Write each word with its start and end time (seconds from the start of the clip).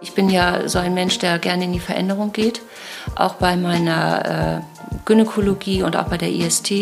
Ich 0.00 0.14
bin 0.14 0.28
ja 0.28 0.68
so 0.68 0.78
ein 0.78 0.94
Mensch, 0.94 1.18
der 1.18 1.38
gerne 1.38 1.64
in 1.64 1.72
die 1.72 1.80
Veränderung 1.80 2.32
geht. 2.32 2.60
Auch 3.14 3.34
bei 3.34 3.56
meiner 3.56 4.60
äh, 4.60 4.96
Gynäkologie 5.04 5.82
und 5.82 5.96
auch 5.96 6.04
bei 6.04 6.18
der 6.18 6.30
IST 6.30 6.72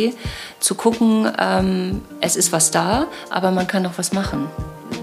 zu 0.58 0.74
gucken, 0.74 1.30
ähm, 1.38 2.02
es 2.20 2.36
ist 2.36 2.52
was 2.52 2.70
da, 2.70 3.06
aber 3.30 3.50
man 3.50 3.66
kann 3.66 3.86
auch 3.86 3.96
was 3.96 4.12
machen. 4.12 4.48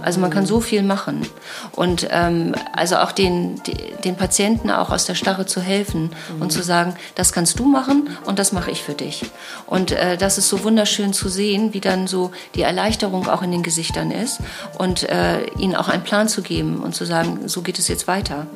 Also 0.01 0.19
man 0.19 0.29
kann 0.29 0.45
so 0.45 0.61
viel 0.61 0.83
machen. 0.83 1.25
Und 1.73 2.07
ähm, 2.11 2.55
also 2.73 2.97
auch 2.97 3.11
den, 3.11 3.61
den 4.03 4.15
Patienten 4.15 4.71
auch 4.71 4.89
aus 4.89 5.05
der 5.05 5.15
Starre 5.15 5.45
zu 5.45 5.61
helfen 5.61 6.11
mhm. 6.35 6.41
und 6.41 6.52
zu 6.52 6.63
sagen, 6.63 6.95
das 7.15 7.33
kannst 7.33 7.59
du 7.59 7.65
machen 7.65 8.09
und 8.25 8.39
das 8.39 8.52
mache 8.52 8.71
ich 8.71 8.84
für 8.84 8.93
dich. 8.93 9.25
Und 9.65 9.91
äh, 9.91 10.17
das 10.17 10.38
ist 10.38 10.49
so 10.49 10.63
wunderschön 10.63 11.13
zu 11.13 11.29
sehen, 11.29 11.73
wie 11.73 11.81
dann 11.81 12.07
so 12.07 12.31
die 12.55 12.61
Erleichterung 12.61 13.27
auch 13.27 13.41
in 13.41 13.52
den 13.52 13.63
Gesichtern 13.63 14.11
ist 14.11 14.39
und 14.77 15.03
äh, 15.09 15.45
ihnen 15.57 15.75
auch 15.75 15.89
einen 15.89 16.04
Plan 16.04 16.27
zu 16.27 16.41
geben 16.41 16.79
und 16.79 16.95
zu 16.95 17.05
sagen, 17.05 17.47
so 17.47 17.61
geht 17.61 17.79
es 17.79 17.88
jetzt 17.88 18.07
weiter. 18.07 18.43
Mhm. 18.43 18.48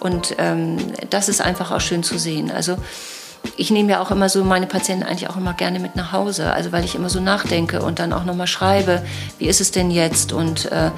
Und 0.00 0.34
ähm, 0.38 0.76
das 1.10 1.28
ist 1.28 1.40
einfach 1.40 1.70
auch 1.72 1.80
schön 1.80 2.02
zu 2.02 2.18
sehen. 2.18 2.50
Also 2.50 2.76
ich 3.56 3.70
nehme 3.70 3.92
ja 3.92 4.00
auch 4.00 4.10
immer 4.10 4.28
so 4.28 4.44
meine 4.44 4.66
Patienten 4.66 5.04
eigentlich 5.04 5.28
auch 5.28 5.36
immer 5.36 5.54
gerne 5.54 5.78
mit 5.78 5.96
nach 5.96 6.12
Hause, 6.12 6.52
also 6.52 6.72
weil 6.72 6.84
ich 6.84 6.94
immer 6.94 7.08
so 7.08 7.20
nachdenke 7.20 7.82
und 7.82 7.98
dann 7.98 8.12
auch 8.12 8.24
nochmal 8.24 8.46
schreibe, 8.46 9.02
wie 9.38 9.46
ist 9.46 9.60
es 9.60 9.70
denn 9.70 9.90
jetzt 9.90 10.32
und 10.32 10.70
äh, 10.72 10.90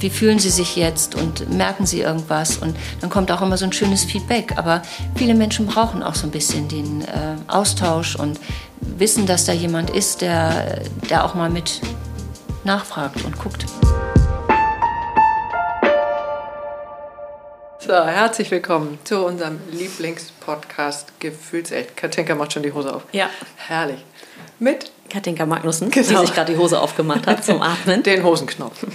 wie 0.00 0.10
fühlen 0.10 0.38
sie 0.38 0.50
sich 0.50 0.76
jetzt 0.76 1.14
und 1.14 1.50
merken 1.50 1.86
sie 1.86 2.00
irgendwas 2.00 2.56
und 2.56 2.76
dann 3.00 3.10
kommt 3.10 3.30
auch 3.30 3.42
immer 3.42 3.56
so 3.56 3.64
ein 3.64 3.72
schönes 3.72 4.04
Feedback. 4.04 4.54
Aber 4.56 4.82
viele 5.14 5.34
Menschen 5.34 5.66
brauchen 5.66 6.02
auch 6.02 6.14
so 6.14 6.26
ein 6.26 6.30
bisschen 6.30 6.68
den 6.68 7.02
äh, 7.02 7.36
Austausch 7.48 8.16
und 8.16 8.38
wissen, 8.80 9.26
dass 9.26 9.44
da 9.44 9.52
jemand 9.52 9.90
ist, 9.90 10.20
der, 10.20 10.82
der 11.10 11.24
auch 11.24 11.34
mal 11.34 11.50
mit 11.50 11.80
nachfragt 12.64 13.24
und 13.24 13.38
guckt. 13.38 13.66
So, 17.86 17.92
herzlich 17.92 18.50
willkommen 18.50 18.98
zu 19.04 19.26
unserem 19.26 19.60
Lieblingspodcast 19.70 21.20
Gefühlsecht. 21.20 21.94
Katinka 21.98 22.34
macht 22.34 22.54
schon 22.54 22.62
die 22.62 22.72
Hose 22.72 22.94
auf. 22.94 23.02
Ja. 23.12 23.28
Herrlich. 23.56 24.02
Mit 24.58 24.90
Katinka 25.10 25.44
Magnussen, 25.44 25.90
genau. 25.90 26.08
die 26.08 26.26
sich 26.26 26.34
gerade 26.34 26.52
die 26.54 26.58
Hose 26.58 26.80
aufgemacht 26.80 27.26
hat 27.26 27.44
zum 27.44 27.60
Atmen. 27.60 28.02
Den 28.02 28.24
Hosenknopf. 28.24 28.86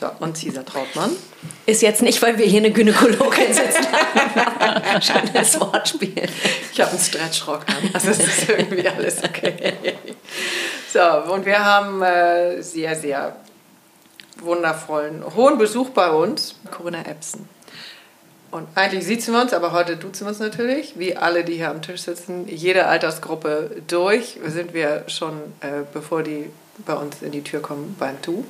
So, 0.00 0.06
und 0.20 0.38
Cesar 0.38 0.64
Trautmann. 0.64 1.10
Ist 1.66 1.82
jetzt 1.82 2.00
nicht, 2.00 2.22
weil 2.22 2.38
wir 2.38 2.46
hier 2.46 2.60
eine 2.60 2.70
Gynäkologin 2.70 3.52
sitzen 3.52 3.86
haben. 3.92 5.02
Schönes 5.02 5.60
Wortspiel. 5.60 6.28
Ich 6.72 6.80
habe 6.80 6.92
einen 6.92 7.00
Stretchrock 7.00 7.68
an. 7.68 7.90
Also 7.92 8.12
es 8.12 8.20
ist 8.20 8.48
irgendwie 8.48 8.88
alles 8.88 9.22
okay. 9.24 9.74
So, 10.90 11.34
und 11.34 11.44
wir 11.44 11.62
haben 11.62 12.00
äh, 12.00 12.62
sehr, 12.62 12.96
sehr 12.96 13.36
wundervollen, 14.38 15.22
hohen 15.36 15.58
Besuch 15.58 15.90
bei 15.90 16.10
uns. 16.10 16.54
Corinna 16.70 17.02
Epson. 17.02 17.46
Und 18.50 18.66
eigentlich 18.74 19.04
sitzen 19.04 19.34
wir 19.34 19.42
uns, 19.42 19.52
aber 19.52 19.72
heute 19.72 19.96
duzen 19.96 20.24
wir 20.24 20.30
uns 20.30 20.38
natürlich, 20.38 20.98
wie 20.98 21.16
alle, 21.16 21.44
die 21.44 21.56
hier 21.56 21.70
am 21.70 21.82
Tisch 21.82 22.02
sitzen, 22.02 22.48
jede 22.48 22.86
Altersgruppe 22.86 23.82
durch. 23.86 24.38
Sind 24.46 24.72
wir 24.72 25.04
schon, 25.08 25.34
äh, 25.60 25.82
bevor 25.92 26.22
die 26.22 26.50
bei 26.86 26.94
uns 26.94 27.20
in 27.20 27.32
die 27.32 27.42
Tür 27.42 27.60
kommen, 27.60 27.96
beim 27.98 28.16
Du. 28.22 28.46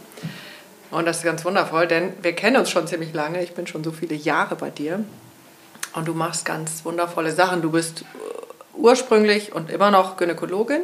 Und 0.90 1.06
das 1.06 1.18
ist 1.18 1.24
ganz 1.24 1.44
wundervoll, 1.44 1.86
denn 1.86 2.12
wir 2.22 2.32
kennen 2.32 2.56
uns 2.56 2.70
schon 2.70 2.86
ziemlich 2.86 3.12
lange. 3.12 3.42
Ich 3.42 3.52
bin 3.52 3.66
schon 3.66 3.82
so 3.82 3.90
viele 3.90 4.14
Jahre 4.14 4.54
bei 4.54 4.70
dir. 4.70 5.04
Und 5.94 6.06
du 6.06 6.14
machst 6.14 6.44
ganz 6.44 6.84
wundervolle 6.84 7.32
Sachen. 7.32 7.60
Du 7.60 7.72
bist 7.72 8.04
ursprünglich 8.74 9.52
und 9.52 9.70
immer 9.70 9.90
noch 9.90 10.16
Gynäkologin. 10.16 10.82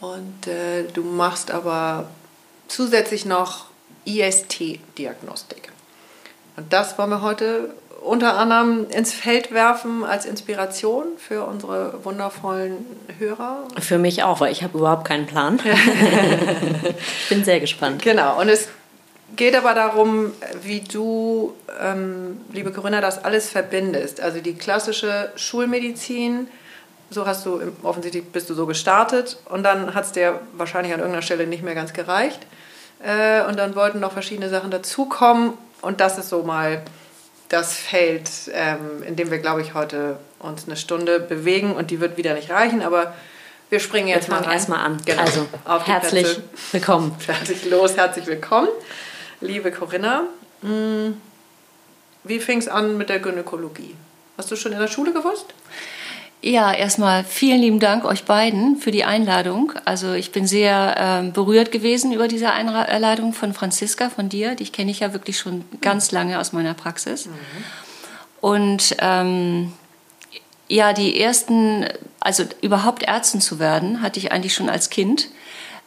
Und 0.00 0.46
äh, 0.46 0.84
du 0.84 1.02
machst 1.02 1.50
aber 1.50 2.08
zusätzlich 2.68 3.24
noch 3.24 3.66
IST-Diagnostik. 4.04 5.72
Und 6.56 6.72
das 6.72 6.98
wollen 6.98 7.10
wir 7.10 7.22
heute 7.22 7.74
unter 8.04 8.36
anderem 8.36 8.86
ins 8.90 9.12
Feld 9.12 9.52
werfen 9.52 10.04
als 10.04 10.24
Inspiration 10.24 11.04
für 11.18 11.44
unsere 11.44 12.04
wundervollen 12.04 12.84
Hörer. 13.18 13.64
Für 13.80 13.98
mich 13.98 14.22
auch, 14.22 14.40
weil 14.40 14.52
ich 14.52 14.62
habe 14.62 14.78
überhaupt 14.78 15.06
keinen 15.06 15.26
Plan. 15.26 15.60
ich 15.64 17.28
bin 17.28 17.44
sehr 17.44 17.60
gespannt. 17.60 18.02
Genau, 18.02 18.40
und 18.40 18.48
es 18.48 18.68
geht 19.36 19.56
aber 19.56 19.74
darum, 19.74 20.32
wie 20.62 20.80
du, 20.80 21.54
ähm, 21.80 22.40
liebe 22.52 22.72
Corinna, 22.72 23.00
das 23.00 23.24
alles 23.24 23.50
verbindest. 23.50 24.20
Also 24.20 24.40
die 24.40 24.54
klassische 24.54 25.32
Schulmedizin, 25.36 26.48
so 27.10 27.26
hast 27.26 27.46
du, 27.46 27.60
offensichtlich 27.82 28.24
bist 28.30 28.50
du 28.50 28.54
so 28.54 28.66
gestartet 28.66 29.38
und 29.48 29.62
dann 29.62 29.94
hat 29.94 30.04
es 30.04 30.12
dir 30.12 30.40
wahrscheinlich 30.54 30.92
an 30.92 31.00
irgendeiner 31.00 31.22
Stelle 31.22 31.46
nicht 31.46 31.62
mehr 31.62 31.74
ganz 31.74 31.92
gereicht. 31.92 32.40
Äh, 33.02 33.44
und 33.46 33.58
dann 33.58 33.74
wollten 33.74 34.00
noch 34.00 34.12
verschiedene 34.12 34.48
Sachen 34.48 34.70
dazukommen 34.70 35.54
und 35.80 36.00
das 36.00 36.18
ist 36.18 36.28
so 36.28 36.42
mal 36.42 36.82
das 37.52 37.76
Feld, 37.76 38.30
ähm, 38.52 39.02
in 39.06 39.14
dem 39.14 39.30
wir, 39.30 39.38
glaube 39.38 39.60
ich, 39.60 39.74
heute 39.74 40.16
uns 40.38 40.66
eine 40.66 40.76
Stunde 40.76 41.20
bewegen 41.20 41.74
und 41.74 41.90
die 41.90 42.00
wird 42.00 42.16
wieder 42.16 42.32
nicht 42.34 42.50
reichen, 42.50 42.80
aber 42.80 43.14
wir 43.68 43.78
springen 43.78 44.08
jetzt 44.08 44.28
wir 44.28 44.40
mal 44.40 44.50
erstmal 44.50 44.80
an. 44.80 44.98
Genau. 45.04 45.20
Also, 45.20 45.46
auf 45.64 45.86
herzlich 45.86 46.24
Plätze. 46.24 46.42
willkommen. 46.72 47.14
Fertig 47.18 47.64
los, 47.66 47.96
herzlich 47.96 48.26
willkommen. 48.26 48.68
Liebe 49.42 49.70
Corinna, 49.70 50.24
mm, 50.62 51.10
wie 52.24 52.40
fing 52.40 52.58
es 52.58 52.68
an 52.68 52.96
mit 52.96 53.10
der 53.10 53.18
Gynäkologie? 53.18 53.96
Hast 54.38 54.50
du 54.50 54.56
schon 54.56 54.72
in 54.72 54.78
der 54.78 54.88
Schule 54.88 55.12
gewusst? 55.12 55.46
Ja, 56.44 56.72
erstmal 56.72 57.22
vielen 57.22 57.60
lieben 57.60 57.78
Dank 57.78 58.04
euch 58.04 58.24
beiden 58.24 58.76
für 58.76 58.90
die 58.90 59.04
Einladung. 59.04 59.72
Also 59.84 60.12
ich 60.12 60.32
bin 60.32 60.48
sehr 60.48 60.96
ähm, 60.98 61.32
berührt 61.32 61.70
gewesen 61.70 62.12
über 62.12 62.26
diese 62.26 62.50
Einladung 62.50 63.32
von 63.32 63.54
Franziska, 63.54 64.10
von 64.10 64.28
dir. 64.28 64.56
Die 64.56 64.68
kenne 64.68 64.90
ich 64.90 65.00
ja 65.00 65.12
wirklich 65.12 65.38
schon 65.38 65.64
ganz 65.80 66.10
lange 66.10 66.40
aus 66.40 66.52
meiner 66.52 66.74
Praxis. 66.74 67.26
Mhm. 67.26 67.32
Und 68.40 68.96
ähm, 68.98 69.72
ja, 70.66 70.92
die 70.92 71.20
ersten, 71.20 71.86
also 72.18 72.42
überhaupt 72.60 73.04
Ärztin 73.04 73.40
zu 73.40 73.60
werden, 73.60 74.02
hatte 74.02 74.18
ich 74.18 74.32
eigentlich 74.32 74.54
schon 74.54 74.68
als 74.68 74.90
Kind. 74.90 75.28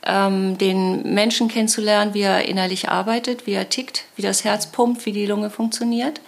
Ähm, 0.05 0.57
den 0.57 1.13
Menschen 1.13 1.49
kennenzulernen, 1.49 2.13
wie 2.13 2.21
er 2.21 2.47
innerlich 2.47 2.87
arbeitet, 2.87 3.45
wie 3.45 3.53
er 3.53 3.67
tickt, 3.67 4.05
wie 4.15 4.21
das 4.21 4.45
Herz 4.45 4.67
pumpt, 4.67 5.05
wie 5.05 5.11
die 5.11 5.25
Lunge 5.25 5.49
funktioniert. 5.49 6.21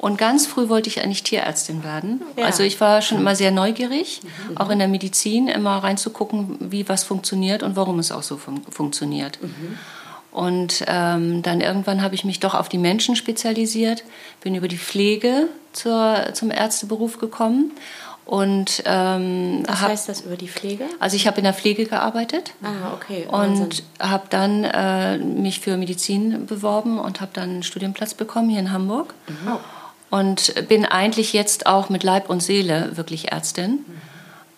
Und 0.00 0.16
ganz 0.16 0.46
früh 0.46 0.70
wollte 0.70 0.88
ich 0.88 1.02
eigentlich 1.02 1.24
Tierärztin 1.24 1.84
werden. 1.84 2.22
Ja. 2.38 2.46
Also 2.46 2.62
ich 2.62 2.80
war 2.80 3.02
schon 3.02 3.18
immer 3.18 3.36
sehr 3.36 3.50
neugierig, 3.50 4.22
mhm. 4.22 4.56
auch 4.56 4.70
in 4.70 4.78
der 4.78 4.88
Medizin, 4.88 5.46
immer 5.46 5.76
reinzugucken, 5.76 6.56
wie 6.58 6.88
was 6.88 7.04
funktioniert 7.04 7.62
und 7.62 7.76
warum 7.76 7.98
es 7.98 8.10
auch 8.10 8.22
so 8.22 8.38
fun 8.38 8.62
funktioniert. 8.70 9.38
Mhm. 9.42 9.78
Und 10.32 10.84
ähm, 10.86 11.42
dann 11.42 11.60
irgendwann 11.60 12.00
habe 12.02 12.14
ich 12.14 12.24
mich 12.24 12.40
doch 12.40 12.54
auf 12.54 12.70
die 12.70 12.78
Menschen 12.78 13.14
spezialisiert, 13.14 14.04
bin 14.40 14.54
über 14.54 14.68
die 14.68 14.78
Pflege 14.78 15.48
zur, 15.74 16.30
zum 16.32 16.50
Ärzteberuf 16.50 17.18
gekommen. 17.18 17.72
Und, 18.24 18.82
ähm, 18.86 19.64
Was 19.66 19.82
hab, 19.82 19.90
heißt 19.90 20.08
das 20.08 20.22
über 20.22 20.36
die 20.36 20.48
Pflege? 20.48 20.84
Also 20.98 21.16
ich 21.16 21.26
habe 21.26 21.38
in 21.38 21.44
der 21.44 21.52
Pflege 21.52 21.84
gearbeitet. 21.84 22.52
Ah, 22.62 22.94
okay. 22.94 23.26
Und 23.26 23.82
habe 23.98 24.28
dann 24.30 24.64
äh, 24.64 25.18
mich 25.18 25.60
für 25.60 25.76
Medizin 25.76 26.46
beworben 26.46 26.98
und 26.98 27.20
habe 27.20 27.32
dann 27.34 27.50
einen 27.50 27.62
Studienplatz 27.64 28.14
bekommen 28.14 28.48
hier 28.48 28.60
in 28.60 28.72
Hamburg. 28.72 29.12
Mhm 29.28 29.58
und 30.10 30.68
bin 30.68 30.84
eigentlich 30.84 31.32
jetzt 31.32 31.66
auch 31.66 31.88
mit 31.88 32.02
Leib 32.02 32.28
und 32.28 32.42
Seele 32.42 32.96
wirklich 32.96 33.32
Ärztin. 33.32 33.84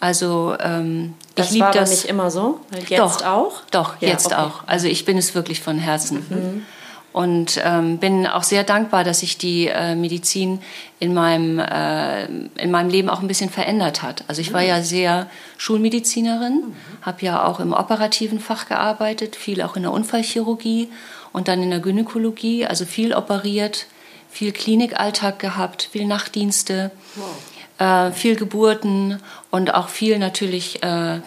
Also 0.00 0.56
ähm, 0.58 1.14
das 1.36 1.46
ich 1.46 1.52
liebe 1.52 1.70
das 1.72 1.90
nicht 1.90 2.06
immer 2.06 2.30
so. 2.30 2.60
Jetzt 2.88 2.98
doch, 2.98 3.24
auch. 3.24 3.52
Doch, 3.70 4.00
ja, 4.00 4.08
jetzt 4.08 4.26
okay. 4.26 4.34
auch. 4.36 4.64
Also 4.66 4.88
ich 4.88 5.04
bin 5.04 5.16
es 5.16 5.34
wirklich 5.34 5.60
von 5.60 5.78
Herzen. 5.78 6.26
Mhm. 6.28 6.66
Und 7.12 7.60
ähm, 7.62 7.98
bin 7.98 8.26
auch 8.26 8.42
sehr 8.42 8.64
dankbar, 8.64 9.04
dass 9.04 9.20
sich 9.20 9.36
die 9.36 9.66
äh, 9.68 9.94
Medizin 9.94 10.60
in 10.98 11.12
meinem, 11.12 11.58
äh, 11.58 12.24
in 12.24 12.70
meinem 12.70 12.88
Leben 12.88 13.10
auch 13.10 13.20
ein 13.20 13.28
bisschen 13.28 13.50
verändert 13.50 14.02
hat. 14.02 14.24
Also 14.28 14.40
ich 14.40 14.54
war 14.54 14.62
ja 14.62 14.82
sehr 14.82 15.28
Schulmedizinerin, 15.58 16.54
mhm. 16.54 16.74
habe 17.02 17.18
ja 17.20 17.44
auch 17.44 17.60
im 17.60 17.74
operativen 17.74 18.40
Fach 18.40 18.66
gearbeitet, 18.66 19.36
viel 19.36 19.60
auch 19.60 19.76
in 19.76 19.82
der 19.82 19.92
Unfallchirurgie 19.92 20.88
und 21.34 21.48
dann 21.48 21.62
in 21.62 21.68
der 21.68 21.80
Gynäkologie, 21.80 22.64
also 22.64 22.86
viel 22.86 23.12
operiert, 23.14 23.86
viel 24.32 24.52
Klinikalltag 24.52 25.38
gehabt, 25.38 25.88
viel 25.92 26.06
Nachtdienste, 26.06 26.90
wow. 27.14 28.08
äh, 28.08 28.12
viel 28.12 28.34
Geburten 28.34 29.20
und 29.50 29.74
auch 29.74 29.88
viel 29.88 30.18
natürlich 30.18 30.82
äh, 30.82 31.20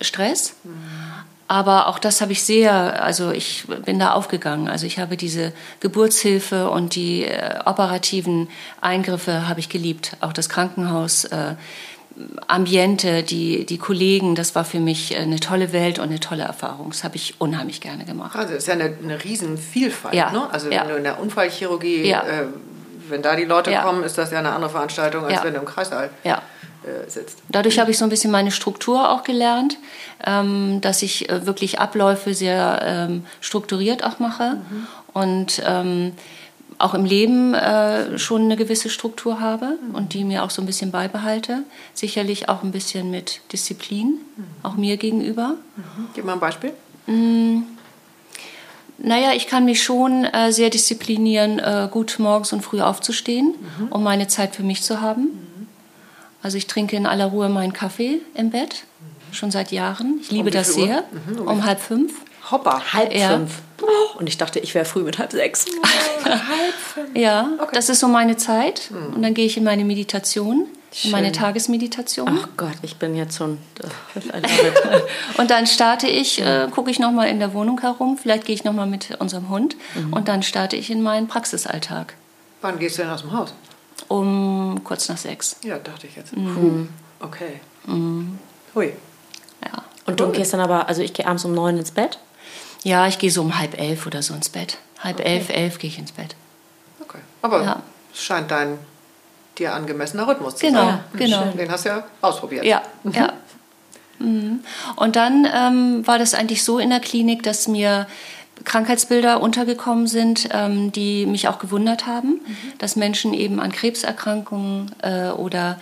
Stress. 0.00 0.54
Mhm. 0.62 0.72
Aber 1.48 1.88
auch 1.88 1.98
das 1.98 2.20
habe 2.20 2.30
ich 2.30 2.44
sehr, 2.44 3.02
also 3.02 3.32
ich 3.32 3.64
bin 3.84 3.98
da 3.98 4.12
aufgegangen. 4.12 4.68
Also 4.68 4.86
ich 4.86 5.00
habe 5.00 5.16
diese 5.16 5.52
Geburtshilfe 5.80 6.70
und 6.70 6.94
die 6.94 7.24
äh, 7.24 7.58
operativen 7.64 8.48
Eingriffe 8.80 9.48
habe 9.48 9.58
ich 9.58 9.68
geliebt. 9.68 10.16
Auch 10.20 10.32
das 10.32 10.48
Krankenhaus. 10.48 11.24
Äh, 12.20 12.40
Ambiente, 12.46 13.22
die, 13.22 13.64
die 13.64 13.78
Kollegen, 13.78 14.34
das 14.34 14.54
war 14.54 14.64
für 14.64 14.80
mich 14.80 15.16
eine 15.16 15.40
tolle 15.40 15.72
Welt 15.72 15.98
und 15.98 16.06
eine 16.06 16.20
tolle 16.20 16.42
Erfahrung. 16.42 16.90
Das 16.90 17.04
habe 17.04 17.16
ich 17.16 17.40
unheimlich 17.40 17.80
gerne 17.80 18.04
gemacht. 18.04 18.36
Also 18.36 18.54
es 18.54 18.60
ist 18.60 18.66
ja 18.68 18.74
eine, 18.74 18.92
eine 19.02 19.22
Riesenvielfalt. 19.22 20.14
Ja. 20.14 20.30
Ne? 20.32 20.48
Also 20.50 20.70
ja. 20.70 20.82
wenn 20.82 20.88
du 20.88 20.96
in 20.96 21.04
der 21.04 21.20
Unfallchirurgie, 21.20 22.08
ja. 22.08 22.22
äh, 22.22 22.44
wenn 23.08 23.22
da 23.22 23.36
die 23.36 23.44
Leute 23.44 23.72
kommen, 23.82 24.02
ist 24.04 24.18
das 24.18 24.30
ja 24.30 24.38
eine 24.38 24.52
andere 24.52 24.70
Veranstaltung, 24.70 25.24
als 25.24 25.42
wenn 25.44 25.54
du 25.54 25.60
im 25.60 25.66
Kreissaal 25.66 26.10
ja. 26.24 26.42
äh, 26.84 27.08
sitzt. 27.08 27.38
Dadurch 27.48 27.78
habe 27.78 27.90
ich 27.90 27.98
so 27.98 28.04
ein 28.04 28.10
bisschen 28.10 28.30
meine 28.30 28.50
Struktur 28.50 29.10
auch 29.10 29.24
gelernt, 29.24 29.78
ähm, 30.24 30.80
dass 30.80 31.02
ich 31.02 31.28
äh, 31.28 31.46
wirklich 31.46 31.78
Abläufe 31.78 32.34
sehr 32.34 32.80
ähm, 32.82 33.26
strukturiert 33.40 34.04
auch 34.04 34.18
mache. 34.18 34.56
Mhm. 34.56 34.86
Und 35.12 35.62
ähm, 35.66 36.12
auch 36.80 36.94
im 36.94 37.04
Leben 37.04 37.54
äh, 37.54 38.18
schon 38.18 38.42
eine 38.42 38.56
gewisse 38.56 38.88
Struktur 38.90 39.40
habe 39.40 39.78
und 39.92 40.14
die 40.14 40.24
mir 40.24 40.44
auch 40.44 40.50
so 40.50 40.62
ein 40.62 40.66
bisschen 40.66 40.90
beibehalte. 40.90 41.62
Sicherlich 41.94 42.48
auch 42.48 42.62
ein 42.62 42.72
bisschen 42.72 43.10
mit 43.10 43.40
Disziplin, 43.52 44.18
auch 44.62 44.74
mir 44.74 44.96
gegenüber. 44.96 45.56
Gib 46.14 46.24
mal 46.24 46.34
ein 46.34 46.40
Beispiel. 46.40 46.72
Mm, 47.06 47.62
naja, 48.98 49.32
ich 49.34 49.46
kann 49.46 49.64
mich 49.64 49.82
schon 49.82 50.24
äh, 50.24 50.52
sehr 50.52 50.70
disziplinieren, 50.70 51.58
äh, 51.58 51.88
gut 51.90 52.16
morgens 52.18 52.52
und 52.52 52.62
früh 52.62 52.80
aufzustehen, 52.80 53.54
mhm. 53.78 53.88
um 53.88 54.02
meine 54.02 54.28
Zeit 54.28 54.54
für 54.54 54.62
mich 54.62 54.82
zu 54.82 55.00
haben. 55.00 55.22
Mhm. 55.22 55.68
Also 56.42 56.58
ich 56.58 56.66
trinke 56.66 56.96
in 56.96 57.06
aller 57.06 57.26
Ruhe 57.26 57.48
meinen 57.48 57.72
Kaffee 57.72 58.20
im 58.34 58.50
Bett, 58.50 58.84
mhm. 59.00 59.34
schon 59.34 59.50
seit 59.50 59.72
Jahren. 59.72 60.18
Ich 60.20 60.30
liebe 60.30 60.48
um 60.48 60.52
das 60.52 60.74
sehr. 60.74 61.04
Mhm, 61.28 61.40
um, 61.40 61.48
um 61.48 61.64
halb 61.64 61.80
fünf. 61.80 62.12
Hoppa, 62.50 62.92
halb 62.92 63.14
ja. 63.14 63.36
fünf. 63.36 63.62
Und 64.18 64.28
ich 64.28 64.36
dachte, 64.36 64.58
ich 64.58 64.74
wäre 64.74 64.84
früh 64.84 65.02
mit 65.02 65.18
halb 65.18 65.32
sechs. 65.32 65.66
halb 66.24 66.74
fünf. 66.74 67.16
Ja, 67.16 67.48
okay. 67.58 67.70
das 67.72 67.88
ist 67.88 68.00
so 68.00 68.08
meine 68.08 68.36
Zeit. 68.36 68.90
Mhm. 68.90 69.14
Und 69.14 69.22
dann 69.22 69.34
gehe 69.34 69.46
ich 69.46 69.56
in 69.56 69.64
meine 69.64 69.84
Meditation. 69.84 70.66
Schön. 70.92 71.12
meine 71.12 71.30
Tagesmeditation. 71.30 72.28
Ach 72.28 72.48
Gott, 72.56 72.74
ich 72.82 72.96
bin 72.96 73.14
jetzt 73.14 73.36
schon. 73.38 73.58
und 75.38 75.50
dann 75.50 75.68
starte 75.68 76.08
ich, 76.08 76.40
äh, 76.40 76.66
gucke 76.68 76.90
ich 76.90 76.98
nochmal 76.98 77.28
in 77.28 77.38
der 77.38 77.54
Wohnung 77.54 77.80
herum, 77.80 78.18
vielleicht 78.18 78.44
gehe 78.44 78.56
ich 78.56 78.64
nochmal 78.64 78.88
mit 78.88 79.16
unserem 79.20 79.48
Hund 79.48 79.76
mhm. 79.94 80.12
und 80.12 80.26
dann 80.26 80.42
starte 80.42 80.74
ich 80.74 80.90
in 80.90 81.00
meinen 81.00 81.28
Praxisalltag. 81.28 82.14
Wann 82.60 82.80
gehst 82.80 82.98
du 82.98 83.02
denn 83.02 83.10
aus 83.12 83.20
dem 83.20 83.32
Haus? 83.32 83.54
Um 84.08 84.80
kurz 84.82 85.08
nach 85.08 85.16
sechs. 85.16 85.56
Ja, 85.62 85.78
dachte 85.78 86.08
ich 86.08 86.16
jetzt. 86.16 86.36
Mhm. 86.36 86.88
Okay. 87.20 87.60
Mhm. 87.86 88.38
Hui. 88.74 88.92
Ja. 89.64 89.84
Und 90.06 90.18
du 90.18 90.30
gehst 90.32 90.52
dann 90.52 90.60
aber, 90.60 90.88
also 90.88 91.02
ich 91.02 91.12
gehe 91.12 91.26
abends 91.26 91.44
um 91.44 91.54
neun 91.54 91.78
ins 91.78 91.92
Bett? 91.92 92.18
Ja, 92.82 93.06
ich 93.06 93.18
gehe 93.18 93.30
so 93.30 93.42
um 93.42 93.58
halb 93.58 93.78
elf 93.78 94.06
oder 94.06 94.22
so 94.22 94.34
ins 94.34 94.48
Bett. 94.48 94.78
Halb 95.00 95.20
okay. 95.20 95.28
elf, 95.28 95.48
elf 95.50 95.78
gehe 95.78 95.88
ich 95.88 95.98
ins 95.98 96.12
Bett. 96.12 96.34
Okay. 97.00 97.18
Aber 97.42 97.62
ja. 97.62 97.82
es 98.12 98.22
scheint 98.22 98.50
dein 98.50 98.78
dir 99.58 99.74
angemessener 99.74 100.26
Rhythmus 100.26 100.56
zu 100.56 100.66
genau, 100.66 100.84
sein. 100.84 101.00
Genau, 101.12 101.40
genau. 101.42 101.52
Den 101.52 101.70
hast 101.70 101.84
du 101.84 101.90
ja 101.90 102.04
ausprobiert. 102.20 102.64
Ja, 102.64 102.82
mhm. 103.02 103.12
ja. 103.12 103.32
Mhm. 104.18 104.60
Und 104.96 105.16
dann 105.16 105.46
ähm, 105.52 106.06
war 106.06 106.18
das 106.18 106.34
eigentlich 106.34 106.64
so 106.64 106.78
in 106.78 106.90
der 106.90 107.00
Klinik, 107.00 107.42
dass 107.42 107.68
mir 107.68 108.06
Krankheitsbilder 108.64 109.40
untergekommen 109.40 110.06
sind, 110.06 110.48
ähm, 110.52 110.92
die 110.92 111.26
mich 111.26 111.48
auch 111.48 111.58
gewundert 111.58 112.06
haben, 112.06 112.28
mhm. 112.28 112.56
dass 112.78 112.96
Menschen 112.96 113.32
eben 113.32 113.60
an 113.60 113.72
Krebserkrankungen 113.72 114.94
äh, 115.02 115.30
oder 115.30 115.80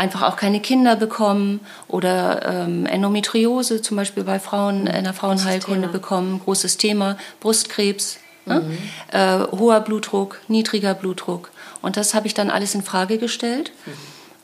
einfach 0.00 0.22
auch 0.22 0.36
keine 0.36 0.60
Kinder 0.60 0.96
bekommen 0.96 1.60
oder 1.86 2.40
ähm, 2.46 2.86
Endometriose 2.86 3.82
zum 3.82 3.98
Beispiel 3.98 4.24
bei 4.24 4.40
Frauen 4.40 4.86
in 4.86 5.04
der 5.04 5.12
Frauenheilkunde 5.12 5.88
bekommen, 5.88 6.40
großes 6.42 6.78
Thema, 6.78 7.18
Brustkrebs, 7.40 8.18
ne? 8.46 8.60
mhm. 8.60 8.78
äh, 9.12 9.40
hoher 9.58 9.80
Blutdruck, 9.80 10.40
niedriger 10.48 10.94
Blutdruck. 10.94 11.50
Und 11.82 11.98
das 11.98 12.14
habe 12.14 12.26
ich 12.26 12.32
dann 12.32 12.48
alles 12.48 12.74
in 12.74 12.82
Frage 12.82 13.18
gestellt. 13.18 13.72
Mhm. 13.84 13.92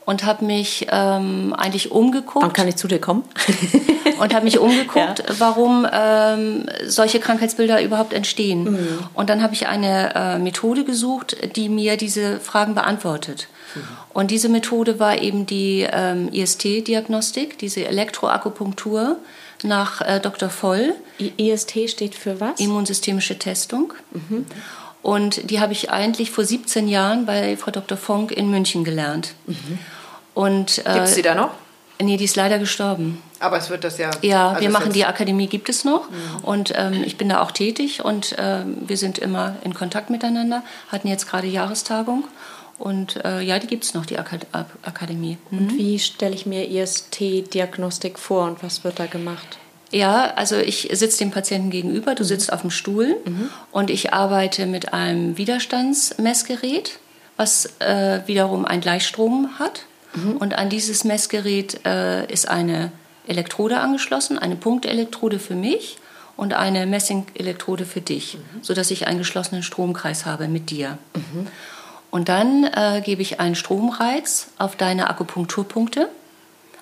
Und 0.06 0.24
habe 0.24 0.44
mich 0.44 0.86
ähm, 0.90 1.52
eigentlich 1.52 1.90
umgeguckt. 1.90 2.44
Wann 2.44 2.52
kann 2.52 2.68
ich 2.68 2.76
zu 2.76 2.88
dir 2.88 3.00
kommen? 3.00 3.24
und 4.20 4.34
habe 4.34 4.44
mich 4.44 4.58
umgeguckt, 4.58 5.18
ja. 5.28 5.34
warum 5.38 5.86
ähm, 5.92 6.66
solche 6.86 7.20
Krankheitsbilder 7.20 7.82
überhaupt 7.82 8.12
entstehen. 8.12 8.64
Mhm. 8.64 8.98
Und 9.14 9.28
dann 9.28 9.42
habe 9.42 9.54
ich 9.54 9.66
eine 9.66 10.14
äh, 10.14 10.38
Methode 10.38 10.84
gesucht, 10.84 11.36
die 11.56 11.68
mir 11.68 11.96
diese 11.96 12.40
Fragen 12.40 12.74
beantwortet. 12.74 13.48
Mhm. 13.74 13.80
Und 14.12 14.30
diese 14.30 14.48
Methode 14.48 14.98
war 14.98 15.20
eben 15.20 15.44
die 15.44 15.86
ähm, 15.90 16.28
IST-Diagnostik, 16.32 17.58
diese 17.58 17.86
Elektroakupunktur 17.86 19.18
nach 19.62 20.00
äh, 20.02 20.20
Dr. 20.20 20.48
Voll. 20.48 20.94
IST 21.18 21.90
steht 21.90 22.14
für 22.14 22.40
was? 22.40 22.60
Immunsystemische 22.60 23.38
Testung. 23.38 23.92
Mhm. 24.12 24.46
Und 25.02 25.50
die 25.50 25.60
habe 25.60 25.72
ich 25.72 25.90
eigentlich 25.90 26.30
vor 26.30 26.44
17 26.44 26.88
Jahren 26.88 27.26
bei 27.26 27.56
Frau 27.56 27.70
Dr. 27.70 27.96
Fonk 27.96 28.32
in 28.32 28.50
München 28.50 28.84
gelernt. 28.84 29.34
Mhm. 29.46 29.78
Und, 30.36 30.80
äh, 30.84 30.92
Gibt 30.92 31.06
es 31.06 31.14
die 31.14 31.22
da 31.22 31.34
noch? 31.34 31.50
Nee, 31.98 32.18
die 32.18 32.24
ist 32.24 32.36
leider 32.36 32.58
gestorben. 32.58 33.22
Aber 33.40 33.56
es 33.56 33.70
wird 33.70 33.84
das 33.84 33.96
ja. 33.96 34.10
Ja, 34.20 34.50
also 34.50 34.60
wir 34.60 34.68
machen 34.68 34.92
die 34.92 35.06
Akademie, 35.06 35.46
gibt 35.46 35.70
es 35.70 35.82
noch. 35.82 36.10
Mhm. 36.10 36.44
Und 36.44 36.72
ähm, 36.76 37.02
ich 37.06 37.16
bin 37.16 37.30
da 37.30 37.40
auch 37.40 37.52
tätig 37.52 38.04
und 38.04 38.36
ähm, 38.38 38.76
wir 38.86 38.98
sind 38.98 39.16
immer 39.16 39.56
in 39.64 39.72
Kontakt 39.72 40.10
miteinander. 40.10 40.62
Hatten 40.92 41.08
jetzt 41.08 41.26
gerade 41.26 41.46
Jahrestagung. 41.46 42.24
Und 42.78 43.24
äh, 43.24 43.40
ja, 43.40 43.58
die 43.58 43.66
gibt 43.66 43.84
es 43.84 43.94
noch, 43.94 44.04
die 44.04 44.18
Akad 44.18 44.46
Akademie. 44.82 45.38
Mhm. 45.50 45.58
Und 45.58 45.78
wie 45.78 45.98
stelle 45.98 46.34
ich 46.34 46.44
mir 46.44 46.68
IST-Diagnostik 46.68 48.18
vor 48.18 48.44
und 48.44 48.62
was 48.62 48.84
wird 48.84 48.98
da 48.98 49.06
gemacht? 49.06 49.56
Ja, 49.90 50.34
also 50.36 50.56
ich 50.56 50.90
sitze 50.92 51.20
dem 51.20 51.30
Patienten 51.30 51.70
gegenüber, 51.70 52.14
du 52.14 52.24
mhm. 52.24 52.28
sitzt 52.28 52.52
auf 52.52 52.60
dem 52.60 52.70
Stuhl 52.70 53.16
mhm. 53.24 53.48
und 53.72 53.88
ich 53.88 54.12
arbeite 54.12 54.66
mit 54.66 54.92
einem 54.92 55.38
Widerstandsmessgerät, 55.38 56.98
was 57.38 57.70
äh, 57.78 58.20
wiederum 58.26 58.66
einen 58.66 58.82
Gleichstrom 58.82 59.58
hat. 59.58 59.86
Mhm. 60.16 60.36
Und 60.38 60.58
an 60.58 60.68
dieses 60.68 61.04
Messgerät 61.04 61.84
äh, 61.84 62.30
ist 62.32 62.48
eine 62.48 62.90
Elektrode 63.26 63.80
angeschlossen, 63.80 64.38
eine 64.38 64.56
Punktelektrode 64.56 65.38
für 65.38 65.54
mich 65.54 65.98
und 66.36 66.54
eine 66.54 66.86
Messingelektrode 66.86 67.84
für 67.84 68.00
dich, 68.00 68.34
mhm. 68.34 68.62
sodass 68.62 68.90
ich 68.90 69.06
einen 69.06 69.18
geschlossenen 69.18 69.62
Stromkreis 69.62 70.26
habe 70.26 70.48
mit 70.48 70.70
dir. 70.70 70.98
Mhm. 71.14 71.46
Und 72.10 72.28
dann 72.28 72.64
äh, 72.64 73.02
gebe 73.04 73.22
ich 73.22 73.40
einen 73.40 73.54
Stromreiz 73.54 74.48
auf 74.58 74.76
deine 74.76 75.10
Akupunkturpunkte 75.10 76.08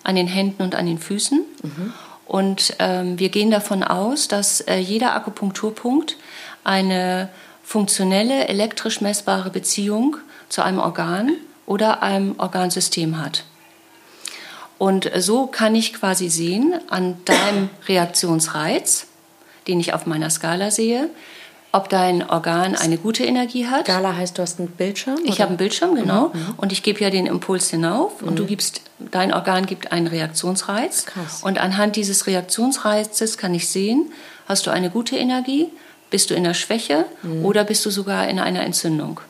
an 0.03 0.17
den 0.17 0.27
Händen 0.27 0.63
und 0.63 0.75
an 0.75 0.87
den 0.87 0.99
Füßen. 0.99 1.45
Mhm. 1.63 1.93
Und 2.27 2.77
ähm, 2.79 3.19
wir 3.19 3.29
gehen 3.31 3.51
davon 3.51 3.83
aus, 3.83 4.29
dass 4.29 4.61
äh, 4.63 4.77
jeder 4.77 5.15
Akupunkturpunkt 5.15 6.17
eine 6.63 7.29
funktionelle, 7.63 8.49
elektrisch 8.49 9.01
messbare 9.01 9.51
Beziehung 9.51 10.17
zu 10.49 10.63
einem 10.63 10.79
Organ 10.79 11.33
oder 11.67 12.03
einem 12.03 12.35
Organsystem 12.39 13.23
hat. 13.23 13.45
Und 14.79 15.11
so 15.17 15.47
kann 15.47 15.75
ich 15.75 15.95
quasi 15.95 16.29
sehen 16.29 16.75
an 16.91 17.17
deinem 17.25 17.71
Reaktionsreiz, 17.89 19.07
den 19.69 19.81
ich 19.81 19.95
auf 19.95 20.07
meiner 20.07 20.31
Skala 20.31 20.71
sehe, 20.71 21.09
ob 21.73 21.89
dein 21.89 22.29
Organ 22.29 22.77
eine 22.77 22.99
gute 22.99 23.25
Energie 23.25 23.67
hat. 23.67 23.87
Skala 23.87 24.15
heißt, 24.15 24.39
du 24.39 24.43
hast 24.43 24.61
einen 24.61 24.69
Bildschirm? 24.69 25.19
Ich 25.25 25.41
habe 25.41 25.49
einen 25.49 25.57
Bildschirm, 25.57 25.97
genau. 25.97 26.29
Mhm. 26.29 26.55
Und 26.57 26.71
ich 26.71 26.83
gebe 26.83 27.01
ja 27.01 27.11
den 27.11 27.27
Impuls 27.27 27.71
hinauf 27.71 28.21
mhm. 28.21 28.29
und 28.29 28.39
du 28.39 28.47
gibst, 28.47 28.83
dein 28.99 29.33
Organ 29.33 29.67
gibt 29.67 29.91
einen 29.91 30.07
Reaktionsreiz. 30.07 31.07
Krass. 31.07 31.43
Und 31.43 31.59
anhand 31.59 31.97
dieses 31.97 32.27
Reaktionsreizes 32.27 33.39
kann 33.39 33.55
ich 33.55 33.69
sehen, 33.69 34.13
hast 34.47 34.67
du 34.67 34.71
eine 34.71 34.91
gute 34.91 35.17
Energie, 35.17 35.69
bist 36.11 36.31
du 36.31 36.35
in 36.35 36.45
der 36.45 36.55
Schwäche 36.55 37.07
mhm. 37.23 37.45
oder 37.45 37.65
bist 37.65 37.85
du 37.85 37.91
sogar 37.91 38.29
in 38.29 38.39
einer 38.39 38.63
Entzündung. 38.63 39.21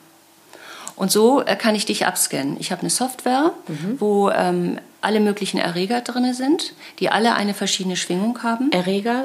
Und 0.97 1.11
so 1.11 1.43
äh, 1.43 1.57
kann 1.57 1.75
ich 1.75 1.87
dich 1.87 2.07
abscannen. 2.07 2.57
Ich 2.61 2.71
habe 2.71 2.83
eine 2.83 2.91
Software, 2.91 3.53
mhm. 3.67 3.97
wo 4.01 4.31
ähm, 4.31 4.79
alle 5.01 5.21
möglichen 5.21 5.59
Erreger 5.59 6.01
drin 6.01 6.33
sind, 6.33 6.73
die 6.99 7.11
alle 7.11 7.35
eine 7.35 7.55
verschiedene 7.55 7.97
Schwingung 7.97 8.43
haben. 8.43 8.71
Erreger? 8.73 9.25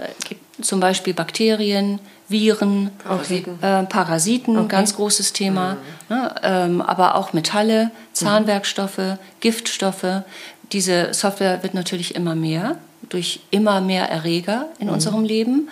Zum 0.62 0.80
Beispiel 0.80 1.14
Bakterien, 1.14 2.00
Viren, 2.28 2.92
Parasiten, 3.04 3.64
äh, 3.64 3.84
Parasiten 3.84 4.58
okay. 4.58 4.68
ganz 4.68 4.96
großes 4.96 5.34
Thema, 5.34 5.78
mhm. 6.10 6.16
ne, 6.16 6.36
ähm, 6.44 6.82
aber 6.82 7.16
auch 7.16 7.34
Metalle, 7.34 7.92
Zahnwerkstoffe, 8.14 8.98
mhm. 8.98 9.18
Giftstoffe. 9.40 10.24
Diese 10.72 11.14
Software 11.14 11.64
wird 11.64 11.74
natürlich 11.74 12.16
immer 12.16 12.36
mehr 12.36 12.78
durch 13.08 13.40
immer 13.50 13.82
mehr 13.82 14.10
Erreger 14.10 14.68
in 14.80 14.88
mhm. 14.88 14.94
unserem 14.94 15.24
Leben 15.24 15.70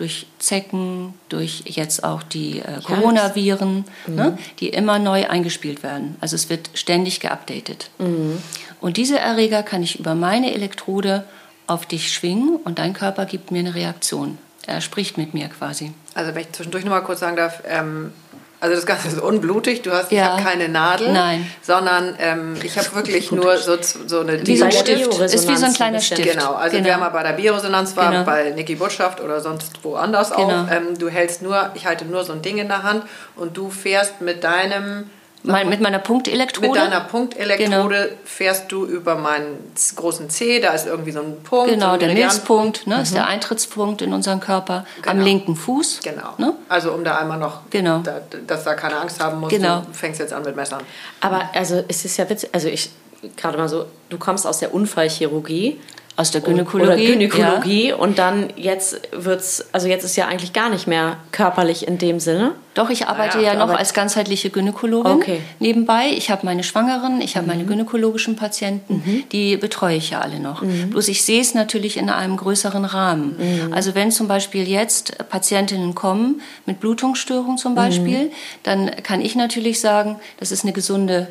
durch 0.00 0.26
Zecken, 0.38 1.12
durch 1.28 1.62
jetzt 1.66 2.04
auch 2.04 2.22
die 2.22 2.60
äh, 2.60 2.80
Coronaviren, 2.82 3.84
mhm. 4.06 4.14
ne, 4.14 4.38
die 4.58 4.70
immer 4.70 4.98
neu 4.98 5.28
eingespielt 5.28 5.82
werden. 5.82 6.16
Also 6.22 6.36
es 6.36 6.48
wird 6.48 6.70
ständig 6.72 7.20
geupdatet. 7.20 7.90
Mhm. 7.98 8.38
Und 8.80 8.96
diese 8.96 9.18
Erreger 9.18 9.62
kann 9.62 9.82
ich 9.82 10.00
über 10.00 10.14
meine 10.14 10.54
Elektrode 10.54 11.24
auf 11.66 11.84
dich 11.84 12.14
schwingen 12.14 12.56
und 12.56 12.78
dein 12.78 12.94
Körper 12.94 13.26
gibt 13.26 13.50
mir 13.50 13.58
eine 13.58 13.74
Reaktion. 13.74 14.38
Er 14.66 14.80
spricht 14.80 15.18
mit 15.18 15.34
mir 15.34 15.48
quasi. 15.48 15.92
Also 16.14 16.34
wenn 16.34 16.42
ich 16.42 16.52
zwischendurch 16.52 16.84
noch 16.84 16.92
mal 16.92 17.00
kurz 17.02 17.20
sagen 17.20 17.36
darf, 17.36 17.62
ähm, 17.68 18.12
also 18.60 18.76
das 18.76 18.84
Ganze 18.84 19.08
ist 19.08 19.20
unblutig. 19.20 19.82
Du 19.82 19.90
hast, 19.90 20.12
ja. 20.12 20.22
ich 20.22 20.30
habe 20.30 20.42
keine 20.42 20.68
Nadel, 20.68 21.12
Nein. 21.12 21.50
sondern 21.62 22.14
ähm, 22.18 22.56
ich 22.62 22.76
habe 22.76 22.94
wirklich 22.94 23.32
nur 23.32 23.56
so, 23.56 23.76
so 24.06 24.20
eine. 24.20 24.46
Wie 24.46 24.56
so 24.56 24.66
ein 24.66 24.72
Stift. 24.72 25.18
Ist 25.18 25.48
wie 25.48 25.56
so 25.56 25.66
ein 25.66 25.72
kleiner 25.72 26.00
Stift. 26.00 26.22
Genau. 26.22 26.52
Also 26.52 26.76
genau. 26.76 26.88
wer 26.88 26.98
mal 26.98 27.08
bei 27.08 27.22
der 27.22 27.32
Bioresonanz 27.32 27.96
war, 27.96 28.10
genau. 28.10 28.24
bei 28.24 28.50
Niki 28.50 28.74
Botschaft 28.74 29.20
oder 29.20 29.40
sonst 29.40 29.82
woanders 29.82 30.30
genau. 30.30 30.64
auch. 30.64 30.70
Ähm, 30.70 30.98
du 30.98 31.08
hältst 31.08 31.40
nur, 31.40 31.70
ich 31.74 31.86
halte 31.86 32.04
nur 32.04 32.22
so 32.24 32.32
ein 32.32 32.42
Ding 32.42 32.58
in 32.58 32.68
der 32.68 32.82
Hand 32.82 33.04
und 33.36 33.56
du 33.56 33.70
fährst 33.70 34.20
mit 34.20 34.44
deinem 34.44 35.08
mein, 35.42 35.68
mit 35.68 35.80
meiner 35.80 35.98
Punktelektrode? 35.98 36.68
Mit 36.68 36.76
deiner 36.76 37.00
Punktelektrode 37.00 38.08
genau. 38.08 38.20
fährst 38.24 38.70
du 38.70 38.84
über 38.84 39.14
meinen 39.14 39.72
großen 39.96 40.28
C, 40.28 40.60
da 40.60 40.72
ist 40.72 40.86
irgendwie 40.86 41.12
so 41.12 41.20
ein 41.20 41.42
Punkt. 41.42 41.70
Genau, 41.70 41.92
so 41.92 41.98
der 41.98 42.12
Milzpunkt 42.12 42.86
ne, 42.86 42.96
mhm. 42.96 43.02
ist 43.02 43.14
der 43.14 43.26
Eintrittspunkt 43.26 44.02
in 44.02 44.12
unseren 44.12 44.40
Körper 44.40 44.84
genau. 44.96 45.10
am 45.10 45.20
linken 45.20 45.56
Fuß. 45.56 46.00
Genau. 46.02 46.34
Ne? 46.38 46.54
Also 46.68 46.92
um 46.92 47.04
da 47.04 47.18
einmal 47.18 47.38
noch, 47.38 47.60
genau. 47.70 47.98
da, 47.98 48.20
dass 48.46 48.64
da 48.64 48.74
keine 48.74 48.96
Angst 48.96 49.22
haben 49.22 49.40
musst, 49.40 49.50
genau. 49.50 49.80
du 49.80 49.92
fängst 49.92 50.20
jetzt 50.20 50.32
an 50.32 50.42
mit 50.44 50.56
Messern. 50.56 50.82
Aber 51.20 51.50
also 51.54 51.82
es 51.88 52.04
ist 52.04 52.16
ja 52.16 52.28
witzig, 52.28 52.50
also 52.52 52.68
ich 52.68 52.90
gerade 53.36 53.58
mal 53.58 53.68
so, 53.68 53.86
du 54.08 54.18
kommst 54.18 54.46
aus 54.46 54.58
der 54.58 54.74
Unfallchirurgie 54.74 55.78
Aus 56.20 56.30
der 56.30 56.42
Gynäkologie. 56.42 56.92
Oder 56.92 56.96
Gynäkologie. 56.96 57.88
Ja. 57.88 57.96
Und 57.96 58.18
dann 58.18 58.50
jetzt 58.56 59.00
wird's, 59.12 59.64
also 59.72 59.88
jetzt 59.88 60.04
ist 60.04 60.16
ja 60.16 60.26
eigentlich 60.26 60.52
gar 60.52 60.68
nicht 60.68 60.86
mehr 60.86 61.16
körperlich 61.32 61.88
in 61.88 61.96
dem 61.96 62.20
Sinne. 62.20 62.52
Doch, 62.74 62.90
ich 62.90 63.06
arbeite 63.06 63.38
naja, 63.38 63.54
ja 63.54 63.58
noch 63.58 63.74
als 63.74 63.94
ganzheitliche 63.94 64.50
Gynäkologin 64.50 65.12
okay. 65.12 65.40
nebenbei. 65.60 66.10
Ich 66.14 66.30
habe 66.30 66.44
meine 66.44 66.62
Schwangeren, 66.62 67.22
ich 67.22 67.36
habe 67.36 67.46
mhm. 67.46 67.52
meine 67.52 67.64
gynäkologischen 67.64 68.36
Patienten, 68.36 69.02
mhm. 69.04 69.24
die 69.32 69.56
betreue 69.56 69.96
ich 69.96 70.10
ja 70.10 70.20
alle 70.20 70.40
noch. 70.40 70.60
Mhm. 70.60 70.90
Bloß 70.90 71.08
ich 71.08 71.24
sehe 71.24 71.40
es 71.40 71.54
natürlich 71.54 71.96
in 71.96 72.10
einem 72.10 72.36
größeren 72.36 72.84
Rahmen. 72.84 73.36
Mhm. 73.38 73.72
Also 73.72 73.94
wenn 73.94 74.12
zum 74.12 74.28
Beispiel 74.28 74.68
jetzt 74.68 75.16
Patientinnen 75.30 75.94
kommen 75.94 76.42
mit 76.66 76.80
Blutungsstörungen 76.80 77.56
zum 77.56 77.74
Beispiel, 77.74 78.24
mhm. 78.24 78.32
dann 78.62 78.90
kann 79.02 79.22
ich 79.22 79.34
natürlich 79.36 79.80
sagen, 79.80 80.20
das 80.38 80.52
ist 80.52 80.64
eine 80.64 80.74
gesunde 80.74 81.28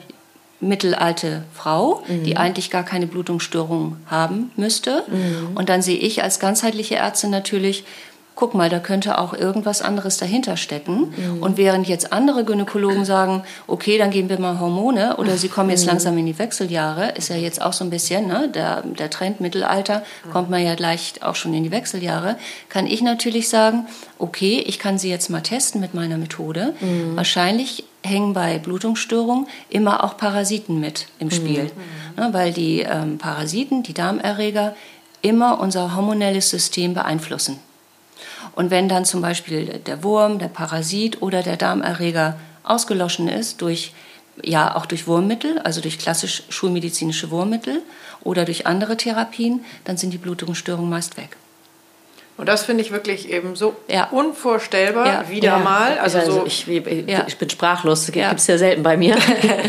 mittelalte 0.62 1.44
Frau, 1.54 2.04
mhm. 2.08 2.24
die 2.24 2.38
eigentlich 2.38 2.70
gar 2.70 2.84
keine 2.84 3.08
Blutungsstörung 3.08 3.98
haben 4.08 4.52
müsste. 4.56 5.04
Mhm. 5.08 5.56
Und 5.56 5.70
dann 5.70 5.82
sehe 5.82 5.98
ich 5.98 6.22
als 6.24 6.40
ganzheitliche 6.40 6.96
Ärztin 6.96 7.30
natürlich, 7.30 7.86
guck 8.36 8.54
mal, 8.54 8.70
da 8.70 8.80
könnte 8.80 9.18
auch 9.18 9.34
irgendwas 9.34 9.82
anderes 9.82 10.18
dahinter 10.18 10.58
stecken. 10.58 11.14
Mhm. 11.16 11.42
Und 11.42 11.58
während 11.58 11.88
jetzt 11.88 12.12
andere 12.12 12.44
Gynäkologen 12.44 13.06
sagen, 13.06 13.44
okay, 13.68 13.98
dann 13.98 14.12
geben 14.12 14.30
wir 14.30 14.40
mal 14.40 14.60
Hormone 14.60 15.18
oder 15.18 15.38
sie 15.38 15.50
kommen 15.50 15.70
jetzt 15.70 15.84
mhm. 15.84 15.90
langsam 15.90 16.18
in 16.18 16.26
die 16.26 16.40
Wechseljahre, 16.40 17.12
ist 17.12 17.30
ja 17.30 17.36
jetzt 17.36 17.62
auch 17.62 17.74
so 17.74 17.84
ein 17.84 17.90
bisschen 17.90 18.28
ne, 18.28 18.50
der, 18.54 18.82
der 18.82 19.10
Trend 19.10 19.42
Mittelalter, 19.42 20.04
kommt 20.32 20.50
man 20.50 20.64
ja 20.64 20.76
gleich 20.76 21.14
auch 21.22 21.36
schon 21.36 21.54
in 21.54 21.64
die 21.64 21.72
Wechseljahre, 21.72 22.38
kann 22.70 22.86
ich 22.86 23.02
natürlich 23.02 23.50
sagen, 23.50 23.88
okay, 24.18 24.64
ich 24.66 24.80
kann 24.80 24.98
sie 24.98 25.10
jetzt 25.10 25.30
mal 25.30 25.42
testen 25.42 25.80
mit 25.80 25.94
meiner 25.94 26.18
Methode. 26.18 26.74
Mhm. 26.80 27.16
Wahrscheinlich 27.16 27.84
hängen 28.04 28.34
bei 28.34 28.60
Blutungsstörungen 28.60 29.48
immer 29.70 30.04
auch 30.04 30.18
Parasiten 30.18 30.80
mit 30.80 31.08
im 31.20 31.32
Spiel, 31.32 31.64
mhm. 31.64 32.24
ne, 32.24 32.34
weil 32.34 32.54
die 32.54 32.82
ähm, 32.82 33.18
Parasiten, 33.18 33.84
die 33.84 33.94
Darmerreger, 33.94 34.76
immer 35.22 35.60
unser 35.60 35.96
hormonelles 35.96 36.50
System 36.50 36.94
beeinflussen. 36.94 37.60
Und 38.56 38.72
wenn 38.72 38.90
dann 38.90 39.06
zum 39.06 39.22
Beispiel 39.22 39.80
der 39.80 40.04
Wurm, 40.04 40.40
der 40.40 40.48
Parasit 40.48 41.22
oder 41.22 41.44
der 41.44 41.58
Darmerreger 41.58 42.38
ausgeloschen 42.64 43.28
ist 43.28 43.62
durch 43.62 43.94
ja 44.44 44.76
auch 44.76 44.86
durch 44.86 45.08
Wurmmittel, 45.08 45.60
also 45.60 45.82
durch 45.82 46.00
klassisch 46.00 46.44
schulmedizinische 46.50 47.30
Wurmmittel 47.30 47.82
oder 48.24 48.46
durch 48.46 48.68
andere 48.68 48.96
Therapien, 48.96 49.66
dann 49.84 49.98
sind 49.98 50.12
die 50.12 50.18
Blutungsstörungen 50.18 50.90
meist 50.90 51.18
weg. 51.18 51.36
Und 52.40 52.46
das 52.48 52.64
finde 52.64 52.82
ich 52.82 52.94
wirklich 52.94 53.30
eben 53.30 53.58
so 53.58 53.76
ja. 53.90 54.08
unvorstellbar, 54.12 55.06
ja. 55.06 55.30
wieder 55.30 55.50
ja. 55.50 55.58
mal. 55.58 56.00
Also, 56.00 56.20
also 56.20 56.32
so, 56.32 56.46
ich, 56.46 56.70
ich, 56.70 57.38
bin 57.38 57.50
sprachlos, 57.50 58.06
das 58.06 58.14
gibt 58.14 58.34
es 58.34 58.48
ja 58.48 58.58
selten 58.58 58.82
bei 58.82 58.96
mir. 58.96 59.18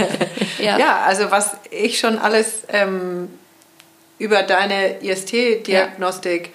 ja. 0.61 1.03
also 1.05 1.33
was 1.33 1.57
ich 1.73 1.99
schon 1.99 2.17
alles 2.17 2.63
ähm, 2.69 3.29
über 4.19 4.45
deine 4.45 5.03
IST-Diagnostik 5.03 6.53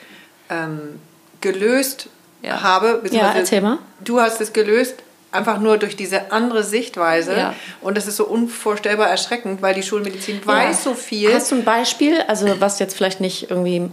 ähm, 0.50 1.02
gelöst 1.42 2.08
ja. 2.42 2.64
habe. 2.64 3.02
Ja, 3.12 3.34
erzähl 3.36 3.60
mal. 3.60 3.80
Du 4.00 4.22
hast 4.22 4.40
es 4.40 4.54
gelöst, 4.54 4.96
einfach 5.36 5.60
nur 5.60 5.78
durch 5.78 5.96
diese 5.96 6.32
andere 6.32 6.64
Sichtweise. 6.64 7.36
Ja. 7.36 7.54
Und 7.82 7.98
das 7.98 8.08
ist 8.08 8.18
so 8.18 8.26
unvorstellbar 8.26 9.10
erschreckend, 9.10 9.62
weil 9.62 9.74
die 9.74 9.84
Schulmedizin 9.84 10.42
ja. 10.42 10.48
weiß 10.48 10.84
so 10.84 10.94
viel. 10.94 11.34
Hast 11.34 11.52
du 11.52 11.56
ein 11.56 11.64
Beispiel, 11.64 12.22
also 12.28 12.60
was 12.60 12.80
jetzt 12.80 12.96
vielleicht 12.96 13.22
nicht 13.22 13.50
irgendwie 13.50 13.90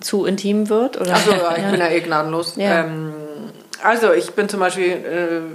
zu 0.00 0.24
intim 0.24 0.68
wird? 0.68 1.00
Oder? 1.00 1.14
Also 1.14 1.32
ja, 1.32 1.56
ich 1.56 1.70
bin 1.70 1.80
ja 1.80 1.88
eh 1.88 2.00
gnadenlos. 2.00 2.54
Ähm, 2.58 3.12
also 3.82 4.12
ich 4.12 4.32
bin 4.32 4.48
zum 4.48 4.60
Beispiel 4.60 5.54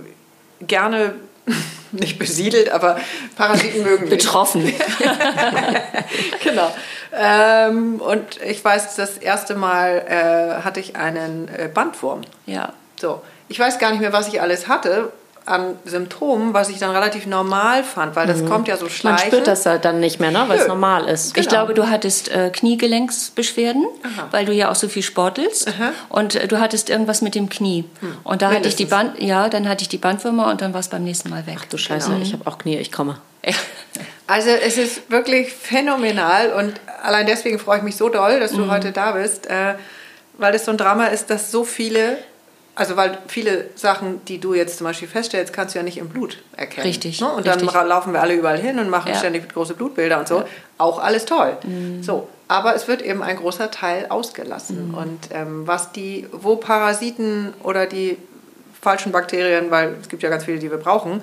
äh, 0.61 0.65
gerne 0.65 1.15
nicht 1.91 2.19
besiedelt, 2.19 2.69
aber 2.69 2.97
Parasiten 3.35 3.83
mögen 3.83 4.03
mich. 4.03 4.11
Betroffen. 4.11 4.73
genau. 6.43 6.73
Ähm, 7.15 8.01
und 8.01 8.41
ich 8.41 8.63
weiß, 8.63 8.95
das 8.95 9.17
erste 9.17 9.55
Mal 9.55 10.03
äh, 10.07 10.63
hatte 10.63 10.79
ich 10.79 10.95
einen 10.95 11.47
äh, 11.47 11.69
Bandwurm. 11.71 12.21
Ja. 12.45 12.73
So. 12.99 13.21
Ich 13.49 13.59
weiß 13.59 13.77
gar 13.77 13.91
nicht 13.91 13.99
mehr, 13.99 14.13
was 14.13 14.27
ich 14.29 14.41
alles 14.41 14.67
hatte 14.67 15.11
an 15.45 15.77
Symptomen, 15.83 16.53
was 16.53 16.69
ich 16.69 16.79
dann 16.79 16.91
relativ 16.91 17.25
normal 17.25 17.83
fand, 17.83 18.15
weil 18.15 18.27
das 18.27 18.41
mhm. 18.41 18.49
kommt 18.49 18.67
ja 18.67 18.77
so 18.77 18.87
schleichend. 18.87 19.19
Man 19.19 19.27
spürt 19.27 19.47
das 19.47 19.65
halt 19.65 19.83
dann 19.83 19.99
nicht 19.99 20.19
mehr, 20.19 20.31
ne? 20.31 20.45
weil 20.47 20.59
es 20.59 20.67
normal 20.67 21.07
ist. 21.09 21.33
Genau. 21.33 21.41
Ich 21.43 21.49
glaube, 21.49 21.73
du 21.73 21.89
hattest 21.89 22.29
äh, 22.29 22.49
Kniegelenksbeschwerden, 22.49 23.85
Aha. 24.03 24.27
weil 24.31 24.45
du 24.45 24.53
ja 24.53 24.71
auch 24.71 24.75
so 24.75 24.87
viel 24.87 25.03
sportelst 25.03 25.67
Aha. 25.67 25.91
und 26.09 26.35
äh, 26.35 26.47
du 26.47 26.59
hattest 26.59 26.89
irgendwas 26.89 27.21
mit 27.21 27.35
dem 27.35 27.49
Knie. 27.49 27.85
Hm. 27.99 28.17
Und 28.23 28.41
da 28.41 28.51
hatte 28.51 28.67
ich 28.67 28.75
die 28.75 28.85
Band, 28.85 29.19
ja, 29.19 29.49
dann 29.49 29.67
hatte 29.67 29.81
ich 29.81 29.89
die 29.89 29.97
Bandwürmer 29.97 30.47
und 30.47 30.61
dann 30.61 30.73
war 30.73 30.79
es 30.79 30.87
beim 30.87 31.03
nächsten 31.03 31.29
Mal 31.29 31.45
weg. 31.45 31.57
Ach 31.59 31.65
du 31.65 31.77
Scheiße, 31.77 32.09
genau. 32.09 32.21
ich 32.21 32.33
habe 32.33 32.47
auch 32.47 32.57
Knie, 32.57 32.77
ich 32.77 32.91
komme. 32.91 33.17
Also 34.25 34.49
es 34.49 34.77
ist 34.77 35.11
wirklich 35.11 35.51
phänomenal 35.51 36.53
und 36.53 36.79
allein 37.03 37.25
deswegen 37.25 37.59
freue 37.59 37.79
ich 37.79 37.83
mich 37.83 37.97
so 37.97 38.07
doll, 38.07 38.39
dass 38.39 38.51
du 38.51 38.59
mhm. 38.59 38.71
heute 38.71 38.93
da 38.93 39.11
bist, 39.11 39.47
äh, 39.47 39.75
weil 40.37 40.55
es 40.55 40.63
so 40.63 40.71
ein 40.71 40.77
Drama 40.77 41.07
ist, 41.07 41.29
dass 41.29 41.51
so 41.51 41.65
viele 41.65 42.17
also 42.75 42.97
weil 42.97 43.19
viele 43.27 43.69
Sachen, 43.75 44.25
die 44.25 44.39
du 44.39 44.53
jetzt 44.53 44.77
zum 44.77 44.85
Beispiel 44.85 45.07
feststellst, 45.07 45.53
kannst 45.53 45.75
du 45.75 45.79
ja 45.79 45.83
nicht 45.83 45.97
im 45.97 46.09
Blut 46.09 46.39
erkennen. 46.57 46.87
Richtig. 46.87 47.21
Ne? 47.21 47.31
Und 47.31 47.47
richtig. 47.47 47.71
dann 47.71 47.87
laufen 47.87 48.13
wir 48.13 48.21
alle 48.21 48.33
überall 48.33 48.57
hin 48.57 48.79
und 48.79 48.89
machen 48.89 49.09
ja. 49.09 49.15
ständig 49.15 49.47
große 49.49 49.75
Blutbilder 49.75 50.19
und 50.19 50.27
so. 50.27 50.39
Ja. 50.39 50.45
Auch 50.79 50.99
alles 50.99 51.25
toll. 51.25 51.55
Mhm. 51.63 52.01
So, 52.01 52.27
aber 52.47 52.75
es 52.75 52.87
wird 52.87 53.03
eben 53.03 53.21
ein 53.21 53.37
großer 53.37 53.69
Teil 53.69 54.07
ausgelassen. 54.09 54.89
Mhm. 54.89 54.93
Und 54.95 55.19
ähm, 55.31 55.67
was 55.67 55.91
die, 55.91 56.27
wo 56.31 56.55
Parasiten 56.55 57.53
oder 57.61 57.85
die 57.85 58.17
falschen 58.81 59.11
Bakterien, 59.11 59.69
weil 59.69 59.95
es 60.01 60.09
gibt 60.09 60.23
ja 60.23 60.29
ganz 60.29 60.45
viele, 60.45 60.57
die 60.59 60.71
wir 60.71 60.77
brauchen, 60.77 61.21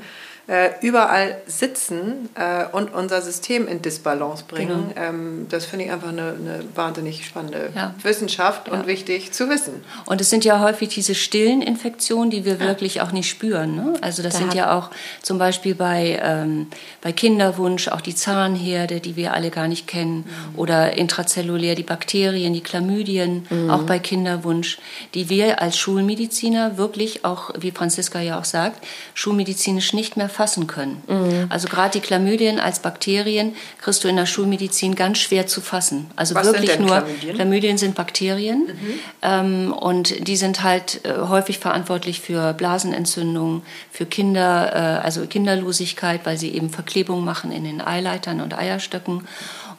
äh, 0.50 0.70
überall 0.80 1.36
sitzen 1.46 2.28
äh, 2.34 2.64
und 2.72 2.92
unser 2.92 3.22
System 3.22 3.68
in 3.68 3.82
Disbalance 3.82 4.42
bringen. 4.48 4.90
Genau. 4.92 5.08
Ähm, 5.08 5.46
das 5.48 5.64
finde 5.64 5.84
ich 5.84 5.92
einfach 5.92 6.08
eine, 6.08 6.22
eine 6.22 6.64
wahnsinnig 6.74 7.24
spannende 7.24 7.70
ja. 7.76 7.94
Wissenschaft 8.02 8.66
ja. 8.66 8.74
und 8.74 8.88
wichtig 8.88 9.30
zu 9.30 9.48
wissen. 9.48 9.84
Und 10.06 10.20
es 10.20 10.28
sind 10.28 10.44
ja 10.44 10.58
häufig 10.58 10.88
diese 10.88 11.14
stillen 11.14 11.62
Infektionen, 11.62 12.32
die 12.32 12.44
wir 12.44 12.54
ja. 12.54 12.60
wirklich 12.60 13.00
auch 13.00 13.12
nicht 13.12 13.30
spüren. 13.30 13.76
Ne? 13.76 13.94
Also 14.00 14.24
das 14.24 14.32
da 14.34 14.38
sind 14.40 14.54
ja 14.54 14.76
auch 14.76 14.90
zum 15.22 15.38
Beispiel 15.38 15.76
bei, 15.76 16.20
ähm, 16.20 16.66
bei 17.00 17.12
Kinderwunsch 17.12 17.86
auch 17.86 18.00
die 18.00 18.16
Zahnherde, 18.16 18.98
die 18.98 19.14
wir 19.14 19.34
alle 19.34 19.50
gar 19.50 19.68
nicht 19.68 19.86
kennen, 19.86 20.24
mhm. 20.26 20.58
oder 20.58 20.94
intrazellulär 20.94 21.76
die 21.76 21.84
Bakterien, 21.84 22.54
die 22.54 22.62
Chlamydien, 22.62 23.46
mhm. 23.48 23.70
auch 23.70 23.82
bei 23.84 24.00
Kinderwunsch, 24.00 24.78
die 25.14 25.28
wir 25.28 25.62
als 25.62 25.78
Schulmediziner 25.78 26.76
wirklich 26.76 27.24
auch, 27.24 27.50
wie 27.56 27.70
Franziska 27.70 28.20
ja 28.20 28.40
auch 28.40 28.44
sagt, 28.44 28.84
schulmedizinisch 29.14 29.92
nicht 29.92 30.16
mehr 30.16 30.28
fassen 30.40 30.66
können. 30.66 31.02
Mhm. 31.06 31.46
Also 31.50 31.68
gerade 31.68 31.90
die 31.90 32.00
Chlamydien 32.00 32.60
als 32.60 32.78
Bakterien 32.78 33.54
kriegst 33.78 34.02
du 34.02 34.08
in 34.08 34.16
der 34.16 34.24
Schulmedizin 34.24 34.94
ganz 34.94 35.18
schwer 35.18 35.46
zu 35.46 35.60
fassen. 35.60 36.10
Also 36.16 36.34
Was 36.34 36.46
wirklich 36.46 36.78
nur 36.78 36.88
Chlamydien? 36.88 37.34
Chlamydien 37.34 37.76
sind 37.76 37.94
Bakterien 37.94 38.60
mhm. 38.60 38.98
ähm, 39.20 39.72
und 39.74 40.26
die 40.26 40.36
sind 40.36 40.62
halt 40.62 41.04
äh, 41.04 41.12
häufig 41.28 41.58
verantwortlich 41.58 42.22
für 42.22 42.54
Blasenentzündungen, 42.54 43.60
für 43.92 44.06
Kinder, 44.06 44.72
äh, 44.72 45.04
also 45.04 45.26
Kinderlosigkeit, 45.26 46.24
weil 46.24 46.38
sie 46.38 46.54
eben 46.54 46.70
Verklebung 46.70 47.22
machen 47.22 47.52
in 47.52 47.64
den 47.64 47.82
Eileitern 47.82 48.40
und 48.40 48.56
Eierstöcken. 48.56 49.28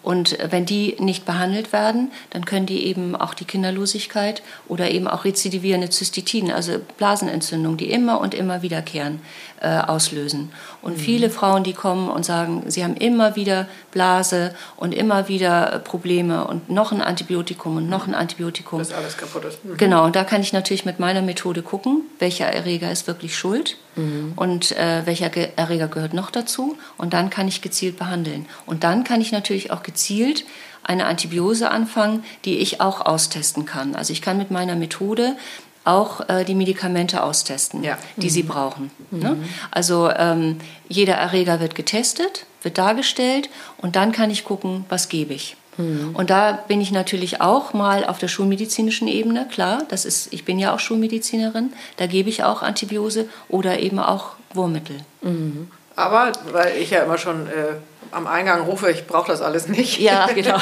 Und 0.03 0.37
wenn 0.49 0.65
die 0.65 0.95
nicht 0.99 1.25
behandelt 1.25 1.73
werden, 1.73 2.11
dann 2.31 2.45
können 2.45 2.65
die 2.65 2.85
eben 2.85 3.15
auch 3.15 3.33
die 3.35 3.45
Kinderlosigkeit 3.45 4.41
oder 4.67 4.89
eben 4.89 5.07
auch 5.07 5.25
rezidivierende 5.25 5.89
Zystitiden, 5.89 6.51
also 6.51 6.79
Blasenentzündungen, 6.97 7.77
die 7.77 7.91
immer 7.91 8.19
und 8.19 8.33
immer 8.33 8.63
wiederkehren, 8.63 9.21
äh, 9.61 9.77
auslösen. 9.77 10.51
Und 10.81 10.97
mhm. 10.97 11.01
viele 11.01 11.29
Frauen, 11.29 11.63
die 11.63 11.73
kommen 11.73 12.09
und 12.09 12.25
sagen, 12.25 12.63
sie 12.67 12.83
haben 12.83 12.95
immer 12.95 13.35
wieder 13.35 13.67
Blase 13.91 14.55
und 14.75 14.93
immer 14.93 15.27
wieder 15.27 15.79
Probleme 15.83 16.45
und 16.45 16.69
noch 16.69 16.91
ein 16.91 17.01
Antibiotikum 17.01 17.77
und 17.77 17.87
noch 17.87 18.07
ein 18.07 18.15
Antibiotikum. 18.15 18.79
Dass 18.79 18.93
alles 18.93 19.17
kaputt 19.17 19.45
ist. 19.45 19.63
Mhm. 19.63 19.77
Genau, 19.77 20.03
und 20.05 20.15
da 20.15 20.23
kann 20.23 20.41
ich 20.41 20.51
natürlich 20.51 20.83
mit 20.83 20.99
meiner 20.99 21.21
Methode 21.21 21.61
gucken, 21.61 22.01
welcher 22.17 22.47
Erreger 22.47 22.91
ist 22.91 23.05
wirklich 23.05 23.37
schuld 23.37 23.77
mhm. 23.95 24.33
und 24.35 24.71
äh, 24.71 25.05
welcher 25.05 25.35
Erreger 25.57 25.87
gehört 25.87 26.13
noch 26.13 26.31
dazu. 26.31 26.77
Und 26.97 27.13
dann 27.13 27.29
kann 27.29 27.47
ich 27.47 27.61
gezielt 27.61 27.97
behandeln. 27.97 28.45
Und 28.65 28.83
dann 28.83 29.03
kann 29.03 29.21
ich 29.21 29.31
natürlich 29.31 29.71
auch 29.71 29.83
gezielt 29.83 30.45
eine 30.83 31.05
Antibiose 31.05 31.69
anfangen, 31.69 32.23
die 32.45 32.57
ich 32.57 32.81
auch 32.81 33.05
austesten 33.05 33.65
kann. 33.65 33.95
Also 33.95 34.13
ich 34.13 34.21
kann 34.21 34.37
mit 34.37 34.51
meiner 34.51 34.75
Methode 34.75 35.35
auch 35.83 36.27
äh, 36.29 36.43
die 36.45 36.55
Medikamente 36.55 37.23
austesten, 37.23 37.83
ja. 37.83 37.97
die 38.17 38.27
mhm. 38.27 38.31
sie 38.31 38.43
brauchen. 38.43 38.91
Mhm. 39.09 39.19
Ne? 39.19 39.37
Also 39.71 40.11
ähm, 40.11 40.57
jeder 40.87 41.15
Erreger 41.15 41.59
wird 41.59 41.75
getestet, 41.75 42.45
wird 42.61 42.77
dargestellt 42.77 43.49
und 43.77 43.95
dann 43.95 44.11
kann 44.11 44.29
ich 44.29 44.43
gucken, 44.43 44.85
was 44.89 45.09
gebe 45.09 45.33
ich. 45.33 45.55
Mhm. 45.81 46.15
Und 46.15 46.29
da 46.29 46.53
bin 46.67 46.81
ich 46.81 46.91
natürlich 46.91 47.41
auch 47.41 47.73
mal 47.73 48.05
auf 48.05 48.19
der 48.19 48.27
schulmedizinischen 48.27 49.07
Ebene, 49.07 49.47
klar, 49.51 49.83
das 49.89 50.05
ist, 50.05 50.31
ich 50.33 50.45
bin 50.45 50.59
ja 50.59 50.73
auch 50.73 50.79
Schulmedizinerin, 50.79 51.73
da 51.97 52.07
gebe 52.07 52.29
ich 52.29 52.43
auch 52.43 52.61
Antibiose 52.61 53.27
oder 53.49 53.79
eben 53.79 53.99
auch 53.99 54.35
Wurmmittel. 54.53 54.97
Mhm. 55.21 55.69
Aber, 55.95 56.31
weil 56.51 56.77
ich 56.77 56.91
ja 56.91 57.03
immer 57.03 57.17
schon 57.17 57.47
äh, 57.47 57.75
am 58.11 58.27
Eingang 58.27 58.61
rufe, 58.61 58.91
ich 58.91 59.07
brauche 59.07 59.31
das 59.31 59.41
alles 59.41 59.67
nicht. 59.67 59.99
Ja, 59.99 60.27
genau. 60.35 60.57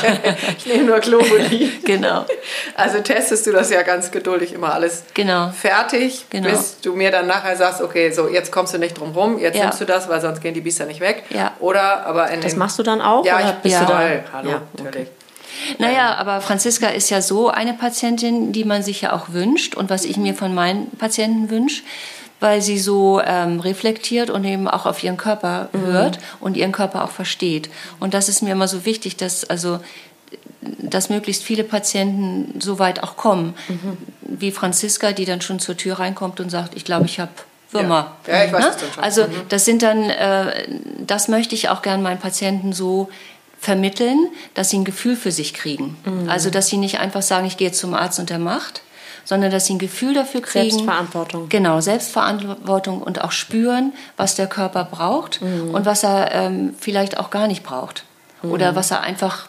ich 0.57 0.65
nehme 0.65 0.85
nur 0.85 0.99
Globuli. 0.99 1.71
genau. 1.85 2.25
Also 2.75 2.99
testest 2.99 3.47
du 3.47 3.51
das 3.51 3.69
ja 3.69 3.81
ganz 3.81 4.11
geduldig 4.11 4.53
immer 4.53 4.73
alles 4.73 5.03
genau. 5.13 5.49
fertig, 5.49 6.25
genau. 6.29 6.49
bis 6.49 6.79
du 6.81 6.93
mir 6.93 7.11
dann 7.11 7.27
nachher 7.27 7.55
sagst, 7.55 7.81
okay, 7.81 8.11
so 8.11 8.27
jetzt 8.27 8.51
kommst 8.51 8.73
du 8.73 8.77
nicht 8.77 8.97
drum 8.97 9.11
rum, 9.11 9.39
jetzt 9.39 9.57
ja. 9.57 9.65
nimmst 9.65 9.81
du 9.81 9.85
das, 9.85 10.09
weil 10.09 10.21
sonst 10.21 10.41
gehen 10.41 10.53
die 10.53 10.61
Biester 10.61 10.85
nicht 10.85 10.99
weg. 10.99 11.23
Ja. 11.29 11.53
Oder 11.59 12.05
aber 12.05 12.29
in 12.29 12.41
Das 12.41 12.55
machst 12.55 12.79
du 12.79 12.83
dann 12.83 13.01
auch? 13.01 13.25
Ja, 13.25 13.39
ich 13.39 13.55
bist 13.57 13.75
ja. 13.75 13.81
du 13.81 13.87
da? 13.87 13.99
Hallo, 14.33 14.49
ja, 14.49 14.61
natürlich. 14.77 15.07
Naja, 15.77 16.15
aber 16.15 16.41
Franziska 16.41 16.87
ist 16.87 17.09
ja 17.09 17.21
so 17.21 17.49
eine 17.49 17.73
Patientin, 17.73 18.51
die 18.51 18.63
man 18.63 18.83
sich 18.83 19.01
ja 19.01 19.13
auch 19.13 19.29
wünscht 19.29 19.75
und 19.75 19.89
was 19.89 20.05
ich 20.05 20.17
mir 20.17 20.33
von 20.33 20.53
meinen 20.53 20.89
Patienten 20.91 21.49
wünsche, 21.49 21.83
weil 22.39 22.61
sie 22.61 22.79
so 22.79 23.21
ähm, 23.23 23.59
reflektiert 23.59 24.29
und 24.29 24.43
eben 24.45 24.67
auch 24.67 24.85
auf 24.85 25.03
ihren 25.03 25.17
Körper 25.17 25.69
mhm. 25.73 25.85
hört 25.85 26.19
und 26.39 26.57
ihren 26.57 26.71
Körper 26.71 27.03
auch 27.03 27.11
versteht. 27.11 27.69
Und 27.99 28.13
das 28.13 28.29
ist 28.29 28.41
mir 28.41 28.51
immer 28.51 28.67
so 28.67 28.85
wichtig, 28.85 29.17
dass 29.17 29.49
also 29.49 29.79
dass 30.61 31.09
möglichst 31.09 31.43
viele 31.43 31.63
Patienten 31.63 32.59
so 32.59 32.79
weit 32.79 33.01
auch 33.01 33.15
kommen, 33.15 33.55
mhm. 33.67 33.97
wie 34.21 34.51
Franziska, 34.51 35.13
die 35.13 35.25
dann 35.25 35.41
schon 35.41 35.59
zur 35.59 35.77
Tür 35.77 35.99
reinkommt 35.99 36.39
und 36.39 36.49
sagt, 36.49 36.75
ich 36.75 36.83
glaube, 36.83 37.05
ich 37.05 37.19
habe 37.19 37.31
Würmer. 37.71 38.17
Ja. 38.27 38.33
ja, 38.33 38.45
ich 38.45 38.51
weiß 38.51 38.65
ne? 38.65 38.71
schon. 38.93 39.03
Also 39.03 39.23
mhm. 39.23 39.41
das 39.49 39.65
sind 39.65 39.83
dann, 39.83 40.09
äh, 40.09 40.67
das 41.05 41.27
möchte 41.27 41.55
ich 41.55 41.69
auch 41.69 41.81
gern 41.81 42.01
meinen 42.01 42.19
Patienten 42.19 42.73
so 42.73 43.09
vermitteln, 43.59 44.27
dass 44.53 44.69
sie 44.69 44.77
ein 44.77 44.85
Gefühl 44.85 45.15
für 45.15 45.31
sich 45.31 45.53
kriegen. 45.53 45.97
Mhm. 46.05 46.29
Also 46.29 46.49
dass 46.49 46.67
sie 46.67 46.77
nicht 46.77 46.99
einfach 46.99 47.21
sagen, 47.21 47.45
ich 47.45 47.57
gehe 47.57 47.67
jetzt 47.67 47.79
zum 47.79 47.93
Arzt 47.93 48.19
und 48.19 48.29
der 48.29 48.39
macht, 48.39 48.81
sondern 49.29 49.51
dass 49.51 49.67
sie 49.67 49.75
ein 49.75 49.79
Gefühl 49.79 50.15
dafür 50.15 50.41
kriegen. 50.41 50.71
Selbstverantwortung. 50.71 51.49
Genau, 51.49 51.81
Selbstverantwortung 51.81 52.99
und 52.99 53.23
auch 53.23 53.31
spüren, 53.31 53.93
was 54.17 54.33
der 54.33 54.47
Körper 54.47 54.85
braucht 54.85 55.39
mhm. 55.43 55.69
und 55.69 55.85
was 55.85 56.03
er 56.03 56.33
ähm, 56.33 56.73
vielleicht 56.79 57.19
auch 57.19 57.29
gar 57.29 57.47
nicht 57.47 57.61
braucht. 57.61 58.05
Mhm. 58.41 58.51
Oder 58.51 58.75
was 58.75 58.89
er 58.89 59.01
einfach 59.01 59.47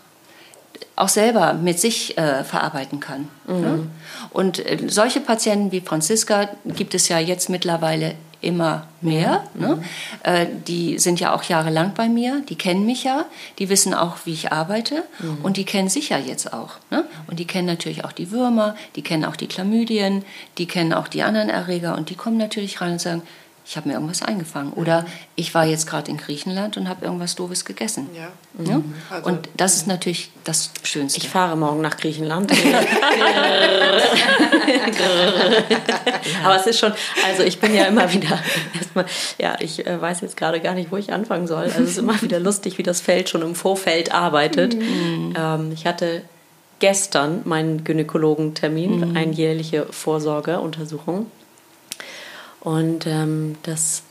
auch 0.97 1.09
selber 1.09 1.55
mit 1.55 1.81
sich 1.81 2.19
äh, 2.19 2.45
verarbeiten 2.45 3.01
kann. 3.01 3.29
Mhm. 3.47 3.61
Ne? 3.61 3.87
Und 4.29 4.59
äh, 4.59 4.77
solche 4.89 5.21
Patienten 5.21 5.73
wie 5.73 5.81
Franziska 5.81 6.51
gibt 6.67 6.95
es 6.95 7.09
ja 7.09 7.19
jetzt 7.19 7.49
mittlerweile 7.49 8.17
immer 8.41 8.87
mehr. 9.01 9.45
Mhm. 9.55 9.61
Ne? 9.61 9.83
Äh, 10.23 10.47
die 10.67 10.99
sind 10.99 11.21
ja 11.21 11.35
auch 11.35 11.43
jahrelang 11.43 11.95
bei 11.95 12.09
mir, 12.09 12.43
die 12.49 12.57
kennen 12.57 12.87
mich 12.87 13.05
ja, 13.05 13.27
die 13.59 13.69
wissen 13.69 13.95
auch, 13.95 14.17
wie 14.25 14.33
ich 14.33 14.53
arbeite 14.53 15.05
mhm. 15.19 15.39
und 15.43 15.57
die 15.57 15.65
kennen 15.65 15.89
sich 15.89 16.11
ja 16.11 16.19
jetzt 16.19 16.53
auch. 16.53 16.75
Ne? 16.91 17.05
Und 17.27 17.39
die 17.39 17.47
kennen 17.47 17.67
natürlich 17.67 18.05
auch 18.05 18.13
die 18.13 18.31
Würmer, 18.31 18.77
die 18.97 19.03
kennen 19.03 19.25
auch 19.25 19.37
die 19.37 19.47
Chlamydien, 19.47 20.25
die 20.59 20.67
kennen 20.67 20.93
auch 20.93 21.09
die 21.09 21.23
anderen 21.23 21.49
Erreger 21.49 21.97
und 21.97 22.11
die 22.11 22.15
kommen 22.15 22.37
natürlich 22.37 22.81
rein 22.81 22.93
und 22.93 23.01
sagen, 23.01 23.23
ich 23.71 23.77
habe 23.77 23.89
mir 23.89 23.95
irgendwas 23.95 24.23
eingefangen. 24.23 24.73
Oder 24.73 25.07
ich 25.37 25.55
war 25.55 25.65
jetzt 25.65 25.87
gerade 25.87 26.11
in 26.11 26.17
Griechenland 26.17 26.77
und 26.77 26.89
habe 26.89 27.05
irgendwas 27.05 27.37
Doofes 27.37 27.65
gegessen. 27.65 28.09
Ja. 28.13 28.31
ja? 28.65 28.79
Mhm. 28.79 28.95
Also, 29.11 29.29
und 29.29 29.49
das 29.57 29.77
ist 29.77 29.87
natürlich 29.87 30.33
das 30.43 30.73
Schönste. 30.83 31.21
Ich 31.21 31.29
fahre 31.29 31.57
morgen 31.57 31.81
nach 31.81 31.97
Griechenland. 31.97 32.51
Aber 36.45 36.57
es 36.57 36.67
ist 36.67 36.81
schon, 36.81 36.93
also 37.25 37.45
ich 37.45 37.61
bin 37.61 37.73
ja 37.73 37.85
immer 37.85 38.13
wieder, 38.13 38.41
erstmal, 38.75 39.07
ja, 39.39 39.55
ich 39.61 39.87
äh, 39.87 40.01
weiß 40.01 40.23
jetzt 40.23 40.37
gerade 40.37 40.59
gar 40.59 40.75
nicht, 40.75 40.91
wo 40.91 40.97
ich 40.97 41.13
anfangen 41.13 41.47
soll. 41.47 41.63
Also 41.63 41.85
es 41.85 41.91
ist 41.91 41.99
immer 41.99 42.21
wieder 42.23 42.41
lustig, 42.41 42.77
wie 42.77 42.83
das 42.83 43.01
Feld 43.01 43.29
schon 43.29 43.43
im 43.43 43.55
Vorfeld 43.55 44.13
arbeitet. 44.13 44.75
Mhm. 44.75 45.33
Ähm, 45.39 45.71
ich 45.73 45.87
hatte 45.87 46.23
gestern 46.81 47.43
meinen 47.45 47.85
Gynäkologentermin, 47.85 49.11
mhm. 49.11 49.17
eine 49.17 49.33
jährliche 49.33 49.87
Vorsorgeuntersuchung. 49.93 51.27
Und 52.61 53.07
ähm, 53.07 53.57
das, 53.63 54.03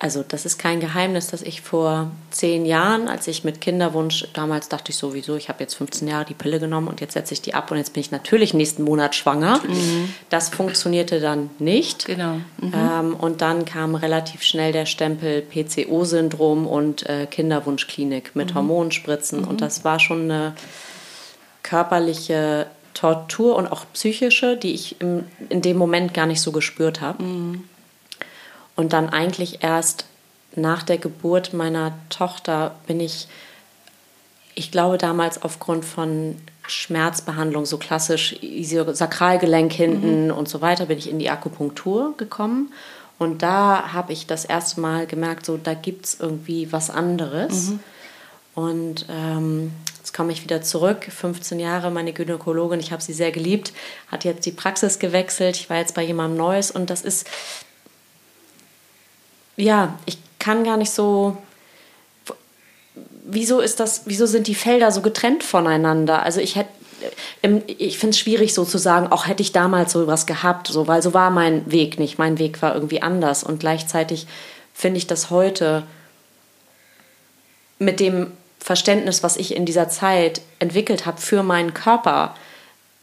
also 0.00 0.24
das 0.26 0.44
ist 0.44 0.58
kein 0.58 0.80
Geheimnis, 0.80 1.28
dass 1.28 1.42
ich 1.42 1.60
vor 1.60 2.10
zehn 2.30 2.66
Jahren, 2.66 3.06
als 3.06 3.28
ich 3.28 3.44
mit 3.44 3.60
Kinderwunsch, 3.60 4.26
damals 4.34 4.68
dachte 4.68 4.90
ich 4.90 4.96
sowieso, 4.96 5.36
ich 5.36 5.48
habe 5.48 5.60
jetzt 5.60 5.74
15 5.74 6.08
Jahre 6.08 6.24
die 6.24 6.34
Pille 6.34 6.58
genommen 6.58 6.88
und 6.88 7.00
jetzt 7.00 7.14
setze 7.14 7.34
ich 7.34 7.42
die 7.42 7.54
ab 7.54 7.70
und 7.70 7.76
jetzt 7.76 7.92
bin 7.92 8.00
ich 8.00 8.10
natürlich 8.10 8.54
nächsten 8.54 8.82
Monat 8.82 9.14
schwanger. 9.14 9.60
Mhm. 9.66 10.12
Das 10.30 10.48
funktionierte 10.48 11.20
dann 11.20 11.50
nicht. 11.60 12.06
Genau. 12.06 12.40
Mhm. 12.60 12.74
Ähm, 12.74 13.14
und 13.14 13.40
dann 13.40 13.64
kam 13.64 13.94
relativ 13.94 14.42
schnell 14.42 14.72
der 14.72 14.86
Stempel 14.86 15.42
PCO-Syndrom 15.42 16.66
und 16.66 17.08
äh, 17.08 17.26
Kinderwunschklinik 17.26 18.34
mit 18.34 18.50
mhm. 18.50 18.54
Hormonspritzen. 18.56 19.44
Und 19.44 19.54
mhm. 19.54 19.58
das 19.58 19.84
war 19.84 20.00
schon 20.00 20.22
eine 20.22 20.54
körperliche 21.62 22.66
Tortur 23.00 23.56
und 23.56 23.66
auch 23.72 23.86
psychische, 23.94 24.58
die 24.58 24.74
ich 24.74 25.00
im, 25.00 25.24
in 25.48 25.62
dem 25.62 25.78
Moment 25.78 26.12
gar 26.12 26.26
nicht 26.26 26.42
so 26.42 26.52
gespürt 26.52 27.00
habe. 27.00 27.22
Mhm. 27.22 27.64
Und 28.76 28.92
dann 28.92 29.08
eigentlich 29.08 29.62
erst 29.62 30.04
nach 30.54 30.82
der 30.82 30.98
Geburt 30.98 31.54
meiner 31.54 31.92
Tochter 32.10 32.74
bin 32.86 33.00
ich, 33.00 33.26
ich 34.54 34.70
glaube 34.70 34.98
damals 34.98 35.40
aufgrund 35.42 35.86
von 35.86 36.36
Schmerzbehandlung, 36.66 37.64
so 37.64 37.78
klassisch 37.78 38.36
Sakralgelenk 38.92 39.72
hinten 39.72 40.26
mhm. 40.26 40.32
und 40.32 40.48
so 40.50 40.60
weiter, 40.60 40.86
bin 40.86 40.98
ich 40.98 41.08
in 41.08 41.18
die 41.18 41.30
Akupunktur 41.30 42.14
gekommen. 42.18 42.70
Und 43.18 43.42
da 43.42 43.94
habe 43.94 44.12
ich 44.12 44.26
das 44.26 44.44
erste 44.44 44.80
Mal 44.80 45.06
gemerkt, 45.06 45.46
so 45.46 45.56
da 45.56 45.72
gibt 45.72 46.04
es 46.04 46.20
irgendwie 46.20 46.70
was 46.70 46.90
anderes. 46.90 47.70
Mhm. 47.70 47.80
Und 48.54 49.06
ähm, 49.08 49.72
Jetzt 50.10 50.16
komme 50.16 50.32
ich 50.32 50.42
wieder 50.42 50.60
zurück, 50.60 51.04
15 51.08 51.60
Jahre, 51.60 51.88
meine 51.92 52.12
Gynäkologin, 52.12 52.80
ich 52.80 52.90
habe 52.90 53.00
sie 53.00 53.12
sehr 53.12 53.30
geliebt, 53.30 53.72
hat 54.08 54.24
jetzt 54.24 54.44
die 54.44 54.50
Praxis 54.50 54.98
gewechselt, 54.98 55.54
ich 55.54 55.70
war 55.70 55.76
jetzt 55.76 55.94
bei 55.94 56.02
jemandem 56.02 56.36
Neues 56.36 56.72
und 56.72 56.90
das 56.90 57.02
ist, 57.02 57.28
ja, 59.56 59.96
ich 60.06 60.18
kann 60.40 60.64
gar 60.64 60.76
nicht 60.76 60.90
so, 60.90 61.36
wieso 63.24 63.60
ist 63.60 63.78
das, 63.78 64.02
wieso 64.06 64.26
sind 64.26 64.48
die 64.48 64.56
Felder 64.56 64.90
so 64.90 65.00
getrennt 65.00 65.44
voneinander? 65.44 66.24
Also 66.24 66.40
ich 66.40 66.56
hätte, 66.56 66.70
ich 67.68 68.00
finde 68.00 68.14
es 68.14 68.18
schwierig 68.18 68.52
so 68.52 68.64
zu 68.64 68.78
sagen, 68.78 69.12
auch 69.12 69.28
hätte 69.28 69.44
ich 69.44 69.52
damals 69.52 69.92
so 69.92 70.08
was 70.08 70.26
gehabt, 70.26 70.66
so, 70.66 70.88
weil 70.88 71.02
so 71.02 71.14
war 71.14 71.30
mein 71.30 71.70
Weg 71.70 72.00
nicht. 72.00 72.18
Mein 72.18 72.40
Weg 72.40 72.60
war 72.62 72.74
irgendwie 72.74 73.00
anders. 73.00 73.44
Und 73.44 73.60
gleichzeitig 73.60 74.26
finde 74.74 74.98
ich 74.98 75.06
das 75.06 75.30
heute 75.30 75.84
mit 77.78 78.00
dem 78.00 78.32
Verständnis, 78.60 79.22
was 79.22 79.36
ich 79.36 79.56
in 79.56 79.66
dieser 79.66 79.88
Zeit 79.88 80.42
entwickelt 80.58 81.06
habe 81.06 81.20
für 81.20 81.42
meinen 81.42 81.74
Körper, 81.74 82.36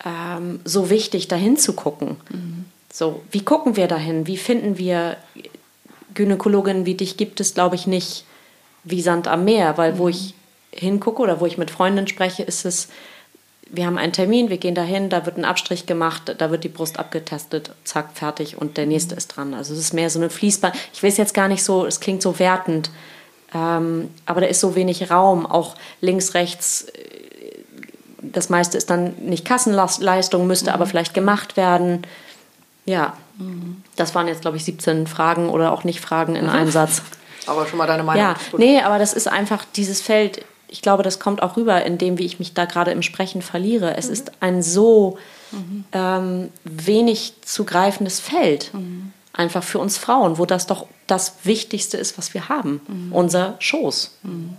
ähm, 0.06 0.60
so 0.64 0.90
wichtig, 0.90 1.28
dahin 1.28 1.58
zu 1.58 1.74
gucken. 1.74 2.18
Mhm. 2.30 2.66
So, 2.94 3.22
wie 3.32 3.44
gucken 3.44 3.76
wir 3.76 3.88
dahin? 3.88 4.28
Wie 4.28 4.38
finden 4.38 4.78
wir 4.78 5.18
Gynäkologinnen 6.14 6.86
wie 6.86 6.96
dich 6.96 7.18
gibt 7.18 7.40
es, 7.40 7.54
glaube 7.54 7.76
ich, 7.76 7.88
nicht 7.88 8.26
wie 8.84 9.02
Sand 9.02 9.28
am 9.28 9.46
Meer, 9.46 9.78
weil 9.78 9.94
mhm. 9.94 9.98
wo 10.00 10.10
ich 10.10 10.34
hingucke 10.72 11.22
oder 11.22 11.40
wo 11.40 11.46
ich 11.46 11.58
mit 11.58 11.72
Freundinnen 11.72 12.08
spreche, 12.08 12.44
ist 12.44 12.66
es, 12.66 12.90
wir 13.70 13.86
haben 13.86 13.98
einen 13.98 14.14
Termin, 14.14 14.50
wir 14.50 14.58
gehen 14.58 14.76
dahin, 14.76 15.10
da 15.10 15.26
wird 15.26 15.38
ein 15.38 15.46
Abstrich 15.46 15.86
gemacht, 15.86 16.36
da 16.38 16.52
wird 16.52 16.64
die 16.64 16.70
Brust 16.70 17.00
abgetestet, 17.00 17.72
zack, 17.84 18.12
fertig 18.14 18.58
und 18.58 18.78
der 18.78 18.86
nächste 18.86 19.16
mhm. 19.16 19.18
ist 19.18 19.28
dran. 19.28 19.54
Also 19.54 19.74
es 19.74 19.80
ist 19.80 19.94
mehr 19.94 20.10
so 20.10 20.20
eine 20.20 20.30
Fließbahn. 20.30 20.72
Ich 20.94 21.04
weiß 21.04 21.18
jetzt 21.18 21.34
gar 21.34 21.48
nicht 21.48 21.64
so, 21.64 21.86
es 21.86 22.00
klingt 22.00 22.22
so 22.22 22.40
wertend, 22.40 22.90
ähm, 23.54 24.10
aber 24.26 24.42
da 24.42 24.48
ist 24.48 24.60
so 24.60 24.76
wenig 24.76 25.10
Raum, 25.10 25.46
auch 25.46 25.76
links, 26.02 26.34
rechts. 26.34 26.84
Äh, 26.84 27.64
das 28.22 28.50
meiste 28.50 28.78
ist 28.78 28.90
dann 28.90 29.16
nicht 29.20 29.46
Kassenleistung, 29.46 30.48
müsste 30.48 30.70
mhm. 30.70 30.76
aber 30.76 30.86
vielleicht 30.86 31.14
gemacht 31.14 31.56
werden. 31.56 32.06
Ja, 32.86 33.14
mhm. 33.38 33.84
das 33.96 34.16
waren 34.16 34.28
jetzt, 34.28 34.42
glaube 34.42 34.58
ich, 34.58 34.66
17 34.66 35.08
Fragen 35.08 35.50
oder 35.50 35.72
auch 35.72 35.84
nicht 35.84 36.02
Fragen 36.02 36.36
in 36.36 36.48
einem 36.50 36.72
Satz. 36.72 37.02
Aber 37.46 37.66
schon 37.66 37.78
mal 37.78 37.88
deine 37.88 38.04
Meinung. 38.04 38.22
Ja, 38.22 38.36
nee, 38.58 38.82
aber 38.82 39.00
das 39.00 39.14
ist 39.14 39.30
einfach 39.30 39.64
dieses 39.78 40.02
Feld. 40.02 40.44
Ich 40.68 40.82
glaube, 40.82 41.02
das 41.02 41.18
kommt 41.18 41.42
auch 41.42 41.56
rüber 41.56 41.82
in 41.86 41.98
dem, 41.98 42.18
wie 42.18 42.26
ich 42.26 42.40
mich 42.40 42.54
da 42.54 42.66
gerade 42.66 42.92
im 42.92 43.04
Sprechen 43.04 43.42
verliere. 43.42 43.96
Es 43.96 44.08
mhm. 44.08 44.12
ist 44.12 44.32
ein 44.42 44.62
so 44.62 45.18
mhm. 45.54 45.86
ähm, 45.94 46.50
wenig 46.66 47.36
zugreifendes 47.46 48.20
Feld. 48.20 48.74
Mhm 48.74 49.14
einfach 49.38 49.64
für 49.64 49.80
uns 49.80 49.98
Frauen, 49.98 50.38
wo 50.38 50.46
das 50.46 50.68
doch 50.68 50.88
das 51.06 51.34
Wichtigste 51.44 51.98
ist, 51.98 52.18
was 52.18 52.34
wir 52.34 52.50
haben, 52.50 52.82
mhm. 52.88 53.14
unser 53.14 53.56
Schoß. 53.60 54.18
Mhm. 54.24 54.58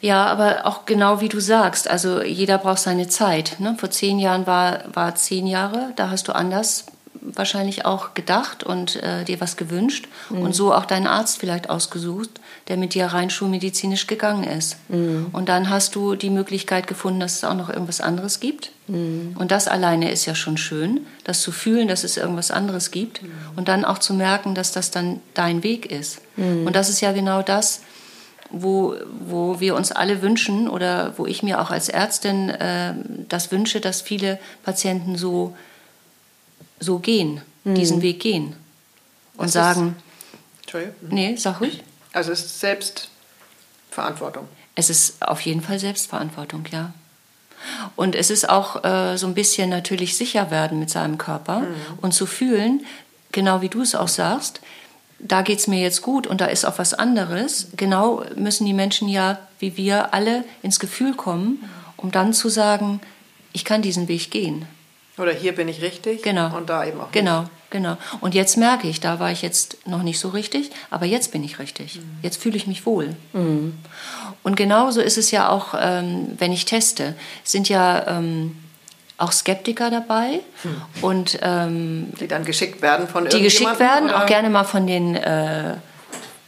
Ja, 0.00 0.26
aber 0.26 0.66
auch 0.66 0.86
genau 0.86 1.20
wie 1.20 1.28
du 1.28 1.40
sagst, 1.40 1.88
also 1.88 2.22
jeder 2.22 2.58
braucht 2.58 2.78
seine 2.78 3.08
Zeit. 3.08 3.56
Ne? 3.58 3.76
Vor 3.78 3.90
zehn 3.90 4.18
Jahren 4.18 4.46
war, 4.46 4.84
war 4.94 5.14
zehn 5.14 5.46
Jahre, 5.46 5.92
da 5.96 6.10
hast 6.10 6.28
du 6.28 6.32
anders 6.32 6.86
wahrscheinlich 7.20 7.84
auch 7.84 8.14
gedacht 8.14 8.62
und 8.64 8.96
äh, 8.96 9.24
dir 9.24 9.40
was 9.40 9.56
gewünscht 9.56 10.08
mhm. 10.30 10.42
und 10.42 10.54
so 10.54 10.74
auch 10.74 10.86
deinen 10.86 11.06
Arzt 11.06 11.38
vielleicht 11.38 11.68
ausgesucht, 11.68 12.30
der 12.68 12.76
mit 12.76 12.94
dir 12.94 13.06
rein 13.06 13.30
schulmedizinisch 13.30 14.06
gegangen 14.06 14.44
ist. 14.44 14.76
Mhm. 14.88 15.26
Und 15.32 15.48
dann 15.48 15.68
hast 15.68 15.94
du 15.94 16.14
die 16.14 16.30
Möglichkeit 16.30 16.86
gefunden, 16.86 17.20
dass 17.20 17.36
es 17.36 17.44
auch 17.44 17.54
noch 17.54 17.68
irgendwas 17.68 18.00
anderes 18.00 18.40
gibt. 18.40 18.72
Mhm. 18.86 19.36
Und 19.38 19.50
das 19.50 19.68
alleine 19.68 20.10
ist 20.10 20.26
ja 20.26 20.34
schon 20.34 20.56
schön, 20.56 21.06
das 21.24 21.42
zu 21.42 21.52
fühlen, 21.52 21.88
dass 21.88 22.04
es 22.04 22.16
irgendwas 22.16 22.50
anderes 22.50 22.90
gibt 22.90 23.22
mhm. 23.22 23.30
und 23.56 23.68
dann 23.68 23.84
auch 23.84 23.98
zu 23.98 24.14
merken, 24.14 24.54
dass 24.54 24.72
das 24.72 24.90
dann 24.90 25.20
dein 25.34 25.62
Weg 25.62 25.90
ist. 25.90 26.20
Mhm. 26.36 26.66
Und 26.66 26.74
das 26.74 26.88
ist 26.88 27.00
ja 27.00 27.12
genau 27.12 27.42
das, 27.42 27.82
wo, 28.50 28.96
wo 29.20 29.60
wir 29.60 29.76
uns 29.76 29.92
alle 29.92 30.22
wünschen 30.22 30.68
oder 30.68 31.14
wo 31.18 31.26
ich 31.26 31.42
mir 31.42 31.60
auch 31.60 31.70
als 31.70 31.88
Ärztin 31.88 32.50
äh, 32.50 32.94
das 33.28 33.52
wünsche, 33.52 33.80
dass 33.80 34.00
viele 34.00 34.38
Patienten 34.64 35.16
so 35.16 35.54
so 36.80 36.98
gehen, 36.98 37.40
mhm. 37.64 37.74
diesen 37.76 38.02
Weg 38.02 38.20
gehen 38.20 38.56
und 39.36 39.46
das 39.46 39.52
sagen. 39.52 39.96
Nee, 41.08 41.36
sag 41.36 41.60
ruhig. 41.60 41.82
Also 42.12 42.32
es 42.32 42.44
ist 42.44 42.60
Selbstverantwortung. 42.60 44.48
Es 44.74 44.90
ist 44.90 45.22
auf 45.22 45.40
jeden 45.42 45.62
Fall 45.62 45.78
Selbstverantwortung, 45.78 46.64
ja. 46.72 46.92
Und 47.94 48.14
es 48.14 48.30
ist 48.30 48.48
auch 48.48 48.84
äh, 48.84 49.16
so 49.18 49.26
ein 49.26 49.34
bisschen 49.34 49.68
natürlich 49.68 50.16
sicher 50.16 50.50
werden 50.50 50.78
mit 50.78 50.90
seinem 50.90 51.18
Körper 51.18 51.60
mhm. 51.60 51.74
und 52.00 52.12
zu 52.12 52.26
fühlen, 52.26 52.86
genau 53.32 53.60
wie 53.60 53.68
du 53.68 53.82
es 53.82 53.94
auch 53.94 54.08
sagst, 54.08 54.60
da 55.18 55.42
geht 55.42 55.58
es 55.58 55.66
mir 55.66 55.80
jetzt 55.80 56.02
gut 56.02 56.26
und 56.26 56.40
da 56.40 56.46
ist 56.46 56.64
auch 56.64 56.78
was 56.78 56.94
anderes. 56.94 57.68
Genau 57.76 58.24
müssen 58.36 58.64
die 58.64 58.72
Menschen 58.72 59.08
ja, 59.08 59.38
wie 59.58 59.76
wir 59.76 60.14
alle, 60.14 60.44
ins 60.62 60.80
Gefühl 60.80 61.14
kommen, 61.14 61.68
um 61.96 62.10
dann 62.10 62.32
zu 62.32 62.48
sagen, 62.48 63.00
ich 63.52 63.64
kann 63.64 63.82
diesen 63.82 64.08
Weg 64.08 64.30
gehen. 64.30 64.66
Oder 65.18 65.32
hier 65.32 65.54
bin 65.54 65.68
ich 65.68 65.82
richtig. 65.82 66.22
Genau. 66.22 66.56
Und 66.56 66.70
da 66.70 66.84
eben 66.84 66.98
auch. 67.00 67.04
Nicht. 67.04 67.12
Genau, 67.12 67.44
genau. 67.68 67.96
Und 68.20 68.34
jetzt 68.34 68.56
merke 68.56 68.88
ich, 68.88 69.00
da 69.00 69.20
war 69.20 69.30
ich 69.30 69.42
jetzt 69.42 69.86
noch 69.86 70.02
nicht 70.02 70.18
so 70.18 70.28
richtig, 70.30 70.70
aber 70.90 71.06
jetzt 71.06 71.32
bin 71.32 71.44
ich 71.44 71.58
richtig. 71.58 71.96
Mhm. 71.96 72.18
Jetzt 72.22 72.40
fühle 72.40 72.56
ich 72.56 72.66
mich 72.66 72.86
wohl. 72.86 73.14
Mhm. 73.32 73.78
Und 74.42 74.56
genauso 74.56 75.00
ist 75.00 75.18
es 75.18 75.30
ja 75.30 75.48
auch, 75.48 75.74
ähm, 75.78 76.28
wenn 76.38 76.52
ich 76.52 76.64
teste. 76.64 77.14
Es 77.44 77.52
sind 77.52 77.68
ja 77.68 78.06
ähm, 78.06 78.56
auch 79.18 79.32
Skeptiker 79.32 79.90
dabei 79.90 80.40
mhm. 80.64 80.82
und 81.02 81.38
ähm, 81.42 82.12
die 82.18 82.26
dann 82.26 82.44
geschickt 82.44 82.80
werden 82.80 83.06
von 83.06 83.28
die 83.28 83.42
geschickt 83.42 83.78
werden, 83.78 84.08
oder? 84.08 84.22
auch 84.22 84.26
gerne 84.26 84.48
mal 84.48 84.64
von 84.64 84.86
den 84.86 85.14
äh, 85.14 85.74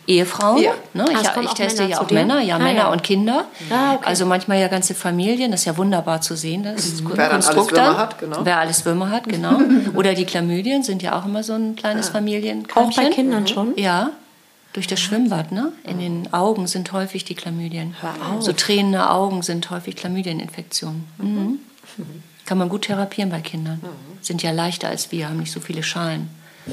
Ehefrauen. 0.07 0.63
Ja. 0.63 0.73
Ne? 0.95 1.05
Ich, 1.13 1.45
ich 1.45 1.55
teste 1.55 1.85
ja 1.85 2.01
auch 2.01 2.11
Männer, 2.11 2.41
ja, 2.41 2.57
ah, 2.57 2.59
Männer 2.59 2.75
ja. 2.75 2.93
und 2.93 3.03
Kinder. 3.05 3.45
Ah, 3.71 3.95
okay. 3.95 4.05
Also 4.07 4.27
manchmal 4.27 4.59
ja 4.59 4.69
ganze 4.69 4.95
Familien. 4.95 5.53
Das 5.53 5.61
ist 5.61 5.67
ja 5.67 5.77
wunderbar 5.77 6.21
zu 6.21 6.37
sehen. 6.37 6.65
Das 6.65 7.03
mhm. 7.03 7.13
Wer 7.15 7.29
dann 7.29 7.43
alles 7.43 7.71
Würmer 7.71 7.99
hat, 7.99 8.19
genau. 8.19 8.39
Wer 8.43 8.59
alles 8.59 8.85
Würmer 8.85 9.11
hat, 9.11 9.29
genau. 9.29 9.61
Oder 9.95 10.15
die 10.15 10.25
Chlamydien 10.25 10.83
sind 10.83 11.03
ja 11.03 11.19
auch 11.19 11.25
immer 11.25 11.43
so 11.43 11.53
ein 11.53 11.77
kleines 11.77 12.09
ah. 12.09 12.13
Familienkrankchen. 12.13 13.05
Auch 13.05 13.11
bei 13.11 13.15
Kindern 13.15 13.47
schon? 13.47 13.77
Ja. 13.77 14.11
Durch 14.73 14.87
das 14.87 15.01
Schwimmbad, 15.01 15.53
ne? 15.53 15.71
In 15.85 15.99
den 15.99 16.33
Augen 16.33 16.67
sind 16.67 16.93
häufig 16.93 17.25
die 17.25 17.35
Chlamydien. 17.35 17.95
So 18.41 18.55
tränende 18.55 19.11
Augen 19.11 19.43
sind 19.43 19.71
häufig 19.71 19.97
Chlamydieninfektionen. 19.97 21.05
Mhm. 21.19 21.59
Mhm. 21.99 22.23
Kann 22.47 22.59
man 22.59 22.71
gut 22.71 22.83
therapieren 22.83 23.31
bei 23.31 23.41
Kindern. 23.41 23.81
Mhm. 23.83 24.19
Sind 24.23 24.43
ja 24.43 24.51
leichter 24.51 24.89
als 24.89 25.13
wir, 25.13 25.29
haben 25.29 25.39
nicht 25.39 25.53
so 25.53 25.61
viele 25.61 25.83
Schalen 25.83 26.31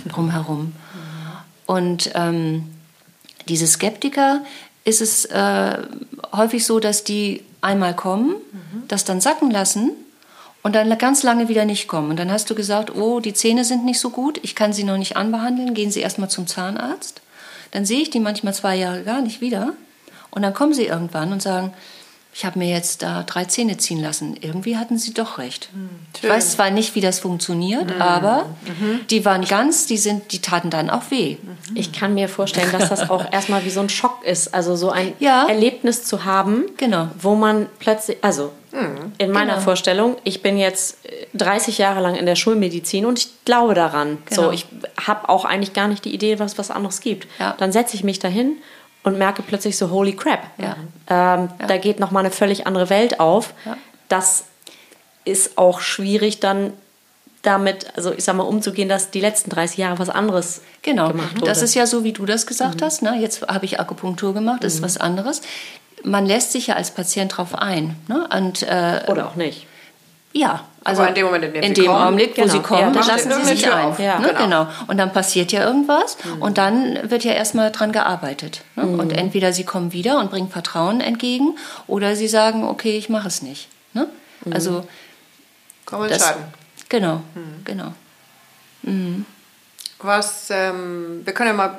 drumherum. 0.07 0.59
Mhm. 0.59 0.73
Und 1.65 2.11
ähm, 2.15 2.69
diese 3.49 3.67
Skeptiker 3.67 4.41
ist 4.85 5.01
es 5.01 5.25
äh, 5.25 5.77
häufig 6.31 6.65
so, 6.65 6.79
dass 6.79 7.03
die 7.03 7.43
einmal 7.61 7.95
kommen, 7.95 8.29
mhm. 8.29 8.83
das 8.87 9.03
dann 9.05 9.21
sacken 9.21 9.51
lassen 9.51 9.91
und 10.63 10.75
dann 10.75 10.95
ganz 10.97 11.23
lange 11.23 11.49
wieder 11.49 11.65
nicht 11.65 11.87
kommen. 11.87 12.09
Und 12.09 12.17
dann 12.17 12.31
hast 12.31 12.49
du 12.49 12.55
gesagt, 12.55 12.95
oh, 12.95 13.19
die 13.19 13.33
Zähne 13.33 13.65
sind 13.65 13.85
nicht 13.85 13.99
so 13.99 14.09
gut, 14.09 14.39
ich 14.43 14.55
kann 14.55 14.73
sie 14.73 14.83
noch 14.83 14.97
nicht 14.97 15.17
anbehandeln, 15.17 15.73
gehen 15.73 15.91
Sie 15.91 16.01
erstmal 16.01 16.29
zum 16.29 16.47
Zahnarzt. 16.47 17.21
Dann 17.71 17.85
sehe 17.85 18.01
ich 18.01 18.09
die 18.09 18.19
manchmal 18.19 18.53
zwei 18.53 18.75
Jahre 18.75 19.03
gar 19.03 19.21
nicht 19.21 19.41
wieder. 19.41 19.73
Und 20.31 20.41
dann 20.41 20.53
kommen 20.53 20.73
sie 20.73 20.85
irgendwann 20.85 21.31
und 21.31 21.41
sagen, 21.41 21.73
ich 22.31 22.45
habe 22.45 22.59
mir 22.59 22.69
jetzt 22.69 23.01
da 23.01 23.23
drei 23.23 23.45
Zähne 23.45 23.77
ziehen 23.77 23.99
lassen. 23.99 24.37
Irgendwie 24.39 24.77
hatten 24.77 24.97
sie 24.97 25.13
doch 25.13 25.39
recht. 25.39 25.69
Hm, 25.73 25.89
ich 26.21 26.29
weiß 26.29 26.53
zwar 26.53 26.69
nicht, 26.69 26.95
wie 26.95 27.01
das 27.01 27.19
funktioniert, 27.19 27.95
mhm. 27.95 28.01
aber 28.01 28.45
mhm. 28.65 29.01
die 29.09 29.25
waren 29.25 29.43
ganz, 29.45 29.87
die, 29.87 29.97
sind, 29.97 30.31
die 30.31 30.39
taten 30.39 30.69
dann 30.69 30.89
auch 30.89 31.09
weh. 31.09 31.37
Mhm. 31.41 31.75
Ich 31.75 31.91
kann 31.91 32.13
mir 32.13 32.29
vorstellen, 32.29 32.71
dass 32.71 32.89
das 32.89 33.09
auch 33.09 33.25
erstmal 33.31 33.65
wie 33.65 33.71
so 33.71 33.79
ein 33.79 33.89
Schock 33.89 34.23
ist. 34.23 34.53
Also 34.53 34.75
so 34.75 34.91
ein 34.91 35.13
ja. 35.19 35.47
Erlebnis 35.47 36.05
zu 36.05 36.23
haben, 36.23 36.65
genau. 36.77 37.09
wo 37.19 37.35
man 37.35 37.67
plötzlich, 37.79 38.17
also 38.21 38.51
mhm. 38.71 39.13
in 39.17 39.31
meiner 39.31 39.53
genau. 39.53 39.65
Vorstellung, 39.65 40.17
ich 40.23 40.41
bin 40.43 40.57
jetzt 40.57 40.99
30 41.33 41.79
Jahre 41.79 41.99
lang 41.99 42.15
in 42.15 42.27
der 42.27 42.35
Schulmedizin 42.35 43.05
und 43.05 43.19
ich 43.19 43.29
glaube 43.43 43.73
daran. 43.73 44.19
Genau. 44.27 44.43
So, 44.43 44.51
ich 44.51 44.65
habe 45.03 45.27
auch 45.29 45.45
eigentlich 45.45 45.73
gar 45.73 45.87
nicht 45.87 46.05
die 46.05 46.13
Idee, 46.13 46.39
was 46.39 46.57
was 46.59 46.69
anderes 46.69 47.01
gibt. 47.01 47.27
Ja. 47.39 47.55
Dann 47.57 47.71
setze 47.71 47.95
ich 47.95 48.03
mich 48.03 48.19
dahin 48.19 48.57
und 49.03 49.17
merke 49.17 49.41
plötzlich 49.41 49.77
so, 49.77 49.89
holy 49.89 50.13
crap, 50.13 50.43
ja. 50.57 50.75
Ähm, 51.09 51.49
ja. 51.59 51.67
da 51.67 51.77
geht 51.77 51.99
nochmal 51.99 52.25
eine 52.25 52.33
völlig 52.33 52.67
andere 52.67 52.89
Welt 52.89 53.19
auf. 53.19 53.53
Ja. 53.65 53.77
Das 54.07 54.45
ist 55.25 55.57
auch 55.57 55.79
schwierig 55.79 56.39
dann 56.39 56.73
damit, 57.41 57.87
also 57.95 58.11
ich 58.11 58.23
sag 58.23 58.35
mal, 58.35 58.43
umzugehen, 58.43 58.89
dass 58.89 59.11
die 59.11 59.21
letzten 59.21 59.49
30 59.49 59.77
Jahre 59.77 59.99
was 59.99 60.09
anderes 60.09 60.61
genau. 60.81 61.09
gemacht 61.09 61.35
wurde. 61.35 61.45
Das 61.45 61.61
ist 61.61 61.73
ja 61.73 61.85
so, 61.85 62.03
wie 62.03 62.11
du 62.11 62.25
das 62.25 62.45
gesagt 62.45 62.81
mhm. 62.81 62.85
hast. 62.85 63.01
Ne? 63.01 63.17
Jetzt 63.19 63.47
habe 63.47 63.65
ich 63.65 63.79
Akupunktur 63.79 64.33
gemacht, 64.33 64.63
das 64.63 64.73
mhm. 64.73 64.77
ist 64.79 64.83
was 64.83 64.97
anderes. 64.97 65.41
Man 66.03 66.25
lässt 66.25 66.51
sich 66.51 66.67
ja 66.67 66.75
als 66.75 66.91
Patient 66.91 67.37
drauf 67.37 67.55
ein. 67.55 67.95
Ne? 68.07 68.27
Und, 68.35 68.63
äh, 68.63 69.01
Oder 69.07 69.27
auch 69.27 69.35
nicht. 69.35 69.67
Ja, 70.31 70.65
also 70.83 71.01
Aber 71.01 71.09
in 71.09 71.15
dem 71.15 71.25
Moment, 71.25 71.43
in 71.43 71.53
dem 71.53 71.63
in 71.63 71.73
dem 71.73 71.85
kommen, 71.87 72.01
Augenblick, 72.01 72.37
wo 72.37 72.41
genau. 72.41 72.53
sie 72.53 72.59
kommen, 72.59 72.81
ja, 72.81 72.89
dann 72.91 73.07
lassen 73.07 73.31
sie 73.31 73.55
sich 73.55 73.71
ein. 73.71 73.95
Ja. 73.97 74.19
Ne? 74.19 74.27
Genau. 74.27 74.39
genau. 74.43 74.67
Und 74.87 74.97
dann 74.97 75.11
passiert 75.11 75.51
ja 75.51 75.65
irgendwas 75.65 76.17
mhm. 76.23 76.41
und 76.41 76.57
dann 76.57 77.09
wird 77.09 77.23
ja 77.23 77.33
erstmal 77.33 77.71
dran 77.71 77.91
gearbeitet. 77.91 78.61
Ne? 78.75 78.85
Mhm. 78.85 78.99
Und 78.99 79.11
entweder 79.11 79.53
sie 79.53 79.63
kommen 79.63 79.91
wieder 79.91 80.19
und 80.19 80.29
bringen 80.29 80.49
Vertrauen 80.49 81.01
entgegen 81.01 81.57
oder 81.87 82.15
sie 82.15 82.27
sagen, 82.27 82.63
okay, 82.63 82.97
ich 82.97 83.09
mache 83.09 83.27
es 83.27 83.41
nicht. 83.41 83.69
Ne? 83.93 84.07
Mhm. 84.45 84.53
Also 84.53 84.87
man 85.91 86.09
entscheiden. 86.09 86.43
Genau, 86.89 87.21
mhm. 87.33 87.65
genau. 87.65 87.93
Mhm. 88.83 89.25
Was, 89.99 90.49
ähm, 90.49 91.21
wir 91.25 91.33
können 91.33 91.49
ja 91.49 91.55
mal 91.55 91.77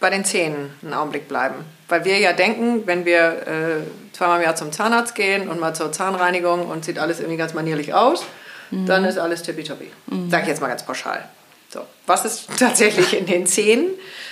bei 0.00 0.10
den 0.10 0.24
Zähnen 0.24 0.70
einen 0.82 0.94
Augenblick 0.94 1.28
bleiben. 1.28 1.64
Weil 1.88 2.04
wir 2.04 2.18
ja 2.18 2.32
denken, 2.32 2.86
wenn 2.86 3.04
wir 3.04 3.46
äh, 3.46 4.14
zweimal 4.14 4.38
im 4.38 4.44
Jahr 4.44 4.56
zum 4.56 4.72
Zahnarzt 4.72 5.14
gehen 5.14 5.48
und 5.48 5.60
mal 5.60 5.74
zur 5.74 5.92
Zahnreinigung 5.92 6.66
und 6.66 6.84
sieht 6.84 6.98
alles 6.98 7.20
irgendwie 7.20 7.36
ganz 7.36 7.52
manierlich 7.52 7.92
aus, 7.92 8.24
mhm. 8.70 8.86
dann 8.86 9.04
ist 9.04 9.18
alles 9.18 9.42
tippitoppi. 9.42 9.90
Mhm. 10.06 10.30
Sag 10.30 10.42
ich 10.42 10.48
jetzt 10.48 10.60
mal 10.60 10.68
ganz 10.68 10.84
pauschal. 10.84 11.28
So, 11.68 11.80
was 12.06 12.24
ist 12.24 12.48
tatsächlich 12.58 13.16
in 13.16 13.26
den 13.26 13.46
Zähnen 13.46 13.90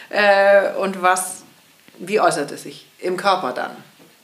äh, 0.08 0.72
und 0.78 1.02
was, 1.02 1.42
wie 1.98 2.20
äußert 2.20 2.50
es 2.52 2.62
sich 2.62 2.86
im 3.00 3.16
Körper 3.16 3.52
dann? 3.52 3.76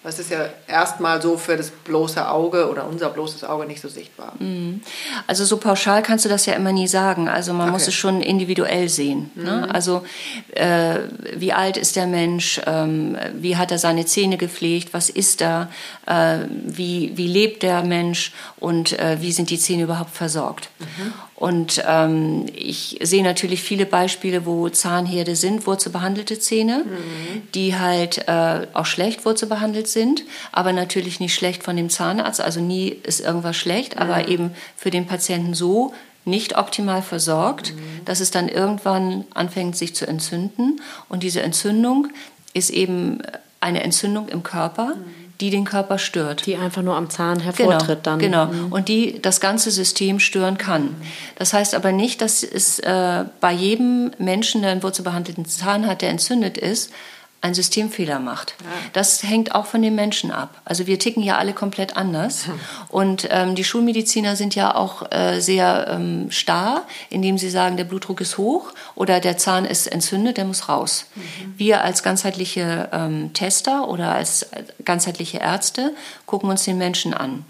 Das 0.08 0.18
ist 0.18 0.30
ja 0.30 0.48
erstmal 0.66 1.20
so 1.20 1.36
für 1.36 1.58
das 1.58 1.68
bloße 1.68 2.30
Auge 2.30 2.70
oder 2.70 2.86
unser 2.86 3.10
bloßes 3.10 3.44
Auge 3.44 3.66
nicht 3.66 3.82
so 3.82 3.88
sichtbar. 3.88 4.32
Mhm. 4.38 4.80
Also 5.26 5.44
so 5.44 5.58
pauschal 5.58 6.02
kannst 6.02 6.24
du 6.24 6.30
das 6.30 6.46
ja 6.46 6.54
immer 6.54 6.72
nie 6.72 6.88
sagen. 6.88 7.28
Also 7.28 7.52
man 7.52 7.64
okay. 7.68 7.72
muss 7.72 7.88
es 7.88 7.92
schon 7.92 8.22
individuell 8.22 8.88
sehen. 8.88 9.30
Ne? 9.34 9.42
Mhm. 9.42 9.60
Ne? 9.60 9.74
Also 9.74 10.06
äh, 10.52 11.00
wie 11.36 11.52
alt 11.52 11.76
ist 11.76 11.94
der 11.94 12.06
Mensch? 12.06 12.58
Ähm, 12.64 13.18
wie 13.34 13.58
hat 13.58 13.70
er 13.70 13.78
seine 13.78 14.06
Zähne 14.06 14.38
gepflegt? 14.38 14.94
Was 14.94 15.10
ist 15.10 15.42
da? 15.42 15.68
Äh, 16.06 16.38
wie, 16.64 17.12
wie 17.16 17.26
lebt 17.26 17.62
der 17.62 17.82
Mensch? 17.82 18.32
Und 18.56 18.98
äh, 18.98 19.18
wie 19.20 19.32
sind 19.32 19.50
die 19.50 19.58
Zähne 19.58 19.82
überhaupt 19.82 20.16
versorgt? 20.16 20.70
Mhm. 20.78 21.12
Und 21.38 21.84
ähm, 21.86 22.46
ich 22.52 22.98
sehe 23.00 23.22
natürlich 23.22 23.62
viele 23.62 23.86
Beispiele, 23.86 24.44
wo 24.44 24.68
Zahnherde 24.70 25.36
sind, 25.36 25.68
wurzelbehandelte 25.68 26.40
Zähne, 26.40 26.82
mhm. 26.84 27.42
die 27.54 27.78
halt 27.78 28.26
äh, 28.26 28.66
auch 28.74 28.86
schlecht 28.86 29.24
wurzelbehandelt 29.24 29.86
sind, 29.86 30.24
aber 30.50 30.72
natürlich 30.72 31.20
nicht 31.20 31.36
schlecht 31.36 31.62
von 31.62 31.76
dem 31.76 31.90
Zahnarzt. 31.90 32.40
Also 32.40 32.60
nie 32.60 32.88
ist 32.88 33.20
irgendwas 33.20 33.56
schlecht, 33.56 33.94
mhm. 33.94 34.02
aber 34.02 34.26
eben 34.26 34.50
für 34.76 34.90
den 34.90 35.06
Patienten 35.06 35.54
so 35.54 35.94
nicht 36.24 36.58
optimal 36.58 37.02
versorgt, 37.02 37.72
mhm. 37.72 38.04
dass 38.04 38.18
es 38.18 38.32
dann 38.32 38.48
irgendwann 38.48 39.24
anfängt, 39.32 39.76
sich 39.76 39.94
zu 39.94 40.08
entzünden. 40.08 40.80
Und 41.08 41.22
diese 41.22 41.42
Entzündung 41.42 42.08
ist 42.52 42.70
eben 42.70 43.22
eine 43.60 43.84
Entzündung 43.84 44.28
im 44.28 44.42
Körper 44.42 44.96
mhm 44.96 45.17
die 45.40 45.50
den 45.50 45.64
Körper 45.64 45.98
stört. 45.98 46.46
Die 46.46 46.56
einfach 46.56 46.82
nur 46.82 46.96
am 46.96 47.10
Zahn 47.10 47.40
hervortritt 47.40 48.02
genau, 48.04 48.16
dann. 48.16 48.18
Genau, 48.18 48.46
mhm. 48.46 48.72
und 48.72 48.88
die 48.88 49.20
das 49.22 49.40
ganze 49.40 49.70
System 49.70 50.18
stören 50.18 50.58
kann. 50.58 50.96
Das 51.36 51.52
heißt 51.52 51.74
aber 51.74 51.92
nicht, 51.92 52.20
dass 52.20 52.42
es 52.42 52.78
äh, 52.80 53.24
bei 53.40 53.52
jedem 53.52 54.10
Menschen, 54.18 54.62
der 54.62 54.72
einen 54.72 54.82
wurzelbehandelten 54.82 55.44
Zahn 55.44 55.86
hat, 55.86 56.02
der 56.02 56.10
entzündet 56.10 56.58
ist, 56.58 56.92
ein 57.40 57.54
Systemfehler 57.54 58.18
macht. 58.18 58.56
Ja. 58.60 58.66
Das 58.92 59.22
hängt 59.22 59.54
auch 59.54 59.66
von 59.66 59.80
den 59.80 59.94
Menschen 59.94 60.32
ab. 60.32 60.60
Also 60.64 60.88
wir 60.88 60.98
ticken 60.98 61.22
ja 61.22 61.38
alle 61.38 61.52
komplett 61.52 61.96
anders. 61.96 62.46
Und 62.88 63.28
ähm, 63.30 63.54
die 63.54 63.62
Schulmediziner 63.62 64.34
sind 64.34 64.56
ja 64.56 64.74
auch 64.74 65.10
äh, 65.12 65.38
sehr 65.40 65.86
ähm, 65.88 66.32
starr, 66.32 66.82
indem 67.10 67.38
sie 67.38 67.48
sagen, 67.48 67.76
der 67.76 67.84
Blutdruck 67.84 68.20
ist 68.20 68.38
hoch 68.38 68.72
oder 68.96 69.20
der 69.20 69.38
Zahn 69.38 69.64
ist 69.66 69.86
entzündet, 69.86 70.36
der 70.36 70.46
muss 70.46 70.68
raus. 70.68 71.06
Mhm. 71.14 71.54
Wir 71.56 71.84
als 71.84 72.02
ganzheitliche 72.02 72.88
ähm, 72.92 73.32
Tester 73.34 73.88
oder 73.88 74.14
als 74.14 74.46
ganzheitliche 74.84 75.38
Ärzte 75.38 75.94
gucken 76.26 76.50
uns 76.50 76.64
den 76.64 76.76
Menschen 76.76 77.14
an. 77.14 77.44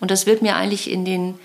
Und 0.00 0.10
das 0.10 0.24
wird 0.24 0.40
mir 0.40 0.56
eigentlich 0.56 0.90
in 0.90 1.04
den 1.04 1.38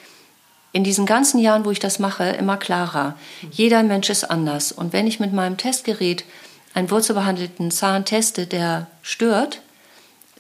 in 0.72 0.84
diesen 0.84 1.08
ganzen 1.08 1.40
Jahren, 1.40 1.66
wo 1.66 1.72
ich 1.72 1.80
das 1.80 1.98
mache, 1.98 2.26
immer 2.26 2.56
klarer. 2.56 3.16
Mhm. 3.42 3.48
Jeder 3.52 3.84
Mensch 3.84 4.10
ist 4.10 4.24
anders. 4.24 4.72
Und 4.72 4.94
wenn 4.94 5.08
ich 5.08 5.20
mit 5.20 5.34
meinem 5.34 5.58
Testgerät 5.58 6.26
einen 6.74 6.92
wurzelbehandelten 6.92 7.72
Zahn 7.72 8.06
teste, 8.06 8.48
der 8.48 8.88
stört, 9.02 9.62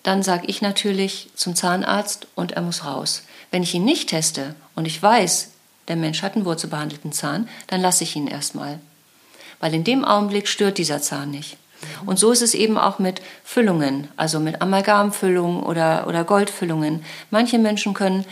dann 0.03 0.23
sage 0.23 0.47
ich 0.47 0.61
natürlich 0.61 1.29
zum 1.35 1.55
Zahnarzt 1.55 2.27
und 2.35 2.53
er 2.53 2.61
muss 2.61 2.85
raus. 2.85 3.23
Wenn 3.51 3.63
ich 3.63 3.73
ihn 3.73 3.85
nicht 3.85 4.09
teste 4.09 4.55
und 4.75 4.85
ich 4.85 5.01
weiß, 5.01 5.49
der 5.87 5.95
Mensch 5.95 6.21
hat 6.21 6.35
einen 6.35 6.45
wurzelbehandelten 6.45 7.11
Zahn, 7.11 7.49
dann 7.67 7.81
lasse 7.81 8.03
ich 8.03 8.15
ihn 8.15 8.27
erstmal. 8.27 8.79
Weil 9.59 9.73
in 9.73 9.83
dem 9.83 10.05
Augenblick 10.05 10.47
stört 10.47 10.77
dieser 10.77 11.01
Zahn 11.01 11.31
nicht. 11.31 11.57
Und 12.05 12.19
so 12.19 12.31
ist 12.31 12.41
es 12.41 12.53
eben 12.53 12.77
auch 12.77 12.99
mit 12.99 13.21
Füllungen, 13.43 14.09
also 14.17 14.39
mit 14.39 14.61
Amalgamfüllungen 14.61 15.63
oder, 15.63 16.07
oder 16.07 16.23
Goldfüllungen. 16.23 17.03
Manche 17.31 17.57
Menschen 17.57 17.93
können 17.93 18.25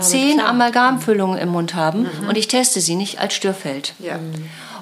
zehn 0.00 0.40
Amalgamfüllungen 0.40 1.38
im 1.38 1.50
Mund 1.50 1.74
haben 1.74 2.02
mhm. 2.02 2.28
und 2.28 2.36
ich 2.36 2.48
teste 2.48 2.80
sie 2.80 2.96
nicht 2.96 3.20
als 3.20 3.34
Störfeld. 3.34 3.94
Ja. 3.98 4.18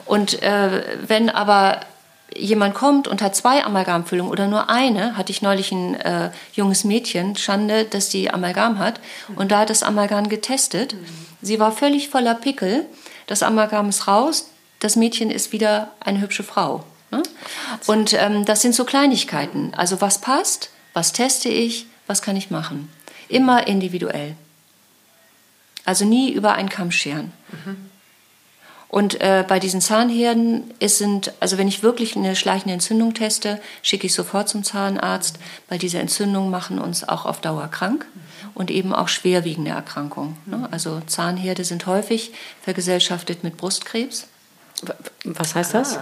Und 0.05 0.43
äh, 0.43 0.83
wenn 1.07 1.31
aber 1.31 1.81
jemand 2.35 2.75
kommt 2.75 3.09
und 3.09 3.23
hat 3.23 3.37
zwei 3.37 3.65
Amalgamfüllungen 3.65 4.33
oder 4.33 4.47
nur 4.47 4.69
eine, 4.69 5.17
hatte 5.17 5.33
ich 5.33 5.43
neulich 5.43 5.73
ein 5.73 5.95
äh, 5.95 6.31
junges 6.53 6.85
Mädchen, 6.85 7.37
Schande, 7.37 7.85
dass 7.85 8.09
die 8.09 8.31
Amalgam 8.31 8.79
hat, 8.79 9.01
und 9.37 9.53
da 9.53 9.61
hat 9.61 9.71
das 9.71 9.83
Amalgam 9.83 10.29
getestet. 10.29 10.97
Sie 11.43 11.59
war 11.61 11.73
völlig 11.73 12.09
voller 12.09 12.35
Pickel, 12.35 12.87
das 13.27 13.43
Amalgam 13.43 13.89
ist 13.89 14.09
raus, 14.09 14.51
das 14.81 14.97
Mädchen 14.97 15.31
ist 15.31 15.53
wieder 15.53 15.93
eine 16.01 16.21
hübsche 16.21 16.43
Frau. 16.43 16.85
Ne? 17.11 17.23
Und 17.87 18.13
ähm, 18.15 18.45
das 18.45 18.63
sind 18.63 18.75
so 18.75 18.85
Kleinigkeiten. 18.85 19.73
Also 19.77 20.01
was 20.01 20.21
passt, 20.21 20.71
was 20.93 21.13
teste 21.13 21.49
ich, 21.49 21.87
was 22.07 22.23
kann 22.23 22.37
ich 22.37 22.51
machen. 22.51 22.91
Immer 23.29 23.67
individuell. 23.67 24.37
Also 25.85 26.05
nie 26.05 26.33
über 26.33 26.55
einen 26.55 26.69
Kamm 26.69 26.91
scheren. 26.91 27.33
Mhm. 27.65 27.91
Und 28.97 29.21
äh, 29.21 29.45
bei 29.47 29.61
diesen 29.61 29.83
Zahnherden 29.83 30.73
ist 30.79 30.97
sind, 30.97 31.35
also 31.39 31.59
wenn 31.59 31.69
ich 31.69 31.83
wirklich 31.83 32.17
eine 32.17 32.35
schleichende 32.35 32.73
Entzündung 32.73 33.13
teste, 33.13 33.61
schicke 33.83 34.07
ich 34.07 34.15
sofort 34.15 34.49
zum 34.49 34.65
Zahnarzt, 34.65 35.39
weil 35.69 35.79
diese 35.79 35.99
Entzündungen 35.99 36.51
machen 36.51 36.79
uns 36.79 37.07
auch 37.07 37.27
auf 37.27 37.43
Dauer 37.43 37.69
krank 37.69 38.07
und 38.55 38.71
eben 38.71 38.95
auch 38.95 39.09
schwerwiegende 39.09 39.71
Erkrankungen. 39.71 40.39
Ne? 40.47 40.67
Also 40.71 41.03
Zahnherde 41.07 41.63
sind 41.65 41.85
häufig 41.85 42.33
vergesellschaftet 42.63 43.45
mit 43.45 43.59
Brustkrebs. 43.59 44.29
Was 45.25 45.55
heißt 45.55 45.75
das? 45.75 45.99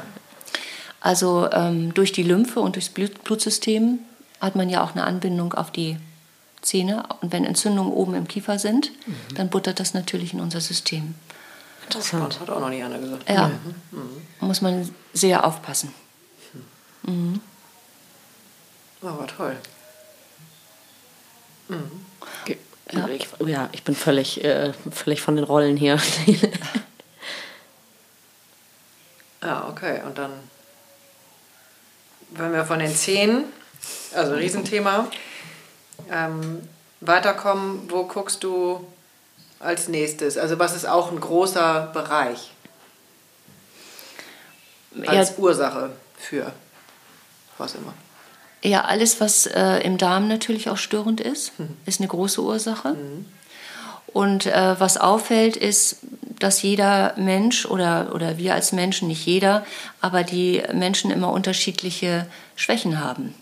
Also 1.00 1.50
ähm, 1.50 1.94
durch 1.94 2.12
die 2.12 2.22
Lymphe 2.22 2.60
und 2.60 2.76
durchs 2.76 2.90
Blutsystem 2.90 3.98
hat 4.40 4.54
man 4.54 4.70
ja 4.70 4.84
auch 4.84 4.92
eine 4.92 5.02
Anbindung 5.02 5.54
auf 5.54 5.72
die 5.72 5.96
Zähne. 6.62 7.02
Und 7.22 7.32
wenn 7.32 7.44
Entzündungen 7.44 7.92
oben 7.92 8.14
im 8.14 8.28
Kiefer 8.28 8.60
sind, 8.60 8.92
mhm. 9.04 9.34
dann 9.34 9.50
buttert 9.50 9.80
das 9.80 9.94
natürlich 9.94 10.32
in 10.32 10.40
unser 10.40 10.60
System. 10.60 11.16
Interessant, 11.84 12.40
hat 12.40 12.50
auch 12.50 12.60
noch 12.60 12.70
nie 12.70 12.82
einer 12.82 12.98
gesagt. 12.98 13.28
Ja, 13.28 13.48
mhm. 13.90 14.22
muss 14.40 14.60
man 14.60 14.94
sehr 15.12 15.44
aufpassen. 15.44 15.94
Mhm. 17.02 17.40
Aber 19.02 19.26
toll. 19.26 19.56
Mhm. 21.68 22.04
Ja. 22.92 23.08
Ich, 23.08 23.28
ja, 23.46 23.68
ich 23.72 23.82
bin 23.82 23.94
völlig, 23.94 24.44
äh, 24.44 24.72
völlig 24.90 25.20
von 25.20 25.36
den 25.36 25.44
Rollen 25.44 25.76
hier. 25.76 25.98
ja, 29.42 29.68
okay. 29.68 30.02
Und 30.06 30.18
dann, 30.18 30.32
wenn 32.30 32.52
wir 32.52 32.64
von 32.64 32.78
den 32.78 32.94
Zähnen, 32.94 33.44
also 34.14 34.34
Riesenthema, 34.34 35.08
ähm, 36.10 36.68
weiterkommen, 37.00 37.90
wo 37.90 38.04
guckst 38.04 38.44
du 38.44 38.86
als 39.64 39.88
nächstes? 39.88 40.38
Also 40.38 40.58
was 40.58 40.74
ist 40.74 40.86
auch 40.86 41.10
ein 41.10 41.20
großer 41.20 41.90
Bereich 41.92 42.50
als 45.06 45.30
ja. 45.30 45.34
Ursache 45.38 45.90
für 46.16 46.52
was 47.58 47.74
immer? 47.74 47.94
Ja, 48.62 48.84
alles, 48.84 49.20
was 49.20 49.46
äh, 49.46 49.80
im 49.80 49.98
Darm 49.98 50.26
natürlich 50.26 50.70
auch 50.70 50.78
störend 50.78 51.20
ist, 51.20 51.58
mhm. 51.58 51.76
ist 51.84 52.00
eine 52.00 52.08
große 52.08 52.42
Ursache. 52.42 52.94
Mhm. 52.94 53.26
Und 54.06 54.46
äh, 54.46 54.78
was 54.78 54.96
auffällt, 54.96 55.56
ist, 55.56 55.98
dass 56.38 56.62
jeder 56.62 57.14
Mensch 57.16 57.66
oder, 57.66 58.12
oder 58.14 58.38
wir 58.38 58.54
als 58.54 58.72
Menschen, 58.72 59.08
nicht 59.08 59.26
jeder, 59.26 59.66
aber 60.00 60.22
die 60.22 60.62
Menschen 60.72 61.10
immer 61.10 61.30
unterschiedliche 61.30 62.26
Schwächen 62.56 63.00
haben. 63.00 63.34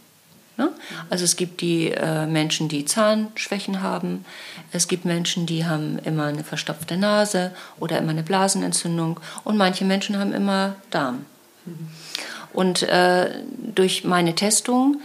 Ne? 0.56 0.70
Also 1.08 1.24
es 1.24 1.36
gibt 1.36 1.60
die 1.60 1.90
äh, 1.90 2.26
Menschen, 2.26 2.68
die 2.68 2.84
Zahnschwächen 2.84 3.82
haben. 3.82 4.24
Es 4.70 4.88
gibt 4.88 5.04
Menschen, 5.04 5.46
die 5.46 5.64
haben 5.64 5.98
immer 6.00 6.26
eine 6.26 6.44
verstopfte 6.44 6.96
Nase 6.96 7.52
oder 7.78 7.98
immer 7.98 8.10
eine 8.10 8.22
Blasenentzündung. 8.22 9.18
Und 9.44 9.56
manche 9.56 9.84
Menschen 9.84 10.18
haben 10.18 10.32
immer 10.32 10.76
Darm. 10.90 11.24
Und 12.52 12.82
äh, 12.82 13.30
durch 13.74 14.04
meine 14.04 14.34
Testung 14.34 15.00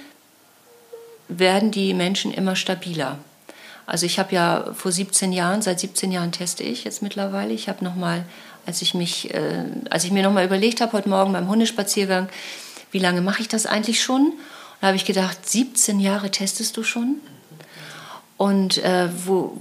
werden 1.30 1.72
die 1.72 1.94
Menschen 1.94 2.34
immer 2.34 2.56
stabiler. 2.56 3.18
Also 3.86 4.06
ich 4.06 4.20
habe 4.20 4.36
ja 4.36 4.74
vor 4.74 4.92
17 4.92 5.32
Jahren, 5.32 5.62
seit 5.62 5.80
17 5.80 6.12
Jahren 6.12 6.34
teste 6.34 6.64
ich 6.64 6.84
jetzt 6.84 7.02
mittlerweile. 7.02 7.54
Ich 7.54 7.70
habe 7.70 7.86
noch 7.86 7.96
mal, 7.96 8.26
als 8.66 8.82
ich 8.82 8.94
mich, 8.94 9.34
äh, 9.34 9.64
als 9.90 10.04
ich 10.04 10.12
mir 10.12 10.24
noch 10.24 10.34
mal 10.34 10.46
überlegt 10.46 10.82
habe 10.82 10.92
heute 10.94 11.08
Morgen 11.08 11.32
beim 11.32 11.48
Hundespaziergang, 11.48 12.28
wie 12.92 13.00
lange 13.00 13.22
mache 13.22 13.42
ich 13.42 13.48
das 13.48 13.66
eigentlich 13.66 14.02
schon? 14.02 14.34
Da 14.82 14.88
habe 14.88 14.98
ich 14.98 15.06
gedacht, 15.06 15.50
17 15.50 16.00
Jahre 16.00 16.30
testest 16.32 16.78
du 16.78 16.84
schon? 16.84 17.18
Und 18.38 18.78
äh, 18.84 19.10
wo, 19.26 19.58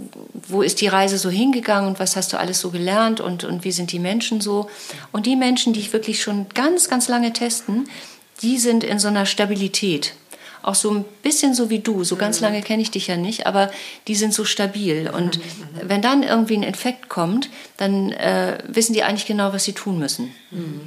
wo 0.48 0.60
ist 0.60 0.82
die 0.82 0.86
Reise 0.86 1.16
so 1.16 1.30
hingegangen 1.30 1.88
und 1.88 1.98
was 1.98 2.14
hast 2.14 2.34
du 2.34 2.38
alles 2.38 2.60
so 2.60 2.70
gelernt 2.70 3.20
und, 3.20 3.44
und 3.44 3.64
wie 3.64 3.72
sind 3.72 3.90
die 3.90 3.98
Menschen 3.98 4.42
so? 4.42 4.68
Und 5.12 5.24
die 5.24 5.36
Menschen, 5.36 5.72
die 5.72 5.80
ich 5.80 5.94
wirklich 5.94 6.22
schon 6.22 6.46
ganz, 6.50 6.90
ganz 6.90 7.08
lange 7.08 7.32
testen, 7.32 7.88
die 8.42 8.58
sind 8.58 8.84
in 8.84 8.98
so 8.98 9.08
einer 9.08 9.24
Stabilität. 9.24 10.12
Auch 10.62 10.74
so 10.74 10.90
ein 10.90 11.04
bisschen 11.22 11.54
so 11.54 11.70
wie 11.70 11.78
du. 11.78 12.04
So 12.04 12.16
ganz 12.16 12.40
mhm. 12.40 12.46
lange 12.46 12.62
kenne 12.62 12.82
ich 12.82 12.90
dich 12.90 13.06
ja 13.06 13.16
nicht, 13.16 13.46
aber 13.46 13.70
die 14.08 14.14
sind 14.14 14.34
so 14.34 14.44
stabil. 14.44 15.08
Und 15.08 15.38
mhm. 15.38 15.42
wenn 15.84 16.02
dann 16.02 16.22
irgendwie 16.22 16.56
ein 16.58 16.62
Infekt 16.62 17.08
kommt, 17.08 17.48
dann 17.78 18.12
äh, 18.12 18.58
wissen 18.68 18.92
die 18.92 19.04
eigentlich 19.04 19.26
genau, 19.26 19.54
was 19.54 19.64
sie 19.64 19.72
tun 19.72 19.98
müssen. 19.98 20.34
Mhm. 20.50 20.80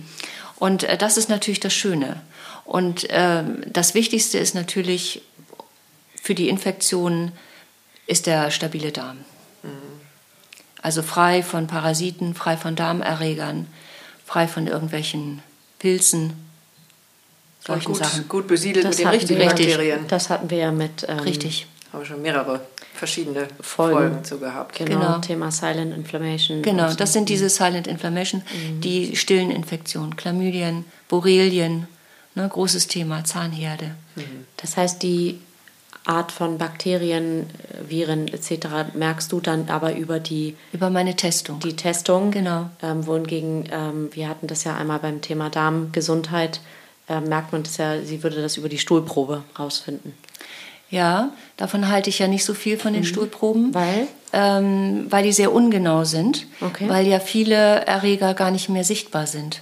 Und 0.58 0.84
äh, 0.84 0.98
das 0.98 1.18
ist 1.18 1.30
natürlich 1.30 1.60
das 1.60 1.74
Schöne. 1.74 2.22
Und 2.70 3.10
äh, 3.10 3.44
das 3.66 3.96
Wichtigste 3.96 4.38
ist 4.38 4.54
natürlich 4.54 5.24
für 6.22 6.36
die 6.36 6.50
Infektionen 6.50 7.32
ist 8.06 8.28
der 8.28 8.52
stabile 8.52 8.92
Darm. 8.92 9.18
Mhm. 9.64 9.70
Also 10.80 11.02
frei 11.02 11.42
von 11.42 11.66
Parasiten, 11.66 12.36
frei 12.36 12.58
von 12.58 12.76
Darmerregern, 12.76 13.66
frei 14.24 14.48
von 14.48 14.68
irgendwelchen 14.68 15.42
Pilzen, 15.80 16.34
solchen 17.60 17.94
gut, 17.94 17.98
Sachen. 17.98 18.30
Gut 18.30 18.48
besiedelt 18.48 18.86
das 18.86 19.00
mit 19.00 19.06
den 19.06 19.08
richtigen 19.08 19.46
Bakterien. 19.48 20.08
Das 20.08 20.30
hatten 20.30 20.52
wir 20.52 20.60
ja 20.60 20.72
mit. 20.72 21.08
Ähm, 21.10 21.18
Richtig. 21.22 21.66
Haben 21.92 22.02
wir 22.02 22.06
schon 22.06 22.22
mehrere 22.22 22.62
verschiedene 22.94 23.48
Folgen, 23.62 23.98
Folgen 23.98 24.24
zu 24.24 24.38
gehabt. 24.38 24.78
Genau, 24.78 25.00
genau, 25.00 25.18
Thema 25.18 25.50
Silent 25.50 25.96
Inflammation. 25.96 26.62
Genau, 26.62 26.94
das 26.94 27.14
sind 27.14 27.30
diese 27.30 27.50
Silent 27.50 27.88
Inflammation, 27.88 28.44
mhm. 28.44 28.82
die 28.82 29.16
stillen 29.16 29.50
Infektionen, 29.50 30.16
Chlamydien, 30.16 30.86
Borrelien, 31.08 31.88
Ne, 32.40 32.48
großes 32.48 32.88
Thema, 32.88 33.26
Zahnherde. 33.26 33.96
Mhm. 34.16 34.46
Das 34.58 34.78
heißt, 34.78 35.04
die 35.04 35.40
Art 36.06 36.32
von 36.32 36.58
Bakterien, 36.58 37.48
Viren 37.88 38.30
etc. 38.30 38.94
merkst 38.94 39.32
du 39.32 39.42
dann 39.42 39.70
aber 39.70 39.96
über 39.96 40.20
die 40.20 40.56
über 40.72 40.90
meine 40.90 41.16
Testung. 41.16 41.60
Die 41.60 41.76
Testung, 41.76 42.32
genau. 42.32 42.70
Ähm, 42.82 43.06
wohingegen 43.06 43.68
ähm, 43.72 44.10
wir 44.14 44.30
hatten 44.30 44.48
das 44.48 44.64
ja 44.64 44.78
einmal 44.78 45.00
beim 45.00 45.22
Thema 45.22 45.50
Darmgesundheit 45.50 46.62
äh, 47.10 47.20
merkt 47.20 47.52
man 47.52 47.64
das 47.64 47.76
ja, 47.78 48.02
sie 48.02 48.24
würde 48.24 48.42
das 48.42 48.56
über 48.56 48.70
die 48.70 48.78
Stuhlprobe 48.78 49.44
rausfinden. 49.58 50.14
Ja, 50.90 51.32
davon 51.58 51.90
halte 51.90 52.10
ich 52.10 52.20
ja 52.20 52.28
nicht 52.28 52.46
so 52.46 52.54
viel 52.54 52.78
von 52.78 52.94
den 52.94 53.02
mhm. 53.02 53.08
Stuhlproben. 53.08 53.74
Weil? 53.74 54.08
Ähm, 54.32 55.08
weil 55.10 55.24
die 55.24 55.34
sehr 55.34 55.52
ungenau 55.52 56.06
sind. 56.06 56.48
Okay. 56.62 56.88
Weil 56.88 57.06
ja 57.06 57.20
viele 57.20 57.86
Erreger 57.86 58.34
gar 58.34 58.52
nicht 58.52 58.70
mehr 58.70 58.84
sichtbar 58.84 59.28
sind. 59.28 59.62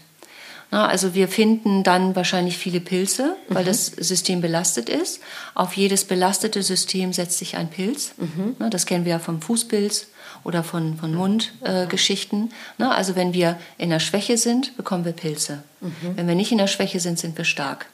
Na, 0.70 0.88
also 0.88 1.14
wir 1.14 1.28
finden 1.28 1.84
dann 1.84 2.16
wahrscheinlich 2.16 2.58
viele 2.58 2.82
Pilze, 2.82 3.38
weil 3.48 3.64
mhm. 3.64 3.68
das 3.68 3.86
System 3.86 4.42
belastet 4.42 4.90
ist. 4.90 5.22
Auf 5.56 5.74
jedes 5.74 6.04
belastete 6.04 6.62
System 6.62 7.14
setzt 7.14 7.38
sich 7.38 7.56
ein 7.56 7.70
Pilz. 7.70 8.14
Mhm. 8.18 8.56
Na, 8.60 8.70
das 8.70 8.86
kennen 8.86 9.06
wir 9.06 9.14
ja 9.14 9.20
vom 9.20 9.42
Fußpilz 9.42 10.08
oder 10.44 10.64
von, 10.64 10.98
von 10.98 11.14
Mundgeschichten. 11.14 12.52
Äh, 12.80 12.84
also 12.84 13.16
wenn 13.16 13.34
wir 13.34 13.58
in 13.78 13.90
der 13.90 14.00
Schwäche 14.00 14.38
sind, 14.38 14.76
bekommen 14.76 15.06
wir 15.06 15.14
Pilze. 15.14 15.64
Mhm. 15.80 15.92
Wenn 16.16 16.28
wir 16.28 16.36
nicht 16.36 16.52
in 16.52 16.58
der 16.58 16.68
Schwäche 16.68 17.00
sind, 17.00 17.18
sind 17.18 17.38
wir 17.38 17.46
stark. 17.46 17.86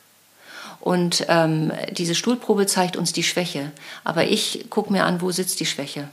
Und 0.79 1.25
ähm, 1.29 1.71
diese 1.91 2.15
Stuhlprobe 2.15 2.65
zeigt 2.65 2.97
uns 2.97 3.13
die 3.13 3.23
Schwäche. 3.23 3.71
Aber 4.03 4.25
ich 4.25 4.65
gucke 4.69 4.91
mir 4.91 5.05
an, 5.05 5.21
wo 5.21 5.31
sitzt 5.31 5.59
die 5.59 5.65
Schwäche. 5.65 6.09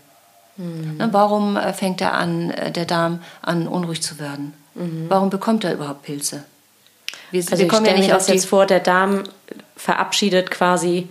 Mhm. 0.59 0.97
Na, 0.99 1.13
warum 1.13 1.57
äh, 1.57 1.73
fängt 1.73 2.01
er 2.01 2.15
an, 2.15 2.51
äh, 2.51 2.71
der 2.71 2.85
Darm 2.85 3.21
an, 3.43 3.67
unruhig 3.67 4.03
zu 4.03 4.19
werden? 4.19 4.53
Mhm. 4.75 5.07
Warum 5.09 5.31
bekommt 5.31 5.65
er 5.65 5.75
überhaupt 5.75 6.03
Pilze? 6.03 6.45
Wir, 7.31 7.43
also 7.43 7.59
wir 7.59 7.69
kommen 7.69 7.87
ja 7.87 7.95
nicht 7.95 8.13
auf 8.13 8.29
jetzt 8.29 8.47
vor, 8.47 8.67
der 8.67 8.81
Darm 8.81 9.25
verabschiedet 9.77 10.51
quasi, 10.51 11.09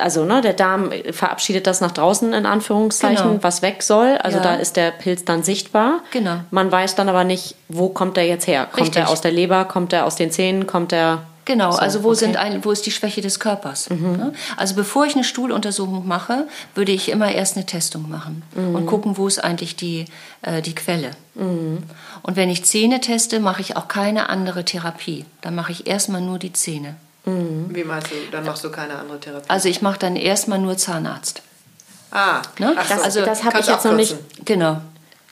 also 0.00 0.24
ne, 0.24 0.40
der 0.40 0.54
Darm 0.54 0.90
verabschiedet 1.12 1.66
das 1.66 1.80
nach 1.80 1.92
draußen 1.92 2.32
in 2.32 2.46
Anführungszeichen, 2.46 3.28
genau. 3.28 3.42
was 3.42 3.62
weg 3.62 3.82
soll. 3.82 4.16
Also 4.18 4.38
ja. 4.38 4.42
da 4.42 4.54
ist 4.54 4.76
der 4.76 4.90
Pilz 4.90 5.24
dann 5.24 5.42
sichtbar. 5.42 6.00
Genau. 6.10 6.40
Man 6.50 6.72
weiß 6.72 6.94
dann 6.94 7.08
aber 7.08 7.24
nicht, 7.24 7.54
wo 7.68 7.88
kommt 7.88 8.16
der 8.16 8.26
jetzt 8.26 8.46
her? 8.46 8.66
Kommt 8.70 8.88
Richtig. 8.88 9.02
er 9.02 9.10
aus 9.10 9.20
der 9.20 9.32
Leber? 9.32 9.64
Kommt 9.66 9.92
er 9.92 10.06
aus 10.06 10.16
den 10.16 10.30
Zähnen? 10.30 10.66
Kommt 10.66 10.92
er 10.92 11.22
Genau, 11.48 11.72
so, 11.72 11.78
also 11.78 12.02
wo, 12.02 12.08
okay. 12.08 12.18
sind 12.18 12.36
ein, 12.36 12.62
wo 12.62 12.72
ist 12.72 12.84
die 12.84 12.90
Schwäche 12.90 13.22
des 13.22 13.40
Körpers? 13.40 13.88
Mhm. 13.88 14.12
Ne? 14.12 14.32
Also 14.58 14.74
bevor 14.74 15.06
ich 15.06 15.14
eine 15.14 15.24
Stuhluntersuchung 15.24 16.06
mache, 16.06 16.46
würde 16.74 16.92
ich 16.92 17.08
immer 17.08 17.32
erst 17.32 17.56
eine 17.56 17.64
Testung 17.64 18.10
machen 18.10 18.42
mhm. 18.54 18.74
und 18.74 18.84
gucken, 18.84 19.16
wo 19.16 19.26
ist 19.26 19.42
eigentlich 19.42 19.74
die, 19.74 20.04
äh, 20.42 20.60
die 20.60 20.74
Quelle. 20.74 21.12
Mhm. 21.34 21.78
Und 22.20 22.36
wenn 22.36 22.50
ich 22.50 22.66
Zähne 22.66 23.00
teste, 23.00 23.40
mache 23.40 23.62
ich 23.62 23.78
auch 23.78 23.88
keine 23.88 24.28
andere 24.28 24.62
Therapie. 24.66 25.24
Dann 25.40 25.54
mache 25.54 25.72
ich 25.72 25.86
erstmal 25.86 26.20
nur 26.20 26.38
die 26.38 26.52
Zähne. 26.52 26.96
Mhm. 27.24 27.74
Wie 27.74 27.84
meinst 27.84 28.10
du, 28.10 28.14
dann 28.30 28.44
machst 28.44 28.62
du 28.62 28.70
keine 28.70 28.96
andere 28.98 29.18
Therapie? 29.18 29.48
Also 29.48 29.70
ich 29.70 29.80
mache 29.80 29.98
dann 29.98 30.16
erstmal 30.16 30.58
nur 30.58 30.76
Zahnarzt. 30.76 31.40
Ah, 32.10 32.42
ne? 32.58 32.74
Ach 32.76 32.86
so. 32.86 33.02
also 33.02 33.24
das 33.24 33.42
habe 33.42 33.58
ich 33.60 33.66
jetzt 33.66 33.86
noch 33.86 33.94
nicht. 33.94 34.16
Genau. 34.44 34.82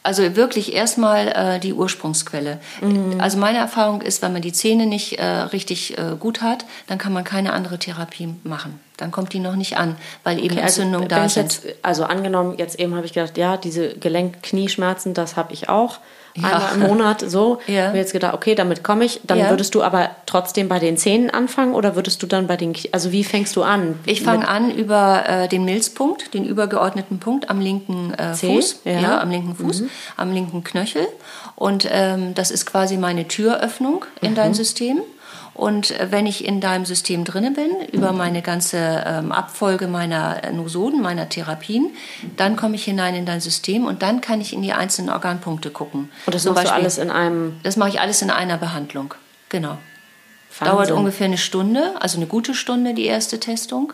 Also 0.07 0.37
wirklich 0.37 0.73
erstmal 0.73 1.27
äh, 1.27 1.59
die 1.59 1.75
Ursprungsquelle. 1.75 2.61
Mhm. 2.81 3.21
Also 3.21 3.38
meine 3.38 3.59
Erfahrung 3.59 4.03
ist, 4.03 4.23
wenn 4.23 4.33
man 4.33 4.40
die 4.40 4.53
Zähne 4.53 4.87
nicht 4.87 5.19
äh, 5.19 5.25
richtig 5.25 5.99
äh, 5.99 6.14
gut 6.16 6.42
hat, 6.42 6.64
dann 6.87 6.97
kann 6.97 7.12
man 7.12 7.25
keine 7.25 7.53
andere 7.53 7.77
Therapie 7.77 8.33
machen. 8.45 8.79
Dann 8.99 9.11
kommt 9.11 9.33
die 9.33 9.40
noch 9.40 9.57
nicht 9.57 9.79
an, 9.79 9.97
weil 10.23 10.38
eben 10.38 10.53
Okay, 10.53 10.62
also, 10.62 10.83
Entzündungen 10.83 11.09
da 11.09 11.29
sind. 11.29 11.64
Jetzt, 11.64 11.66
also 11.83 12.05
angenommen, 12.05 12.55
jetzt 12.57 12.79
eben 12.79 12.95
habe 12.95 13.05
ich 13.05 13.14
gedacht, 13.14 13.37
ja, 13.37 13.57
diese 13.57 13.95
Gelenk-Knieschmerzen, 13.95 15.12
das 15.12 15.35
habe 15.35 15.53
ich 15.53 15.69
auch. 15.69 15.99
Ja. 16.37 16.49
Einmal 16.49 16.75
im 16.75 16.81
Monat 16.81 17.25
so. 17.27 17.61
Ja. 17.66 17.88
Habe 17.88 17.99
jetzt 17.99 18.12
gedacht, 18.12 18.35
okay, 18.35 18.55
damit 18.55 18.83
komme 18.85 19.05
ich. 19.05 19.20
Dann 19.25 19.38
Ja. 19.38 19.51
würdest 19.51 19.75
du 19.75 19.83
aber 19.83 20.11
trotzdem 20.27 20.68
bei 20.68 20.79
den 20.79 20.96
Zähnen 20.96 21.31
anfangen 21.31 21.75
oder 21.75 21.96
würdest 21.96 22.22
du 22.22 22.27
dann 22.27 22.46
bei 22.46 22.57
den, 22.57 22.75
also 22.92 23.12
wie 23.12 23.25
fängst 23.25 23.57
du 23.57 23.62
an? 23.62 23.99
Ich 24.07 24.22
fange 24.22 24.46
an 24.49 24.70
über 24.70 25.25
äh, 25.29 25.49
den 25.49 25.64
Milzpunkt, 25.64 26.35
den 26.35 26.44
übergeordneten 26.44 27.18
Punkt 27.18 27.49
am 27.51 27.61
linken 27.61 28.12
äh, 28.14 28.35
Fuß, 28.35 28.81
ja. 28.85 28.92
Mhm. 28.96 29.03
ja. 29.03 29.20
am 29.20 29.31
linken 29.31 29.55
Fuß, 29.57 29.85
am 30.16 30.33
linken 30.33 30.62
Knöchel. 30.64 31.07
Und 31.55 31.88
ähm, 31.90 32.35
das 32.35 32.51
ist 32.51 32.66
quasi 32.66 32.96
meine 32.96 33.27
Türöffnung 33.29 34.05
in 34.20 34.35
dein 34.35 34.51
Mhm. 34.51 34.55
System. 34.55 35.01
Und 35.57 35.90
äh, 35.99 36.09
wenn 36.11 36.27
ich 36.27 36.45
in 36.45 36.61
deinem 36.61 36.85
System 36.85 37.25
drinne 37.25 37.51
bin, 37.51 37.71
über 37.90 38.12
meine 38.12 38.42
ganze 38.42 38.77
ähm, 39.07 39.33
Abfolge 39.33 39.88
meiner 39.88 40.45
äh, 40.45 40.53
Nosoden, 40.53 41.01
meiner 41.01 41.31
Therapien, 41.31 41.90
dann 42.37 42.57
komme 42.57 42.75
ich 42.77 42.85
hinein 42.85 43.14
in 43.14 43.25
dein 43.25 43.40
System 43.40 43.87
und 43.87 44.03
dann 44.03 44.21
kann 44.21 44.42
ich 44.42 44.53
in 44.53 44.61
die 44.61 44.75
einzelnen 44.75 45.09
Organpunkte 45.11 45.71
gucken. 45.71 46.11
Und 46.27 46.35
das 46.35 46.42
Zum 46.42 46.53
machst 46.53 46.66
du 46.66 46.71
Beispiel- 46.71 46.83
alles 46.83 46.99
in 46.99 47.11
einem 47.11 47.57
Das 47.62 47.77
mache 47.79 47.88
ich 47.88 48.01
alles 48.01 48.21
in 48.21 48.31
einer 48.31 48.59
Behandlung. 48.59 49.14
Genau. 49.49 49.79
Wahnsinn. 50.59 50.77
Dauert 50.77 50.90
ungefähr 50.90 51.27
eine 51.27 51.38
Stunde, 51.38 51.95
also 52.01 52.19
eine 52.19 52.27
gute 52.27 52.55
Stunde 52.55 52.92
die 52.95 53.07
erste 53.07 53.40
Testung. 53.40 53.92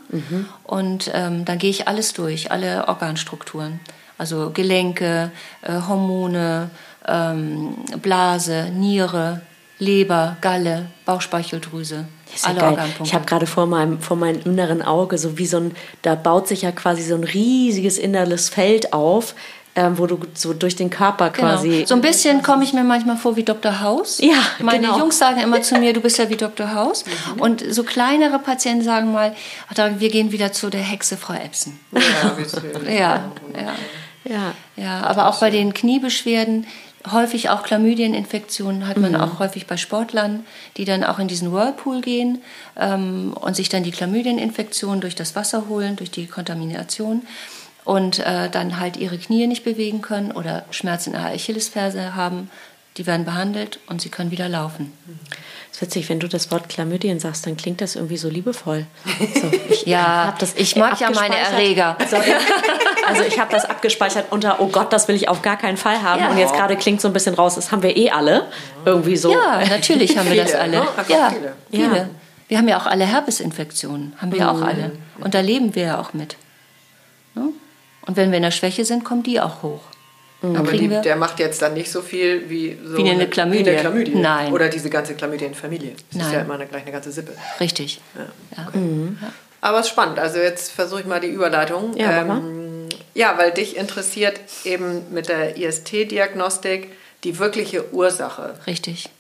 Und 0.65 1.11
ähm, 1.15 1.45
dann 1.45 1.59
gehe 1.59 1.71
ich 1.71 1.89
alles 1.89 2.13
durch, 2.13 2.51
alle 2.53 2.87
Organstrukturen. 2.89 3.81
Also 4.19 4.51
Gelenke, 4.51 5.33
äh, 5.63 5.73
Hormone, 5.89 6.71
ähm, 7.07 7.75
Blase, 8.01 8.71
Niere, 8.73 9.41
Leber, 9.83 10.37
Galle, 10.41 10.87
Bauchspeicheldrüse. 11.05 12.07
Ist 12.33 12.45
ja 12.45 12.51
alle 12.51 12.61
geil. 12.61 12.71
Organpunkte. 12.71 13.03
Ich 13.05 13.15
habe 13.15 13.27
gerade 13.27 13.47
vor 13.47 13.67
meinem, 13.67 14.01
vor 14.01 14.17
meinem 14.17 14.41
inneren 14.45 14.81
Auge 14.81 15.19
so 15.19 15.39
wie 15.39 15.47
so 15.47 15.59
ein, 15.59 15.75
da 16.03 16.15
baut 16.15 16.49
sich 16.49 16.63
ja 16.63 16.71
quasi 16.71 17.03
so 17.03 17.15
ein 17.17 17.25
riesiges 17.25 17.99
inneres 17.99 18.49
Feld 18.49 18.93
auf, 18.93 19.35
ähm, 19.75 19.99
wo 19.99 20.07
du 20.07 20.21
so 20.35 20.53
durch 20.53 20.77
den 20.77 20.89
Körper 20.89 21.31
quasi. 21.31 21.69
Genau. 21.69 21.87
So 21.87 21.95
ein 21.95 22.01
bisschen 22.01 22.43
komme 22.43 22.63
ich 22.63 22.73
mir 22.73 22.85
manchmal 22.85 23.17
vor 23.17 23.37
wie 23.37 23.43
Dr. 23.43 23.81
House. 23.81 24.19
Ja, 24.21 24.37
Meine 24.61 24.87
genau. 24.87 24.99
Jungs 24.99 25.19
sagen 25.19 25.41
immer 25.41 25.63
zu 25.63 25.77
mir, 25.79 25.93
du 25.93 26.01
bist 26.01 26.19
ja 26.19 26.29
wie 26.29 26.37
Dr. 26.37 26.75
House. 26.75 27.05
Und 27.39 27.65
so 27.75 27.83
kleinere 27.83 28.39
Patienten 28.39 28.85
sagen 28.85 29.13
mal, 29.13 29.35
wir 29.75 30.11
gehen 30.11 30.31
wieder 30.31 30.53
zu 30.53 30.71
der 30.71 30.83
Hexe 30.83 31.17
Frau 31.17 31.35
Epson. 31.35 31.79
Ja. 31.93 32.01
Ja, 32.89 33.23
ja. 33.55 33.75
Ja. 34.25 34.55
Ja, 34.77 35.01
aber 35.03 35.29
auch 35.29 35.41
bei 35.41 35.51
den 35.51 35.75
Kniebeschwerden, 35.75 36.67
häufig 37.11 37.51
auch 37.51 37.63
Chlamydieninfektionen 37.63 38.87
hat 38.87 38.97
man 38.99 39.17
auch 39.17 39.39
häufig 39.39 39.67
bei 39.67 39.77
Sportlern, 39.77 40.45
die 40.77 40.85
dann 40.85 41.05
auch 41.05 41.19
in 41.19 41.29
diesen 41.29 41.53
Whirlpool 41.53 42.01
gehen 42.01 42.43
ähm, 42.77 43.35
und 43.41 43.57
sich 43.57 43.69
dann 43.69 43.83
die 43.83 43.91
Chlamydieninfektion 43.91 45.01
durch 45.01 45.15
das 45.15 45.35
Wasser 45.35 45.69
holen, 45.69 45.97
durch 45.97 46.11
die 46.11 46.27
Kontamination 46.27 47.23
und 47.85 48.21
äh, 48.21 48.49
dann 48.49 48.79
halt 48.79 48.97
ihre 48.97 49.19
Knie 49.19 49.47
nicht 49.47 49.65
bewegen 49.65 50.03
können 50.03 50.33
oder 50.33 50.65
Schmerzen 50.71 51.15
in 51.15 51.21
der 51.21 51.33
Achillesferse 51.33 52.15
haben. 52.15 52.51
Die 52.99 53.07
werden 53.07 53.25
behandelt 53.25 53.79
und 53.87 54.03
sie 54.03 54.11
können 54.11 54.31
wieder 54.31 54.49
laufen. 54.49 54.93
ist 55.71 55.81
witzig, 55.81 56.09
wenn 56.11 56.21
du 56.21 56.29
das 56.29 56.51
Wort 56.51 56.69
Chlamydien 56.69 57.21
sagst, 57.21 57.47
dann 57.47 57.57
klingt 57.57 57.81
das 57.81 57.97
irgendwie 57.97 58.19
so 58.19 58.29
liebevoll. 58.29 58.85
So, 59.35 59.51
ich 59.71 59.87
Ja, 59.87 60.35
das 60.39 60.55
ich 60.57 60.77
mag 60.77 61.01
ja 61.01 61.11
meine. 61.11 61.37
Erreger. 61.37 61.97
So, 62.11 62.17
ja. 62.17 62.37
Also 63.07 63.23
ich 63.23 63.39
habe 63.39 63.51
das 63.51 63.65
abgespeichert 63.65 64.27
unter, 64.31 64.61
oh 64.61 64.69
Gott, 64.69 64.93
das 64.93 65.09
will 65.09 65.17
ich 65.17 65.29
auf 65.29 65.41
gar 65.43 65.57
keinen 65.57 65.77
Fall 65.77 66.03
haben. 66.03 66.23
Ja. 66.23 66.29
Und 66.31 66.39
jetzt 66.39 66.55
gerade 66.55 66.77
klingt 66.77 67.01
so 67.01 67.09
ein 67.09 67.15
bisschen 67.15 67.35
raus, 67.35 67.55
das 67.55 67.73
haben 67.73 67.83
wir 67.83 67.97
eh 67.97 68.11
alle. 68.11 68.47
Irgendwie 68.85 69.17
so. 69.17 69.33
Ja, 69.33 69.65
natürlich 69.69 70.17
haben 70.19 70.31
wir 70.31 70.43
das 70.43 70.55
alle. 70.55 70.81
ne? 70.81 70.87
Ja, 71.09 71.31
viele. 71.31 71.55
viele. 71.71 72.11
Wir 72.49 72.59
haben 72.59 72.69
ja 72.69 72.79
auch 72.79 72.87
alle 72.87 73.07
Herpesinfektionen, 73.07 74.13
haben 74.19 74.31
wir 74.33 74.51
auch 74.51 74.61
alle. 74.61 74.93
Und 75.21 75.33
da 75.33 75.41
leben 75.41 75.75
wir 75.75 75.85
ja 75.85 76.01
auch 76.01 76.13
mit. 76.13 76.37
Ne? 77.35 77.49
Und 78.05 78.17
wenn 78.19 78.31
wir 78.31 78.37
in 78.37 78.43
der 78.43 78.51
Schwäche 78.51 78.85
sind, 78.85 79.05
kommen 79.05 79.23
die 79.23 79.41
auch 79.41 79.63
hoch. 79.63 79.81
Dann 80.43 80.57
Aber 80.57 80.73
die, 80.73 80.89
der 80.89 81.15
macht 81.17 81.39
jetzt 81.39 81.63
dann 81.63 81.75
nicht 81.75 81.91
so 81.91 82.03
viel 82.03 82.51
wie 82.51 82.77
so 82.85 82.97
Wie 82.97 83.09
eine 83.09 83.29
Chlamydie. 83.29 83.65
Wie 83.65 83.71
eine 83.71 83.79
Chlamydie. 83.79 84.15
Nein. 84.17 84.53
Oder 84.53 84.69
diese 84.69 84.91
ganze 84.91 85.15
Chlamydienfamilie. 85.15 85.93
Das 85.93 86.01
ist 86.03 86.17
Nein. 86.25 86.33
ja 86.33 86.41
immer 86.41 86.55
eine, 86.55 86.67
gleich 86.67 86.83
eine 86.83 86.91
ganze 86.91 87.13
Sippe. 87.13 87.33
Richtig. 87.61 88.01
Ja. 88.17 88.69
Aber 89.61 89.79
es 89.79 89.87
ist 89.87 89.93
spannend. 89.93 90.19
Also 90.19 90.39
jetzt 90.39 90.73
versuche 90.73 91.01
ich 91.01 91.07
mal 91.07 91.21
die 91.21 91.29
Überleitung. 91.29 91.97
Ja, 91.97 92.23
ähm, 92.23 92.89
ja, 93.15 93.39
weil 93.39 93.53
dich 93.53 93.77
interessiert 93.77 94.41
eben 94.65 95.03
mit 95.13 95.29
der 95.29 95.57
IST-Diagnostik 95.57 96.89
die 97.23 97.39
wirkliche 97.39 97.93
Ursache. 97.93 98.55
Richtig. 98.67 99.11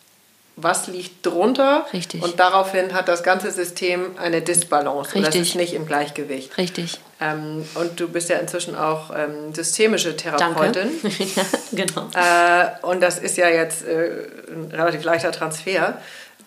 Was 0.56 0.86
liegt 0.86 1.24
drunter? 1.24 1.86
Richtig. 1.92 2.22
Und 2.22 2.38
daraufhin 2.38 2.92
hat 2.92 3.08
das 3.08 3.22
ganze 3.22 3.50
System 3.50 4.18
eine 4.18 4.42
Disbalance. 4.42 5.16
Oder 5.16 5.28
es 5.28 5.34
Richtig. 5.34 5.40
ist 5.40 5.54
nicht 5.54 5.72
im 5.72 5.86
Gleichgewicht. 5.86 6.56
Richtig. 6.58 7.00
Ähm, 7.20 7.64
und 7.74 7.98
du 7.98 8.08
bist 8.08 8.28
ja 8.28 8.36
inzwischen 8.36 8.76
auch 8.76 9.10
ähm, 9.16 9.54
systemische 9.54 10.12
Danke. 10.12 10.36
Therapeutin. 10.38 10.90
ja, 11.36 11.44
genau. 11.72 12.10
Äh, 12.14 12.86
und 12.86 13.00
das 13.00 13.18
ist 13.18 13.38
ja 13.38 13.48
jetzt 13.48 13.86
äh, 13.86 14.26
ein 14.48 14.70
relativ 14.72 15.04
leichter 15.04 15.32
Transfer, 15.32 15.98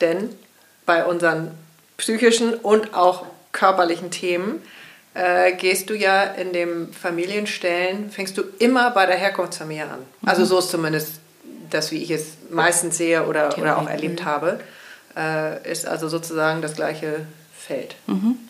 denn 0.01 0.29
bei 0.85 1.03
unseren 1.03 1.51
psychischen 1.97 2.53
und 2.53 2.93
auch 2.93 3.25
körperlichen 3.53 4.11
Themen 4.11 4.61
äh, 5.15 5.53
gehst 5.53 5.89
du 5.89 5.95
ja 5.95 6.23
in 6.23 6.53
dem 6.53 6.93
Familienstellen, 6.93 8.11
fängst 8.11 8.37
du 8.37 8.43
immer 8.59 8.91
bei 8.91 9.05
der 9.05 9.15
Herkunftsfamilie 9.15 9.85
an. 9.85 9.99
Also 10.25 10.45
so 10.45 10.59
ist 10.59 10.69
zumindest 10.69 11.13
das, 11.69 11.91
wie 11.91 12.01
ich 12.01 12.11
es 12.11 12.37
meistens 12.49 12.97
sehe 12.97 13.25
oder, 13.25 13.57
oder 13.57 13.77
auch 13.77 13.87
erlebt 13.87 14.25
habe, 14.25 14.59
äh, 15.15 15.71
ist 15.71 15.87
also 15.87 16.07
sozusagen 16.07 16.61
das 16.61 16.75
gleiche 16.75 17.25
Feld. 17.57 17.95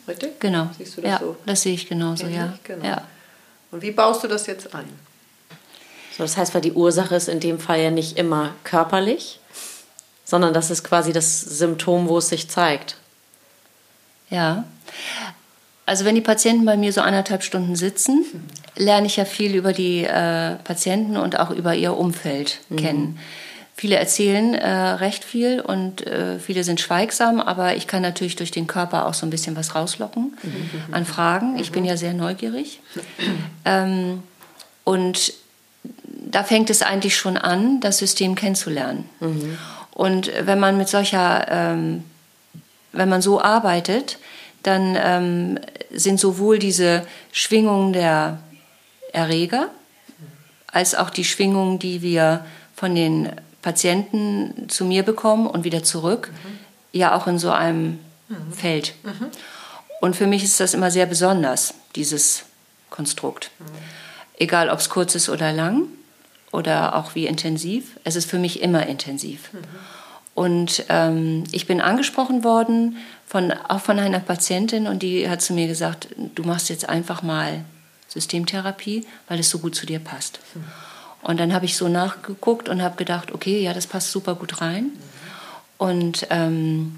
Richtig? 0.07 0.39
Genau. 0.39 0.69
Siehst 0.77 0.97
du 0.97 1.01
das 1.01 1.11
ja, 1.11 1.19
so? 1.19 1.35
das 1.45 1.61
sehe 1.61 1.73
ich 1.73 1.87
genauso, 1.87 2.27
ja. 2.27 2.53
Genau. 2.63 2.85
ja. 2.85 3.03
Und 3.71 3.81
wie 3.81 3.91
baust 3.91 4.23
du 4.23 4.27
das 4.27 4.47
jetzt 4.47 4.73
ein? 4.73 4.87
So, 6.17 6.23
das 6.23 6.37
heißt, 6.37 6.53
weil 6.53 6.61
die 6.61 6.71
Ursache 6.71 7.15
ist 7.15 7.27
in 7.27 7.39
dem 7.39 7.59
Fall 7.59 7.79
ja 7.81 7.91
nicht 7.91 8.17
immer 8.17 8.53
körperlich, 8.63 9.39
sondern 10.23 10.53
das 10.53 10.71
ist 10.71 10.83
quasi 10.83 11.11
das 11.11 11.41
Symptom, 11.41 12.07
wo 12.07 12.17
es 12.17 12.29
sich 12.29 12.49
zeigt. 12.49 12.97
Ja. 14.29 14.63
Also 15.85 16.05
wenn 16.05 16.15
die 16.15 16.21
Patienten 16.21 16.65
bei 16.65 16.77
mir 16.77 16.93
so 16.93 17.01
anderthalb 17.01 17.43
Stunden 17.43 17.75
sitzen, 17.75 18.25
lerne 18.75 19.07
ich 19.07 19.17
ja 19.17 19.25
viel 19.25 19.55
über 19.55 19.73
die 19.73 20.03
äh, 20.03 20.55
Patienten 20.63 21.17
und 21.17 21.39
auch 21.39 21.51
über 21.51 21.75
ihr 21.75 21.95
Umfeld 21.97 22.59
kennen. 22.75 23.19
Viele 23.77 23.95
erzählen 23.97 24.53
äh, 24.53 24.69
recht 24.69 25.25
viel 25.25 25.59
und 25.59 26.07
äh, 26.07 26.39
viele 26.39 26.63
sind 26.63 26.79
schweigsam, 26.79 27.41
aber 27.41 27.75
ich 27.75 27.87
kann 27.87 28.01
natürlich 28.01 28.37
durch 28.37 28.51
den 28.51 28.67
Körper 28.67 29.05
auch 29.05 29.13
so 29.13 29.25
ein 29.25 29.29
bisschen 29.29 29.57
was 29.57 29.75
rauslocken 29.75 30.37
an 30.91 31.05
Fragen. 31.05 31.59
Ich 31.59 31.73
bin 31.73 31.83
ja 31.83 31.97
sehr 31.97 32.13
neugierig. 32.13 32.79
Ähm, 33.65 34.23
und 34.85 35.33
da 36.07 36.43
fängt 36.43 36.69
es 36.69 36.81
eigentlich 36.81 37.17
schon 37.17 37.37
an, 37.37 37.81
das 37.81 37.97
System 37.97 38.35
kennenzulernen. 38.35 39.09
Und 39.91 40.31
wenn 40.41 40.59
man 40.59 40.77
mit 40.77 40.87
solcher, 40.87 41.45
ähm, 41.49 42.03
wenn 42.93 43.09
man 43.09 43.21
so 43.21 43.41
arbeitet, 43.41 44.19
dann 44.63 44.97
ähm, 44.97 45.59
sind 45.91 46.19
sowohl 46.19 46.59
diese 46.59 47.05
Schwingungen 47.31 47.93
der 47.93 48.39
Erreger 49.15 49.69
als 50.67 50.93
auch 50.93 51.09
die 51.09 51.23
Schwingungen, 51.23 51.79
die 51.79 52.01
wir 52.01 52.45
von 52.75 52.93
den 52.95 53.31
Patienten 53.61 54.67
zu 54.67 54.83
mir 54.83 55.03
bekommen 55.03 55.47
und 55.47 55.63
wieder 55.63 55.83
zurück, 55.83 56.31
ja 56.91 57.15
auch 57.15 57.27
in 57.27 57.39
so 57.39 57.49
einem 57.51 57.99
Feld. 58.51 58.93
Und 60.01 60.15
für 60.15 60.27
mich 60.27 60.43
ist 60.43 60.59
das 60.59 60.73
immer 60.73 60.91
sehr 60.91 61.05
besonders, 61.05 61.73
dieses 61.95 62.43
Konstrukt. 62.89 63.51
Egal, 64.37 64.69
ob 64.69 64.79
es 64.79 64.89
kurz 64.89 65.15
ist 65.15 65.29
oder 65.29 65.53
lang 65.53 65.83
oder 66.51 66.95
auch 66.95 67.15
wie 67.15 67.25
intensiv. 67.25 67.97
Es 68.03 68.15
ist 68.15 68.29
für 68.29 68.37
mich 68.37 68.61
immer 68.61 68.85
intensiv. 68.85 69.51
Und 70.33 70.83
ähm, 70.89 71.45
ich 71.53 71.65
bin 71.67 71.79
angesprochen 71.79 72.43
worden, 72.43 72.97
von, 73.25 73.51
auch 73.51 73.79
von 73.79 73.97
einer 73.97 74.19
Patientin, 74.19 74.87
und 74.87 75.01
die 75.01 75.29
hat 75.29 75.41
zu 75.41 75.53
mir 75.53 75.67
gesagt, 75.67 76.09
du 76.35 76.43
machst 76.43 76.69
jetzt 76.69 76.89
einfach 76.89 77.23
mal 77.23 77.63
Systemtherapie, 78.15 79.05
weil 79.27 79.39
es 79.39 79.49
so 79.51 79.59
gut 79.59 79.75
zu 79.75 79.85
dir 79.85 79.99
passt. 79.99 80.39
Und 81.21 81.39
dann 81.39 81.53
habe 81.53 81.65
ich 81.65 81.77
so 81.77 81.87
nachgeguckt 81.87 82.69
und 82.69 82.81
habe 82.81 82.95
gedacht, 82.95 83.31
okay, 83.31 83.61
ja, 83.61 83.73
das 83.73 83.85
passt 83.85 84.11
super 84.11 84.33
gut 84.33 84.61
rein. 84.61 84.91
Und 85.77 86.25
ähm, 86.31 86.95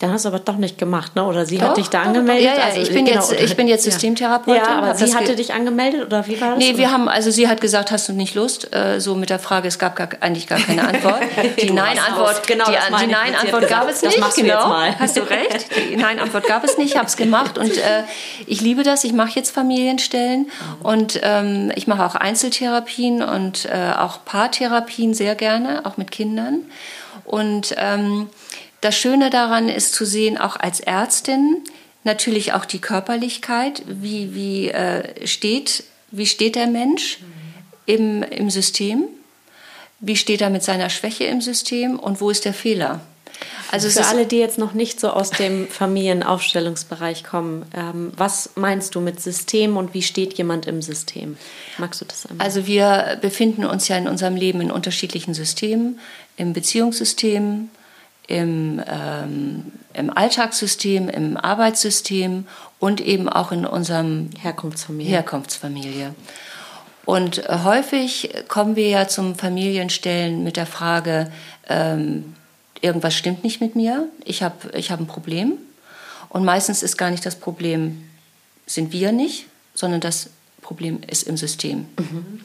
Dann 0.00 0.12
hast 0.12 0.24
du 0.24 0.30
aber 0.30 0.38
doch 0.38 0.56
nicht 0.56 0.78
gemacht, 0.78 1.14
ne? 1.14 1.24
Oder 1.26 1.44
sie 1.44 1.58
Doch, 1.58 1.68
hat 1.68 1.76
dich 1.76 1.88
da 1.88 2.00
doch, 2.00 2.06
angemeldet? 2.08 2.50
doch. 2.52 2.58
Ja, 2.58 2.74
ja, 2.74 2.82
ich 2.82 2.90
bin 2.92 3.06
jetzt- 3.06 3.32
ich 3.32 3.54
bin 3.54 3.68
jetzt. 3.68 3.84
Systemtherapeutin, 3.84 4.62
Ja, 4.64 4.78
aber 4.78 4.94
sie 4.94 5.04
das 5.04 5.14
hatte 5.14 5.36
dich 5.36 5.52
angemeldet 5.52 6.06
oder 6.06 6.26
wie 6.26 6.40
war 6.40 6.50
das? 6.50 6.58
Nee, 6.58 6.70
oder? 6.70 6.78
wir 6.78 6.90
haben, 6.90 7.08
also 7.08 7.30
sie 7.30 7.48
hat 7.48 7.60
gesagt, 7.60 7.90
hast 7.90 8.08
du 8.08 8.14
nicht 8.14 8.34
Lust? 8.34 8.74
Äh, 8.74 8.98
so 9.00 9.14
mit 9.14 9.28
der 9.28 9.38
Frage, 9.38 9.68
es 9.68 9.78
gab 9.78 9.96
gar, 9.96 10.08
eigentlich 10.20 10.46
gar 10.46 10.58
keine 10.58 10.88
Antwort. 10.88 11.20
Die 11.62 11.70
Nein-Antwort, 11.70 12.46
Genau, 12.46 12.64
die, 12.64 12.72
das 12.72 12.90
meine 12.90 13.06
die 13.08 13.12
Nein-Antwort 13.12 13.62
gesagt, 13.62 13.80
gab 13.82 13.90
es 13.90 14.00
das 14.00 14.10
nicht. 14.10 14.20
machst 14.20 14.38
du 14.38 14.42
jetzt 14.46 14.66
mal. 14.66 14.98
Hast 14.98 15.16
du 15.18 15.20
recht? 15.20 15.66
Die 15.90 15.96
Nein-Antwort 15.96 16.46
gab 16.46 16.64
es 16.64 16.78
nicht. 16.78 16.90
Ich 16.92 16.96
habe 16.96 17.06
es 17.06 17.16
gemacht 17.18 17.58
und 17.58 17.76
äh, 17.76 18.04
ich 18.46 18.62
liebe 18.62 18.82
das. 18.82 19.04
Ich 19.04 19.12
mache 19.12 19.32
jetzt 19.34 19.50
Familienstellen 19.50 20.50
und 20.82 21.20
ähm, 21.22 21.72
ich 21.74 21.86
mache 21.86 22.04
auch 22.06 22.14
Einzeltherapien 22.14 23.22
und 23.22 23.66
äh, 23.66 23.92
auch 23.98 24.24
Paartherapien 24.24 25.12
sehr 25.12 25.34
gerne, 25.34 25.82
auch 25.84 25.98
mit 25.98 26.10
Kindern. 26.10 26.60
Und 27.24 27.74
ähm, 27.76 28.28
das 28.80 28.96
Schöne 28.96 29.30
daran 29.30 29.68
ist 29.68 29.94
zu 29.94 30.04
sehen, 30.04 30.38
auch 30.38 30.56
als 30.56 30.80
Ärztin, 30.80 31.62
natürlich 32.04 32.52
auch 32.52 32.64
die 32.64 32.80
Körperlichkeit, 32.80 33.82
wie, 33.86 34.34
wie, 34.34 34.68
äh, 34.68 35.26
steht, 35.26 35.84
wie 36.10 36.26
steht 36.26 36.56
der 36.56 36.66
Mensch 36.66 37.18
im, 37.86 38.22
im 38.22 38.50
System, 38.50 39.04
wie 40.00 40.16
steht 40.16 40.40
er 40.40 40.50
mit 40.50 40.62
seiner 40.62 40.88
Schwäche 40.88 41.24
im 41.24 41.40
System 41.40 41.98
und 41.98 42.20
wo 42.20 42.30
ist 42.30 42.44
der 42.44 42.54
Fehler. 42.54 43.00
Also 43.70 43.88
für 43.88 44.04
alle, 44.06 44.26
die 44.26 44.38
jetzt 44.38 44.58
noch 44.58 44.74
nicht 44.74 44.98
so 44.98 45.10
aus 45.10 45.30
dem 45.30 45.68
Familienaufstellungsbereich 45.68 47.22
kommen, 47.22 47.64
ähm, 47.74 48.12
was 48.16 48.50
meinst 48.56 48.94
du 48.94 49.00
mit 49.00 49.20
System 49.20 49.76
und 49.76 49.94
wie 49.94 50.02
steht 50.02 50.34
jemand 50.34 50.66
im 50.66 50.82
System? 50.82 51.36
Magst 51.78 52.00
du 52.00 52.04
das 52.04 52.26
einmal? 52.26 52.44
Also 52.44 52.66
wir 52.66 53.18
befinden 53.20 53.64
uns 53.64 53.86
ja 53.88 53.96
in 53.96 54.08
unserem 54.08 54.34
Leben 54.34 54.60
in 54.60 54.70
unterschiedlichen 54.70 55.34
Systemen, 55.34 56.00
im 56.36 56.52
Beziehungssystem, 56.52 57.70
im, 58.30 58.80
ähm, 58.86 59.72
im 59.92 60.16
Alltagssystem, 60.16 61.08
im 61.08 61.36
Arbeitssystem 61.36 62.46
und 62.78 63.00
eben 63.00 63.28
auch 63.28 63.50
in 63.50 63.66
unserem 63.66 64.30
Herkunftsfamilie. 64.40 65.10
Herkunftsfamilie. 65.10 66.14
Und 67.04 67.42
häufig 67.48 68.30
kommen 68.46 68.76
wir 68.76 68.88
ja 68.88 69.08
zum 69.08 69.34
Familienstellen 69.34 70.44
mit 70.44 70.56
der 70.56 70.66
Frage, 70.66 71.32
ähm, 71.68 72.36
irgendwas 72.80 73.14
stimmt 73.14 73.42
nicht 73.42 73.60
mit 73.60 73.74
mir, 73.74 74.08
ich 74.24 74.44
habe 74.44 74.70
ich 74.74 74.92
hab 74.92 75.00
ein 75.00 75.08
Problem. 75.08 75.54
Und 76.28 76.44
meistens 76.44 76.84
ist 76.84 76.96
gar 76.96 77.10
nicht 77.10 77.26
das 77.26 77.34
Problem, 77.34 78.08
sind 78.66 78.92
wir 78.92 79.10
nicht, 79.10 79.46
sondern 79.74 80.00
das 80.00 80.30
Problem 80.62 81.00
ist 81.08 81.24
im 81.24 81.36
System. 81.36 81.86
Mhm. 81.98 82.42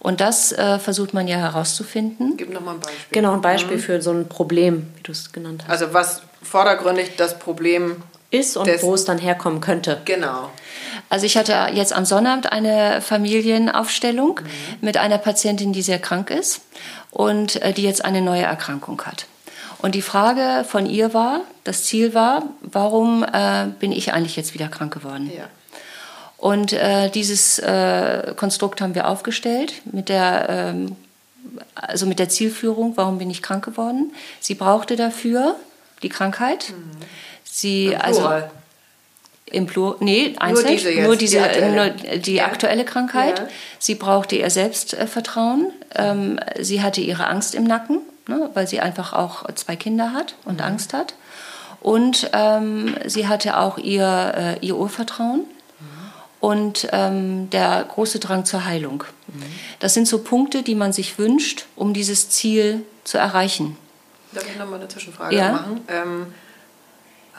Und 0.00 0.20
das 0.20 0.52
äh, 0.52 0.78
versucht 0.78 1.14
man 1.14 1.28
ja 1.28 1.36
herauszufinden. 1.36 2.36
Gib 2.36 2.52
nochmal 2.52 2.74
ein 2.74 2.80
Beispiel. 2.80 3.12
Genau, 3.12 3.32
ein 3.34 3.42
Beispiel 3.42 3.76
mhm. 3.76 3.80
für 3.80 4.02
so 4.02 4.10
ein 4.10 4.28
Problem, 4.28 4.86
wie 4.96 5.02
du 5.02 5.12
es 5.12 5.30
genannt 5.30 5.64
hast. 5.64 5.70
Also 5.70 5.94
was 5.94 6.22
vordergründig 6.42 7.16
das 7.16 7.38
Problem 7.38 8.02
ist 8.30 8.56
und 8.56 8.68
wo 8.82 8.94
es 8.94 9.04
dann 9.04 9.18
herkommen 9.18 9.60
könnte. 9.60 10.00
Genau. 10.06 10.50
Also 11.08 11.26
ich 11.26 11.36
hatte 11.36 11.68
jetzt 11.74 11.92
am 11.92 12.04
Sonnabend 12.04 12.50
eine 12.50 13.02
Familienaufstellung 13.02 14.40
mhm. 14.42 14.48
mit 14.80 14.96
einer 14.96 15.18
Patientin, 15.18 15.72
die 15.72 15.82
sehr 15.82 15.98
krank 15.98 16.30
ist 16.30 16.62
und 17.10 17.60
äh, 17.62 17.72
die 17.72 17.82
jetzt 17.82 18.04
eine 18.04 18.22
neue 18.22 18.42
Erkrankung 18.42 19.02
hat. 19.02 19.26
Und 19.82 19.94
die 19.94 20.02
Frage 20.02 20.64
von 20.64 20.86
ihr 20.86 21.14
war, 21.14 21.40
das 21.64 21.84
Ziel 21.84 22.14
war, 22.14 22.44
warum 22.60 23.24
äh, 23.24 23.66
bin 23.78 23.92
ich 23.92 24.12
eigentlich 24.12 24.36
jetzt 24.36 24.54
wieder 24.54 24.68
krank 24.68 24.92
geworden? 24.92 25.30
Ja. 25.34 25.44
Und 26.40 26.72
äh, 26.72 27.10
dieses 27.10 27.58
äh, 27.58 28.32
Konstrukt 28.36 28.80
haben 28.80 28.94
wir 28.94 29.08
aufgestellt 29.08 29.74
mit 29.84 30.08
der, 30.08 30.46
ähm, 30.48 30.96
also 31.74 32.06
mit 32.06 32.18
der 32.18 32.28
Zielführung, 32.28 32.96
warum 32.96 33.18
bin 33.18 33.30
ich 33.30 33.42
krank 33.42 33.64
geworden? 33.64 34.12
Sie 34.40 34.54
brauchte 34.54 34.96
dafür 34.96 35.56
die 36.02 36.08
Krankheit. 36.08 36.70
Mhm. 36.70 37.04
Sie, 37.44 37.94
also 37.94 38.30
im 39.46 39.66
Plur, 39.66 39.96
nee, 40.00 40.34
einzeln, 40.38 40.66
nur 40.66 40.76
diese, 40.76 41.02
nur 41.02 41.16
diese 41.16 41.36
die, 41.38 41.42
aktuelle, 41.42 41.74
nur 41.74 42.18
die 42.18 42.34
ja. 42.34 42.44
aktuelle 42.46 42.84
Krankheit. 42.84 43.38
Ja. 43.40 43.48
Sie 43.78 43.96
brauchte 43.96 44.36
ihr 44.36 44.48
Selbstvertrauen. 44.48 45.72
Ähm, 45.94 46.40
sie 46.58 46.82
hatte 46.82 47.00
ihre 47.00 47.26
Angst 47.26 47.54
im 47.54 47.64
Nacken 47.64 48.00
ne, 48.30 48.50
weil 48.54 48.66
sie 48.66 48.80
einfach 48.80 49.12
auch 49.12 49.44
zwei 49.54 49.76
Kinder 49.76 50.14
hat 50.14 50.34
und 50.44 50.58
mhm. 50.58 50.64
Angst 50.64 50.94
hat. 50.94 51.14
Und 51.80 52.30
ähm, 52.32 52.94
sie 53.06 53.26
hatte 53.28 53.58
auch 53.58 53.78
ihr, 53.78 54.58
äh, 54.60 54.66
ihr 54.66 54.76
Urvertrauen. 54.76 55.44
Und 56.40 56.88
ähm, 56.92 57.50
der 57.50 57.84
große 57.84 58.18
Drang 58.18 58.44
zur 58.44 58.64
Heilung. 58.64 59.04
Mhm. 59.28 59.42
Das 59.78 59.94
sind 59.94 60.08
so 60.08 60.18
Punkte, 60.18 60.62
die 60.62 60.74
man 60.74 60.92
sich 60.92 61.18
wünscht, 61.18 61.66
um 61.76 61.92
dieses 61.92 62.30
Ziel 62.30 62.82
zu 63.04 63.18
erreichen. 63.18 63.76
Darf 64.32 64.46
ich 64.48 64.58
noch 64.58 64.68
mal 64.68 64.76
eine 64.76 64.88
Zwischenfrage 64.88 65.36
ja? 65.36 65.52
machen? 65.52 65.80
Ähm, 65.88 66.26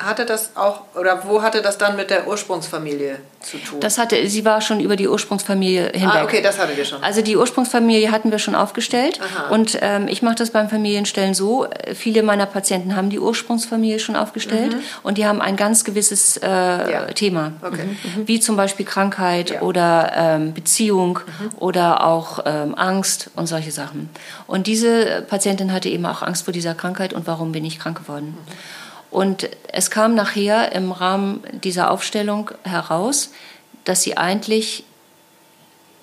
hatte 0.05 0.25
das 0.25 0.55
auch, 0.55 0.81
oder 0.95 1.23
wo 1.25 1.41
hatte 1.41 1.61
das 1.61 1.77
dann 1.77 1.95
mit 1.95 2.09
der 2.09 2.27
Ursprungsfamilie 2.27 3.17
zu 3.39 3.57
tun? 3.57 3.79
Das 3.79 3.97
hatte, 3.97 4.27
sie 4.27 4.45
war 4.45 4.61
schon 4.61 4.79
über 4.79 4.95
die 4.95 5.07
Ursprungsfamilie 5.07 5.91
hinweg. 5.93 6.15
Ah, 6.15 6.23
okay, 6.23 6.41
das 6.41 6.59
hatte 6.59 6.75
wir 6.75 6.85
schon. 6.85 7.03
Also 7.03 7.21
die 7.21 7.37
Ursprungsfamilie 7.37 8.11
hatten 8.11 8.31
wir 8.31 8.39
schon 8.39 8.55
aufgestellt. 8.55 9.19
Aha. 9.21 9.49
Und 9.49 9.77
ähm, 9.81 10.07
ich 10.07 10.21
mache 10.21 10.35
das 10.35 10.51
beim 10.51 10.69
Familienstellen 10.69 11.33
so, 11.33 11.67
viele 11.93 12.23
meiner 12.23 12.45
Patienten 12.45 12.95
haben 12.95 13.09
die 13.09 13.19
Ursprungsfamilie 13.19 13.99
schon 13.99 14.15
aufgestellt 14.15 14.73
mhm. 14.73 14.81
und 15.03 15.17
die 15.17 15.25
haben 15.25 15.41
ein 15.41 15.55
ganz 15.55 15.83
gewisses 15.83 16.37
äh, 16.37 16.47
ja. 16.47 17.05
Thema. 17.07 17.53
Okay. 17.61 17.85
Mhm. 17.85 18.27
Wie 18.27 18.39
zum 18.39 18.55
Beispiel 18.55 18.85
Krankheit 18.85 19.51
ja. 19.51 19.61
oder 19.61 20.11
ähm, 20.15 20.53
Beziehung 20.53 21.19
mhm. 21.19 21.49
oder 21.57 22.05
auch 22.05 22.39
ähm, 22.45 22.75
Angst 22.75 23.29
und 23.35 23.47
solche 23.47 23.71
Sachen. 23.71 24.09
Und 24.47 24.67
diese 24.67 25.23
Patientin 25.27 25.73
hatte 25.73 25.89
eben 25.89 26.05
auch 26.05 26.21
Angst 26.21 26.45
vor 26.45 26.53
dieser 26.53 26.73
Krankheit 26.73 27.13
und 27.13 27.27
warum 27.27 27.51
bin 27.51 27.65
ich 27.65 27.79
krank 27.79 27.99
geworden. 27.99 28.37
Mhm. 29.11 29.17
Und 29.17 29.49
es 29.67 29.91
kam 29.91 30.15
nachher 30.15 30.71
im 30.73 30.91
Rahmen 30.91 31.43
dieser 31.51 31.91
Aufstellung 31.91 32.51
heraus, 32.63 33.31
dass 33.83 34.03
sie 34.03 34.17
eigentlich 34.17 34.85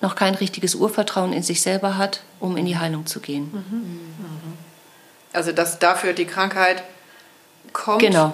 noch 0.01 0.15
kein 0.15 0.35
richtiges 0.35 0.75
Urvertrauen 0.75 1.33
in 1.33 1.43
sich 1.43 1.61
selber 1.61 1.97
hat, 1.97 2.21
um 2.39 2.55
in 2.57 2.65
die 2.65 2.77
Heilung 2.77 3.05
zu 3.05 3.19
gehen. 3.19 3.51
Mhm. 3.51 4.57
Also 5.33 5.51
dass 5.51 5.79
dafür 5.79 6.13
die 6.13 6.25
Krankheit 6.25 6.83
kommt, 7.73 7.99
genau. 7.99 8.33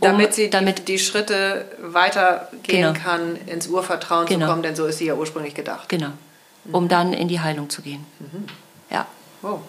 damit 0.00 0.28
um, 0.28 0.32
sie 0.32 0.44
die, 0.44 0.50
damit, 0.50 0.88
die 0.88 0.98
Schritte 0.98 1.66
weitergehen 1.78 2.92
genau. 2.92 2.92
kann, 2.92 3.36
ins 3.46 3.68
Urvertrauen 3.68 4.26
genau. 4.26 4.46
zu 4.46 4.50
kommen, 4.50 4.62
denn 4.62 4.74
so 4.74 4.86
ist 4.86 4.98
sie 4.98 5.06
ja 5.06 5.14
ursprünglich 5.14 5.54
gedacht. 5.54 5.88
Genau, 5.88 6.10
um 6.72 6.84
mhm. 6.84 6.88
dann 6.88 7.12
in 7.12 7.28
die 7.28 7.40
Heilung 7.40 7.70
zu 7.70 7.82
gehen. 7.82 8.04
Mhm. 8.18 8.46
Ja. 8.90 9.06
Wow. 9.42 9.60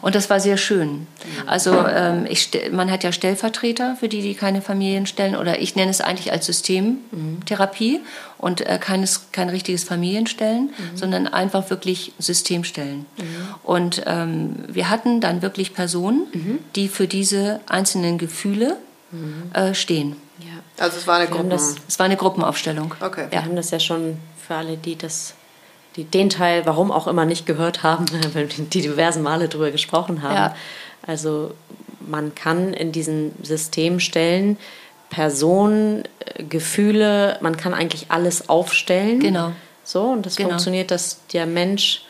Und 0.00 0.14
das 0.14 0.30
war 0.30 0.40
sehr 0.40 0.56
schön. 0.56 1.06
Also 1.46 1.86
ähm, 1.86 2.26
ich, 2.28 2.50
man 2.72 2.90
hat 2.90 3.04
ja 3.04 3.12
Stellvertreter 3.12 3.96
für 3.96 4.08
die, 4.08 4.22
die 4.22 4.34
keine 4.34 4.62
Familien 4.62 5.06
stellen, 5.06 5.36
oder 5.36 5.60
ich 5.60 5.76
nenne 5.76 5.90
es 5.90 6.00
eigentlich 6.00 6.32
als 6.32 6.46
Systemtherapie 6.46 8.00
und 8.38 8.62
äh, 8.62 8.78
keines, 8.78 9.32
kein 9.32 9.48
richtiges 9.48 9.84
Familienstellen, 9.84 10.66
mhm. 10.66 10.96
sondern 10.96 11.26
einfach 11.26 11.68
wirklich 11.70 12.12
Systemstellen. 12.18 13.06
Mhm. 13.16 13.24
Und 13.62 14.02
ähm, 14.06 14.64
wir 14.68 14.88
hatten 14.88 15.20
dann 15.20 15.42
wirklich 15.42 15.74
Personen, 15.74 16.26
mhm. 16.32 16.58
die 16.74 16.88
für 16.88 17.06
diese 17.06 17.60
einzelnen 17.66 18.18
Gefühle 18.18 18.76
mhm. 19.10 19.50
äh, 19.52 19.74
stehen. 19.74 20.16
Ja. 20.40 20.84
Also 20.84 20.98
es 20.98 21.06
war 21.06 21.16
eine 21.16 21.28
Gruppen. 21.28 21.50
Das, 21.50 21.76
es 21.88 21.98
war 21.98 22.06
eine 22.06 22.16
Gruppenaufstellung. 22.16 22.94
Okay. 23.00 23.26
Wir 23.30 23.44
haben 23.44 23.56
das 23.56 23.70
ja 23.70 23.80
schon 23.80 24.18
für 24.46 24.54
alle, 24.54 24.76
die 24.76 24.96
das 24.96 25.34
die 25.96 26.04
den 26.04 26.30
Teil, 26.30 26.66
warum 26.66 26.92
auch 26.92 27.06
immer, 27.06 27.24
nicht 27.24 27.46
gehört 27.46 27.82
haben, 27.82 28.06
die 28.72 28.80
diversen 28.80 29.22
Male 29.22 29.48
darüber 29.48 29.70
gesprochen 29.70 30.22
haben. 30.22 30.34
Ja. 30.34 30.56
Also 31.06 31.52
man 32.00 32.34
kann 32.34 32.72
in 32.72 32.92
diesen 32.92 33.32
Systemstellen 33.42 34.58
Personen, 35.10 36.04
äh, 36.20 36.42
Gefühle, 36.44 37.38
man 37.40 37.56
kann 37.56 37.74
eigentlich 37.74 38.06
alles 38.10 38.48
aufstellen. 38.48 39.20
Genau. 39.20 39.52
So, 39.84 40.02
und 40.02 40.26
das 40.26 40.36
genau. 40.36 40.50
funktioniert, 40.50 40.90
dass 40.90 41.20
der 41.32 41.46
Mensch, 41.46 42.02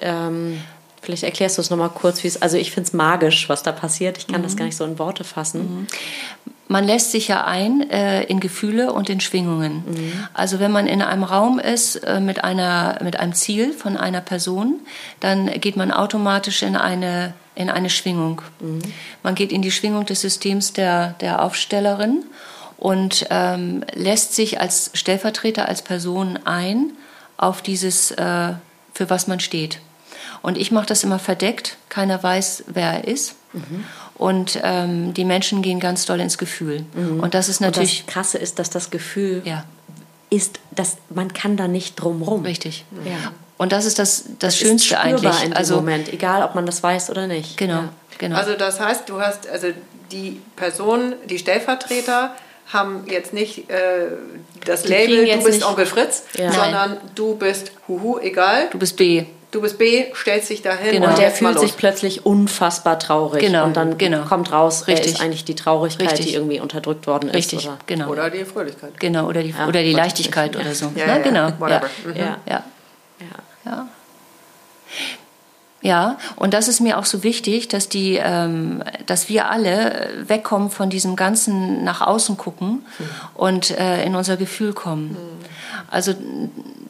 ähm, 0.00 0.60
vielleicht 1.00 1.22
erklärst 1.22 1.58
du 1.58 1.62
es 1.62 1.70
nochmal 1.70 1.90
kurz, 1.90 2.22
wie 2.22 2.28
es, 2.28 2.40
also 2.40 2.56
ich 2.56 2.70
finde 2.70 2.88
es 2.88 2.92
magisch, 2.92 3.48
was 3.48 3.62
da 3.62 3.72
passiert. 3.72 4.18
Ich 4.18 4.26
kann 4.26 4.40
mhm. 4.40 4.44
das 4.44 4.56
gar 4.56 4.64
nicht 4.64 4.76
so 4.76 4.84
in 4.84 4.98
Worte 4.98 5.24
fassen. 5.24 5.60
Mhm 5.60 5.86
man 6.70 6.84
lässt 6.84 7.10
sich 7.10 7.26
ja 7.26 7.44
ein 7.44 7.90
äh, 7.90 8.22
in 8.22 8.38
Gefühle 8.38 8.92
und 8.92 9.10
in 9.10 9.18
Schwingungen. 9.18 9.82
Mhm. 9.88 10.12
Also 10.34 10.60
wenn 10.60 10.70
man 10.70 10.86
in 10.86 11.02
einem 11.02 11.24
Raum 11.24 11.58
ist 11.58 11.96
äh, 11.96 12.20
mit, 12.20 12.44
einer, 12.44 12.96
mit 13.02 13.18
einem 13.18 13.34
Ziel 13.34 13.72
von 13.72 13.96
einer 13.96 14.20
Person, 14.20 14.78
dann 15.18 15.48
geht 15.60 15.76
man 15.76 15.90
automatisch 15.90 16.62
in 16.62 16.76
eine, 16.76 17.34
in 17.56 17.70
eine 17.70 17.90
Schwingung. 17.90 18.40
Mhm. 18.60 18.82
Man 19.24 19.34
geht 19.34 19.50
in 19.50 19.62
die 19.62 19.72
Schwingung 19.72 20.06
des 20.06 20.20
Systems 20.20 20.72
der, 20.72 21.16
der 21.20 21.42
Aufstellerin 21.42 22.22
und 22.76 23.26
ähm, 23.30 23.82
lässt 23.92 24.36
sich 24.36 24.60
als 24.60 24.92
Stellvertreter, 24.94 25.66
als 25.66 25.82
Person 25.82 26.38
ein 26.44 26.92
auf 27.36 27.62
dieses, 27.62 28.12
äh, 28.12 28.52
für 28.94 29.10
was 29.10 29.26
man 29.26 29.40
steht. 29.40 29.80
Und 30.42 30.56
ich 30.56 30.70
mache 30.70 30.86
das 30.86 31.04
immer 31.04 31.18
verdeckt, 31.18 31.76
keiner 31.88 32.22
weiß, 32.22 32.64
wer 32.68 32.92
er 32.92 33.08
ist. 33.08 33.34
Mhm. 33.52 33.84
Und 34.14 34.60
ähm, 34.62 35.14
die 35.14 35.24
Menschen 35.24 35.62
gehen 35.62 35.80
ganz 35.80 36.06
doll 36.06 36.20
ins 36.20 36.38
Gefühl. 36.38 36.84
Mhm. 36.94 37.20
Und 37.20 37.34
das 37.34 37.48
ist 37.48 37.60
natürlich. 37.60 38.00
Und 38.00 38.06
das 38.06 38.14
Krasse 38.14 38.38
ist, 38.38 38.58
dass 38.58 38.70
das 38.70 38.90
Gefühl 38.90 39.42
ja. 39.44 39.64
ist, 40.30 40.60
dass 40.70 40.98
man 41.10 41.32
kann 41.32 41.56
da 41.56 41.68
nicht 41.68 41.96
drum 41.96 42.22
rum. 42.22 42.44
Richtig. 42.44 42.84
Ja. 43.04 43.32
Und 43.56 43.72
das 43.72 43.84
ist 43.84 43.98
das, 43.98 44.24
das, 44.24 44.38
das 44.38 44.58
Schönste 44.58 44.94
ist 44.94 45.00
eigentlich. 45.00 45.42
In 45.42 45.52
also 45.52 45.76
Moment, 45.76 46.12
egal 46.12 46.42
ob 46.42 46.54
man 46.54 46.64
das 46.64 46.82
weiß 46.82 47.10
oder 47.10 47.26
nicht. 47.26 47.56
Genau, 47.58 47.74
ja. 47.74 47.88
genau. 48.18 48.36
Also 48.36 48.54
das 48.54 48.80
heißt, 48.80 49.08
du 49.08 49.20
hast 49.20 49.48
also 49.48 49.68
die 50.12 50.40
Personen, 50.56 51.14
die 51.28 51.38
Stellvertreter 51.38 52.34
haben 52.72 53.04
jetzt 53.08 53.32
nicht 53.32 53.68
äh, 53.68 54.06
das 54.64 54.82
die 54.82 54.88
Label, 54.88 55.26
du 55.26 55.44
bist 55.44 55.64
Onkel 55.64 55.86
Fritz, 55.86 56.22
ja. 56.38 56.52
sondern 56.52 56.98
du 57.14 57.34
bist 57.34 57.72
Huhu, 57.88 58.18
egal. 58.18 58.68
Du 58.70 58.78
bist 58.78 58.96
B 58.96 59.26
du 59.50 59.60
bist 59.60 59.78
B, 59.78 60.06
stellst 60.14 60.50
dich 60.50 60.62
dahin 60.62 60.92
genau. 60.92 61.08
und 61.08 61.18
der 61.18 61.30
fühlt 61.30 61.58
sich 61.58 61.76
plötzlich 61.76 62.26
unfassbar 62.26 62.98
traurig 62.98 63.40
genau. 63.40 63.64
und 63.64 63.76
dann 63.76 63.98
genau. 63.98 64.22
kommt 64.22 64.52
raus, 64.52 64.86
Richtig. 64.86 65.14
ist 65.14 65.20
eigentlich 65.20 65.44
die 65.44 65.54
Traurigkeit, 65.54 66.12
Richtig. 66.12 66.26
die 66.26 66.34
irgendwie 66.34 66.60
unterdrückt 66.60 67.06
worden 67.06 67.28
ist. 67.28 67.34
Richtig, 67.34 67.66
oder, 67.66 67.78
genau. 67.86 68.08
oder 68.08 68.30
die 68.30 68.44
Fröhlichkeit. 68.44 68.98
Genau, 68.98 69.26
oder 69.26 69.42
die, 69.42 69.50
ja. 69.50 69.66
oder 69.66 69.82
die 69.82 69.92
Leichtigkeit 69.92 70.56
oder 70.56 70.74
so. 70.74 70.92
Ja, 70.94 71.06
ja, 71.06 71.18
genau. 71.18 71.52
Whatever. 71.58 71.88
Ja. 72.06 72.12
Mhm. 72.12 72.16
Ja. 72.16 72.38
Ja. 72.46 72.64
ja. 73.64 73.88
Ja, 75.82 76.18
und 76.36 76.52
das 76.52 76.68
ist 76.68 76.80
mir 76.80 76.98
auch 76.98 77.06
so 77.06 77.22
wichtig, 77.22 77.68
dass 77.68 77.88
die, 77.88 78.20
ähm, 78.22 78.84
dass 79.06 79.30
wir 79.30 79.48
alle 79.48 80.10
wegkommen 80.26 80.68
von 80.68 80.90
diesem 80.90 81.16
ganzen 81.16 81.84
nach 81.84 82.02
außen 82.02 82.36
gucken 82.36 82.68
mhm. 82.68 83.04
und 83.34 83.70
äh, 83.78 84.04
in 84.04 84.14
unser 84.14 84.36
Gefühl 84.36 84.74
kommen. 84.74 85.12
Mhm. 85.12 85.44
Also 85.90 86.14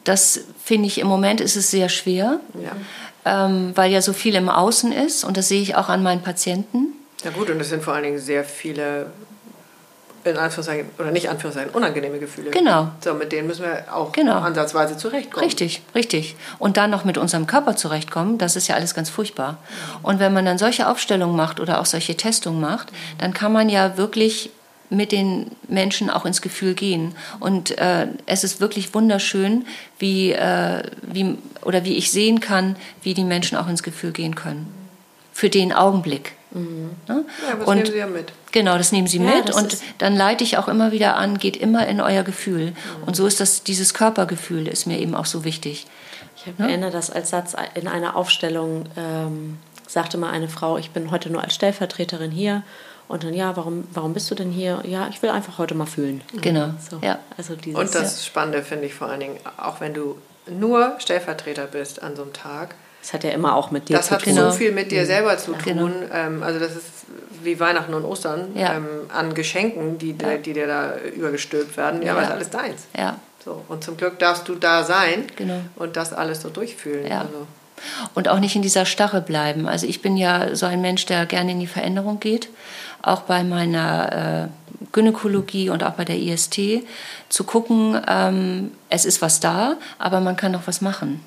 das 0.03 0.41
finde 0.63 0.87
ich 0.87 0.99
im 0.99 1.07
Moment 1.07 1.41
ist 1.41 1.55
es 1.55 1.71
sehr 1.71 1.89
schwer, 1.89 2.39
ja. 2.53 3.45
ähm, 3.45 3.71
weil 3.75 3.91
ja 3.91 4.01
so 4.01 4.13
viel 4.13 4.35
im 4.35 4.49
Außen 4.49 4.91
ist 4.91 5.23
und 5.23 5.37
das 5.37 5.47
sehe 5.47 5.61
ich 5.61 5.75
auch 5.75 5.89
an 5.89 6.03
meinen 6.03 6.21
Patienten. 6.21 6.93
Ja 7.23 7.31
gut, 7.31 7.49
und 7.49 7.59
es 7.59 7.69
sind 7.69 7.83
vor 7.83 7.93
allen 7.93 8.03
Dingen 8.03 8.19
sehr 8.19 8.43
viele 8.43 9.07
in 10.23 10.37
Anführungszeichen, 10.37 10.89
oder 10.99 11.11
nicht 11.11 11.29
Anführungszeichen, 11.29 11.71
unangenehme 11.73 12.19
Gefühle. 12.19 12.51
Genau. 12.51 12.89
So, 13.03 13.13
mit 13.13 13.31
denen 13.31 13.47
müssen 13.47 13.63
wir 13.63 13.85
auch 13.91 14.11
genau. 14.11 14.39
ansatzweise 14.39 14.97
zurechtkommen. 14.97 15.43
Richtig, 15.43 15.81
richtig. 15.95 16.35
Und 16.59 16.77
dann 16.77 16.91
noch 16.91 17.05
mit 17.05 17.17
unserem 17.17 17.47
Körper 17.47 17.75
zurechtkommen, 17.75 18.37
das 18.37 18.55
ist 18.55 18.67
ja 18.67 18.75
alles 18.75 18.93
ganz 18.93 19.09
furchtbar. 19.09 19.57
Und 20.03 20.19
wenn 20.19 20.33
man 20.33 20.45
dann 20.45 20.57
solche 20.57 20.87
Aufstellungen 20.87 21.35
macht 21.35 21.59
oder 21.59 21.79
auch 21.79 21.85
solche 21.85 22.15
Testungen 22.15 22.61
macht, 22.61 22.89
dann 23.17 23.33
kann 23.33 23.51
man 23.51 23.69
ja 23.69 23.97
wirklich 23.97 24.51
mit 24.91 25.11
den 25.13 25.47
Menschen 25.69 26.09
auch 26.09 26.25
ins 26.25 26.41
Gefühl 26.41 26.73
gehen. 26.73 27.15
Und 27.39 27.77
äh, 27.77 28.07
es 28.25 28.43
ist 28.43 28.59
wirklich 28.59 28.93
wunderschön, 28.93 29.65
wie, 29.97 30.33
äh, 30.33 30.83
wie, 31.01 31.37
oder 31.63 31.85
wie 31.85 31.93
ich 31.93 32.11
sehen 32.11 32.41
kann, 32.41 32.75
wie 33.01 33.13
die 33.13 33.23
Menschen 33.23 33.57
auch 33.57 33.67
ins 33.67 33.83
Gefühl 33.83 34.11
gehen 34.11 34.35
können. 34.35 34.67
Für 35.31 35.49
den 35.49 35.71
Augenblick. 35.71 36.33
Mhm. 36.51 36.91
Ne? 37.07 37.25
Ja, 37.47 37.55
das 37.55 37.67
und, 37.67 37.75
nehmen 37.75 37.85
Sie 37.85 37.97
ja 37.97 38.07
mit. 38.07 38.33
Genau, 38.51 38.77
das 38.77 38.91
nehmen 38.91 39.07
Sie 39.07 39.19
ja, 39.19 39.23
mit 39.23 39.55
und 39.55 39.77
dann 39.97 40.13
leite 40.15 40.43
ich 40.43 40.57
auch 40.57 40.67
immer 40.67 40.91
wieder 40.91 41.15
an, 41.15 41.37
geht 41.37 41.55
immer 41.55 41.87
in 41.87 42.01
euer 42.01 42.23
Gefühl. 42.23 42.71
Mhm. 42.71 43.03
Und 43.05 43.15
so 43.15 43.25
ist 43.25 43.39
das, 43.39 43.63
dieses 43.63 43.93
Körpergefühl 43.93 44.67
ist 44.67 44.87
mir 44.87 44.99
eben 44.99 45.15
auch 45.15 45.25
so 45.25 45.45
wichtig. 45.45 45.87
Ich 46.35 46.47
ja? 46.59 46.65
erinnere 46.65 46.91
das 46.91 47.09
als 47.09 47.29
Satz 47.29 47.55
in 47.75 47.87
einer 47.87 48.17
Aufstellung, 48.17 48.83
ähm, 48.97 49.57
sagte 49.87 50.17
mal 50.17 50.31
eine 50.31 50.49
Frau, 50.49 50.77
ich 50.77 50.91
bin 50.91 51.11
heute 51.11 51.29
nur 51.29 51.41
als 51.41 51.55
Stellvertreterin 51.55 52.31
hier. 52.31 52.63
Und 53.11 53.25
dann, 53.25 53.33
ja, 53.33 53.57
warum, 53.57 53.83
warum 53.93 54.13
bist 54.13 54.31
du 54.31 54.35
denn 54.35 54.51
hier? 54.51 54.83
Ja, 54.85 55.09
ich 55.09 55.21
will 55.21 55.29
einfach 55.29 55.57
heute 55.57 55.75
mal 55.75 55.85
fühlen. 55.85 56.21
Genau. 56.39 56.69
So, 56.89 56.97
ja. 57.01 57.19
also 57.37 57.57
dieses, 57.57 57.77
und 57.77 57.93
das 57.93 58.25
Spannende 58.25 58.63
finde 58.63 58.85
ich 58.85 58.93
vor 58.93 59.09
allen 59.09 59.19
Dingen, 59.19 59.37
auch 59.57 59.81
wenn 59.81 59.93
du 59.93 60.17
nur 60.47 60.95
Stellvertreter 60.97 61.65
bist 61.65 62.01
an 62.01 62.15
so 62.15 62.21
einem 62.21 62.31
Tag, 62.31 62.73
das 63.01 63.11
hat 63.11 63.25
ja 63.25 63.31
immer 63.31 63.55
auch 63.55 63.69
mit 63.69 63.89
dir 63.89 63.97
das 63.97 64.07
zu 64.07 64.17
tun. 64.17 64.35
Das 64.35 64.45
hat 64.45 64.53
so 64.53 64.57
viel 64.57 64.71
mit 64.71 64.91
dir 64.91 65.01
mhm. 65.01 65.07
selber 65.07 65.37
zu 65.37 65.51
tun. 65.51 65.61
Genau. 65.65 65.89
Ähm, 66.13 66.41
also 66.41 66.59
das 66.59 66.71
ist 66.71 66.85
wie 67.43 67.59
Weihnachten 67.59 67.93
und 67.93 68.05
Ostern 68.05 68.55
ja. 68.55 68.75
ähm, 68.75 68.87
an 69.13 69.33
Geschenken, 69.33 69.97
die, 69.97 70.15
ja. 70.21 70.37
die 70.37 70.53
dir 70.53 70.67
da 70.67 70.95
übergestülpt 70.97 71.75
werden. 71.75 72.01
Ja, 72.01 72.07
ja. 72.07 72.13
aber 72.13 72.21
ist 72.21 72.31
alles 72.31 72.49
deins. 72.49 72.81
Ja. 72.95 73.17
So, 73.43 73.65
und 73.67 73.83
zum 73.83 73.97
Glück 73.97 74.19
darfst 74.19 74.47
du 74.47 74.55
da 74.55 74.83
sein 74.83 75.25
genau. 75.35 75.59
und 75.75 75.97
das 75.97 76.13
alles 76.13 76.41
so 76.41 76.49
durchfühlen. 76.49 77.07
Ja. 77.07 77.21
Also. 77.21 77.47
Und 78.13 78.29
auch 78.29 78.39
nicht 78.39 78.55
in 78.55 78.61
dieser 78.61 78.85
Starre 78.85 79.21
bleiben. 79.21 79.67
Also 79.67 79.87
ich 79.87 80.01
bin 80.01 80.15
ja 80.15 80.55
so 80.55 80.65
ein 80.65 80.81
Mensch, 80.81 81.05
der 81.07 81.25
gerne 81.25 81.51
in 81.51 81.59
die 81.59 81.67
Veränderung 81.67 82.19
geht. 82.19 82.49
Auch 83.01 83.21
bei 83.21 83.43
meiner 83.43 84.49
äh, 84.49 84.87
Gynäkologie 84.91 85.69
und 85.69 85.83
auch 85.83 85.93
bei 85.93 86.05
der 86.05 86.17
IST 86.17 86.59
zu 87.29 87.43
gucken, 87.43 87.99
ähm, 88.07 88.71
es 88.89 89.05
ist 89.05 89.21
was 89.21 89.39
da, 89.39 89.77
aber 89.97 90.19
man 90.19 90.35
kann 90.35 90.53
doch 90.53 90.63
was 90.65 90.81
machen. 90.81 91.21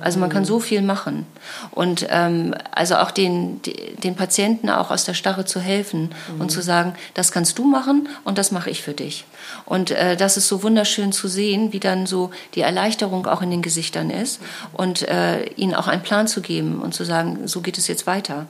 Also 0.00 0.18
man 0.18 0.28
kann 0.28 0.44
so 0.44 0.58
viel 0.58 0.82
machen. 0.82 1.24
Und 1.70 2.06
ähm, 2.10 2.54
also 2.72 2.96
auch 2.96 3.12
den, 3.12 3.60
den 4.02 4.16
Patienten 4.16 4.70
auch 4.70 4.90
aus 4.90 5.04
der 5.04 5.14
Starre 5.14 5.44
zu 5.44 5.60
helfen 5.60 6.10
mhm. 6.34 6.40
und 6.40 6.50
zu 6.50 6.62
sagen, 6.62 6.94
das 7.14 7.30
kannst 7.30 7.58
du 7.58 7.64
machen 7.64 8.08
und 8.24 8.38
das 8.38 8.50
mache 8.50 8.70
ich 8.70 8.82
für 8.82 8.92
dich. 8.92 9.24
Und 9.68 9.90
äh, 9.90 10.16
das 10.16 10.38
ist 10.38 10.48
so 10.48 10.62
wunderschön 10.62 11.12
zu 11.12 11.28
sehen, 11.28 11.74
wie 11.74 11.80
dann 11.80 12.06
so 12.06 12.30
die 12.54 12.62
Erleichterung 12.62 13.26
auch 13.26 13.42
in 13.42 13.50
den 13.50 13.60
Gesichtern 13.60 14.08
ist 14.08 14.40
und 14.72 15.06
äh, 15.06 15.44
ihnen 15.56 15.74
auch 15.74 15.88
einen 15.88 16.02
Plan 16.02 16.26
zu 16.26 16.40
geben 16.40 16.80
und 16.80 16.94
zu 16.94 17.04
sagen, 17.04 17.46
so 17.46 17.60
geht 17.60 17.76
es 17.76 17.86
jetzt 17.86 18.06
weiter. 18.06 18.46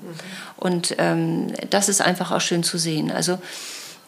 Und 0.57 0.95
ähm, 0.99 1.49
das 1.71 1.89
ist 1.89 2.01
einfach 2.01 2.31
auch 2.31 2.41
schön 2.41 2.63
zu 2.63 2.79
sehen. 2.79 3.11
Also 3.11 3.39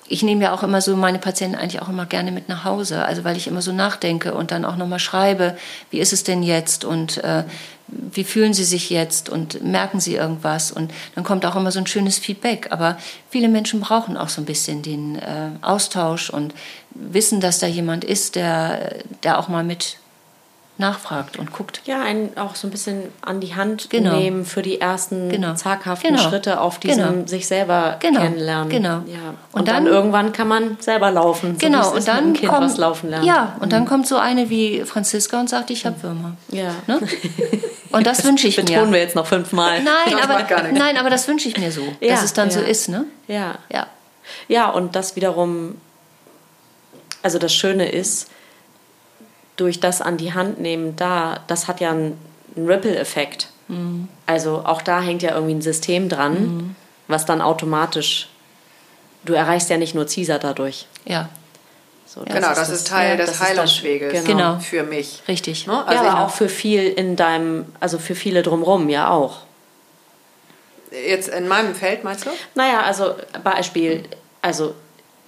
ich 0.06 0.22
nehme 0.22 0.44
ja 0.44 0.52
auch 0.52 0.62
immer 0.62 0.80
so 0.80 0.96
meine 0.96 1.18
Patienten 1.18 1.56
eigentlich 1.56 1.82
auch 1.82 1.88
immer 1.88 2.06
gerne 2.06 2.30
mit 2.30 2.48
nach 2.48 2.64
Hause, 2.64 3.04
also 3.04 3.24
weil 3.24 3.36
ich 3.36 3.48
immer 3.48 3.62
so 3.62 3.72
nachdenke 3.72 4.32
und 4.32 4.52
dann 4.52 4.64
auch 4.64 4.76
nochmal 4.76 5.00
schreibe, 5.00 5.56
wie 5.90 5.98
ist 5.98 6.12
es 6.12 6.22
denn 6.22 6.44
jetzt 6.44 6.84
und 6.84 7.18
äh, 7.24 7.42
wie 7.90 8.24
fühlen 8.24 8.54
Sie 8.54 8.64
sich 8.64 8.90
jetzt 8.90 9.28
und 9.28 9.62
merken 9.62 10.00
Sie 10.00 10.14
irgendwas 10.14 10.70
und 10.72 10.92
dann 11.14 11.24
kommt 11.24 11.44
auch 11.44 11.56
immer 11.56 11.72
so 11.72 11.78
ein 11.78 11.86
schönes 11.86 12.18
Feedback. 12.18 12.68
Aber 12.70 12.98
viele 13.30 13.48
Menschen 13.48 13.80
brauchen 13.80 14.16
auch 14.16 14.28
so 14.28 14.40
ein 14.40 14.46
bisschen 14.46 14.82
den 14.82 15.16
äh, 15.16 15.50
Austausch 15.62 16.30
und 16.30 16.54
wissen, 16.90 17.40
dass 17.40 17.58
da 17.58 17.66
jemand 17.66 18.04
ist, 18.04 18.36
der, 18.36 18.96
der 19.22 19.38
auch 19.38 19.48
mal 19.48 19.64
mit 19.64 19.96
nachfragt 20.80 21.38
und 21.38 21.52
guckt. 21.52 21.82
Ja, 21.84 22.02
einen 22.02 22.36
auch 22.36 22.56
so 22.56 22.66
ein 22.66 22.70
bisschen 22.70 23.04
an 23.22 23.40
die 23.40 23.54
Hand 23.54 23.88
genau. 23.90 24.16
nehmen 24.16 24.44
für 24.44 24.62
die 24.62 24.80
ersten 24.80 25.28
genau. 25.28 25.54
zaghaften 25.54 26.16
genau. 26.16 26.28
Schritte 26.28 26.60
auf 26.60 26.80
diesem 26.80 27.04
genau. 27.04 27.26
sich 27.26 27.46
selber 27.46 27.96
genau. 28.00 28.20
kennenlernen. 28.20 28.68
Genau. 28.68 28.88
Ja. 29.06 29.34
Und, 29.52 29.60
und 29.60 29.68
dann, 29.68 29.84
dann, 29.84 29.86
irgendwann 29.86 30.32
kann 30.32 30.48
man 30.48 30.76
selber 30.80 31.10
laufen. 31.12 31.52
So 31.52 31.66
genau. 31.66 31.92
Und 31.92 32.08
dann 32.08 32.32
kind 32.32 32.50
kommt, 32.50 32.64
was 32.64 32.76
laufen 32.78 33.10
lernen. 33.10 33.26
Ja. 33.26 33.56
Und 33.60 33.66
mhm. 33.66 33.70
dann 33.70 33.86
kommt 33.86 34.08
so 34.08 34.16
eine 34.16 34.50
wie 34.50 34.84
Franziska 34.84 35.38
und 35.38 35.48
sagt, 35.48 35.70
ich 35.70 35.86
habe. 35.86 36.00
Würmer. 36.02 36.36
Ja. 36.50 36.74
Ne? 36.86 37.00
Und 37.92 38.06
das, 38.06 38.18
das 38.18 38.26
wünsche 38.26 38.48
ich 38.48 38.56
betonen 38.56 38.70
mir. 38.70 38.76
Betonen 38.78 38.92
wir 38.94 39.00
jetzt 39.00 39.16
noch 39.16 39.26
fünfmal. 39.26 39.82
Nein, 39.82 40.16
aber, 40.22 40.70
nein, 40.72 40.96
aber 40.96 41.10
das 41.10 41.26
wünsche 41.28 41.48
ich 41.48 41.58
mir 41.58 41.72
so, 41.72 41.82
ja. 42.00 42.10
dass 42.10 42.22
es 42.22 42.32
dann 42.32 42.48
ja. 42.48 42.54
so 42.54 42.60
ist, 42.60 42.88
ne? 42.88 43.04
Ja. 43.26 43.58
Ja. 43.72 43.86
Ja, 44.48 44.70
und 44.70 44.94
das 44.94 45.16
wiederum, 45.16 45.76
also 47.22 47.38
das 47.38 47.52
Schöne 47.52 47.90
ist, 47.90 48.30
durch 49.60 49.78
das 49.78 50.00
an 50.00 50.16
die 50.16 50.32
Hand 50.32 50.58
nehmen 50.58 50.96
da, 50.96 51.40
das 51.46 51.68
hat 51.68 51.80
ja 51.80 51.90
einen, 51.90 52.18
einen 52.56 52.66
Ripple-Effekt. 52.66 53.48
Mhm. 53.68 54.08
Also 54.26 54.62
auch 54.64 54.80
da 54.80 55.02
hängt 55.02 55.22
ja 55.22 55.34
irgendwie 55.34 55.54
ein 55.54 55.62
System 55.62 56.08
dran, 56.08 56.32
mhm. 56.32 56.76
was 57.08 57.26
dann 57.26 57.42
automatisch, 57.42 58.28
du 59.24 59.34
erreichst 59.34 59.68
ja 59.68 59.76
nicht 59.76 59.94
nur 59.94 60.06
Caesar 60.06 60.38
dadurch. 60.38 60.86
Ja. 61.04 61.28
So, 62.06 62.24
das 62.24 62.34
genau, 62.34 62.48
ist 62.48 62.58
das, 62.58 62.68
das, 62.70 62.78
ist 62.78 62.88
Teil 62.88 63.18
ja, 63.18 63.24
des 63.24 63.38
Heilungsweges 63.38 64.24
genau. 64.24 64.58
für 64.58 64.82
mich. 64.82 65.22
Richtig. 65.28 65.66
Ne? 65.66 65.86
Also 65.86 66.04
ja, 66.04 66.10
aber 66.10 66.24
auch 66.24 66.30
für 66.30 66.48
viel 66.48 66.88
in 66.88 67.14
deinem, 67.14 67.66
also 67.78 67.98
für 67.98 68.14
viele 68.14 68.42
drumherum 68.42 68.88
ja 68.88 69.10
auch. 69.10 69.42
Jetzt 70.90 71.28
in 71.28 71.46
meinem 71.46 71.74
Feld, 71.74 72.02
meinst 72.02 72.26
du? 72.26 72.30
Naja, 72.56 72.80
also 72.80 73.14
Beispiel, 73.44 74.04
also 74.42 74.74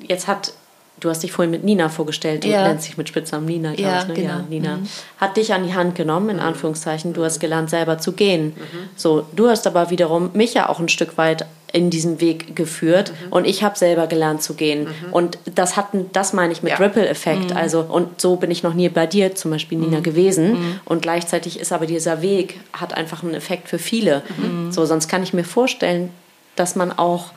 jetzt 0.00 0.26
hat 0.26 0.54
Du 1.02 1.10
hast 1.10 1.24
dich 1.24 1.32
vorhin 1.32 1.50
mit 1.50 1.64
Nina 1.64 1.88
vorgestellt, 1.88 2.44
du 2.44 2.48
ja. 2.48 2.68
nennst 2.68 2.86
dich 2.86 2.96
mit 2.96 3.08
Spitznamen 3.08 3.44
Nina, 3.44 3.74
glaube 3.74 3.82
ja, 3.82 4.02
ich. 4.02 4.08
Ne? 4.08 4.14
Genau. 4.14 4.28
Ja, 4.28 4.44
Nina. 4.48 4.76
Mhm. 4.76 4.88
Hat 5.18 5.36
dich 5.36 5.52
an 5.52 5.64
die 5.66 5.74
Hand 5.74 5.96
genommen, 5.96 6.30
in 6.30 6.36
mhm. 6.36 6.42
Anführungszeichen. 6.42 7.12
Du 7.12 7.24
hast 7.24 7.40
gelernt, 7.40 7.70
selber 7.70 7.98
zu 7.98 8.12
gehen. 8.12 8.54
Mhm. 8.56 8.88
So, 8.94 9.26
du 9.34 9.48
hast 9.48 9.66
aber 9.66 9.90
wiederum 9.90 10.30
mich 10.34 10.54
ja 10.54 10.68
auch 10.68 10.78
ein 10.78 10.88
Stück 10.88 11.18
weit 11.18 11.44
in 11.72 11.90
diesen 11.90 12.20
Weg 12.20 12.54
geführt 12.54 13.10
mhm. 13.10 13.32
und 13.32 13.46
ich 13.48 13.64
habe 13.64 13.76
selber 13.76 14.06
gelernt 14.06 14.44
zu 14.44 14.54
gehen. 14.54 14.84
Mhm. 14.84 15.12
Und 15.12 15.38
das 15.52 15.76
hat, 15.76 15.88
das 16.12 16.34
meine 16.34 16.52
ich 16.52 16.62
mit 16.62 16.70
ja. 16.70 16.78
Ripple-Effekt. 16.78 17.50
Mhm. 17.50 17.56
Also, 17.56 17.80
und 17.80 18.20
so 18.20 18.36
bin 18.36 18.52
ich 18.52 18.62
noch 18.62 18.74
nie 18.74 18.88
bei 18.88 19.08
dir, 19.08 19.34
zum 19.34 19.50
Beispiel 19.50 19.78
Nina, 19.78 19.98
gewesen. 19.98 20.78
Und 20.84 21.02
gleichzeitig 21.02 21.58
ist 21.58 21.72
aber 21.72 21.86
dieser 21.86 22.22
Weg, 22.22 22.60
hat 22.72 22.94
einfach 22.96 23.24
einen 23.24 23.34
Effekt 23.34 23.68
für 23.68 23.80
viele. 23.80 24.22
So, 24.70 24.84
sonst 24.84 25.08
kann 25.08 25.24
ich 25.24 25.32
mir 25.32 25.44
vorstellen, 25.44 26.10
dass 26.54 26.76
man 26.76 26.92
auch 26.92 27.32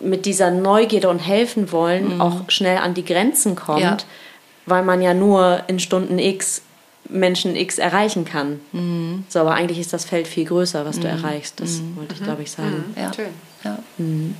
mit 0.00 0.26
dieser 0.26 0.50
Neugierde 0.50 1.08
und 1.08 1.18
helfen 1.18 1.72
wollen 1.72 2.14
mhm. 2.14 2.20
auch 2.20 2.50
schnell 2.50 2.78
an 2.78 2.94
die 2.94 3.04
Grenzen 3.04 3.56
kommt, 3.56 3.80
ja. 3.80 3.96
weil 4.66 4.82
man 4.82 5.00
ja 5.00 5.14
nur 5.14 5.62
in 5.68 5.78
Stunden 5.78 6.18
X 6.18 6.62
Menschen 7.08 7.56
X 7.56 7.78
erreichen 7.78 8.24
kann. 8.24 8.60
Mhm. 8.72 9.24
So, 9.28 9.40
aber 9.40 9.54
eigentlich 9.54 9.78
ist 9.78 9.92
das 9.92 10.04
Feld 10.04 10.26
viel 10.26 10.44
größer, 10.44 10.84
was 10.84 10.96
mhm. 10.96 11.02
du 11.02 11.08
erreichst. 11.08 11.60
Das 11.60 11.78
mhm. 11.78 11.96
wollte 11.96 12.14
ich, 12.14 12.22
glaube 12.22 12.42
ich, 12.42 12.50
sagen. 12.50 12.84
Mhm. 12.94 13.02
Ja. 13.02 13.12
Schön. 13.14 13.28
Ja. 13.64 13.78
Mhm. 13.98 14.36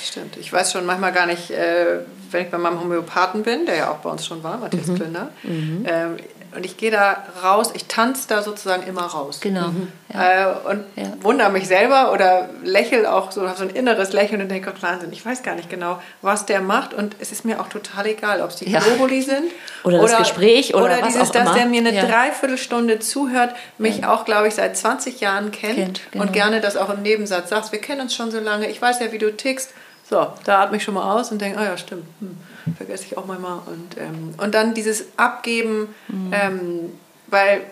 Stimmt. 0.00 0.36
Ich 0.36 0.52
weiß 0.52 0.72
schon 0.72 0.86
manchmal 0.86 1.12
gar 1.12 1.26
nicht, 1.26 1.50
äh, 1.50 2.00
wenn 2.30 2.44
ich 2.44 2.50
bei 2.50 2.58
meinem 2.58 2.80
Homöopathen 2.80 3.42
bin, 3.42 3.66
der 3.66 3.76
ja 3.76 3.90
auch 3.90 3.96
bei 3.96 4.10
uns 4.10 4.24
schon 4.24 4.42
war, 4.44 4.58
Matthias 4.58 4.86
mhm. 4.86 4.94
Klünder, 4.94 5.30
ähm, 5.44 6.16
und 6.54 6.64
ich 6.64 6.76
gehe 6.76 6.90
da 6.90 7.24
raus, 7.42 7.70
ich 7.74 7.86
tanze 7.86 8.28
da 8.28 8.42
sozusagen 8.42 8.82
immer 8.84 9.02
raus. 9.02 9.40
Genau. 9.40 9.68
Mhm. 9.68 9.92
Ja. 10.12 10.52
Äh, 10.52 10.70
und 10.70 10.84
ja. 10.96 11.12
wundere 11.20 11.50
mich 11.50 11.68
selber 11.68 12.12
oder 12.12 12.48
lächle 12.62 13.12
auch 13.12 13.30
so, 13.30 13.46
habe 13.46 13.58
so 13.58 13.64
ein 13.64 13.70
inneres 13.70 14.12
Lächeln 14.12 14.40
und 14.40 14.48
denke, 14.48 14.70
Gott, 14.70 14.82
Wahnsinn, 14.82 15.12
ich 15.12 15.24
weiß 15.24 15.42
gar 15.42 15.54
nicht 15.54 15.68
genau, 15.68 16.00
was 16.22 16.46
der 16.46 16.60
macht. 16.60 16.94
Und 16.94 17.16
es 17.20 17.32
ist 17.32 17.44
mir 17.44 17.60
auch 17.60 17.68
total 17.68 18.06
egal, 18.06 18.40
ob 18.40 18.50
es 18.50 18.56
die 18.56 18.70
ja. 18.70 18.80
Globuli 18.80 19.20
sind 19.22 19.50
oder, 19.84 20.00
oder, 20.00 20.08
das 20.08 20.18
Gespräch 20.18 20.74
oder, 20.74 20.84
oder 20.84 21.02
was 21.02 21.14
dieses, 21.14 21.28
auch 21.28 21.32
dass 21.32 21.54
der 21.54 21.66
mir 21.66 21.80
eine 21.80 21.94
ja. 21.94 22.06
Dreiviertelstunde 22.06 22.98
zuhört, 22.98 23.54
mich 23.76 24.06
auch, 24.06 24.24
glaube 24.24 24.48
ich, 24.48 24.54
seit 24.54 24.76
20 24.76 25.20
Jahren 25.20 25.50
kennt, 25.50 25.76
kennt 25.76 26.00
genau. 26.12 26.24
und 26.24 26.32
gerne 26.32 26.60
das 26.60 26.76
auch 26.76 26.90
im 26.90 27.02
Nebensatz 27.02 27.50
sagt, 27.50 27.72
wir 27.72 27.80
kennen 27.80 28.02
uns 28.02 28.14
schon 28.14 28.30
so 28.30 28.40
lange, 28.40 28.68
ich 28.68 28.80
weiß 28.80 29.00
ja, 29.00 29.12
wie 29.12 29.18
du 29.18 29.34
tickst. 29.36 29.72
So, 30.08 30.28
da 30.44 30.62
atme 30.62 30.78
ich 30.78 30.84
schon 30.84 30.94
mal 30.94 31.18
aus 31.18 31.30
und 31.30 31.40
denke, 31.40 31.58
oh 31.60 31.64
ja, 31.64 31.76
stimmt. 31.76 32.04
Hm 32.20 32.36
vergesse 32.76 33.04
ich 33.04 33.16
auch 33.16 33.26
manchmal. 33.26 33.60
Und, 33.66 33.96
ähm, 33.98 34.34
und 34.38 34.54
dann 34.54 34.74
dieses 34.74 35.06
Abgeben, 35.16 35.94
mhm. 36.08 36.32
ähm, 36.32 36.92
weil 37.26 37.62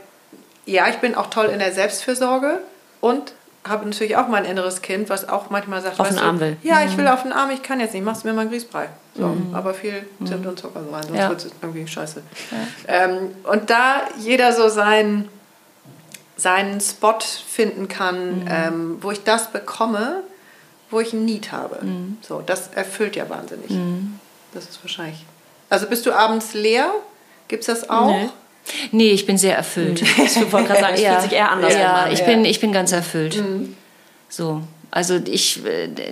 ja, 0.65 0.89
ich 0.89 0.97
bin 0.97 1.15
auch 1.15 1.29
toll 1.29 1.47
in 1.47 1.59
der 1.59 1.73
Selbstfürsorge 1.73 2.59
und 3.01 3.33
habe 3.65 3.85
natürlich 3.89 4.17
auch 4.17 4.29
mein 4.29 4.45
inneres 4.45 4.83
Kind, 4.83 5.09
was 5.11 5.29
auch 5.29 5.51
manchmal 5.51 5.83
sagt, 5.83 5.99
auf 5.99 6.09
den 6.09 6.19
Arm 6.19 6.39
will. 6.41 6.57
Ja, 6.63 6.85
ich 6.85 6.97
will 6.97 7.05
mhm. 7.05 7.11
auf 7.11 7.23
den 7.23 7.33
Arm, 7.33 7.51
ich 7.51 7.63
kann 7.63 7.81
jetzt 7.81 7.95
nicht, 7.95 8.05
machst 8.05 8.23
du 8.23 8.29
mir 8.29 8.35
mal 8.35 8.43
einen 8.43 8.51
Grießbrei. 8.51 8.89
So, 9.15 9.27
mhm. 9.27 9.55
Aber 9.55 9.75
viel 9.75 10.07
mhm. 10.19 10.27
Zimt 10.27 10.47
und 10.47 10.59
Zucker 10.59 10.81
rein, 10.93 11.03
sonst 11.03 11.19
ja. 11.19 11.29
wird 11.29 11.45
es 11.45 11.51
irgendwie 11.63 11.87
scheiße. 11.87 12.23
Ja. 12.51 12.57
Ähm, 13.05 13.31
und 13.45 13.71
da 13.71 14.03
jeder 14.19 14.53
so 14.53 14.69
sein, 14.69 15.29
seinen 16.37 16.81
Spot 16.81 17.19
finden 17.21 17.89
kann, 17.89 18.41
mhm. 18.41 18.49
ähm, 18.49 18.99
wo 19.01 19.11
ich 19.11 19.25
das 19.25 19.51
bekomme, 19.51 20.23
wo 20.91 21.01
ich 21.01 21.13
ein 21.13 21.25
Need 21.25 21.53
habe. 21.53 21.85
Mhm. 21.85 22.19
So, 22.23 22.43
das 22.45 22.69
erfüllt 22.69 23.17
ja 23.17 23.29
wahnsinnig. 23.29 23.71
Mhm. 23.71 24.19
Das 24.55 24.65
ist 24.65 24.83
wahrscheinlich. 24.83 25.25
Also 25.69 25.87
bist 25.87 26.07
du 26.07 26.13
abends 26.13 26.55
leer? 26.55 26.91
Gibt 27.49 27.63
es 27.63 27.67
das 27.67 27.91
auch? 27.91 28.09
Nee. 28.09 28.29
Nee, 28.91 29.11
ich 29.11 29.27
bin 29.27 29.39
sehr 29.39 29.57
erfüllt. 29.57 30.03
Mhm. 30.03 30.25
Ich 30.25 30.53
wollte 30.53 30.69
gerade 30.69 30.81
sagen, 30.81 30.95
es 30.95 31.01
ja. 31.01 31.11
fühlt 31.13 31.31
sich 31.31 31.39
eher 31.39 31.51
anders 31.51 31.75
ja, 31.75 31.93
an. 31.93 32.07
Ja, 32.07 32.13
ich, 32.13 32.25
bin, 32.25 32.45
ich 32.45 32.61
bin 32.61 32.73
ganz 32.73 32.93
erfüllt. 32.93 33.37
Mhm. 33.37 33.77
So. 34.29 34.63
Also 34.91 35.21
ich, 35.27 35.61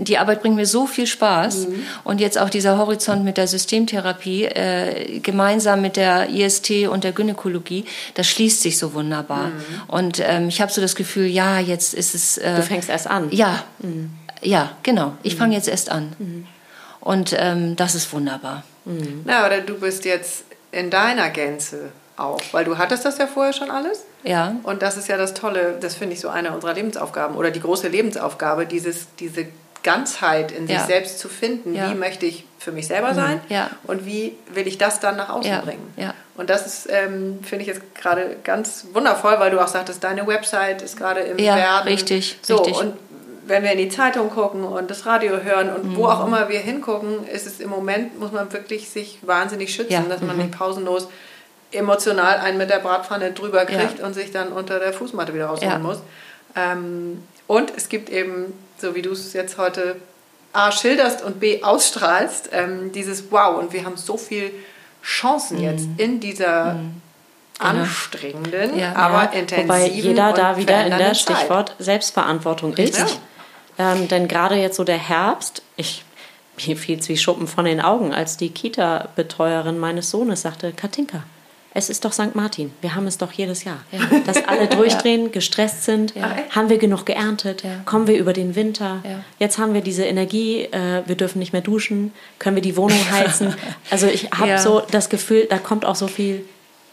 die 0.00 0.18
Arbeit 0.18 0.42
bringt 0.42 0.56
mir 0.56 0.66
so 0.66 0.86
viel 0.86 1.06
Spaß 1.06 1.68
mhm. 1.68 1.82
und 2.02 2.20
jetzt 2.20 2.38
auch 2.38 2.50
dieser 2.50 2.76
Horizont 2.76 3.24
mit 3.24 3.38
der 3.38 3.46
Systemtherapie 3.46 4.44
äh, 4.44 5.20
gemeinsam 5.20 5.80
mit 5.80 5.96
der 5.96 6.28
IST 6.28 6.88
und 6.88 7.02
der 7.04 7.12
Gynäkologie, 7.12 7.86
das 8.14 8.26
schließt 8.26 8.60
sich 8.60 8.76
so 8.76 8.92
wunderbar. 8.92 9.46
Mhm. 9.46 9.54
Und 9.86 10.22
ähm, 10.22 10.48
ich 10.48 10.60
habe 10.60 10.70
so 10.70 10.82
das 10.82 10.96
Gefühl, 10.96 11.26
ja, 11.26 11.60
jetzt 11.60 11.94
ist 11.94 12.14
es. 12.14 12.36
Äh, 12.36 12.56
du 12.56 12.62
fängst 12.62 12.90
erst 12.90 13.06
an. 13.06 13.28
Ja, 13.30 13.64
mhm. 13.78 14.10
Ja, 14.44 14.76
genau. 14.82 15.14
Ich 15.22 15.36
fange 15.36 15.54
jetzt 15.54 15.68
erst 15.68 15.90
an. 15.90 16.14
Mhm. 16.18 16.46
Und 17.00 17.34
ähm, 17.38 17.76
das 17.76 17.94
ist 17.94 18.12
wunderbar. 18.12 18.64
Mhm. 18.84 19.22
Na, 19.24 19.46
oder 19.46 19.60
du 19.60 19.78
bist 19.78 20.04
jetzt 20.04 20.44
in 20.72 20.90
deiner 20.90 21.30
Gänze 21.30 21.92
auch, 22.16 22.40
weil 22.52 22.64
du 22.64 22.78
hattest 22.78 23.04
das 23.04 23.18
ja 23.18 23.26
vorher 23.26 23.52
schon 23.52 23.70
alles. 23.70 24.04
Ja. 24.22 24.56
Und 24.62 24.82
das 24.82 24.96
ist 24.96 25.08
ja 25.08 25.16
das 25.16 25.34
Tolle, 25.34 25.76
das 25.80 25.94
finde 25.94 26.14
ich 26.14 26.20
so 26.20 26.28
eine 26.28 26.52
unserer 26.52 26.74
Lebensaufgaben 26.74 27.36
oder 27.36 27.50
die 27.50 27.60
große 27.60 27.88
Lebensaufgabe, 27.88 28.66
dieses, 28.66 29.08
diese 29.18 29.46
Ganzheit 29.82 30.50
in 30.50 30.66
sich 30.66 30.76
ja. 30.76 30.86
selbst 30.86 31.18
zu 31.18 31.28
finden. 31.28 31.74
Ja. 31.74 31.90
Wie 31.90 31.94
möchte 31.94 32.24
ich 32.24 32.44
für 32.58 32.72
mich 32.72 32.86
selber 32.86 33.12
mhm. 33.12 33.16
sein 33.16 33.40
ja. 33.48 33.70
und 33.86 34.06
wie 34.06 34.34
will 34.52 34.66
ich 34.66 34.78
das 34.78 35.00
dann 35.00 35.16
nach 35.16 35.28
außen 35.28 35.60
bringen? 35.62 35.92
Ja. 35.96 36.14
Und 36.36 36.50
das 36.50 36.66
ist, 36.66 36.88
ähm, 36.90 37.40
finde 37.42 37.62
ich 37.62 37.68
jetzt 37.68 37.94
gerade 37.94 38.36
ganz 38.42 38.86
wundervoll, 38.92 39.38
weil 39.38 39.50
du 39.50 39.60
auch 39.60 39.68
sagtest, 39.68 40.02
deine 40.02 40.26
Website 40.26 40.82
ist 40.82 40.96
gerade 40.96 41.20
im 41.20 41.38
ja, 41.38 41.54
Werden. 41.54 41.86
Richtig, 41.86 42.38
so, 42.42 42.56
richtig. 42.56 42.76
Und 42.76 42.94
wenn 43.46 43.62
wir 43.62 43.72
in 43.72 43.78
die 43.78 43.88
Zeitung 43.88 44.30
gucken 44.30 44.64
und 44.64 44.90
das 44.90 45.06
Radio 45.06 45.38
hören 45.42 45.74
und 45.74 45.84
mhm. 45.84 45.96
wo 45.96 46.06
auch 46.06 46.26
immer 46.26 46.48
wir 46.48 46.60
hingucken, 46.60 47.26
ist 47.26 47.46
es 47.46 47.60
im 47.60 47.70
Moment, 47.70 48.18
muss 48.18 48.32
man 48.32 48.52
wirklich 48.52 48.88
sich 48.88 49.18
wahnsinnig 49.22 49.74
schützen, 49.74 50.08
dass 50.08 50.20
man 50.20 50.36
mhm. 50.36 50.44
nicht 50.44 50.58
pausenlos 50.58 51.08
emotional 51.72 52.38
einen 52.38 52.58
mit 52.58 52.70
der 52.70 52.78
Bratpfanne 52.78 53.32
drüber 53.32 53.64
kriegt 53.64 53.98
ja. 53.98 54.06
und 54.06 54.14
sich 54.14 54.30
dann 54.30 54.48
unter 54.48 54.78
der 54.78 54.92
Fußmatte 54.92 55.34
wieder 55.34 55.46
rausholen 55.46 55.72
ja. 55.72 55.78
muss. 55.78 55.98
Ähm, 56.56 57.22
und 57.46 57.72
es 57.76 57.88
gibt 57.88 58.10
eben, 58.10 58.52
so 58.78 58.94
wie 58.94 59.02
du 59.02 59.10
es 59.10 59.32
jetzt 59.32 59.58
heute 59.58 59.96
A 60.52 60.70
schilderst 60.70 61.22
und 61.22 61.40
B 61.40 61.62
ausstrahlst, 61.62 62.50
ähm, 62.52 62.92
dieses 62.92 63.30
Wow, 63.30 63.58
und 63.58 63.72
wir 63.72 63.84
haben 63.84 63.96
so 63.96 64.16
viele 64.16 64.50
Chancen 65.02 65.58
mhm. 65.58 65.64
jetzt 65.64 65.88
in 65.96 66.20
dieser 66.20 66.74
mhm. 66.74 67.02
Genau. 67.58 67.82
anstrengenden, 67.82 68.78
ja. 68.78 68.96
aber 68.96 69.32
ja. 69.32 69.40
intensiven 69.40 69.68
Wobei 69.68 69.86
jeder 69.86 70.32
da 70.32 70.56
wieder 70.56 70.86
in 70.86 70.98
der 70.98 71.14
Stichwort 71.14 71.68
Zeit. 71.68 71.76
Selbstverantwortung 71.78 72.74
ist. 72.74 73.20
Ähm, 73.78 74.08
denn 74.08 74.28
gerade 74.28 74.56
jetzt 74.56 74.76
so 74.76 74.84
der 74.84 74.98
Herbst, 74.98 75.62
ich 75.76 76.04
mir 76.66 76.76
fiel 76.76 76.98
es 76.98 77.08
wie 77.08 77.16
Schuppen 77.16 77.46
von 77.46 77.64
den 77.64 77.80
Augen, 77.80 78.12
als 78.12 78.36
die 78.36 78.50
Kita-Betreuerin 78.50 79.78
meines 79.78 80.10
Sohnes 80.10 80.42
sagte, 80.42 80.72
Katinka, 80.72 81.24
es 81.76 81.90
ist 81.90 82.04
doch 82.04 82.12
St. 82.12 82.36
Martin. 82.36 82.72
Wir 82.80 82.94
haben 82.94 83.08
es 83.08 83.18
doch 83.18 83.32
jedes 83.32 83.64
Jahr. 83.64 83.80
Ja. 83.90 84.20
Dass 84.20 84.44
alle 84.44 84.68
durchdrehen, 84.68 85.24
ja. 85.24 85.28
gestresst 85.28 85.84
sind. 85.84 86.14
Ja. 86.14 86.36
Haben 86.50 86.68
wir 86.68 86.78
genug 86.78 87.04
geerntet? 87.04 87.64
Kommen 87.84 88.06
wir 88.06 88.16
über 88.16 88.32
den 88.32 88.54
Winter? 88.54 89.02
Jetzt 89.40 89.58
haben 89.58 89.74
wir 89.74 89.80
diese 89.80 90.04
Energie, 90.04 90.62
äh, 90.62 91.02
wir 91.06 91.16
dürfen 91.16 91.40
nicht 91.40 91.52
mehr 91.52 91.62
duschen. 91.62 92.12
Können 92.38 92.54
wir 92.54 92.62
die 92.62 92.76
Wohnung 92.76 92.98
heizen? 93.10 93.54
Also 93.90 94.06
ich 94.06 94.30
habe 94.30 94.58
so 94.58 94.82
das 94.90 95.08
Gefühl, 95.08 95.46
da 95.48 95.58
kommt 95.58 95.84
auch 95.84 95.94
so 95.94 96.06
viel 96.06 96.44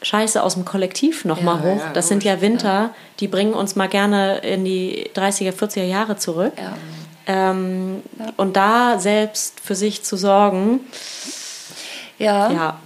Scheiße 0.01 0.41
aus 0.41 0.55
dem 0.55 0.65
Kollektiv 0.65 1.25
nochmal 1.25 1.57
mal 1.57 1.63
hoch. 1.63 1.81
das 1.93 2.07
sind 2.07 2.23
ja 2.23 2.41
Winter, 2.41 2.93
die 3.19 3.27
bringen 3.27 3.53
uns 3.53 3.75
mal 3.75 3.87
gerne 3.87 4.39
in 4.39 4.65
die 4.65 5.09
30er, 5.15 5.53
40er 5.53 5.83
Jahre 5.83 6.17
zurück. 6.17 6.53
Ähm, 7.27 8.01
und 8.35 8.55
da 8.55 8.99
selbst 8.99 9.59
für 9.59 9.75
sich 9.75 10.03
zu 10.03 10.17
sorgen, 10.17 10.79
ja. 12.17 12.51
ja. 12.51 12.79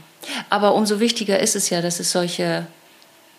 Aber 0.49 0.73
umso 0.73 0.99
wichtiger 0.99 1.39
ist 1.39 1.55
es 1.55 1.69
ja, 1.69 1.81
dass 1.81 1.99
es 1.99 2.11
solche 2.11 2.67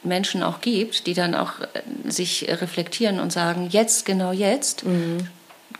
Menschen 0.02 0.42
auch 0.42 0.60
gibt, 0.60 1.06
die 1.06 1.14
dann 1.14 1.34
auch 1.34 1.60
äh, 1.60 2.10
sich 2.10 2.46
reflektieren 2.48 3.20
und 3.20 3.32
sagen, 3.32 3.68
jetzt, 3.70 4.06
genau 4.06 4.32
jetzt, 4.32 4.84
mhm 4.84 5.28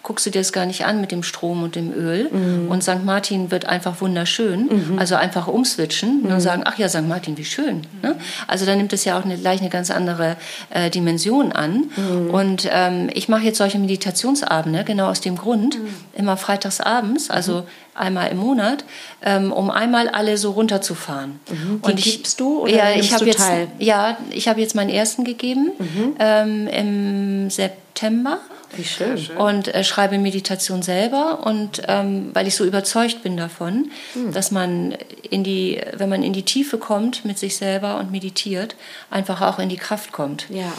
guckst 0.07 0.25
du 0.25 0.31
dir 0.31 0.39
das 0.39 0.53
gar 0.53 0.67
nicht 0.67 0.87
an 0.87 1.01
mit 1.01 1.11
dem 1.11 1.25
Strom 1.25 1.65
und 1.65 1.75
dem 1.75 1.93
Öl. 1.93 2.31
Mhm. 2.31 2.69
Und 2.71 2.85
St. 2.85 3.05
Martin 3.05 3.51
wird 3.51 3.67
einfach 3.67 4.01
wunderschön. 4.01 4.67
Mhm. 4.67 4.99
Also 5.01 5.17
einfach 5.17 5.49
umswitchen 5.49 6.23
mhm. 6.23 6.31
und 6.31 6.41
sagen, 6.41 6.63
ach 6.65 6.79
ja, 6.79 6.89
St. 6.89 7.09
Martin, 7.09 7.37
wie 7.37 7.45
schön. 7.45 7.83
Ne? 8.03 8.15
Also 8.47 8.67
dann 8.67 8.79
nimmt 8.79 8.93
es 8.93 9.05
ja 9.05 9.19
auch 9.19 9.25
eine, 9.25 9.37
gleich 9.37 9.61
eine 9.61 9.69
ganz 9.69 9.91
andere 9.91 10.37
äh, 10.71 10.91
Dimension 10.91 11.51
an. 11.51 11.91
Mhm. 11.97 12.31
Und 12.31 12.69
ähm, 12.73 13.11
ich 13.15 13.29
mache 13.29 13.43
jetzt 13.43 13.59
solche 13.59 13.81
Meditationsabende, 13.81 14.85
genau 14.85 15.09
aus 15.09 15.21
dem 15.21 15.37
Grund, 15.37 15.77
mhm. 15.77 15.89
immer 16.17 16.37
freitags 16.37 16.81
abends, 16.81 17.29
also 17.29 17.63
mhm. 17.63 17.65
einmal 17.95 18.31
im 18.31 18.39
Monat, 18.39 18.85
ähm, 19.23 19.51
um 19.51 19.73
einmal 19.73 20.09
alle 20.09 20.39
so 20.39 20.53
runterzufahren. 20.53 21.41
Mhm. 21.51 21.79
Und 21.83 21.99
ich, 21.99 22.05
gibst 22.05 22.39
du 22.39 22.61
oder 22.61 22.73
ja, 22.73 22.91
ich 22.95 23.13
habe 23.13 23.27
jetzt 23.27 23.45
ja, 23.81 24.17
ich 24.31 24.47
habe 24.47 24.61
jetzt 24.61 24.77
meinen 24.77 24.91
ersten 24.91 25.25
gegeben 25.25 25.73
ähm, 26.21 26.69
im 26.69 27.51
September. 27.51 28.39
Wie 28.75 28.85
schön. 28.85 29.19
Und 29.37 29.69
äh, 29.75 29.85
schreibe 29.85 30.19
Meditation 30.19 30.83
selber 30.83 31.47
und 31.47 31.83
ähm, 31.89 32.31
weil 32.33 32.47
ich 32.47 32.57
so 32.57 32.65
überzeugt 32.65 33.23
bin 33.23 33.37
davon, 33.37 33.91
hm. 34.15 34.33
dass 34.33 34.51
man 34.51 34.97
in 35.31 35.45
die, 35.45 35.81
wenn 35.97 36.09
man 36.09 36.23
in 36.23 36.33
die 36.33 36.43
Tiefe 36.43 36.79
kommt 36.79 37.25
mit 37.25 37.39
sich 37.39 37.57
selber 37.57 37.99
und 37.99 38.11
meditiert, 38.11 38.77
einfach 39.11 39.41
auch 39.41 39.59
in 39.59 39.69
die 39.69 39.77
Kraft 39.77 40.13
kommt. 40.13 40.47
Ja. 40.51 40.73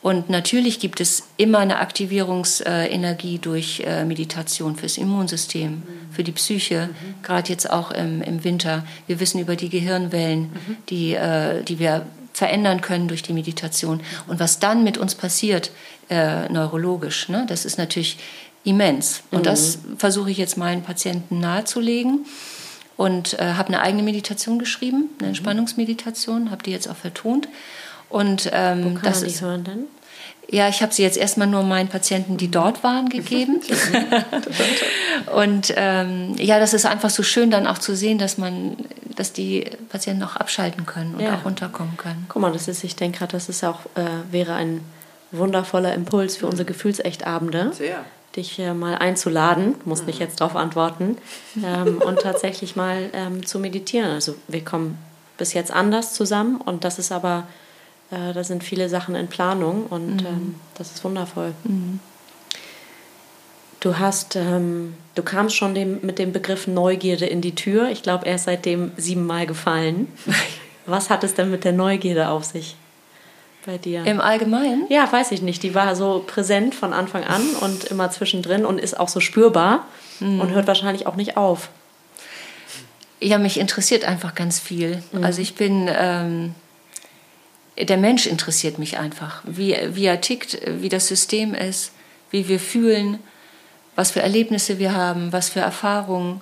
Und 0.00 0.30
natürlich 0.30 0.78
gibt 0.78 1.00
es 1.00 1.24
immer 1.36 1.58
eine 1.58 1.78
Aktivierungsenergie 1.80 3.38
durch 3.38 3.82
äh, 3.84 4.04
Meditation 4.04 4.76
fürs 4.76 4.96
Immunsystem, 4.96 5.72
mhm. 5.72 5.82
für 6.12 6.22
die 6.22 6.32
Psyche, 6.32 6.88
mhm. 6.88 7.22
gerade 7.24 7.48
jetzt 7.48 7.68
auch 7.68 7.90
im, 7.90 8.22
im 8.22 8.44
Winter. 8.44 8.86
Wir 9.08 9.18
wissen 9.18 9.40
über 9.40 9.56
die 9.56 9.68
Gehirnwellen, 9.68 10.42
mhm. 10.42 10.76
die, 10.88 11.14
äh, 11.14 11.64
die 11.64 11.80
wir 11.80 12.06
verändern 12.38 12.80
können 12.80 13.08
durch 13.08 13.22
die 13.22 13.32
Meditation. 13.32 14.00
Und 14.26 14.40
was 14.40 14.58
dann 14.58 14.84
mit 14.84 14.96
uns 14.96 15.14
passiert, 15.14 15.70
äh, 16.08 16.48
neurologisch, 16.48 17.28
ne, 17.28 17.44
das 17.48 17.64
ist 17.64 17.78
natürlich 17.78 18.18
immens. 18.64 19.22
Und 19.30 19.40
mhm. 19.40 19.44
das 19.44 19.78
versuche 19.96 20.30
ich 20.30 20.38
jetzt 20.38 20.56
meinen 20.56 20.82
Patienten 20.82 21.40
nahezulegen. 21.40 22.26
Und 22.96 23.38
äh, 23.38 23.54
habe 23.54 23.68
eine 23.68 23.80
eigene 23.80 24.02
Meditation 24.02 24.58
geschrieben, 24.58 25.10
eine 25.18 25.26
mhm. 25.26 25.28
Entspannungsmeditation, 25.28 26.50
habe 26.50 26.62
die 26.64 26.72
jetzt 26.72 26.88
auch 26.88 26.96
vertont. 26.96 27.48
Und 28.08 28.50
ähm, 28.52 28.84
Wo 28.84 28.94
kann 28.94 29.02
das 29.02 29.20
man 29.20 29.30
die 29.30 29.40
hören 29.40 29.64
denn? 29.64 29.84
Ja, 30.50 30.68
ich 30.68 30.80
habe 30.80 30.94
sie 30.94 31.02
jetzt 31.02 31.18
erstmal 31.18 31.46
nur 31.46 31.62
meinen 31.62 31.88
Patienten, 31.88 32.38
die 32.38 32.50
dort 32.50 32.82
waren, 32.82 33.10
gegeben. 33.10 33.60
und 35.36 35.74
ähm, 35.76 36.34
ja, 36.38 36.58
das 36.58 36.72
ist 36.72 36.86
einfach 36.86 37.10
so 37.10 37.22
schön, 37.22 37.50
dann 37.50 37.66
auch 37.66 37.78
zu 37.78 37.94
sehen, 37.94 38.16
dass 38.16 38.38
man, 38.38 38.76
dass 39.18 39.32
die 39.32 39.68
Patienten 39.88 40.22
auch 40.22 40.36
abschalten 40.36 40.86
können 40.86 41.16
und 41.16 41.20
ja. 41.20 41.34
auch 41.34 41.44
runterkommen 41.44 41.96
können. 41.96 42.26
Guck 42.28 42.40
mal, 42.40 42.52
das 42.52 42.68
ist, 42.68 42.84
ich 42.84 42.94
denke 42.94 43.18
gerade, 43.18 43.32
das 43.32 43.48
ist 43.48 43.64
auch 43.64 43.80
äh, 43.96 44.06
wäre 44.30 44.54
ein 44.54 44.80
wundervoller 45.32 45.92
Impuls 45.92 46.36
für 46.36 46.46
unsere 46.46 46.64
Gefühlsechtabende. 46.64 47.72
Sehr. 47.72 48.04
Dich 48.36 48.60
äh, 48.60 48.74
mal 48.74 48.94
einzuladen, 48.94 49.74
muss 49.84 50.04
nicht 50.04 50.20
mhm. 50.20 50.26
jetzt 50.26 50.40
darauf 50.40 50.54
antworten, 50.54 51.18
ähm, 51.64 52.00
und 52.00 52.20
tatsächlich 52.20 52.76
mal 52.76 53.10
ähm, 53.12 53.44
zu 53.44 53.58
meditieren. 53.58 54.08
Also 54.08 54.36
wir 54.46 54.64
kommen 54.64 54.96
bis 55.36 55.52
jetzt 55.52 55.72
anders 55.72 56.14
zusammen 56.14 56.60
und 56.60 56.84
das 56.84 57.00
ist 57.00 57.10
aber 57.10 57.48
äh, 58.12 58.32
da 58.32 58.44
sind 58.44 58.62
viele 58.62 58.88
Sachen 58.88 59.16
in 59.16 59.26
Planung 59.26 59.86
und 59.86 60.22
mhm. 60.22 60.26
ähm, 60.26 60.54
das 60.76 60.92
ist 60.92 61.02
wundervoll. 61.02 61.54
Mhm. 61.64 61.98
Du 63.80 63.98
hast, 63.98 64.36
ähm, 64.36 64.94
du 65.18 65.24
kamst 65.24 65.56
schon 65.56 65.74
dem, 65.74 65.98
mit 66.02 66.18
dem 66.18 66.32
Begriff 66.32 66.66
Neugierde 66.68 67.26
in 67.26 67.40
die 67.40 67.54
Tür. 67.54 67.90
Ich 67.90 68.02
glaube, 68.02 68.26
er 68.26 68.36
ist 68.36 68.44
seitdem 68.44 68.92
siebenmal 68.96 69.46
gefallen. 69.46 70.06
Was 70.86 71.10
hat 71.10 71.24
es 71.24 71.34
denn 71.34 71.50
mit 71.50 71.64
der 71.64 71.72
Neugierde 71.72 72.28
auf 72.28 72.44
sich 72.44 72.76
bei 73.66 73.76
dir? 73.76 74.04
Im 74.06 74.20
Allgemeinen? 74.20 74.86
Ja, 74.88 75.10
weiß 75.10 75.32
ich 75.32 75.42
nicht. 75.42 75.62
Die 75.62 75.74
war 75.74 75.96
so 75.96 76.24
präsent 76.26 76.74
von 76.74 76.92
Anfang 76.92 77.24
an 77.24 77.42
und 77.60 77.84
immer 77.84 78.10
zwischendrin 78.10 78.64
und 78.64 78.78
ist 78.78 78.98
auch 78.98 79.08
so 79.08 79.20
spürbar 79.20 79.86
mhm. 80.20 80.40
und 80.40 80.50
hört 80.50 80.68
wahrscheinlich 80.68 81.06
auch 81.06 81.16
nicht 81.16 81.36
auf. 81.36 81.68
Ja, 83.20 83.38
mich 83.38 83.58
interessiert 83.58 84.04
einfach 84.04 84.36
ganz 84.36 84.60
viel. 84.60 85.02
Mhm. 85.12 85.24
Also 85.24 85.42
ich 85.42 85.56
bin 85.56 85.90
ähm, 85.92 86.54
der 87.76 87.96
Mensch 87.96 88.26
interessiert 88.26 88.78
mich 88.78 88.98
einfach, 88.98 89.42
wie, 89.44 89.76
wie 89.90 90.06
er 90.06 90.20
tickt, 90.20 90.58
wie 90.64 90.88
das 90.88 91.06
System 91.06 91.54
ist, 91.54 91.92
wie 92.30 92.48
wir 92.48 92.58
fühlen, 92.58 93.18
was 93.98 94.12
für 94.12 94.22
Erlebnisse 94.22 94.78
wir 94.78 94.94
haben, 94.94 95.32
was 95.32 95.48
für 95.48 95.58
Erfahrungen. 95.58 96.40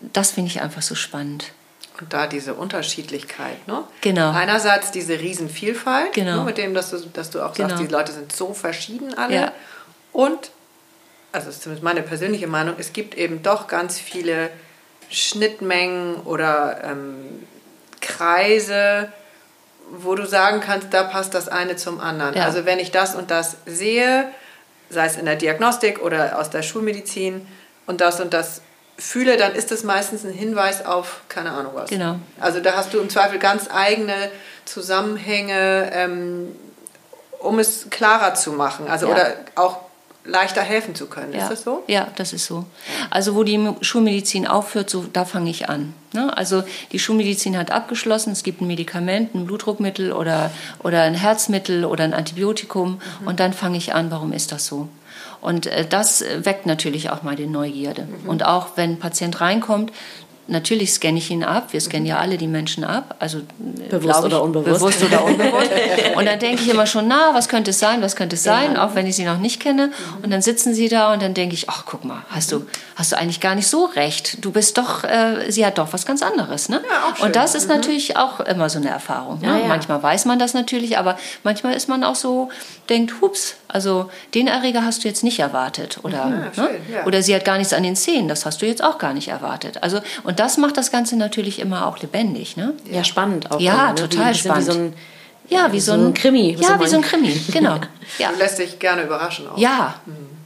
Das 0.00 0.32
finde 0.32 0.50
ich 0.50 0.60
einfach 0.60 0.82
so 0.82 0.96
spannend. 0.96 1.52
Und 2.00 2.12
da 2.12 2.26
diese 2.26 2.54
Unterschiedlichkeit, 2.54 3.68
ne? 3.68 3.84
Genau. 4.00 4.32
Einerseits 4.32 4.90
diese 4.90 5.20
Riesenvielfalt, 5.20 6.12
genau. 6.14 6.38
ne, 6.38 6.44
mit 6.44 6.58
dem, 6.58 6.74
dass 6.74 6.90
du, 6.90 6.98
dass 7.12 7.30
du 7.30 7.42
auch 7.42 7.54
genau. 7.54 7.68
sagst, 7.68 7.84
die 7.84 7.86
Leute 7.86 8.10
sind 8.10 8.34
so 8.34 8.54
verschieden 8.54 9.14
alle. 9.14 9.34
Ja. 9.36 9.52
Und, 10.10 10.50
also 11.30 11.46
das 11.46 11.54
ist 11.54 11.62
zumindest 11.62 11.84
meine 11.84 12.02
persönliche 12.02 12.48
Meinung, 12.48 12.74
es 12.76 12.92
gibt 12.92 13.14
eben 13.14 13.44
doch 13.44 13.68
ganz 13.68 14.00
viele 14.00 14.50
Schnittmengen 15.10 16.16
oder 16.22 16.82
ähm, 16.82 17.46
Kreise, 18.00 19.12
wo 19.92 20.16
du 20.16 20.26
sagen 20.26 20.60
kannst, 20.60 20.92
da 20.92 21.04
passt 21.04 21.34
das 21.34 21.48
eine 21.48 21.76
zum 21.76 22.00
anderen. 22.00 22.34
Ja. 22.34 22.46
Also 22.46 22.64
wenn 22.64 22.80
ich 22.80 22.90
das 22.90 23.14
und 23.14 23.30
das 23.30 23.58
sehe, 23.64 24.26
sei 24.92 25.06
es 25.06 25.16
in 25.16 25.24
der 25.26 25.36
Diagnostik 25.36 26.00
oder 26.02 26.38
aus 26.38 26.50
der 26.50 26.62
Schulmedizin 26.62 27.46
und 27.86 28.00
das 28.00 28.20
und 28.20 28.32
das 28.32 28.62
fühle, 28.98 29.36
dann 29.36 29.54
ist 29.54 29.70
das 29.70 29.84
meistens 29.84 30.24
ein 30.24 30.32
Hinweis 30.32 30.84
auf 30.84 31.22
keine 31.28 31.50
Ahnung 31.52 31.72
was. 31.74 31.90
Genau. 31.90 32.16
Also 32.38 32.60
da 32.60 32.74
hast 32.76 32.92
du 32.92 33.00
im 33.00 33.08
Zweifel 33.10 33.38
ganz 33.38 33.68
eigene 33.72 34.30
Zusammenhänge, 34.64 35.90
ähm, 35.92 36.54
um 37.40 37.58
es 37.58 37.88
klarer 37.90 38.34
zu 38.34 38.52
machen. 38.52 38.86
Also 38.88 39.06
Ja. 39.06 39.12
oder 39.12 39.34
auch 39.56 39.78
leichter 40.24 40.62
helfen 40.62 40.94
zu 40.94 41.06
können. 41.06 41.32
Ja. 41.32 41.42
Ist 41.44 41.50
das 41.50 41.62
so? 41.62 41.82
Ja, 41.88 42.08
das 42.16 42.32
ist 42.32 42.46
so. 42.46 42.64
Also 43.10 43.34
wo 43.34 43.42
die 43.42 43.58
Schulmedizin 43.80 44.46
aufhört, 44.46 44.88
so, 44.88 45.04
da 45.12 45.24
fange 45.24 45.50
ich 45.50 45.68
an. 45.68 45.94
Ne? 46.12 46.36
Also 46.36 46.62
die 46.92 46.98
Schulmedizin 46.98 47.56
hat 47.58 47.70
abgeschlossen, 47.70 48.32
es 48.32 48.42
gibt 48.42 48.60
ein 48.60 48.66
Medikament, 48.66 49.34
ein 49.34 49.46
Blutdruckmittel 49.46 50.12
oder, 50.12 50.50
oder 50.82 51.02
ein 51.02 51.14
Herzmittel 51.14 51.84
oder 51.84 52.04
ein 52.04 52.14
Antibiotikum 52.14 53.00
Mhm. 53.20 53.26
und 53.26 53.40
dann 53.40 53.52
fange 53.52 53.78
ich 53.78 53.94
an, 53.94 54.10
warum 54.10 54.32
ist 54.32 54.52
das 54.52 54.66
so? 54.66 54.88
Und 55.40 55.66
äh, 55.66 55.84
das 55.88 56.24
weckt 56.38 56.66
natürlich 56.66 57.10
auch 57.10 57.24
mal 57.24 57.34
die 57.34 57.46
Neugierde. 57.48 58.02
Mhm. 58.02 58.28
Und 58.28 58.44
auch 58.46 58.76
wenn 58.76 58.90
ein 58.92 58.98
Patient 59.00 59.40
reinkommt, 59.40 59.92
Natürlich 60.48 60.92
scanne 60.92 61.18
ich 61.18 61.30
ihn 61.30 61.44
ab. 61.44 61.68
Wir 61.72 61.80
scannen 61.80 62.04
ja 62.04 62.18
alle 62.18 62.36
die 62.36 62.48
Menschen 62.48 62.82
ab. 62.82 63.14
Also 63.20 63.38
äh, 63.38 63.88
Bewusst 63.90 64.18
ich, 64.18 64.24
oder 64.24 64.42
unbewusst. 64.42 64.80
Bewusst 64.80 65.04
oder 65.04 65.24
unbewusst. 65.24 65.70
Und 66.16 66.26
dann 66.26 66.38
denke 66.40 66.62
ich 66.62 66.68
immer 66.68 66.86
schon, 66.86 67.06
na, 67.06 67.30
was 67.32 67.48
könnte 67.48 67.70
es 67.70 67.78
sein, 67.78 68.02
was 68.02 68.16
könnte 68.16 68.34
es 68.34 68.42
sein, 68.42 68.76
auch 68.76 68.96
wenn 68.96 69.06
ich 69.06 69.14
sie 69.14 69.24
noch 69.24 69.38
nicht 69.38 69.60
kenne. 69.60 69.92
Und 70.20 70.32
dann 70.32 70.42
sitzen 70.42 70.74
sie 70.74 70.88
da 70.88 71.12
und 71.12 71.22
dann 71.22 71.32
denke 71.34 71.54
ich, 71.54 71.70
ach, 71.70 71.84
guck 71.86 72.04
mal, 72.04 72.22
hast 72.28 72.50
du, 72.50 72.66
hast 72.96 73.12
du 73.12 73.16
eigentlich 73.16 73.40
gar 73.40 73.54
nicht 73.54 73.68
so 73.68 73.84
recht. 73.84 74.44
Du 74.44 74.50
bist 74.50 74.78
doch, 74.78 75.04
äh, 75.04 75.50
sie 75.50 75.64
hat 75.64 75.78
doch 75.78 75.92
was 75.92 76.06
ganz 76.06 76.22
anderes. 76.22 76.68
Ne? 76.68 76.82
Ja. 76.88 77.24
Und 77.24 77.36
das 77.36 77.54
ist 77.54 77.68
natürlich 77.68 78.16
auch 78.16 78.40
immer 78.40 78.68
so 78.68 78.78
eine 78.78 78.90
Erfahrung. 78.90 79.40
Ne? 79.40 79.46
Ja, 79.46 79.58
ja. 79.58 79.66
Manchmal 79.66 80.02
weiß 80.02 80.24
man 80.24 80.38
das 80.38 80.54
natürlich, 80.54 80.98
aber 80.98 81.16
manchmal 81.44 81.74
ist 81.74 81.88
man 81.88 82.02
auch 82.02 82.16
so, 82.16 82.50
denkt, 82.88 83.20
hups, 83.20 83.54
also 83.72 84.10
den 84.34 84.46
Erreger 84.48 84.84
hast 84.84 85.04
du 85.04 85.08
jetzt 85.08 85.24
nicht 85.24 85.38
erwartet. 85.38 85.98
Oder, 86.02 86.18
Ja, 86.18 86.52
schön, 86.54 86.64
ne? 86.64 86.80
ja. 86.94 87.04
oder 87.06 87.22
sie 87.22 87.34
hat 87.34 87.44
gar 87.44 87.58
nichts 87.58 87.72
an 87.72 87.82
den 87.82 87.96
Zähnen, 87.96 88.28
das 88.28 88.44
hast 88.46 88.62
du 88.62 88.66
jetzt 88.66 88.82
auch 88.84 88.98
gar 88.98 89.14
nicht 89.14 89.28
erwartet. 89.28 89.82
Also, 89.82 90.00
und 90.24 90.38
das 90.40 90.56
macht 90.58 90.76
das 90.76 90.90
Ganze 90.90 91.16
natürlich 91.16 91.58
immer 91.58 91.86
auch 91.86 91.98
lebendig. 92.00 92.56
Ne? 92.56 92.74
Ja, 92.90 93.04
spannend 93.04 93.50
auch. 93.50 93.60
Ja, 93.60 93.86
dann, 93.86 93.94
ne? 93.94 94.08
total 94.08 94.18
wie, 94.18 94.20
ein 94.20 94.32
bisschen 94.32 94.50
spannend. 94.50 94.66
Wie 94.68 94.72
so 94.72 94.78
ein, 94.78 94.94
Ja, 95.48 95.72
wie 95.72 95.80
so 95.80 95.92
ein, 95.92 96.14
Krimi. 96.14 96.56
Ja, 96.60 96.68
so 96.78 96.80
wie 96.84 96.88
so 96.88 96.96
ein 96.96 97.02
ein- 97.02 97.08
Krimi, 97.08 97.40
genau. 97.52 97.76
Ja. 98.18 98.30
Du 98.32 98.38
lässt 98.38 98.58
dich 98.58 98.78
gerne 98.78 99.02
überraschen 99.02 99.48
auch. 99.48 99.58
ja. 99.58 99.94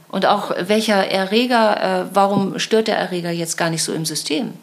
Und 0.09 0.25
auch 0.25 0.51
welcher 0.57 1.05
Erreger, 1.11 2.01
äh, 2.03 2.05
warum 2.13 2.59
stört 2.59 2.87
der 2.87 2.97
Erreger 2.97 3.29
jetzt 3.29 3.57
gar 3.57 3.69
nicht 3.69 3.83
so 3.83 3.91
im 3.91 4.05
System? 4.05 4.53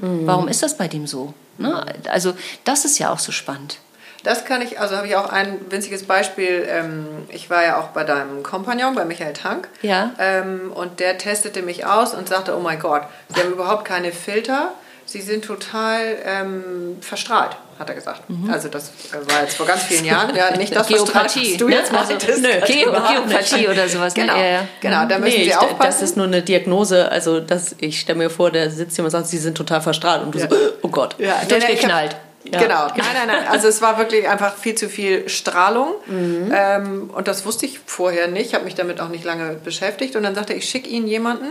Warum 0.00 0.48
ist 0.48 0.62
das 0.62 0.78
bei 0.78 0.88
dem 0.88 1.06
so? 1.06 1.34
Ne? 1.58 1.84
Also 2.10 2.32
das 2.64 2.86
ist 2.86 2.98
ja 2.98 3.12
auch 3.12 3.18
so 3.18 3.30
spannend. 3.30 3.78
Das 4.24 4.44
kann 4.44 4.60
ich, 4.62 4.80
also 4.80 4.96
habe 4.96 5.06
ich 5.06 5.14
auch 5.16 5.28
ein 5.30 5.60
winziges 5.70 6.02
Beispiel. 6.04 6.66
Ähm, 6.68 7.06
ich 7.28 7.48
war 7.50 7.62
ja 7.62 7.78
auch 7.78 7.88
bei 7.88 8.02
deinem 8.04 8.42
Kompagnon, 8.42 8.94
bei 8.94 9.04
Michael 9.04 9.34
Tank. 9.34 9.68
Ja. 9.82 10.10
Ähm, 10.18 10.72
und 10.74 10.98
der 10.98 11.18
testete 11.18 11.62
mich 11.62 11.86
aus 11.86 12.14
und 12.14 12.28
sagte, 12.28 12.56
oh 12.56 12.60
mein 12.60 12.78
Gott, 12.80 13.02
Sie 13.34 13.40
haben 13.40 13.52
überhaupt 13.52 13.84
keine 13.84 14.10
Filter. 14.12 14.72
Sie 15.06 15.20
sind 15.20 15.44
total 15.44 16.00
ähm, 16.24 16.96
verstrahlt, 17.02 17.54
hat 17.78 17.90
er 17.90 17.94
gesagt. 17.94 18.22
Also 18.50 18.68
das 18.68 18.88
äh, 19.12 19.30
war 19.30 19.42
jetzt 19.42 19.54
vor 19.58 19.66
ganz 19.66 19.82
vielen 19.82 20.06
Jahren. 20.06 20.34
Ja, 20.34 20.56
nicht 20.56 20.74
das 20.74 20.88
Mhm. 20.88 20.94
Geopathie. 20.94 21.50
was 21.52 21.58
du 21.58 21.68
ne? 21.68 21.74
jetzt 21.76 21.92
Also, 21.92 22.12
meintest. 22.14 22.42
nö, 22.42 22.48
Das 22.60 22.68
Geo. 22.70 22.90
Geopathie 22.90 23.68
oder 23.68 23.86
sowas. 23.86 24.14
Genau, 24.14 24.32
Ne? 24.34 24.40
Ja, 24.42 24.50
ja. 24.60 24.68
genau 24.80 25.04
da 25.06 25.18
müssen 25.18 25.36
Nee, 25.36 25.44
Sie 25.44 25.54
aufpassen. 25.54 25.78
das 25.82 26.00
ist 26.02 26.16
nur 26.16 26.24
eine 26.26 26.40
Diagnose. 26.40 27.12
Also 27.12 27.40
das, 27.40 27.76
ich 27.80 28.00
stelle 28.00 28.16
mir 28.16 28.30
vor, 28.30 28.50
der 28.50 28.70
sitzt 28.70 28.96
hier 28.96 29.04
und 29.04 29.10
sagt, 29.10 29.26
sie 29.26 29.36
sind 29.36 29.54
total 29.58 29.82
verstrahlt. 29.82 30.22
Und 30.22 30.34
du 30.34 30.38
Ja. 30.38 30.48
so, 30.48 30.56
oh 30.82 30.88
Gott. 30.88 31.16
Ja, 31.18 31.34
Durchgeknallt. 31.46 32.16
Ja. 32.44 32.60
Genau, 32.60 32.86
nein, 32.88 33.06
nein, 33.14 33.26
nein. 33.26 33.48
Also 33.48 33.68
es 33.68 33.80
war 33.80 33.96
wirklich 33.96 34.28
einfach 34.28 34.54
viel 34.54 34.74
zu 34.74 34.90
viel 34.90 35.28
Strahlung. 35.30 35.94
Mhm. 36.06 36.52
Ähm, 36.54 37.10
und 37.14 37.26
das 37.26 37.46
wusste 37.46 37.64
ich 37.64 37.80
vorher 37.86 38.28
nicht, 38.28 38.54
habe 38.54 38.64
mich 38.64 38.74
damit 38.74 39.00
auch 39.00 39.08
nicht 39.08 39.24
lange 39.24 39.54
beschäftigt. 39.54 40.14
Und 40.14 40.24
dann 40.24 40.34
sagte 40.34 40.52
er, 40.52 40.58
ich 40.58 40.68
schicke 40.68 40.88
Ihnen 40.88 41.06
jemanden, 41.06 41.46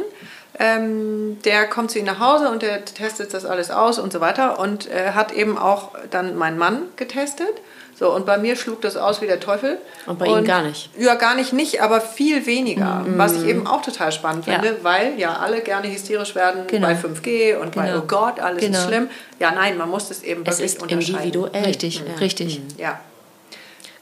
ähm, 0.60 1.40
der 1.46 1.68
kommt 1.68 1.90
zu 1.90 1.98
Ihnen 1.98 2.06
nach 2.06 2.20
Hause 2.20 2.50
und 2.50 2.62
der 2.62 2.86
testet 2.86 3.34
das 3.34 3.44
alles 3.44 3.72
aus 3.72 3.98
und 3.98 4.14
so 4.14 4.22
weiter. 4.22 4.60
Und 4.60 4.88
äh, 4.90 5.14
hat 5.14 5.32
eben 5.32 5.58
auch 5.58 5.92
dann 6.12 6.36
meinen 6.36 6.60
Mann 6.60 6.84
getestet. 6.96 7.54
So, 7.96 8.12
und 8.12 8.26
bei 8.26 8.38
mir 8.40 8.56
schlug 8.56 8.82
das 8.82 8.98
aus 8.98 9.22
wie 9.22 9.28
der 9.28 9.40
Teufel. 9.40 9.78
Und 10.08 10.18
bei 10.20 10.26
Ihnen 10.26 10.44
gar 10.46 10.64
nicht? 10.64 10.90
Ja, 10.98 11.14
gar 11.16 11.36
nicht, 11.36 11.54
nicht, 11.54 11.82
aber 11.82 12.02
viel 12.02 12.46
weniger. 12.46 13.06
Was 13.18 13.34
ich 13.34 13.46
eben 13.48 13.68
auch 13.68 13.82
total 13.84 14.12
spannend 14.12 14.48
Ja. 14.48 14.54
finde, 14.56 14.78
weil 14.84 15.18
ja 15.20 15.34
alle 15.38 15.62
gerne 15.62 15.92
hysterisch 15.92 16.34
werden 16.36 16.66
Genau. 16.68 16.88
bei 16.88 16.96
5G 16.96 17.56
und 17.56 17.76
bei, 17.76 17.88
Genau. 17.88 18.00
oh 18.00 18.06
Gott, 18.08 18.40
alles 18.40 18.62
Genau. 18.62 18.80
ist 18.80 18.86
schlimm. 18.88 19.10
Ja, 19.40 19.52
nein, 19.52 19.78
man 19.78 19.90
muss 19.90 20.10
es 20.10 20.24
eben 20.24 20.42
Es 20.46 20.60
wirklich 20.60 20.76
ist 20.76 20.92
individuell. 20.92 21.64
Richtig, 21.66 21.98
Ja. 22.00 22.16
richtig. 22.20 22.62
Ja. 22.78 23.00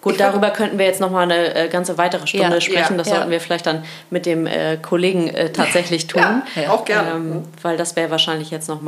Gut, 0.02 0.14
Ich 0.14 0.18
darüber 0.20 0.50
könnten 0.50 0.80
wir 0.80 0.86
jetzt 0.88 1.00
noch 1.00 1.12
mal 1.12 1.22
eine 1.24 1.54
äh, 1.54 1.68
ganze 1.68 1.96
weitere 2.00 2.26
Stunde 2.26 2.56
Ja, 2.56 2.62
sprechen. 2.62 2.94
ja, 2.94 2.98
das 2.98 3.08
ja. 3.10 3.16
sollten 3.16 3.30
wir 3.30 3.40
vielleicht 3.40 3.68
dann 3.68 3.84
mit 4.10 4.26
dem 4.26 4.48
äh, 4.48 4.78
Kollegen 4.78 5.28
äh, 5.28 5.52
tatsächlich 5.52 6.08
tun. 6.08 6.42
Ja, 6.56 6.72
auch 6.72 6.86
gerne. 6.86 7.12
Ähm, 7.12 7.44
weil 7.62 7.78
das 7.78 7.96
wäre 7.96 8.10
wahrscheinlich 8.10 8.50
jetzt 8.50 8.68
noch 8.68 8.82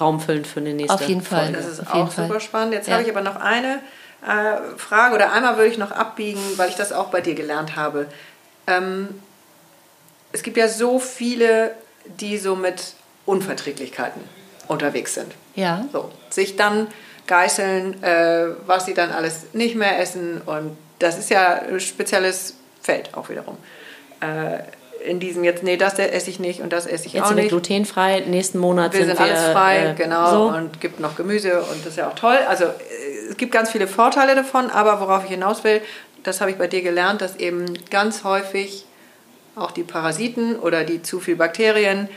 raumfüllend 0.00 0.46
für 0.46 0.60
eine 0.60 0.74
nächste 0.74 0.94
Auf 0.94 1.08
jeden 1.08 1.22
Fall. 1.22 1.44
Folge. 1.44 1.56
Das 1.58 1.66
ist 1.66 1.80
Auf 1.80 1.94
auch 1.94 2.12
Fall. 2.12 2.26
super 2.26 2.40
spannend. 2.40 2.74
Jetzt 2.74 2.88
Ja. 2.88 2.94
habe 2.94 3.02
ich 3.04 3.10
aber 3.10 3.20
noch 3.22 3.36
eine 3.36 3.80
äh, 4.26 4.78
Frage 4.78 5.14
oder 5.14 5.32
einmal 5.32 5.56
würde 5.56 5.70
ich 5.70 5.78
noch 5.78 5.92
abbiegen, 5.92 6.40
weil 6.56 6.68
ich 6.68 6.76
das 6.76 6.92
auch 6.92 7.08
bei 7.08 7.20
dir 7.20 7.34
gelernt 7.34 7.76
habe. 7.76 8.06
Ähm, 8.66 9.08
es 10.32 10.42
gibt 10.42 10.56
ja 10.56 10.68
so 10.68 10.98
viele, 10.98 11.74
die 12.06 12.38
so 12.38 12.56
mit 12.56 12.94
Unverträglichkeiten 13.26 14.22
unterwegs 14.68 15.14
sind. 15.14 15.32
Ja. 15.54 15.84
So, 15.92 16.10
sich 16.30 16.56
dann 16.56 16.88
geißeln, 17.26 18.02
äh, 18.02 18.46
was 18.66 18.86
sie 18.86 18.94
dann 18.94 19.10
alles 19.12 19.46
nicht 19.52 19.76
mehr 19.76 19.98
essen. 20.00 20.40
Und 20.44 20.76
das 20.98 21.18
ist 21.18 21.30
ja 21.30 21.54
ein 21.62 21.80
spezielles 21.80 22.54
Feld 22.82 23.14
auch 23.14 23.28
wiederum. 23.28 23.56
Äh, 24.20 24.58
in 25.04 25.20
diesem 25.20 25.44
jetzt, 25.44 25.62
nee, 25.62 25.76
das 25.76 25.98
esse 25.98 26.30
ich 26.30 26.38
nicht 26.40 26.60
und 26.60 26.72
das 26.72 26.86
esse 26.86 27.06
ich 27.06 27.12
Jetzt 27.12 27.22
auch 27.24 27.28
sind 27.28 27.36
wir 27.36 27.42
nicht. 27.44 27.50
glutenfrei, 27.50 28.20
nächsten 28.26 28.58
Monat 28.58 28.92
Wir 28.94 29.04
sind, 29.04 29.16
sind 29.16 29.20
alles 29.20 29.44
frei, 29.52 29.90
äh, 29.90 29.94
genau, 29.94 30.30
So. 30.30 30.56
und 30.56 30.80
gibt 30.80 30.98
noch 31.00 31.14
Gemüse 31.16 31.60
und 31.60 31.80
das 31.84 31.88
ist 31.92 31.96
ja 31.98 32.08
auch 32.08 32.14
toll. 32.14 32.38
Also 32.48 32.64
äh, 32.64 32.70
es 33.30 33.36
gibt 33.36 33.52
ganz 33.52 33.70
viele 33.70 33.86
Vorteile 33.86 34.34
davon, 34.34 34.70
aber 34.70 35.00
worauf 35.00 35.24
ich 35.24 35.30
hinaus 35.30 35.62
will, 35.64 35.80
das 36.22 36.40
habe 36.40 36.50
ich 36.50 36.56
bei 36.56 36.66
dir 36.66 36.82
gelernt, 36.82 37.20
dass 37.20 37.36
eben 37.36 37.66
ganz 37.90 38.24
häufig 38.24 38.86
auch 39.56 39.70
die 39.72 39.82
Parasiten 39.82 40.56
oder 40.58 40.84
die 40.84 41.02
zu 41.02 41.20
viel 41.20 41.36
Bakterien 41.36 42.08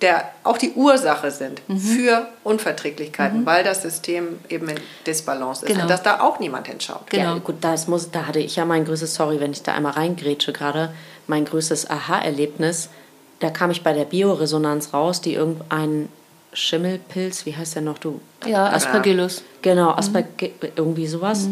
der, 0.00 0.24
auch 0.44 0.56
die 0.56 0.70
Ursache 0.72 1.30
sind 1.30 1.60
Mhm. 1.68 1.78
für 1.78 2.26
Unverträglichkeiten, 2.42 3.44
weil 3.44 3.62
das 3.64 3.82
System 3.82 4.38
eben 4.48 4.68
in 4.70 4.80
Disbalance 5.06 5.62
ist 5.66 5.68
Genau. 5.72 5.82
und 5.82 5.90
dass 5.90 6.02
da 6.02 6.20
auch 6.20 6.38
niemand 6.40 6.66
hinschaut. 6.68 7.10
Genau. 7.10 7.34
Ja, 7.34 7.38
gut, 7.38 7.56
das 7.60 7.86
muss, 7.86 8.10
da 8.10 8.26
hatte 8.26 8.38
ich 8.38 8.56
ja 8.56 8.64
mein 8.64 8.86
größtes, 8.86 9.14
sorry, 9.14 9.40
wenn 9.40 9.52
ich 9.52 9.62
da 9.62 9.74
einmal 9.74 9.92
reingrätsche 9.92 10.54
gerade, 10.54 10.94
mein 11.30 11.46
größtes 11.46 11.88
Aha-Erlebnis. 11.88 12.90
Da 13.38 13.48
kam 13.48 13.70
ich 13.70 13.82
bei 13.82 13.94
der 13.94 14.04
Bioresonanz 14.04 14.92
raus, 14.92 15.22
die 15.22 15.32
irgendein 15.34 16.10
Schimmelpilz, 16.52 17.46
wie 17.46 17.56
heißt 17.56 17.76
der 17.76 17.82
noch, 17.82 17.96
du? 17.96 18.20
Ja, 18.46 18.66
Aspergillus. 18.66 19.42
Genau, 19.62 19.92
Asperg 19.92 20.26
irgendwie 20.76 21.06
sowas, 21.06 21.48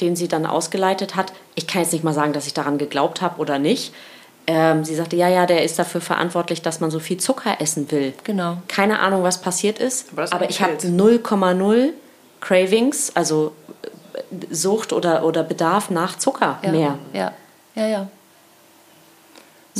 den 0.00 0.16
sie 0.16 0.26
dann 0.26 0.46
ausgeleitet 0.46 1.14
hat. 1.14 1.32
Ich 1.54 1.66
kann 1.68 1.82
jetzt 1.82 1.92
nicht 1.92 2.02
mal 2.02 2.14
sagen, 2.14 2.32
dass 2.32 2.46
ich 2.46 2.54
daran 2.54 2.78
geglaubt 2.78 3.20
habe 3.22 3.40
oder 3.40 3.58
nicht. 3.60 3.92
Ähm, 4.46 4.82
sie 4.84 4.94
sagte, 4.94 5.14
ja, 5.16 5.28
ja, 5.28 5.44
der 5.44 5.62
ist 5.62 5.78
dafür 5.78 6.00
verantwortlich, 6.00 6.62
dass 6.62 6.80
man 6.80 6.90
so 6.90 6.98
viel 7.00 7.18
Zucker 7.18 7.60
essen 7.60 7.90
will. 7.90 8.14
Genau. 8.24 8.56
Keine 8.66 9.00
Ahnung, 9.00 9.22
was 9.22 9.42
passiert 9.42 9.78
ist, 9.78 10.06
Aber 10.16 10.32
aber 10.32 10.48
ich 10.48 10.62
habe 10.62 10.72
Pilz. 10.72 10.86
0,0 10.86 11.90
Cravings, 12.40 13.12
also 13.14 13.52
äh, 13.82 14.46
Sucht 14.50 14.94
oder, 14.94 15.24
oder 15.24 15.42
Bedarf 15.42 15.90
nach 15.90 16.16
Zucker 16.16 16.58
Ja. 16.62 16.70
mehr. 16.70 16.98
Ja, 17.12 17.32
ja, 17.74 17.86
ja. 17.86 18.08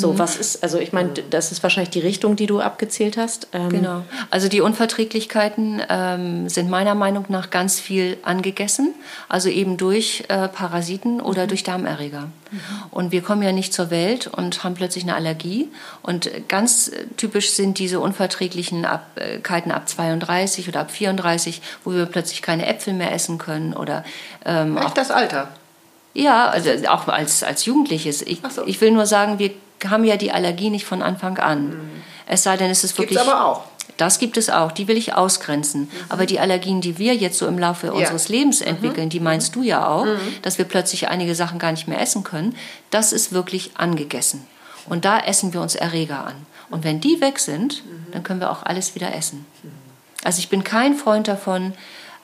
So, 0.01 0.19
was 0.19 0.37
ist, 0.37 0.63
also 0.63 0.79
ich 0.79 0.93
meine, 0.93 1.11
das 1.31 1.53
ist 1.53 1.63
wahrscheinlich 1.63 1.91
die 1.91 2.01
Richtung, 2.01 2.37
die 2.37 2.47
du 2.47 2.61
abgezählt 2.61 3.17
hast. 3.17 3.49
Ähm, 3.53 3.69
Genau. 3.69 4.03
Also 4.31 4.49
die 4.49 4.61
Unverträglichkeiten 4.61 5.83
ähm, 5.89 6.49
sind 6.49 6.71
meiner 6.71 6.95
Meinung 6.95 7.27
nach 7.29 7.51
ganz 7.51 7.81
viel 7.81 8.17
angegessen, 8.23 8.95
also 9.29 9.49
eben 9.49 9.77
durch 9.77 10.25
äh, 10.29 10.49
Parasiten 10.49 11.21
oder 11.21 11.47
durch 11.47 11.63
Darmerreger. 11.63 12.29
Und 12.91 13.13
wir 13.13 13.23
kommen 13.23 13.43
ja 13.43 13.53
nicht 13.53 13.75
zur 13.75 13.91
Welt 13.91 14.27
und 14.27 14.65
haben 14.65 14.75
plötzlich 14.75 15.05
eine 15.05 15.15
Allergie. 15.15 15.69
Und 16.03 16.31
ganz 16.49 16.89
äh, 16.89 17.05
typisch 17.17 17.51
sind 17.51 17.79
diese 17.79 18.01
unverträglichen 18.01 18.85
Abkeiten 18.85 19.71
ab 19.71 19.89
32 19.89 20.69
oder 20.69 20.81
ab 20.81 20.91
34, 20.91 21.61
wo 21.85 21.93
wir 21.93 22.07
plötzlich 22.07 22.43
keine 22.43 22.67
Äpfel 22.67 22.95
mehr 22.95 23.13
essen 23.13 23.39
können 23.39 23.75
oder 23.75 24.05
ähm, 24.45 24.79
auch 24.79 24.87
Echt 24.87 24.99
das 24.99 25.11
Alter. 25.11 25.49
Ja, 26.15 26.49
also 26.49 26.71
auch 26.89 27.09
als, 27.09 27.43
als 27.43 27.65
Jugendliches. 27.65 28.23
Ich, 28.23 28.41
so. 28.51 28.67
ich 28.67 28.81
will 28.81 28.91
nur 28.91 29.07
sagen, 29.07 29.39
wir 29.39 29.51
haben 29.89 30.05
ja 30.05 30.17
die 30.17 30.33
Allergie 30.33 30.71
nicht 30.71 30.87
von 30.87 31.03
Anfang 31.03 31.39
an. 31.39 31.79
Es 32.27 32.43
sei 32.43 32.57
denn, 32.57 32.71
es 32.71 32.85
ist 32.85 32.97
Gibt's 32.97 33.15
wirklich. 33.15 33.33
aber 33.33 33.45
auch. 33.45 33.65
Das 33.97 34.21
gibt 34.21 34.37
es 34.37 34.49
auch, 34.49 34.71
die 34.71 34.87
will 34.87 34.97
ich 34.97 35.15
ausgrenzen. 35.15 35.91
Aber 36.09 36.25
die 36.25 36.39
Allergien, 36.39 36.81
die 36.81 36.99
wir 36.99 37.17
jetzt 37.17 37.37
so 37.37 37.49
im 37.49 37.59
Laufe 37.59 37.93
unseres 37.93 38.29
Lebens 38.29 38.61
entwickeln, 38.61 39.09
die 39.09 39.19
meinst 39.19 39.57
du 39.57 39.63
ja 39.63 39.89
auch, 39.89 40.07
dass 40.43 40.57
wir 40.57 40.65
plötzlich 40.65 41.09
einige 41.09 41.35
Sachen 41.35 41.59
gar 41.59 41.73
nicht 41.73 41.89
mehr 41.89 42.01
essen 42.01 42.23
können, 42.23 42.55
das 42.91 43.13
ist 43.13 43.33
wirklich 43.33 43.73
angegessen. 43.75 44.47
Und 44.89 45.05
da 45.05 45.19
essen 45.19 45.53
wir 45.53 45.61
uns 45.61 45.75
Erreger 45.75 46.25
an. 46.27 46.35
Und 46.71 46.85
wenn 46.85 47.01
die 47.01 47.21
weg 47.21 47.41
sind, 47.41 47.83
dann 48.13 48.23
können 48.23 48.41
wir 48.41 48.51
auch 48.51 48.63
alles 48.63 48.95
wieder 48.95 49.15
essen. 49.15 49.45
Also 50.23 50.39
ich 50.39 50.49
bin 50.49 50.63
kein 50.63 50.95
Freund 50.95 51.27
davon, 51.27 51.73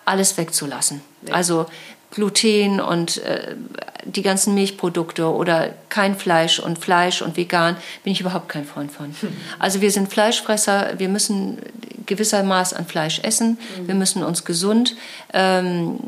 alles 0.05 0.37
wegzulassen. 0.37 1.01
Nee. 1.23 1.33
Also 1.33 1.67
Gluten 2.15 2.81
und 2.81 3.19
äh, 3.19 3.57
die 4.05 4.23
ganzen 4.23 4.55
Milchprodukte 4.55 5.27
oder 5.27 5.71
kein 5.89 6.17
Fleisch 6.17 6.61
und 6.61 6.79
Fleisch 6.79 7.23
und 7.23 7.37
vegan 7.37 7.77
bin 8.05 8.13
ich 8.13 8.21
überhaupt 8.21 8.49
kein 8.49 8.65
Freund 8.65 8.93
von. 8.93 9.07
Hm. 9.07 9.37
Also 9.59 9.81
wir 9.81 9.91
sind 9.91 10.09
Fleischfresser, 10.09 10.99
wir 10.99 11.09
müssen 11.09 11.59
gewissermaßen 12.07 12.77
an 12.79 12.87
Fleisch 12.87 13.21
essen, 13.21 13.59
mhm. 13.79 13.89
wir 13.89 13.95
müssen 13.95 14.23
uns 14.23 14.45
gesund, 14.45 14.95
ähm, 15.33 15.99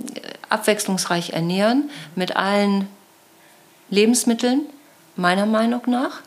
abwechslungsreich 0.48 1.30
ernähren 1.30 1.90
mit 2.14 2.36
allen 2.36 2.86
Lebensmitteln, 3.90 4.62
meiner 5.16 5.46
Meinung 5.46 5.82
nach 5.86 6.20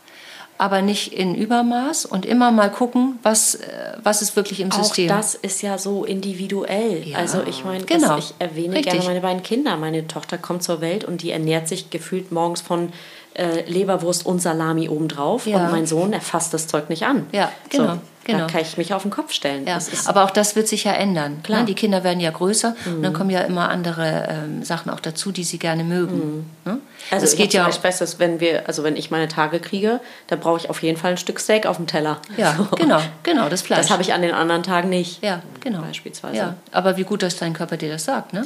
aber 0.60 0.82
nicht 0.82 1.14
in 1.14 1.36
Übermaß 1.36 2.05
und 2.05 2.26
immer 2.26 2.51
mal 2.51 2.70
gucken, 2.70 3.18
was, 3.24 3.55
äh, 3.55 3.93
was 4.03 4.22
ist 4.22 4.36
wirklich 4.36 4.60
im 4.60 4.72
System. 4.72 5.10
Auch 5.10 5.16
das 5.16 5.34
ist 5.34 5.62
ja 5.62 5.78
so 5.78 6.03
individuell. 6.03 7.07
Ja. 7.07 7.18
Also 7.18 7.43
ich 7.47 7.64
meine, 7.64 7.86
genau. 7.86 8.18
ich 8.18 8.34
erwähne 8.39 8.76
Richtig. 8.76 8.91
gerne 8.91 9.05
meine 9.05 9.22
beiden 9.22 9.41
Kinder. 9.41 9.78
Meine 9.78 10.05
Tochter 10.07 10.38
kommt 10.38 10.62
zur 10.62 10.82
Welt 10.82 11.05
und 11.05 11.22
die 11.22 11.32
ernährt 11.32 11.70
sich 11.70 11.91
gefühlt 11.91 12.34
morgens 12.34 12.60
von 12.60 12.91
äh, 13.40 13.70
Leberwurst 13.70 14.26
und 14.26 14.42
Salami 14.42 14.90
obendrauf. 14.90 15.48
Ja. 15.48 15.58
Und 15.58 15.72
mein 15.72 15.86
Sohn, 15.86 16.14
er 16.14 16.22
fasst 16.22 16.54
das 16.54 16.68
Zeug 16.68 16.90
nicht 16.90 17.06
an. 17.06 17.26
Ja, 17.32 17.52
genau. 17.70 17.94
So. 17.96 18.00
Genau. 18.26 18.46
Da 18.46 18.48
kann 18.48 18.62
ich 18.62 18.78
mich 18.78 18.94
auf 18.94 19.02
den 19.02 19.10
Kopf 19.10 19.34
stellen. 19.34 19.66
Ja. 19.66 19.80
Aber 20.06 20.24
auch 20.24 20.30
das 20.30 20.56
wird 20.56 20.68
sich 20.68 20.84
ja 20.84 20.92
ändern. 20.92 21.36
Ne? 21.36 21.40
Klar. 21.42 21.64
Die 21.64 21.74
Kinder 21.74 22.04
werden 22.04 22.20
ja 22.20 22.30
größer 22.30 22.76
mhm. 22.86 22.96
und 22.96 23.02
dann 23.02 23.14
kommen 23.14 23.32
ja 23.32 23.42
immer 23.42 23.70
andere 23.70 24.28
ähm, 24.30 24.64
Sachen 24.64 24.92
auch 24.92 25.00
dazu, 25.00 25.32
die 25.32 25.44
sie 25.44 25.58
gerne 25.58 25.84
mögen. 25.84 26.46
Mhm. 26.66 26.72
Ne? 26.72 26.78
Also 27.10 27.26
es 27.26 27.36
geht 27.36 27.54
ja 27.54 27.68
auch. 27.68 27.78
Bestes, 27.80 28.20
wenn 28.20 28.40
wir, 28.40 28.68
also 28.68 28.84
wenn 28.84 28.98
ich 28.98 29.10
meine 29.10 29.30
Tage 29.30 29.60
kriege, 29.60 30.00
da 30.28 30.36
brauche 30.36 30.58
ich 30.58 30.70
auf 30.70 30.84
jeden 30.84 30.98
Fall 30.98 31.12
ein 31.12 31.18
Stück 31.18 31.40
Steak 31.40 31.66
auf 31.66 31.78
dem 31.78 31.88
Teller. 31.88 32.18
Ja, 32.38 32.56
so. 32.70 32.76
genau, 32.76 33.00
genau, 33.24 33.50
das 33.50 33.62
Fleisch. 33.62 33.80
Das 33.80 33.90
habe 33.90 34.04
ich 34.04 34.14
an 34.14 34.22
den 34.22 34.34
anderen 34.34 34.64
Tagen 34.64 34.90
nicht. 34.90 35.24
Ja, 35.24 35.42
genau. 35.62 35.82
Beispielsweise. 35.82 36.36
Ja. 36.36 36.56
Aber 36.72 36.98
wie 36.98 37.04
gut, 37.06 37.24
dass 37.24 37.38
dein 37.38 37.54
Körper 37.54 37.78
dir 37.78 37.90
das 37.90 38.04
sagt, 38.04 38.34
ne? 38.34 38.46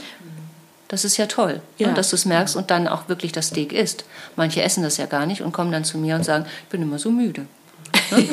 Das 0.94 1.04
ist 1.04 1.18
ja 1.18 1.26
toll, 1.26 1.54
ne? 1.54 1.88
ja. 1.88 1.92
Dass 1.92 2.12
du 2.12 2.16
es 2.16 2.26
merkst 2.26 2.56
und 2.56 2.70
dann 2.70 2.88
auch 2.88 3.10
wirklich 3.10 3.32
das 3.32 3.48
Steak 3.48 3.74
isst. 3.74 4.06
Manche 4.36 4.62
essen 4.62 4.84
das 4.84 4.98
ja 4.98 5.08
gar 5.08 5.26
nicht 5.26 5.42
und 5.42 5.52
kommen 5.52 5.72
dann 5.72 5.84
zu 5.84 5.98
mir 5.98 6.14
und 6.14 6.24
sagen, 6.24 6.46
ich 6.66 6.70
bin 6.70 6.84
immer 6.84 7.00
so 7.00 7.10
müde. 7.10 7.48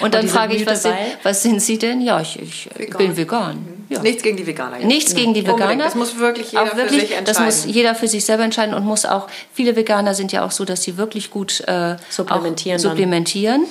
Und 0.00 0.14
dann 0.14 0.28
frage 0.28 0.54
ich, 0.54 0.66
was 0.66 0.82
sind, 0.82 0.94
was 1.22 1.42
sind, 1.42 1.60
Sie 1.60 1.78
denn? 1.78 2.00
Ja, 2.00 2.20
ich, 2.20 2.38
ich 2.38 2.68
bin 2.96 3.16
vegan. 3.16 3.56
Mhm. 3.56 3.76
Ja. 3.88 4.02
Nichts 4.02 4.22
gegen 4.22 4.36
die 4.36 4.46
Veganer. 4.46 4.76
Jetzt. 4.76 4.86
Nichts 4.86 5.14
gegen 5.14 5.32
die 5.32 5.46
Veganer. 5.46 5.84
Das 5.84 5.94
muss 5.94 6.18
wirklich 6.18 6.52
jeder 6.52 6.64
auch 6.64 6.76
wirklich, 6.76 7.00
für 7.02 7.06
sich 7.06 7.16
entscheiden. 7.16 7.46
Das 7.46 7.64
muss 7.64 7.74
jeder 7.74 7.94
für 7.94 8.08
sich 8.08 8.24
selber 8.24 8.44
entscheiden 8.44 8.74
und 8.74 8.84
muss 8.84 9.06
auch, 9.06 9.28
viele 9.52 9.74
Veganer 9.74 10.14
sind 10.14 10.32
ja 10.32 10.44
auch 10.44 10.50
so, 10.50 10.64
dass 10.64 10.82
sie 10.82 10.96
wirklich 10.96 11.30
gut 11.30 11.60
äh, 11.66 11.96
supplementieren. 12.10 12.78
supplementieren. 12.78 13.66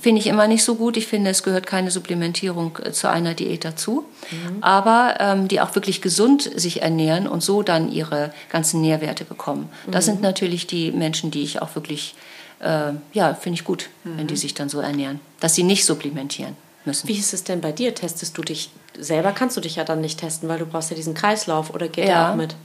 Finde 0.00 0.20
ich 0.20 0.26
immer 0.26 0.48
nicht 0.48 0.64
so 0.64 0.74
gut. 0.74 0.96
Ich 0.96 1.06
finde, 1.06 1.30
es 1.30 1.42
gehört 1.42 1.66
keine 1.66 1.90
Supplementierung 1.90 2.78
äh, 2.84 2.92
zu 2.92 3.08
einer 3.08 3.34
Diät 3.34 3.64
dazu. 3.64 4.04
Mhm. 4.30 4.62
Aber 4.62 5.16
ähm, 5.20 5.48
die 5.48 5.60
auch 5.60 5.74
wirklich 5.74 6.02
gesund 6.02 6.50
sich 6.56 6.82
ernähren 6.82 7.28
und 7.28 7.42
so 7.42 7.62
dann 7.62 7.90
ihre 7.90 8.32
ganzen 8.50 8.80
Nährwerte 8.80 9.24
bekommen. 9.24 9.68
Das 9.90 10.06
mhm. 10.06 10.12
sind 10.12 10.22
natürlich 10.22 10.66
die 10.66 10.92
Menschen, 10.92 11.30
die 11.30 11.42
ich 11.42 11.62
auch 11.62 11.74
wirklich 11.74 12.14
äh, 12.60 12.92
ja, 13.12 13.34
finde 13.34 13.54
ich 13.54 13.64
gut, 13.64 13.88
mhm. 14.04 14.18
wenn 14.18 14.26
die 14.26 14.34
mhm. 14.34 14.38
sich 14.38 14.54
dann 14.54 14.68
so 14.68 14.80
ernähren, 14.80 15.20
dass 15.40 15.54
sie 15.54 15.62
nicht 15.62 15.84
supplementieren 15.84 16.56
müssen. 16.84 17.08
Wie 17.08 17.18
ist 17.18 17.32
es 17.32 17.44
denn 17.44 17.60
bei 17.60 17.72
dir? 17.72 17.94
Testest 17.94 18.36
du 18.36 18.42
dich 18.42 18.70
selber? 18.98 19.32
Kannst 19.32 19.56
du 19.56 19.60
dich 19.60 19.76
ja 19.76 19.84
dann 19.84 20.00
nicht 20.00 20.20
testen, 20.20 20.48
weil 20.48 20.58
du 20.58 20.66
brauchst 20.66 20.90
ja 20.90 20.96
diesen 20.96 21.14
Kreislauf 21.14 21.72
oder 21.72 21.88
geht 21.88 22.08
ja. 22.08 22.24
der 22.24 22.30
auch 22.30 22.36
mit? 22.36 22.56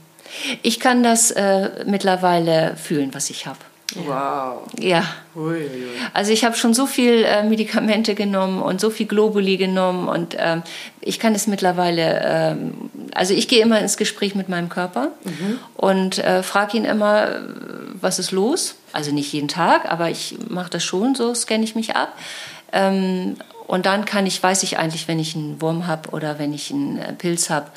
Ich 0.61 0.80
kann 0.80 1.03
das 1.03 1.32
äh, 1.32 1.84
mittlerweile 1.86 2.76
fühlen, 2.76 3.14
was 3.14 3.30
ich 3.30 3.45
habe. 3.45 3.59
Wow. 3.95 4.61
Ja. 4.79 5.03
Also 6.13 6.31
ich 6.31 6.45
habe 6.45 6.55
schon 6.55 6.73
so 6.73 6.86
viel 6.86 7.23
äh, 7.23 7.43
Medikamente 7.43 8.15
genommen 8.15 8.61
und 8.61 8.81
so 8.81 8.89
viel 8.89 9.05
Globuli 9.05 9.57
genommen 9.57 10.07
und 10.07 10.36
ähm, 10.39 10.63
ich 11.01 11.19
kann 11.19 11.36
es 11.36 11.47
mittlerweile, 11.47 12.21
ähm, 12.25 12.89
also 13.13 13.34
ich 13.34 13.47
gehe 13.47 13.61
immer 13.61 13.79
ins 13.79 13.97
Gespräch 13.97 14.36
mit 14.36 14.49
meinem 14.49 14.69
Körper 14.69 15.11
mhm. 15.23 15.59
und 15.75 16.17
äh, 16.19 16.43
frage 16.43 16.77
ihn 16.77 16.86
immer, 16.86 17.41
was 17.99 18.19
ist 18.19 18.31
los? 18.31 18.75
Also 18.93 19.11
nicht 19.11 19.31
jeden 19.34 19.47
Tag, 19.47 19.91
aber 19.91 20.09
ich 20.09 20.38
mache 20.49 20.69
das 20.69 20.84
schon, 20.84 21.15
so 21.15 21.34
scanne 21.34 21.63
ich 21.63 21.75
mich 21.75 21.95
ab. 21.95 22.13
Ähm, 22.71 23.36
und 23.67 23.86
dann 23.86 24.05
kann 24.05 24.25
ich, 24.25 24.41
weiß 24.41 24.63
ich 24.63 24.77
eigentlich, 24.77 25.07
wenn 25.07 25.19
ich 25.19 25.36
einen 25.36 25.61
Wurm 25.61 25.88
habe 25.88 26.09
oder 26.09 26.38
wenn 26.39 26.53
ich 26.53 26.71
einen 26.71 26.97
äh, 26.99 27.13
Pilz 27.13 27.49
habe, 27.49 27.67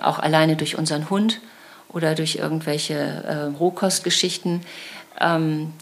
auch 0.00 0.18
alleine 0.18 0.56
durch 0.56 0.78
unseren 0.78 1.10
Hund 1.10 1.40
oder 1.94 2.14
durch 2.14 2.36
irgendwelche 2.36 2.94
äh, 2.94 3.56
Rohkostgeschichten, 3.58 4.62
ähm, 5.20 5.72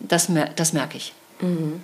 das, 0.00 0.28
mer 0.28 0.50
das 0.54 0.72
merke 0.72 0.96
ich. 0.96 1.14
Mhm. 1.40 1.82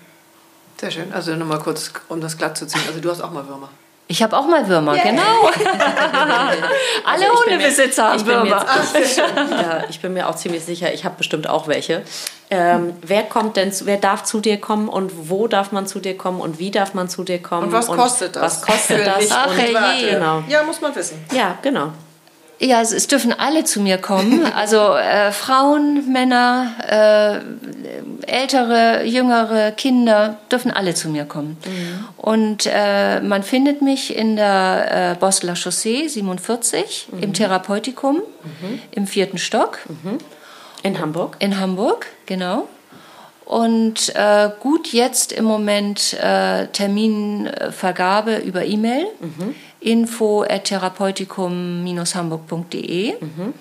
Sehr 0.81 0.91
schön. 0.91 1.13
Also 1.13 1.35
nochmal 1.35 1.59
kurz, 1.59 1.93
um 2.09 2.21
das 2.21 2.39
glatt 2.39 2.57
zu 2.57 2.67
ziehen. 2.67 2.83
Also 2.87 3.01
du 3.01 3.11
hast 3.11 3.21
auch 3.21 3.33
mal 3.33 3.49
Würmer. 3.49 3.69
Ich 4.11 4.23
habe 4.23 4.37
auch 4.39 4.47
mal 4.47 4.67
Würmer, 4.69 4.95
yeah. 4.95 5.05
genau. 5.05 5.23
Alle 7.05 7.31
also 7.31 7.45
Hundebesitzer 7.45 8.13
haben 8.13 8.27
Würmer. 8.27 8.65
Jetzt, 8.95 9.19
ja, 9.51 9.85
ich 9.91 10.01
bin 10.01 10.15
mir 10.15 10.29
auch 10.29 10.37
ziemlich 10.37 10.65
sicher, 10.65 10.95
ich 10.95 11.05
habe 11.05 11.17
bestimmt 11.19 11.47
auch 11.47 11.69
welche. 11.69 12.03
Ähm, 12.51 12.95
wer 13.03 13.25
kommt 13.25 13.59
denn, 13.59 13.71
wer 13.85 13.99
darf 13.99 14.25
zu 14.25 14.41
dir 14.41 14.59
kommen 14.59 14.89
und 14.89 15.29
wo 15.29 15.47
darf 15.47 15.73
man 15.73 15.87
zu 15.87 16.01
dir 16.01 16.17
kommen 16.17 16.41
und 16.41 16.59
wie 16.59 16.71
darf 16.71 16.95
man 16.95 17.11
zu 17.11 17.23
dir 17.23 17.43
kommen? 17.43 17.67
Und 17.67 17.73
was 17.73 17.89
kostet 17.89 18.37
das? 18.37 18.43
Was 18.43 18.63
kostet 18.63 19.07
das? 19.07 19.31
Ach, 19.31 19.51
und, 19.51 19.59
hey, 19.59 20.11
genau. 20.13 20.43
Ja, 20.49 20.63
muss 20.63 20.81
man 20.81 20.95
wissen. 20.97 21.23
Ja, 21.35 21.59
genau. 21.61 21.93
Ja, 22.61 22.81
es, 22.81 22.93
es 22.93 23.07
dürfen 23.07 23.33
alle 23.33 23.65
zu 23.65 23.81
mir 23.81 23.99
kommen. 23.99 24.47
Also 24.59 24.95
äh, 24.97 25.31
Frauen, 25.31 26.13
Männer, 26.13 26.73
äh, 26.89 28.31
ältere, 28.31 29.05
jüngere, 29.05 29.71
Kinder 29.73 30.39
dürfen 30.51 30.71
alle 30.73 30.95
zu 30.95 31.09
mir 31.09 31.25
kommen. 31.25 31.57
Mhm. 31.65 32.09
Und 32.17 32.69
äh, 32.71 33.21
man 33.21 33.43
findet 33.45 33.83
mich 33.83 34.17
in 34.17 34.37
der 34.37 35.13
äh, 35.13 35.21
Bosler 35.21 35.55
Chaussee 35.55 36.09
47 36.09 37.09
mhm. 37.13 37.23
im 37.23 37.33
Therapeutikum 37.35 38.17
mhm. 38.17 38.81
im 38.91 39.07
vierten 39.07 39.39
Stock. 39.39 39.79
Mhm. 39.89 40.19
In 40.83 40.99
Hamburg? 40.99 41.37
In 41.39 41.61
Hamburg, 41.61 42.07
genau. 42.27 42.69
Und 43.45 44.15
äh, 44.15 44.51
gut 44.61 44.93
jetzt 44.93 45.33
im 45.33 45.45
Moment 45.45 46.15
äh, 46.21 46.67
Terminvergabe 46.67 48.37
über 48.37 48.65
E-Mail. 48.65 49.07
Mhm 49.81 49.89
info 49.89 50.43
at 50.43 50.65
therapeutikum-hamburg.de. 50.65 53.15
Mhm. 53.21 53.55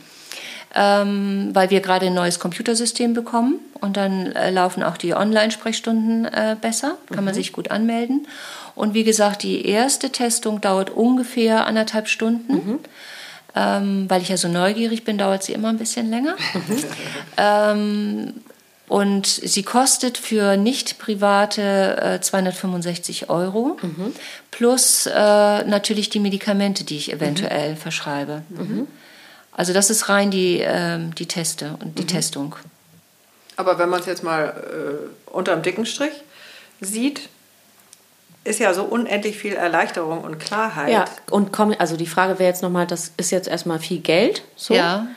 Ähm, 0.75 1.51
weil 1.53 1.69
wir 1.69 1.79
gerade 1.79 2.07
ein 2.07 2.13
neues 2.13 2.39
Computersystem 2.39 3.13
bekommen 3.13 3.59
und 3.79 3.95
dann 3.97 4.33
äh, 4.33 4.51
laufen 4.51 4.83
auch 4.83 4.97
die 4.97 5.13
Online-Sprechstunden 5.13 6.25
äh, 6.25 6.57
besser, 6.59 6.97
kann 7.07 7.19
mhm. 7.19 7.25
man 7.25 7.33
sich 7.33 7.53
gut 7.53 7.71
anmelden. 7.71 8.27
Und 8.75 8.93
wie 8.93 9.05
gesagt, 9.05 9.43
die 9.43 9.65
erste 9.65 10.09
Testung 10.11 10.59
dauert 10.61 10.89
ungefähr 10.91 11.65
anderthalb 11.65 12.09
Stunden. 12.09 12.53
Mhm. 12.53 12.79
Ähm, 13.55 14.05
weil 14.07 14.21
ich 14.21 14.29
ja 14.29 14.37
so 14.37 14.49
neugierig 14.49 15.03
bin, 15.03 15.17
dauert 15.17 15.41
sie 15.41 15.53
immer 15.53 15.69
ein 15.69 15.79
bisschen 15.79 16.11
länger. 16.11 16.35
Mhm. 16.53 16.83
ähm, 17.37 18.33
und 18.87 19.27
sie 19.27 19.63
kostet 19.63 20.17
für 20.17 20.55
nicht-private 20.55 21.97
äh, 22.01 22.21
265 22.21 23.29
Euro 23.29 23.77
mhm. 23.81 24.13
plus 24.51 25.07
äh, 25.07 25.13
natürlich 25.13 26.09
die 26.09 26.19
Medikamente, 26.19 26.85
die 26.85 26.97
ich 26.97 27.11
eventuell 27.11 27.71
mhm. 27.71 27.77
verschreibe. 27.77 28.43
Mhm. 28.49 28.87
Also 29.51 29.73
das 29.73 29.89
ist 29.89 30.07
rein 30.07 30.31
die, 30.31 30.61
äh, 30.61 30.99
die 31.17 31.25
Teste 31.25 31.77
und 31.81 31.97
die 31.99 32.03
mhm. 32.03 32.07
Testung. 32.07 32.55
Aber 33.57 33.77
wenn 33.79 33.89
man 33.89 33.99
es 33.99 34.05
jetzt 34.05 34.23
mal 34.23 34.45
äh, 34.47 35.31
unter 35.31 35.53
dem 35.53 35.63
dicken 35.63 35.85
Strich 35.85 36.13
sieht, 36.79 37.27
ist 38.45 38.59
ja 38.59 38.73
so 38.73 38.83
unendlich 38.83 39.37
viel 39.37 39.53
Erleichterung 39.53 40.21
und 40.21 40.39
Klarheit. 40.39 40.93
Ja, 40.93 41.05
und 41.29 41.51
komm, 41.51 41.75
also 41.77 41.97
die 41.97 42.05
Frage 42.05 42.39
wäre 42.39 42.49
jetzt 42.49 42.63
nochmal, 42.63 42.87
das 42.87 43.11
ist 43.17 43.31
jetzt 43.31 43.49
erstmal 43.49 43.79
viel 43.79 43.99
Geld. 43.99 44.43
So. 44.55 44.73
Ja. 44.73 45.07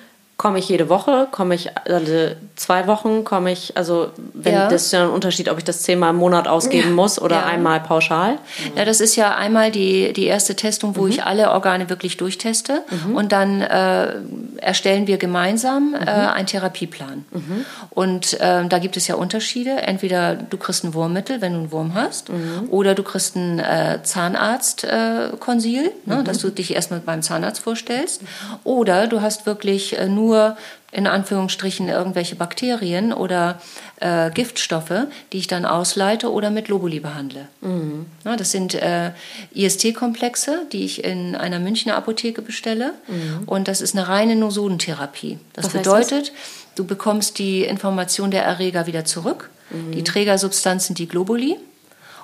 Komme 0.41 0.59
ich 0.59 0.70
jede 0.70 0.88
Woche? 0.88 1.28
Komme 1.30 1.55
ich 1.55 1.68
alle 1.76 2.38
zwei 2.57 2.86
Wochen? 2.86 3.24
Komme 3.24 3.53
ich, 3.53 3.76
also 3.76 4.09
wenn 4.32 4.55
ja. 4.55 4.70
das 4.70 4.86
ist 4.86 4.93
ja 4.93 5.03
ein 5.03 5.11
Unterschied, 5.11 5.51
ob 5.51 5.59
ich 5.59 5.64
das 5.64 5.82
zehnmal 5.82 6.14
im 6.14 6.16
Monat 6.16 6.49
ausgeben 6.49 6.88
ja. 6.88 6.95
muss 6.95 7.20
oder 7.20 7.36
ja. 7.36 7.45
einmal 7.45 7.80
pauschal? 7.80 8.38
Ja, 8.74 8.86
das 8.86 9.03
ist 9.03 9.16
ja 9.16 9.36
einmal 9.36 9.70
die, 9.70 10.14
die 10.14 10.24
erste 10.24 10.57
Testung, 10.57 10.97
wo 10.97 11.03
mhm. 11.03 11.11
ich 11.11 11.24
alle 11.24 11.51
Organe 11.51 11.91
wirklich 11.91 12.16
durchteste 12.16 12.84
mhm. 12.88 13.16
und 13.16 13.32
dann 13.32 13.61
äh, 13.61 14.14
erstellen 14.57 15.07
wir 15.07 15.18
gemeinsam 15.18 15.95
äh, 15.95 15.99
mhm. 15.99 16.09
einen 16.09 16.47
Therapieplan. 16.47 17.26
Mhm. 17.32 17.66
Und 17.91 18.41
äh, 18.41 18.64
da 18.66 18.78
gibt 18.78 18.97
es 18.97 19.09
ja 19.09 19.16
Unterschiede. 19.16 19.82
Entweder 19.82 20.36
du 20.36 20.57
kriegst 20.57 20.84
ein 20.84 20.95
Wurmmittel, 20.95 21.43
wenn 21.43 21.53
du 21.53 21.59
einen 21.59 21.70
Wurm 21.70 21.95
hast, 21.95 22.30
mhm. 22.30 22.70
oder 22.70 22.95
du 22.95 23.03
kriegst 23.03 23.36
ein 23.36 23.59
äh, 23.59 23.99
Zahnarztkonsil, 24.03 25.93
ne, 26.07 26.16
mhm. 26.16 26.24
dass 26.24 26.38
du 26.38 26.49
dich 26.49 26.74
erstmal 26.74 27.01
beim 27.01 27.20
Zahnarzt 27.20 27.61
vorstellst, 27.61 28.22
oder 28.64 29.07
du 29.07 29.20
hast 29.20 29.45
wirklich 29.45 29.99
äh, 29.99 30.09
nur 30.09 30.30
nur 30.31 30.57
in 30.93 31.07
Anführungsstrichen 31.07 31.89
irgendwelche 31.89 32.35
Bakterien 32.35 33.12
oder 33.12 33.61
äh, 34.01 34.31
Giftstoffe, 34.31 35.07
die 35.33 35.39
ich 35.39 35.47
dann 35.47 35.64
ausleite 35.64 36.33
oder 36.33 36.51
mit 36.51 36.68
Lobuli 36.68 36.99
behandle. 36.99 37.47
Mhm. 37.61 38.07
Ja, 38.24 38.37
das 38.37 38.51
sind 38.51 38.74
äh, 38.74 39.12
IST-Komplexe, 39.55 40.66
die 40.72 40.85
ich 40.85 41.05
in 41.05 41.37
einer 41.37 41.61
Münchner 41.61 41.97
Apotheke 41.97 42.43
bestelle. 42.43 42.95
Mhm. 43.07 43.45
Und 43.47 43.68
das 43.68 43.81
ist 43.81 43.97
eine 43.97 44.09
reine 44.09 44.35
Nosodentherapie. 44.35 45.39
Das 45.53 45.66
Was 45.66 45.72
bedeutet, 45.72 46.28
das? 46.28 46.33
du 46.74 46.85
bekommst 46.85 47.39
die 47.39 47.62
Information 47.64 48.33
der 48.33 48.45
Erreger 48.45 48.87
wieder 48.87 49.05
zurück. 49.05 49.51
Mhm. 49.70 49.93
Die 49.93 50.03
Trägersubstanz 50.03 50.87
sind 50.87 50.99
die 50.99 51.07
Globuli. 51.07 51.57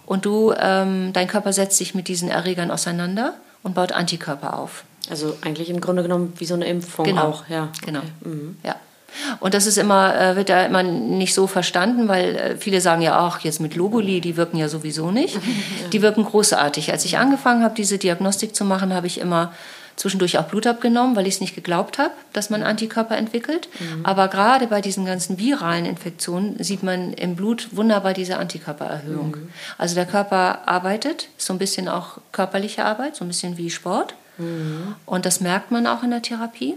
Und 0.07 0.25
du, 0.25 0.53
ähm, 0.57 1.13
dein 1.13 1.27
Körper 1.27 1.53
setzt 1.53 1.79
sich 1.79 1.95
mit 1.95 2.07
diesen 2.09 2.29
Erregern 2.29 2.71
auseinander 2.71 3.35
und 3.65 3.75
baut 3.75 3.91
Antikörper 3.93 4.57
auf. 4.57 4.85
Also 5.11 5.37
eigentlich 5.43 5.71
im 5.71 5.81
Grunde 5.81 6.03
genommen 6.03 6.33
wie 6.39 6.47
so 6.47 6.55
eine 6.55 6.67
Impfung 6.67 7.05
genau. 7.05 7.29
auch, 7.29 7.49
ja. 7.49 7.69
Genau. 7.85 8.03
Mhm. 8.23 8.57
Ja. 8.65 8.77
Und 9.41 9.55
das 9.55 9.67
ist 9.67 9.79
immer, 9.79 10.15
äh, 10.15 10.37
wird 10.37 10.49
da 10.49 10.67
immer 10.67 10.83
nicht 10.83 11.35
so 11.35 11.47
verstanden, 11.47 12.09
weil 12.09 12.37
äh, 12.37 12.57
viele 12.57 12.81
sagen 12.81 13.03
ja 13.03 13.27
auch, 13.27 13.41
jetzt 13.41 13.61
mit 13.61 13.75
Lobuli, 13.75 14.21
die 14.21 14.37
wirken 14.37 14.59
ja 14.59 14.69
sowieso 14.69 15.11
nicht. 15.11 15.39
Ja. 15.83 15.89
Die 15.89 16.03
wirken 16.03 16.25
großartig. 16.25 16.93
Als 16.93 17.05
ich 17.05 17.19
angefangen 17.19 17.63
habe, 17.63 17.75
diese 17.75 17.99
Diagnostik 17.99 18.55
zu 18.55 18.65
machen, 18.65 18.95
habe 18.95 19.07
ich 19.07 19.21
immer 19.21 19.53
zwischendurch 19.97 20.39
auch 20.39 20.45
Blut 20.45 20.67
abgenommen, 20.67 21.17
weil 21.17 21.27
ich 21.27 21.35
es 21.35 21.41
nicht 21.41 21.55
geglaubt 21.55 21.99
habe, 21.99 22.13
dass 22.33 22.51
man 22.51 22.63
Antikörper 22.63 23.17
entwickelt. 23.17 23.69
Mhm. 23.79 24.05
Aber 24.05 24.29
gerade 24.29 24.67
bei 24.67 24.81
diesen 24.81 25.05
ganzen 25.07 25.39
viralen 25.39 25.87
Infektionen 25.87 26.63
sieht 26.63 26.83
man 26.83 27.13
im 27.15 27.37
Blut 27.37 27.69
wunderbar 27.73 28.13
diese 28.13 28.39
Antikörpererhöhung. 28.39 29.31
Mhm. 29.31 29.49
Also 29.79 29.95
der 29.95 30.07
Körper 30.07 30.69
arbeitet, 30.69 31.29
so 31.37 31.53
ein 31.53 31.59
bisschen 31.59 31.89
auch 31.89 32.19
körperliche 32.33 32.85
Arbeit, 32.85 33.17
so 33.17 33.25
ein 33.25 33.29
bisschen 33.29 33.57
wie 33.57 33.71
Sport. 33.71 34.15
Mhm. 34.39 34.95
Und 35.05 35.27
das 35.27 35.41
merkt 35.41 35.71
man 35.71 35.87
auch 35.87 36.03
in 36.03 36.11
der 36.11 36.23
Therapie. 36.23 36.75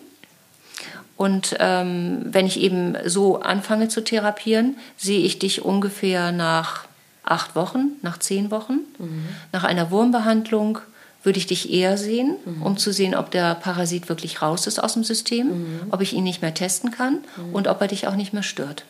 Und 1.18 1.58
ähm, 1.60 2.22
wenn 2.24 2.46
ich 2.46 2.60
eben 2.60 2.96
so 3.06 3.42
anfange 3.42 3.90
zu 3.90 4.02
therapieren, 4.02 4.78
sehe 4.96 5.20
ich 5.20 5.38
dich 5.38 5.66
ungefähr 5.66 6.32
nach 6.32 6.86
acht 7.24 7.56
Wochen, 7.56 7.92
nach 8.02 8.18
zehn 8.18 8.52
Wochen. 8.52 8.80
Mhm. 8.98 9.28
Nach 9.52 9.66
einer 9.66 9.92
Wurmbehandlung 9.92 10.80
würde 11.24 11.38
ich 11.38 11.48
dich 11.48 11.72
eher 11.72 11.98
sehen, 11.98 12.36
mhm. 12.46 12.62
um 12.64 12.78
zu 12.78 12.94
sehen, 12.94 13.16
ob 13.16 13.32
der 13.32 13.56
Parasit 13.56 14.08
wirklich 14.08 14.42
raus 14.42 14.68
ist 14.68 14.82
aus 14.82 14.94
dem 14.94 15.04
System, 15.04 15.48
mhm. 15.48 15.80
ob 15.92 16.02
ich 16.02 16.14
ihn 16.14 16.24
nicht 16.24 16.42
mehr 16.42 16.54
testen 16.54 16.92
kann 16.92 17.20
mhm. 17.36 17.54
und 17.54 17.68
ob 17.68 17.82
er 17.82 17.88
dich 17.88 18.08
auch 18.08 18.16
nicht 18.16 18.34
mehr 18.34 18.44
stört. 18.44 18.86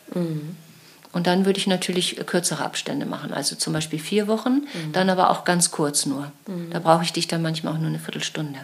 Mhm. 1.12 1.16
Und 1.16 1.26
dann 1.26 1.44
würde 1.44 1.58
ich 1.58 1.66
natürlich 1.66 2.16
kürzere 2.26 2.64
Abstände 2.64 3.06
machen, 3.06 3.32
also 3.32 3.56
zum 3.56 3.72
Beispiel 3.72 3.98
vier 3.98 4.28
Wochen, 4.28 4.62
mhm. 4.62 4.92
dann 4.92 5.10
aber 5.10 5.30
auch 5.30 5.44
ganz 5.44 5.70
kurz 5.70 6.06
nur. 6.06 6.30
Da 6.70 6.78
brauche 6.78 7.02
ich 7.02 7.12
dich 7.12 7.26
dann 7.26 7.42
manchmal 7.42 7.74
auch 7.74 7.78
nur 7.78 7.88
eine 7.88 7.98
Viertelstunde. 7.98 8.60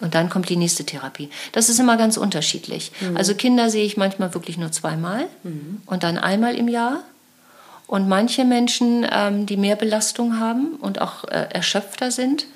Und 0.00 0.14
dann 0.14 0.28
kommt 0.28 0.48
die 0.48 0.56
nächste 0.56 0.84
Therapie. 0.84 1.30
Das 1.52 1.68
ist 1.68 1.78
immer 1.78 1.96
ganz 1.96 2.16
unterschiedlich. 2.16 2.92
Mhm. 3.00 3.16
Also 3.16 3.34
Kinder 3.34 3.70
sehe 3.70 3.84
ich 3.84 3.96
manchmal 3.96 4.34
wirklich 4.34 4.58
nur 4.58 4.72
zweimal 4.72 5.26
mhm. 5.42 5.82
und 5.86 6.02
dann 6.02 6.18
einmal 6.18 6.56
im 6.56 6.68
Jahr. 6.68 7.02
Und 7.86 8.08
manche 8.08 8.44
Menschen, 8.44 9.06
ähm, 9.10 9.46
die 9.46 9.56
mehr 9.56 9.76
Belastung 9.76 10.40
haben 10.40 10.74
und 10.80 11.00
auch 11.00 11.24
äh, 11.24 11.48
erschöpfter 11.50 12.10
sind, 12.10 12.46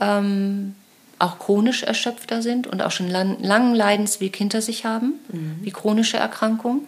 ähm, 0.00 0.74
auch 1.18 1.38
chronisch 1.38 1.82
erschöpfter 1.84 2.42
sind 2.42 2.66
und 2.66 2.82
auch 2.82 2.90
schon 2.90 3.08
lang, 3.08 3.36
langen 3.40 3.74
Leidensweg 3.74 4.34
hinter 4.34 4.60
sich 4.60 4.84
haben, 4.84 5.14
mhm. 5.30 5.58
wie 5.60 5.70
chronische 5.70 6.16
Erkrankungen. 6.16 6.80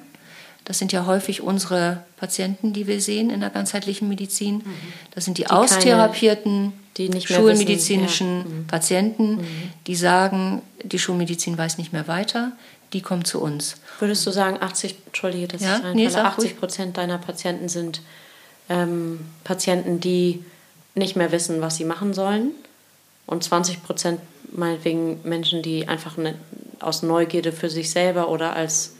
Das 0.65 0.79
sind 0.79 0.93
ja 0.93 1.07
häufig 1.07 1.43
unsere 1.43 2.05
Patienten, 2.17 2.73
die 2.73 2.87
wir 2.87 3.01
sehen 3.01 3.31
in 3.31 3.41
der 3.41 3.51
ganzheitlichen 3.51 4.09
Medizin. 4.09 4.57
Mhm. 4.57 4.75
Das 5.15 5.25
sind 5.25 5.39
die, 5.39 5.43
die 5.43 5.51
austherapierten 5.51 6.73
die 6.97 7.21
schulmedizinischen 7.21 8.39
ja. 8.39 8.45
Mhm. 8.45 8.67
Patienten, 8.67 9.37
mhm. 9.37 9.71
die 9.87 9.97
sagen, 9.97 10.63
die 10.83 10.99
Schulmedizin 10.99 11.59
weiß 11.59 11.79
nicht 11.79 11.93
mehr 11.93 12.07
weiter, 12.07 12.53
die 12.93 13.01
kommen 13.01 13.25
zu 13.25 13.41
uns. 13.41 13.77
Würdest 13.99 14.27
du 14.27 14.31
sagen, 14.31 14.59
80, 14.61 14.97
entschuldige, 15.07 15.49
das 15.49 15.63
ja? 15.63 15.77
ist 15.77 15.95
nee, 15.95 16.07
80 16.07 16.59
Prozent 16.59 16.97
deiner 16.97 17.19
Patienten 17.19 17.69
sind 17.69 18.01
ähm, 18.69 19.21
Patienten, 19.43 20.01
die 20.01 20.45
nicht 20.95 21.17
mehr 21.17 21.33
wissen, 21.33 21.61
was 21.61 21.77
sie 21.77 21.85
machen 21.85 22.15
sollen? 22.15 22.53
Und 23.27 23.43
20 23.43 23.83
Prozent 23.83 24.21
meinetwegen 24.53 25.21
Menschen, 25.25 25.63
die 25.63 25.89
einfach 25.89 26.17
ne, 26.17 26.37
aus 26.79 27.03
Neugierde 27.03 27.53
für 27.53 27.71
sich 27.71 27.91
selber 27.91 28.29
oder 28.29 28.55
als, 28.55 28.95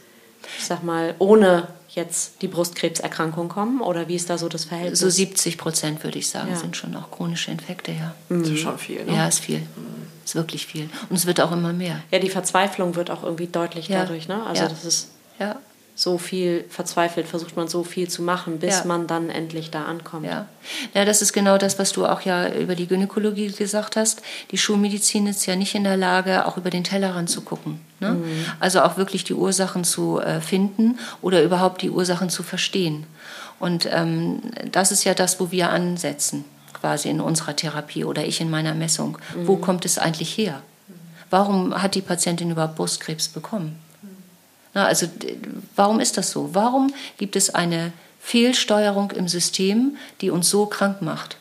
ich 0.57 0.65
sag 0.65 0.83
mal, 0.83 1.15
ohne 1.19 1.67
jetzt 1.89 2.41
die 2.41 2.47
Brustkrebserkrankung 2.47 3.49
kommen? 3.49 3.81
Oder 3.81 4.07
wie 4.07 4.15
ist 4.15 4.29
da 4.29 4.37
so 4.37 4.49
das 4.49 4.65
Verhältnis? 4.65 4.99
So 4.99 5.09
70 5.09 5.57
Prozent, 5.57 6.03
würde 6.03 6.19
ich 6.19 6.29
sagen, 6.29 6.49
ja. 6.51 6.55
sind 6.55 6.75
schon 6.75 6.95
auch 6.95 7.09
chronische 7.11 7.51
Infekte, 7.51 7.91
ja. 7.91 8.13
Das 8.29 8.49
ist 8.49 8.59
schon 8.59 8.77
viel, 8.77 9.03
ne? 9.05 9.13
Ja, 9.13 9.27
ist 9.27 9.39
viel. 9.39 9.59
Mhm. 9.59 10.05
Ist 10.23 10.35
wirklich 10.35 10.65
viel. 10.65 10.89
Und 11.09 11.15
es 11.15 11.25
wird 11.25 11.39
auch 11.39 11.51
immer 11.51 11.71
mehr. 11.71 12.01
Ja, 12.11 12.19
die 12.19 12.29
Verzweiflung 12.29 12.95
wird 12.95 13.11
auch 13.11 13.23
irgendwie 13.23 13.47
deutlich 13.47 13.87
ja. 13.87 14.01
dadurch, 14.01 14.27
ne? 14.27 14.43
Also 14.45 14.63
ja. 14.63 14.69
das 14.69 14.83
ist 14.83 15.09
ja. 15.39 15.55
So 15.97 16.17
viel 16.17 16.65
verzweifelt, 16.69 17.25
versucht 17.25 17.55
man 17.55 17.69
so 17.69 17.83
viel 17.83 18.09
zu 18.09 18.21
machen, 18.21 18.59
bis 18.59 18.79
ja. 18.79 18.85
man 18.85 19.07
dann 19.07 19.29
endlich 19.29 19.71
da 19.71 19.85
ankommt. 19.85 20.25
Ja. 20.25 20.45
ja, 20.93 21.05
das 21.05 21.21
ist 21.21 21.31
genau 21.31 21.57
das, 21.57 21.79
was 21.79 21.93
du 21.93 22.05
auch 22.05 22.21
ja 22.21 22.53
über 22.53 22.75
die 22.75 22.85
Gynäkologie 22.85 23.47
gesagt 23.47 23.95
hast. 23.95 24.21
Die 24.51 24.57
Schulmedizin 24.57 25.25
ist 25.25 25.45
ja 25.45 25.55
nicht 25.55 25.73
in 25.73 25.85
der 25.85 25.95
Lage, 25.95 26.45
auch 26.45 26.57
über 26.57 26.69
den 26.69 26.83
Tellerrand 26.83 27.29
zu 27.29 27.41
gucken. 27.41 27.79
Ne? 28.01 28.11
Mhm. 28.11 28.45
Also 28.59 28.81
auch 28.81 28.97
wirklich 28.97 29.23
die 29.23 29.33
Ursachen 29.33 29.85
zu 29.85 30.19
äh, 30.19 30.41
finden 30.41 30.99
oder 31.21 31.41
überhaupt 31.41 31.81
die 31.81 31.89
Ursachen 31.89 32.29
zu 32.29 32.43
verstehen. 32.43 33.05
Und 33.57 33.87
ähm, 33.89 34.41
das 34.69 34.91
ist 34.91 35.05
ja 35.05 35.13
das, 35.13 35.39
wo 35.39 35.49
wir 35.51 35.69
ansetzen 35.69 36.43
quasi 36.73 37.09
in 37.09 37.21
unserer 37.21 37.55
Therapie 37.55 38.03
oder 38.03 38.25
ich 38.25 38.41
in 38.41 38.49
meiner 38.49 38.73
Messung. 38.73 39.17
Mhm. 39.33 39.47
Wo 39.47 39.55
kommt 39.55 39.85
es 39.85 39.97
eigentlich 39.97 40.37
her? 40.37 40.61
Warum 41.29 41.81
hat 41.81 41.95
die 41.95 42.01
Patientin 42.01 42.51
überhaupt 42.51 42.75
Brustkrebs 42.75 43.29
bekommen? 43.29 43.79
Na, 44.75 44.85
also 44.85 45.07
warum 45.75 45.99
ist 45.99 46.17
das 46.17 46.29
so? 46.29 46.53
Warum 46.53 46.93
gibt 47.17 47.35
es 47.35 47.49
eine 47.49 47.93
Fehlsteuerung 48.19 49.11
im 49.11 49.27
System, 49.27 49.97
die 50.21 50.29
uns 50.29 50.49
so 50.49 50.67
krank 50.67 51.01
macht? 51.01 51.37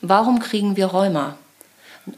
Warum 0.00 0.40
kriegen 0.40 0.76
wir 0.76 0.86
Rheuma? 0.86 1.36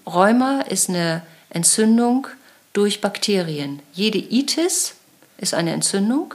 Rheuma 0.06 0.60
ist 0.62 0.88
eine 0.88 1.22
Entzündung 1.50 2.28
durch 2.72 3.00
Bakterien. 3.00 3.80
Jede 3.92 4.18
Itis 4.18 4.94
ist 5.36 5.54
eine 5.54 5.72
Entzündung 5.72 6.34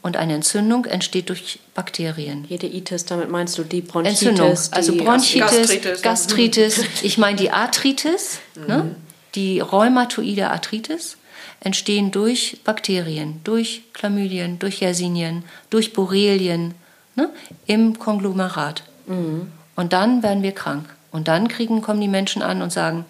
und 0.00 0.16
eine 0.16 0.34
Entzündung 0.34 0.86
entsteht 0.86 1.28
durch 1.28 1.58
Bakterien. 1.74 2.46
Jede 2.48 2.66
Itis, 2.66 3.04
damit 3.04 3.28
meinst 3.28 3.58
du 3.58 3.64
die 3.64 3.82
Bronchitis? 3.82 4.22
Entzündung, 4.22 4.56
also 4.70 4.96
Bronchitis, 4.96 5.40
Gastritis, 5.40 6.02
Gastritis 6.02 6.80
ich 7.02 7.18
meine 7.18 7.36
die 7.36 7.50
Arthritis, 7.50 8.38
mhm. 8.54 8.66
ne? 8.66 8.96
die 9.34 9.60
rheumatoide 9.60 10.48
Arthritis 10.48 11.18
entstehen 11.60 12.10
durch 12.10 12.60
Bakterien, 12.64 13.40
durch 13.44 13.82
Chlamydien, 13.92 14.58
durch 14.58 14.80
Yersinien, 14.80 15.44
durch 15.70 15.92
Borrelien 15.92 16.74
ne? 17.14 17.30
im 17.66 17.98
Konglomerat. 17.98 18.84
Mhm. 19.06 19.52
Und 19.74 19.92
dann 19.92 20.22
werden 20.22 20.42
wir 20.42 20.52
krank. 20.52 20.86
Und 21.10 21.28
dann 21.28 21.48
kriegen, 21.48 21.82
kommen 21.82 22.00
die 22.00 22.08
Menschen 22.08 22.42
an 22.42 22.62
und 22.62 22.72
sagen, 22.72 23.04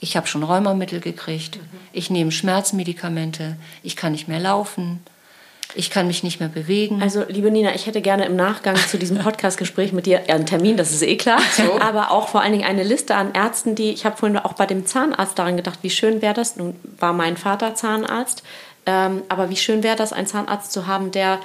ich 0.00 0.16
habe 0.16 0.26
schon 0.26 0.42
Rheumamittel 0.42 1.00
gekriegt, 1.00 1.56
mhm. 1.56 1.78
ich 1.92 2.10
nehme 2.10 2.32
Schmerzmedikamente, 2.32 3.56
ich 3.82 3.96
kann 3.96 4.12
nicht 4.12 4.28
mehr 4.28 4.40
laufen, 4.40 5.00
ich 5.76 5.90
kann 5.90 6.06
mich 6.06 6.22
nicht 6.22 6.40
mehr 6.40 6.48
bewegen. 6.48 7.02
Also, 7.02 7.24
liebe 7.28 7.50
Nina, 7.50 7.74
ich 7.74 7.86
hätte 7.86 8.00
gerne 8.00 8.24
im 8.24 8.36
Nachgang 8.36 8.76
zu 8.76 8.98
diesem 8.98 9.18
Podcast-Gespräch 9.22 9.92
mit 9.92 10.06
dir 10.06 10.28
einen 10.28 10.46
Termin, 10.46 10.76
das 10.76 10.92
ist 10.92 11.02
eh 11.02 11.16
klar, 11.16 11.40
so. 11.56 11.80
aber 11.80 12.10
auch 12.10 12.28
vor 12.28 12.40
allen 12.40 12.52
Dingen 12.52 12.64
eine 12.64 12.82
Liste 12.82 13.14
an 13.14 13.32
Ärzten, 13.34 13.74
die, 13.74 13.90
ich 13.90 14.04
habe 14.04 14.16
vorhin 14.16 14.38
auch 14.38 14.54
bei 14.54 14.66
dem 14.66 14.86
Zahnarzt 14.86 15.38
daran 15.38 15.56
gedacht, 15.56 15.80
wie 15.82 15.90
schön 15.90 16.22
wäre 16.22 16.34
das, 16.34 16.56
nun 16.56 16.74
war 16.98 17.12
mein 17.12 17.36
Vater 17.36 17.74
Zahnarzt, 17.74 18.42
ähm, 18.86 19.22
aber 19.28 19.50
wie 19.50 19.56
schön 19.56 19.82
wäre 19.82 19.96
das, 19.96 20.12
einen 20.12 20.26
Zahnarzt 20.26 20.72
zu 20.72 20.86
haben, 20.86 21.10
der 21.10 21.40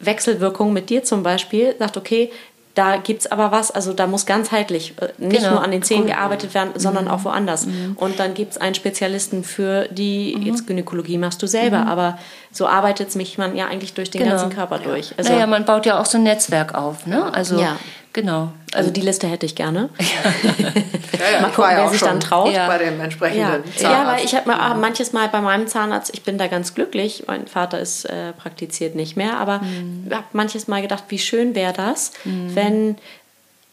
Wechselwirkung 0.00 0.72
mit 0.72 0.90
dir 0.90 1.04
zum 1.04 1.22
Beispiel 1.22 1.74
sagt, 1.78 1.96
okay, 1.96 2.30
da 2.74 2.96
gibt 2.96 3.20
es 3.20 3.30
aber 3.30 3.52
was, 3.52 3.70
also 3.70 3.92
da 3.92 4.06
muss 4.08 4.26
ganzheitlich 4.26 4.94
äh, 5.00 5.08
nicht 5.18 5.38
genau. 5.38 5.52
nur 5.52 5.62
an 5.62 5.70
den 5.70 5.82
Zähnen 5.82 6.06
gearbeitet 6.06 6.54
werden, 6.54 6.72
sondern 6.74 7.04
mhm. 7.04 7.10
auch 7.10 7.24
woanders. 7.24 7.66
Mhm. 7.66 7.96
Und 7.96 8.18
dann 8.18 8.34
gibt 8.34 8.52
es 8.52 8.58
einen 8.58 8.74
Spezialisten 8.74 9.44
für 9.44 9.86
die, 9.90 10.34
mhm. 10.36 10.42
jetzt 10.42 10.66
Gynäkologie 10.66 11.16
machst 11.16 11.40
du 11.42 11.46
selber, 11.46 11.82
mhm. 11.82 11.88
aber 11.88 12.18
so 12.50 12.66
arbeitet 12.66 13.14
mich 13.14 13.38
man 13.38 13.56
ja 13.56 13.66
eigentlich 13.66 13.94
durch 13.94 14.10
den 14.10 14.22
genau. 14.22 14.32
ganzen 14.32 14.50
Körper 14.50 14.78
durch. 14.78 15.14
Also, 15.16 15.32
naja, 15.32 15.46
man 15.46 15.64
baut 15.64 15.86
ja 15.86 16.00
auch 16.00 16.06
so 16.06 16.18
ein 16.18 16.24
Netzwerk 16.24 16.74
auf, 16.74 17.06
ne? 17.06 17.32
Also 17.32 17.60
ja. 17.60 17.76
Genau. 18.14 18.52
Also 18.72 18.90
die 18.90 19.00
Liste 19.00 19.26
hätte 19.26 19.44
ich 19.44 19.56
gerne. 19.56 19.90
Ja, 19.98 20.06
ja, 21.32 21.40
Mal 21.42 21.50
gucken, 21.50 21.72
ja 21.72 21.78
wer 21.78 21.88
sich 21.88 22.00
dann 22.00 22.20
traut. 22.20 22.54
Ja. 22.54 22.68
Bei 22.68 22.78
dem 22.78 23.00
entsprechenden. 23.00 23.64
Zahnarzt. 23.76 23.82
Ja, 23.82 24.06
weil 24.06 24.24
ich 24.24 24.34
habe 24.36 24.50
mhm. 24.50 24.80
manches 24.80 25.12
Mal 25.12 25.28
bei 25.28 25.40
meinem 25.40 25.66
Zahnarzt, 25.66 26.12
ich 26.14 26.22
bin 26.22 26.38
da 26.38 26.46
ganz 26.46 26.74
glücklich, 26.74 27.24
mein 27.26 27.48
Vater 27.48 27.80
ist 27.80 28.04
äh, 28.04 28.32
praktiziert 28.32 28.94
nicht 28.94 29.16
mehr, 29.16 29.38
aber 29.38 29.58
mhm. 29.58 30.08
habe 30.12 30.24
manches 30.32 30.68
Mal 30.68 30.80
gedacht, 30.80 31.04
wie 31.08 31.18
schön 31.18 31.56
wäre 31.56 31.72
das, 31.72 32.12
mhm. 32.24 32.54
wenn 32.54 32.96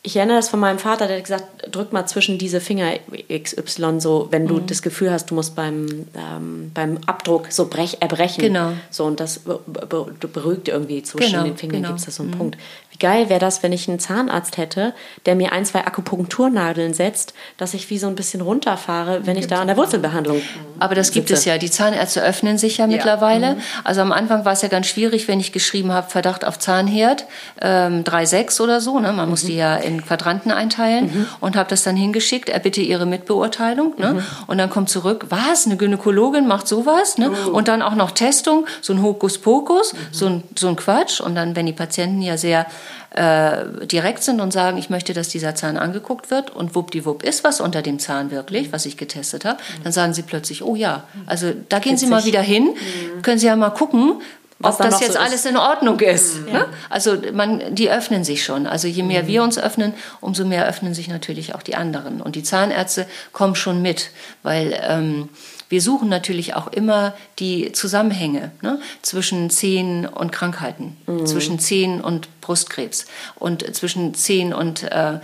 ich 0.04 0.16
erinnere 0.16 0.38
das 0.38 0.50
von 0.50 0.60
meinem 0.60 0.80
Vater, 0.80 1.06
der 1.06 1.18
hat 1.18 1.24
gesagt, 1.26 1.76
drück 1.76 1.94
mal 1.94 2.08
zwischen 2.08 2.40
diese 2.40 2.60
Finger 2.60 2.94
XY 3.32 4.00
so, 4.00 4.30
wenn 4.32 4.48
du 4.48 4.56
mhm. 4.56 4.66
das 4.66 4.82
Gefühl 4.82 5.12
hast, 5.12 5.30
du 5.30 5.36
musst 5.36 5.56
beim, 5.56 6.08
ähm, 6.16 6.72
beim 6.74 6.98
Abdruck 7.06 7.52
so 7.52 7.68
brech, 7.68 7.98
erbrechen. 8.00 8.42
Genau. 8.42 8.72
So, 8.90 9.06
und 9.06 9.20
das 9.20 9.42
beruhigt 9.42 10.70
irgendwie 10.70 11.04
zwischen 11.04 11.34
genau, 11.34 11.44
den 11.44 11.56
Fingern, 11.56 11.84
genau. 11.84 11.90
gibt 11.90 12.00
es 12.00 12.06
da 12.06 12.12
so 12.12 12.24
einen 12.24 12.32
mhm. 12.32 12.38
Punkt 12.38 12.58
geil 13.02 13.30
wäre 13.30 13.40
das, 13.40 13.64
wenn 13.64 13.74
ich 13.74 13.90
einen 13.90 14.00
Zahnarzt 14.00 14.58
hätte, 14.58 14.94
der 15.26 15.36
mir 15.36 15.52
ein, 15.52 15.66
zwei 15.66 15.86
Akupunkturnadeln 15.86 16.94
setzt, 16.94 17.34
dass 17.58 17.74
ich 17.74 17.90
wie 17.90 17.98
so 17.98 18.08
ein 18.08 18.16
bisschen 18.16 18.42
runterfahre, 18.42 19.26
wenn 19.26 19.36
ich 19.36 19.48
da 19.48 19.60
an 19.60 19.68
der 19.68 19.76
Wurzelbehandlung. 19.76 20.42
Aber 20.80 20.96
das 20.96 21.12
gibt 21.12 21.32
es 21.32 21.44
ja. 21.46 21.58
Die 21.58 21.70
Zahnärzte 21.70 22.24
öffnen 22.24 22.58
sich 22.58 22.78
ja, 22.78 22.86
ja. 22.86 22.92
mittlerweile. 22.92 23.56
Mhm. 23.56 23.62
Also 23.84 24.02
am 24.02 24.12
Anfang 24.12 24.46
war 24.46 24.54
es 24.54 24.62
ja 24.62 24.68
ganz 24.68 24.88
schwierig, 24.88 25.28
wenn 25.28 25.40
ich 25.40 25.52
geschrieben 25.52 25.92
habe, 25.92 26.10
Verdacht 26.10 26.46
auf 26.46 26.60
Zahnherd, 26.60 27.26
ähm, 27.60 28.04
3,6 28.04 28.62
oder 28.62 28.80
so. 28.82 29.00
Ne? 29.00 29.12
Man 29.12 29.30
muss 29.30 29.44
die 29.46 29.56
ja 29.56 29.76
in 29.76 30.06
Quadranten 30.06 30.52
einteilen 30.52 31.06
mhm. 31.06 31.28
und 31.40 31.56
habe 31.56 31.70
das 31.70 31.84
dann 31.84 31.96
hingeschickt. 31.96 32.50
Er 32.50 32.60
bitte 32.60 32.82
Ihre 32.82 33.08
Mitbeurteilung. 33.08 33.96
Ne? 33.98 34.14
Mhm. 34.14 34.24
Und 34.46 34.60
dann 34.60 34.70
kommt 34.70 34.90
zurück, 34.90 35.26
was, 35.30 35.66
eine 35.66 35.76
Gynäkologin 35.76 36.48
macht 36.48 36.68
sowas? 36.68 37.18
Ne? 37.18 37.32
Oh. 37.48 37.50
Und 37.50 37.68
dann 37.68 37.82
auch 37.82 37.96
noch 37.96 38.12
Testung, 38.12 38.68
so 38.82 38.94
ein 38.94 39.02
Hokuspokus, 39.02 39.94
mhm. 39.94 39.98
so, 40.12 40.26
ein, 40.28 40.44
so 40.56 40.68
ein 40.68 40.76
Quatsch. 40.76 41.20
Und 41.20 41.34
dann, 41.34 41.56
wenn 41.56 41.66
die 41.66 41.74
Patienten 41.74 42.22
ja 42.22 42.38
sehr 42.38 42.68
äh, 43.12 43.86
direkt 43.88 44.24
sind 44.24 44.42
und 44.42 44.52
sagen, 44.52 44.78
ich 44.78 44.90
möchte, 44.90 45.14
dass 45.14 45.30
dieser 45.30 45.56
Zahn 45.56 45.78
angeguckt 45.78 46.32
wird 46.32 46.50
und 46.50 46.76
wuppdiwupp 46.76 47.24
ist 47.24 47.44
was 47.44 47.62
unter 47.62 47.82
dem 47.82 48.00
Zahn 48.00 48.32
wirklich, 48.32 48.72
was 48.72 48.86
ich 48.86 48.98
getestet 48.98 49.46
habe, 49.46 49.60
dann 49.84 49.92
sagen 49.92 50.14
sie 50.14 50.24
plötzlich, 50.24 50.64
oh 50.64 50.76
ja, 50.76 51.04
also 51.26 51.52
da 51.70 51.80
gehen 51.80 51.98
Sie 51.98 52.08
mal 52.08 52.26
wieder 52.26 52.42
hin, 52.42 52.76
können 53.22 53.38
Sie 53.38 53.48
ja 53.48 53.56
mal 53.56 53.70
gucken, 53.70 54.22
Was 54.60 54.76
ob 54.76 54.82
da 54.82 54.90
das 54.90 55.02
jetzt 55.02 55.14
so 55.14 55.20
alles 55.20 55.46
in 55.46 55.58
Ordnung 55.58 56.00
ist. 56.00 56.46
Ne? 56.48 56.66
Also 56.90 57.18
man, 57.34 57.76
die 57.76 57.90
öffnen 57.90 58.24
sich 58.24 58.44
schon. 58.44 58.68
Also 58.68 58.88
je 58.88 59.04
mehr 59.04 59.28
wir 59.28 59.44
uns 59.44 59.58
öffnen, 59.58 59.94
umso 60.20 60.46
mehr 60.46 60.68
öffnen 60.68 60.94
sich 60.94 61.08
natürlich 61.08 61.56
auch 61.56 61.64
die 61.64 61.76
anderen. 61.76 62.22
Und 62.22 62.36
die 62.36 62.44
Zahnärzte 62.44 63.08
kommen 63.32 63.56
schon 63.56 63.82
mit, 63.82 64.12
weil 64.44 64.80
ähm, 64.88 65.30
wir 65.72 65.82
suchen 65.82 66.10
natürlich 66.10 66.54
auch 66.54 66.68
immer 66.68 67.14
die 67.40 67.72
Zusammenhänge 67.72 68.52
ne? 68.62 68.80
zwischen 69.02 69.50
Zähnen 69.50 70.06
und 70.06 70.32
Krankheiten, 70.32 70.98
zwischen 71.26 71.60
Zähnen 71.60 72.02
und 72.02 72.42
Brustkrebs 72.42 73.06
und 73.36 73.74
zwischen 73.74 74.14
Zähnen 74.14 74.54
und 74.54 74.84
äh, 74.84 75.14
äh, 75.14 75.20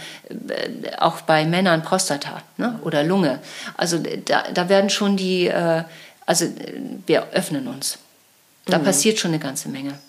auch 0.99 1.19
bei 1.21 1.45
Männern 1.45 1.83
Prostata 1.83 2.41
ne? 2.55 2.79
oder 2.83 3.03
Lunge. 3.03 3.39
Also 3.75 3.97
da, 3.97 4.43
da 4.53 4.69
werden 4.69 4.89
schon 4.89 5.17
die, 5.17 5.47
äh, 5.47 5.83
also 6.25 6.45
wir 7.05 7.27
öffnen 7.33 7.67
uns. 7.67 7.97
Da 8.65 8.79
passiert 8.79 9.19
schon 9.19 9.31
eine 9.31 9.39
ganze 9.39 9.67
Menge. 9.67 9.99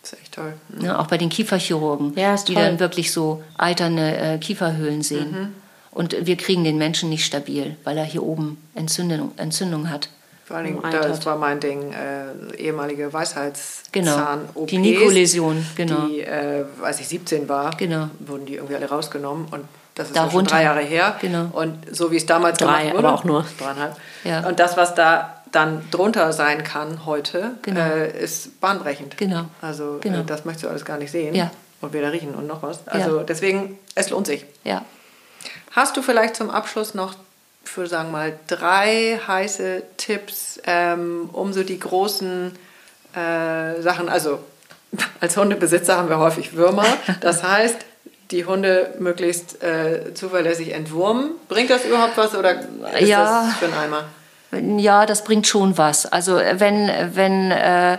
Das 0.00 0.12
ist 0.12 0.20
echt 0.20 0.32
toll. 0.32 0.54
Ne, 0.68 0.98
auch 0.98 1.06
bei 1.08 1.18
den 1.18 1.28
Kieferchirurgen, 1.28 2.14
Ja, 2.16 2.36
die 2.36 2.54
dann 2.54 2.78
wirklich 2.78 3.12
so 3.12 3.42
alternde 3.56 4.16
äh, 4.16 4.38
Kieferhöhlen 4.38 5.02
sehen. 5.02 5.54
Und 5.98 6.14
wir 6.26 6.36
kriegen 6.36 6.62
den 6.62 6.78
Menschen 6.78 7.08
nicht 7.08 7.24
stabil, 7.24 7.76
weil 7.82 7.98
er 7.98 8.04
hier 8.04 8.22
oben 8.22 8.56
Entzündung, 8.76 9.32
Entzündung 9.36 9.90
hat. 9.90 10.08
Vor 10.44 10.56
allen 10.56 10.66
Dingen, 10.66 10.80
das 10.92 11.26
war 11.26 11.36
mein 11.36 11.58
Ding, 11.60 11.92
äh, 11.92 12.56
ehemalige 12.56 13.02
Genau. 13.08 13.18
Weisheitszahn-OPs. 13.18 14.70
Die 14.70 14.78
Nikoläsion, 14.78 15.66
genau. 15.76 16.06
Die, 16.06 16.20
äh, 16.20 16.64
als 16.82 17.00
ich 17.00 17.08
17 17.08 17.48
war, 17.48 17.76
Genau. 17.76 18.08
wurden 18.20 18.46
die 18.46 18.54
irgendwie 18.54 18.76
alle 18.76 18.88
rausgenommen. 18.88 19.46
Und 19.50 19.64
das 19.96 20.08
ist 20.10 20.14
ja 20.16 20.22
schon 20.22 20.30
Darunter. 20.30 20.54
drei 20.54 20.62
Jahre 20.62 20.80
her. 20.80 21.16
Genau. 21.20 21.46
Und 21.52 21.74
so 21.94 22.10
wie 22.12 22.16
es 22.16 22.26
damals 22.26 22.58
Drei, 22.58 22.66
gemacht 22.84 22.94
wurde. 22.94 22.98
aber 23.08 23.14
auch 23.18 23.24
nur. 23.24 23.44
Dreieinhalb. 23.58 23.96
Ja. 24.24 24.46
Und 24.48 24.60
das, 24.60 24.76
was 24.76 24.94
da 24.94 25.34
dann 25.50 25.82
drunter 25.90 26.32
sein 26.32 26.62
kann 26.62 27.04
heute, 27.06 27.52
Genau. 27.62 27.80
äh, 27.80 28.22
ist 28.22 28.60
bahnbrechend. 28.60 29.16
Genau. 29.18 29.46
Also 29.60 29.98
Genau. 30.00 30.20
Äh, 30.20 30.24
das 30.24 30.44
möchtest 30.44 30.64
du 30.64 30.68
alles 30.68 30.84
gar 30.84 30.98
nicht 30.98 31.10
sehen. 31.10 31.34
Ja. 31.34 31.50
Und 31.80 31.92
weder 31.92 32.12
riechen 32.12 32.34
und 32.34 32.46
noch 32.46 32.62
was. 32.62 32.86
Also 32.86 33.18
Ja. 33.18 33.22
deswegen, 33.24 33.78
es 33.94 34.10
lohnt 34.10 34.26
sich. 34.28 34.44
Ja. 34.64 34.84
Hast 35.72 35.96
du 35.96 36.02
vielleicht 36.02 36.36
zum 36.36 36.50
Abschluss 36.50 36.94
noch 36.94 37.14
für, 37.64 37.86
sagen 37.86 38.08
wir 38.08 38.12
mal, 38.18 38.38
drei 38.46 39.20
heiße 39.26 39.82
Tipps, 39.98 40.60
ähm, 40.66 41.28
um 41.32 41.52
so 41.52 41.62
die 41.62 41.78
großen 41.78 42.52
äh, 43.14 43.80
Sachen, 43.82 44.08
also 44.08 44.38
als 45.20 45.36
Hundebesitzer 45.36 45.96
haben 45.96 46.08
wir 46.08 46.18
häufig 46.18 46.54
Würmer, 46.54 46.86
das 47.20 47.42
heißt, 47.42 47.76
die 48.30 48.44
Hunde 48.44 48.94
möglichst 48.98 49.62
äh, 49.62 50.12
zuverlässig 50.14 50.72
entwurmen. 50.74 51.30
Bringt 51.48 51.70
das 51.70 51.84
überhaupt 51.84 52.16
was 52.16 52.34
oder 52.34 52.52
ist 52.98 53.08
Ja. 53.08 53.46
das 53.46 53.56
für 53.56 53.64
einen 53.66 53.74
Eimer? 53.74 54.04
Ja, 54.80 55.04
das 55.06 55.24
bringt 55.24 55.46
schon 55.46 55.76
was. 55.76 56.06
Also 56.06 56.36
wenn, 56.36 56.90
wenn 57.14 57.50
äh, 57.50 57.98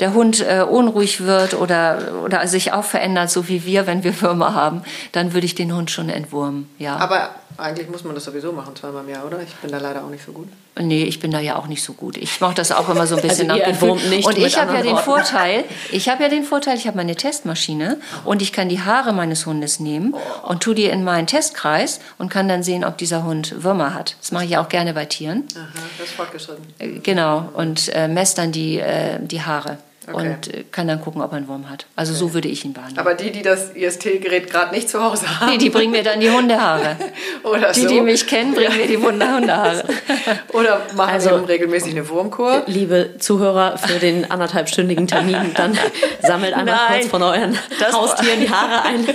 der 0.00 0.14
Hund 0.14 0.40
äh, 0.40 0.62
unruhig 0.62 1.20
wird 1.22 1.54
oder, 1.54 1.98
oder 2.24 2.46
sich 2.48 2.72
auch 2.72 2.84
verändert, 2.84 3.30
so 3.30 3.48
wie 3.48 3.64
wir, 3.64 3.86
wenn 3.86 4.02
wir 4.02 4.20
Würmer 4.20 4.54
haben, 4.54 4.82
dann 5.12 5.32
würde 5.34 5.44
ich 5.46 5.54
den 5.54 5.74
Hund 5.74 5.90
schon 5.90 6.08
entwurmen. 6.08 6.68
Ja. 6.78 6.96
Aber 6.96 7.30
eigentlich 7.58 7.90
muss 7.90 8.04
man 8.04 8.14
das 8.14 8.24
sowieso 8.24 8.52
machen, 8.52 8.74
zweimal 8.74 9.04
im 9.04 9.10
Jahr, 9.10 9.26
oder? 9.26 9.42
Ich 9.42 9.54
bin 9.56 9.70
da 9.70 9.78
leider 9.78 10.02
auch 10.02 10.08
nicht 10.08 10.24
so 10.24 10.32
gut. 10.32 10.48
Nee, 10.80 11.02
ich 11.04 11.20
bin 11.20 11.30
da 11.30 11.40
ja 11.40 11.56
auch 11.56 11.66
nicht 11.66 11.82
so 11.82 11.92
gut. 11.92 12.16
Ich 12.16 12.40
mache 12.40 12.54
das 12.54 12.72
auch 12.72 12.88
immer 12.88 13.06
so 13.06 13.16
ein 13.16 13.22
bisschen 13.22 13.50
Also 13.50 13.60
ihr 13.62 13.72
nach 13.72 13.80
Gefühl. 13.80 14.08
nicht, 14.08 14.26
Und 14.26 14.38
ich 14.38 14.58
habe 14.58 14.72
ja 14.74 14.82
den. 14.82 14.96
Vorteil, 14.96 15.64
ich 15.90 16.08
habe 16.08 16.22
ja 16.22 16.28
den 16.30 16.44
Vorteil, 16.44 16.76
ich 16.76 16.86
habe 16.86 16.96
meine 16.96 17.16
Testmaschine 17.16 17.98
und 18.24 18.40
ich 18.40 18.52
kann 18.52 18.68
die 18.70 18.80
Haare 18.80 19.12
meines 19.12 19.44
Hundes 19.44 19.80
nehmen 19.80 20.14
und 20.42 20.62
tu 20.62 20.72
die 20.72 20.84
in 20.86 21.04
meinen 21.04 21.26
Testkreis 21.26 22.00
und 22.18 22.30
kann 22.30 22.48
dann 22.48 22.62
sehen, 22.62 22.84
ob 22.84 22.96
dieser 22.96 23.24
Hund 23.24 23.62
Würmer 23.62 23.92
hat. 23.94 24.16
Das 24.20 24.32
mache 24.32 24.44
ich 24.44 24.50
ja 24.50 24.62
auch 24.62 24.68
gerne 24.68 24.94
bei 24.94 25.04
Tieren. 25.04 25.44
Aha, 25.54 25.66
das 25.98 26.06
ist 26.08 26.14
fortgeschritten. 26.14 26.64
Äh, 26.78 26.88
Genau, 27.00 27.48
und 27.54 27.88
äh, 27.94 28.08
messe 28.08 28.36
dann 28.36 28.52
die, 28.52 28.78
äh, 28.78 29.18
die 29.20 29.42
Haare 29.42 29.78
Okay. 30.14 30.28
und 30.28 30.54
äh, 30.54 30.64
kann 30.70 30.88
dann 30.88 31.00
gucken, 31.00 31.22
ob 31.22 31.32
er 31.32 31.36
einen 31.38 31.48
Wurm 31.48 31.68
hat. 31.70 31.86
Also 31.96 32.12
so 32.14 32.34
würde 32.34 32.48
ich 32.48 32.64
ihn 32.64 32.72
behandeln. 32.72 32.98
Aber 32.98 33.14
die, 33.14 33.30
die 33.30 33.42
das 33.42 33.70
IST-Gerät 33.74 34.50
gerade 34.50 34.74
nicht 34.74 34.88
zu 34.88 35.02
Hause 35.02 35.40
haben, 35.40 35.50
nee, 35.50 35.58
die 35.58 35.70
bringen 35.70 35.92
mir 35.92 36.02
dann 36.02 36.20
die 36.20 36.30
Hundehaare. 36.30 36.96
oder 37.42 37.72
Die, 37.72 37.80
so, 37.82 37.88
die 37.88 38.00
mich 38.00 38.26
kennen, 38.26 38.54
bringen 38.54 38.76
mir 38.76 38.86
die 38.86 39.00
Wunder- 39.02 39.34
Hundehaare. 39.36 39.84
oder 40.52 40.80
machen 40.94 41.10
Also- 41.12 41.30
eben 41.36 41.44
regelmäßig 41.44 41.92
eine 41.92 42.08
Wurmkur. 42.08 42.62
Liebe 42.66 43.16
Zuhörer, 43.18 43.78
für 43.78 43.98
den 43.98 44.30
anderthalbstündigen 44.30 45.06
Termin, 45.06 45.52
dann 45.54 45.78
sammelt 46.22 46.54
einmal 46.54 46.74
Nein, 46.88 47.00
kurz 47.00 47.10
von 47.10 47.22
euren 47.22 47.58
das- 47.78 47.92
Haustieren 47.92 48.40
die 48.40 48.50
Haare 48.50 48.82
ein. 48.82 49.06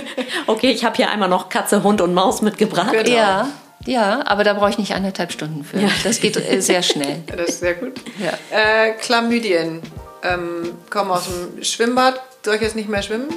Okay, 0.46 0.70
ich 0.70 0.84
habe 0.84 0.96
hier 0.96 1.10
einmal 1.10 1.28
noch 1.28 1.48
Katze, 1.48 1.82
Hund 1.82 2.00
und 2.00 2.14
Maus 2.14 2.42
mitgebracht. 2.42 2.92
Genau. 2.92 3.08
Ja, 3.16 3.48
ja, 3.84 4.22
aber 4.26 4.42
da 4.42 4.54
brauche 4.54 4.70
ich 4.70 4.78
nicht 4.78 4.94
anderthalb 4.94 5.30
Stunden 5.30 5.62
für. 5.62 5.78
Ja. 5.78 5.88
Das 6.02 6.20
geht 6.20 6.36
äh, 6.36 6.60
sehr 6.60 6.82
schnell. 6.82 7.22
Das 7.26 7.48
ist 7.50 7.60
sehr 7.60 7.74
gut. 7.74 7.92
Ja. 8.18 8.32
Äh, 8.56 8.92
Chlamydien 9.00 9.80
ähm, 10.32 10.74
kommen 10.90 11.10
aus 11.10 11.24
dem 11.26 11.62
Schwimmbad. 11.62 12.20
Soll 12.44 12.56
ich 12.56 12.60
jetzt 12.62 12.76
nicht 12.76 12.88
mehr 12.88 13.02
schwimmen 13.02 13.28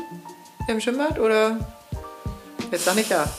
im 0.68 0.80
Schwimmbad 0.80 1.18
oder? 1.20 1.58
Jetzt 2.72 2.86
sag 2.86 2.96
nicht 2.96 3.10
ja. 3.10 3.26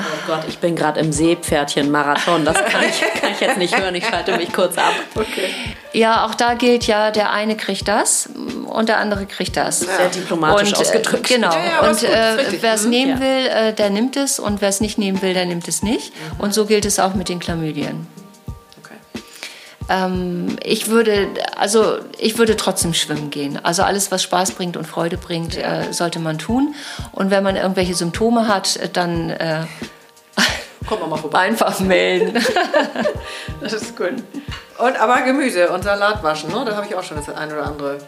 Oh 0.00 0.26
Gott, 0.28 0.42
ich 0.48 0.58
bin 0.58 0.76
gerade 0.76 1.00
im 1.00 1.10
Seepferdchen-Marathon. 1.10 2.44
Das 2.44 2.56
kann 2.56 2.82
ich, 2.88 3.00
kann 3.20 3.32
ich 3.32 3.40
jetzt 3.40 3.56
nicht 3.58 3.76
hören. 3.78 3.94
Ich 3.94 4.06
schalte 4.06 4.36
mich 4.36 4.52
kurz 4.52 4.76
ab. 4.78 4.92
Okay. 5.14 5.50
Ja, 5.92 6.24
auch 6.26 6.34
da 6.34 6.54
gilt 6.54 6.86
ja, 6.86 7.10
der 7.10 7.32
eine 7.32 7.56
kriegt 7.56 7.88
das 7.88 8.28
und 8.66 8.88
der 8.88 8.98
andere 8.98 9.26
kriegt 9.26 9.56
das. 9.56 9.80
Sehr 9.80 10.08
diplomatisch 10.14 10.68
und, 10.72 10.78
ausgedrückt. 10.78 11.30
Äh, 11.30 11.34
genau. 11.34 11.52
Ja, 11.52 11.64
ja, 11.82 11.88
und 11.90 12.02
äh, 12.04 12.62
wer 12.62 12.74
es 12.74 12.84
Mhm. 12.84 12.90
nehmen 12.90 13.10
Ja. 13.12 13.20
will, 13.20 13.46
äh, 13.46 13.72
der 13.72 13.90
nimmt 13.90 14.16
es 14.16 14.38
und 14.38 14.60
wer 14.60 14.68
es 14.68 14.80
nicht 14.80 14.98
nehmen 14.98 15.20
will, 15.22 15.34
der 15.34 15.46
nimmt 15.46 15.66
es 15.66 15.82
nicht. 15.82 16.12
Und 16.38 16.54
so 16.54 16.66
gilt 16.66 16.84
es 16.84 16.98
auch 17.00 17.14
mit 17.14 17.28
den 17.28 17.40
Chlamydien. 17.40 18.06
Ähm, 19.88 20.56
ich 20.62 20.88
würde, 20.88 21.28
also 21.56 21.98
ich 22.18 22.36
würde 22.38 22.56
trotzdem 22.56 22.92
schwimmen 22.94 23.30
gehen. 23.30 23.58
Also 23.62 23.82
alles, 23.82 24.10
was 24.10 24.22
Spaß 24.22 24.52
bringt 24.52 24.76
und 24.76 24.86
Freude 24.86 25.16
bringt, 25.16 25.56
äh, 25.56 25.92
sollte 25.92 26.18
man 26.18 26.38
tun. 26.38 26.74
Und 27.12 27.30
wenn 27.30 27.42
man 27.42 27.56
irgendwelche 27.56 27.94
Symptome 27.94 28.48
hat, 28.48 28.76
äh, 28.76 28.88
dann 28.88 29.30
äh, 29.30 29.62
Kommt 30.86 31.08
mal 31.08 31.16
vorbei. 31.16 31.38
einfach 31.40 31.80
melden. 31.80 32.42
Das 33.60 33.72
ist 33.72 33.96
gut. 33.96 34.12
Und 34.78 35.00
aber 35.00 35.22
Gemüse 35.22 35.68
und 35.70 35.82
Salat 35.82 36.22
waschen, 36.22 36.50
ne? 36.50 36.64
Da 36.64 36.76
habe 36.76 36.86
ich 36.86 36.94
auch 36.94 37.02
schon 37.02 37.16
das 37.16 37.28
ein 37.28 37.50
oder 37.52 37.66
andere 37.66 37.98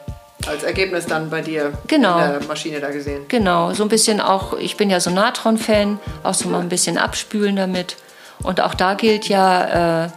als 0.47 0.63
Ergebnis 0.63 1.07
dann 1.07 1.29
bei 1.29 1.41
dir 1.43 1.73
Genau. 1.89 2.19
in 2.25 2.31
der 2.31 2.45
Maschine 2.45 2.81
da 2.81 2.91
gesehen. 2.91 3.25
Genau, 3.29 3.73
so 3.75 3.83
ein 3.83 3.89
bisschen 3.89 4.21
auch, 4.21 4.57
ich 4.59 4.77
bin 4.77 4.89
ja 4.89 5.01
so 5.01 5.11
Natron-Fan, 5.11 5.99
auch 6.23 6.35
so 6.35 6.49
mal 6.49 6.61
ein 6.61 6.69
bisschen 6.69 6.97
abspülen 6.99 7.57
damit. 7.57 7.97
Und 8.43 8.61
auch 8.61 8.75
da 8.75 8.95
gilt 8.95 9.29
ja, 9.29 10.05
äh, 10.05 10.09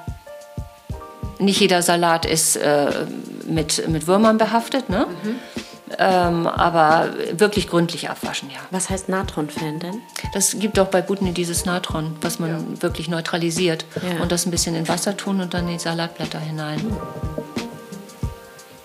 nicht 1.44 1.60
jeder 1.60 1.82
Salat 1.82 2.26
ist 2.26 2.56
äh, 2.56 3.06
mit, 3.46 3.88
mit 3.88 4.08
Würmern 4.08 4.38
behaftet, 4.38 4.90
ne? 4.90 5.08
Ähm, 6.00 6.48
aber 6.48 7.10
wirklich 7.34 7.68
gründlich 7.68 8.10
abwaschen, 8.10 8.50
ja. 8.50 8.60
Was 8.72 8.90
heißt 8.90 9.10
Natron-Fan 9.10 9.80
denn? 9.80 10.02
Das 10.34 10.56
gibt 10.58 10.80
auch 10.80 10.88
bei 10.88 11.02
Butne 11.02 11.34
dieses 11.34 11.66
Natron, 11.66 12.16
was 12.22 12.40
man 12.40 12.82
wirklich 12.82 13.10
neutralisiert. 13.10 13.86
Ja. 14.02 14.22
Und 14.22 14.32
das 14.32 14.46
ein 14.46 14.52
bisschen 14.52 14.76
in 14.76 14.88
Wasser 14.88 15.16
tun 15.16 15.40
und 15.42 15.54
dann 15.54 15.68
die 15.68 15.78
Salatblätter 15.78 16.40
hinein. 16.40 16.80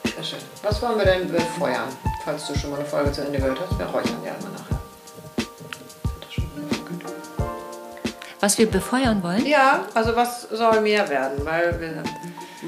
Sehr 0.04 0.24
schön. 0.24 0.38
Was 0.62 0.82
wollen 0.82 0.98
wir 0.98 1.04
denn 1.06 1.30
befeuern? 1.30 1.88
Falls 2.24 2.46
du 2.46 2.58
schon 2.58 2.70
mal 2.70 2.80
eine 2.80 2.84
Folge 2.84 3.12
zu 3.12 3.22
Ende 3.22 3.38
gehört 3.38 3.58
hast, 3.58 3.78
wir 3.78 3.86
räuchern 3.86 4.18
ja 4.24 4.32
immer 4.32 4.50
nachher. 4.50 4.78
Was 8.40 8.58
wir 8.58 8.70
befeuern 8.70 9.22
wollen? 9.22 9.46
Ja, 9.46 9.86
also 9.94 10.14
was 10.14 10.42
soll 10.42 10.80
mehr 10.82 11.08
werden? 11.08 11.44
Weil 11.44 11.80
wir 11.80 12.02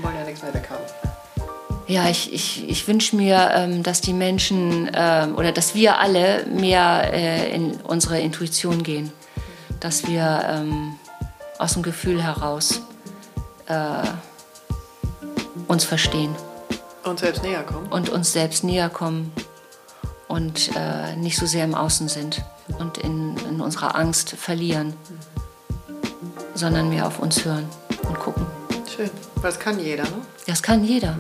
wollen 0.03 0.17
ja 0.17 0.25
nichts 0.25 0.43
mehr 0.43 0.55
weghaben. 0.55 0.85
Ja, 1.87 2.09
ich, 2.09 2.33
ich, 2.33 2.69
ich 2.69 2.87
wünsche 2.87 3.17
mir, 3.17 3.51
ähm, 3.53 3.83
dass 3.83 4.01
die 4.01 4.13
Menschen 4.13 4.89
ähm, 4.95 5.37
oder 5.37 5.51
dass 5.51 5.75
wir 5.75 5.99
alle 5.99 6.47
mehr 6.47 7.13
äh, 7.13 7.53
in 7.53 7.73
unsere 7.81 8.21
Intuition 8.21 8.83
gehen. 8.85 9.13
Dass 9.81 10.07
wir 10.07 10.43
ähm, 10.49 10.95
aus 11.59 11.73
dem 11.73 11.83
Gefühl 11.83 12.23
heraus 12.23 12.83
äh, 13.67 14.07
uns 15.67 15.85
verstehen 15.85 16.35
Uns 17.05 17.21
selbst 17.21 17.43
näher 17.43 17.63
kommen. 17.63 17.87
und 17.89 18.09
uns 18.09 18.33
selbst 18.33 18.63
näher 18.63 18.89
kommen 18.89 19.33
und 20.29 20.71
äh, 20.77 21.17
nicht 21.17 21.37
so 21.37 21.47
sehr 21.47 21.65
im 21.65 21.75
Außen 21.75 22.09
sind 22.09 22.43
und 22.79 22.99
in, 22.99 23.37
in 23.49 23.61
unserer 23.61 23.97
Angst 23.97 24.31
verlieren, 24.31 24.95
sondern 26.55 26.89
mehr 26.89 27.07
auf 27.07 27.19
uns 27.19 27.45
hören 27.45 27.69
und 28.09 28.19
gucken. 28.21 28.47
Schön. 29.01 29.11
Weil 29.37 29.43
das 29.51 29.59
kann 29.59 29.81
jeder, 29.81 30.03
ne? 30.03 30.23
Das 30.47 30.63
kann 30.63 30.85
jeder. 30.85 31.17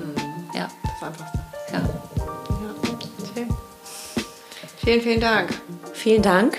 Ja, 0.55 0.69
Das 0.82 1.09
Einfachste. 1.09 1.39
ja. 1.73 1.78
Ja. 1.78 1.89
Schön. 3.35 3.48
Vielen, 4.85 5.01
vielen 5.01 5.20
Dank. 5.20 5.55
Vielen 5.94 6.23
Dank, 6.23 6.59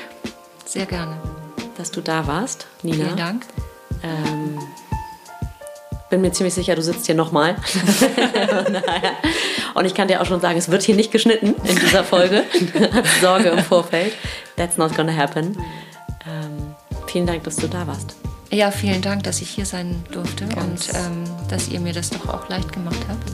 Sehr 0.65 0.87
gerne. 0.87 1.17
dass 1.77 1.91
du 1.91 2.01
da 2.01 2.25
warst, 2.25 2.65
Nina. 2.81 3.05
Vielen 3.05 3.17
Dank. 3.17 3.45
Ähm, 4.01 4.59
bin 6.09 6.21
mir 6.21 6.31
ziemlich 6.31 6.55
sicher, 6.55 6.75
du 6.75 6.81
sitzt 6.81 7.05
hier 7.05 7.13
nochmal. 7.15 7.55
Und 9.75 9.85
ich 9.85 9.93
kann 9.93 10.07
dir 10.07 10.21
auch 10.21 10.25
schon 10.25 10.41
sagen, 10.41 10.57
es 10.57 10.71
wird 10.71 10.81
hier 10.81 10.95
nicht 10.95 11.11
geschnitten 11.11 11.53
in 11.65 11.75
dieser 11.75 12.03
Folge. 12.03 12.45
Sorge 13.21 13.49
im 13.49 13.63
Vorfeld. 13.63 14.13
That's 14.55 14.77
not 14.77 14.95
gonna 14.95 15.15
happen. 15.15 15.55
Ähm, 16.25 16.75
vielen 17.05 17.27
Dank, 17.27 17.43
dass 17.43 17.57
du 17.57 17.67
da 17.67 17.85
warst. 17.85 18.15
Ja, 18.51 18.69
vielen 18.69 19.01
Dank, 19.01 19.23
dass 19.23 19.41
ich 19.41 19.49
hier 19.49 19.65
sein 19.65 20.03
durfte 20.11 20.45
Ganz 20.45 20.89
und 20.89 20.95
ähm, 20.95 21.23
dass 21.47 21.69
ihr 21.69 21.79
mir 21.79 21.93
das 21.93 22.09
doch 22.09 22.27
auch 22.27 22.49
leicht 22.49 22.73
gemacht 22.73 22.99
habt. 23.07 23.31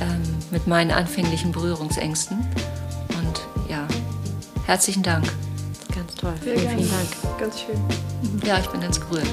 Ähm, 0.00 0.22
mit 0.50 0.66
meinen 0.66 0.90
anfänglichen 0.90 1.52
Berührungsängsten. 1.52 2.38
Und 2.38 3.40
ja, 3.68 3.86
herzlichen 4.64 5.02
Dank. 5.02 5.30
Ganz 5.94 6.14
toll. 6.14 6.34
Vielen, 6.42 6.58
vielen 6.58 6.90
Dank. 6.90 7.38
Ganz 7.38 7.60
schön. 7.60 7.78
Ja, 8.46 8.58
ich 8.58 8.66
bin 8.68 8.80
ganz 8.80 8.98
gerührt. 8.98 9.28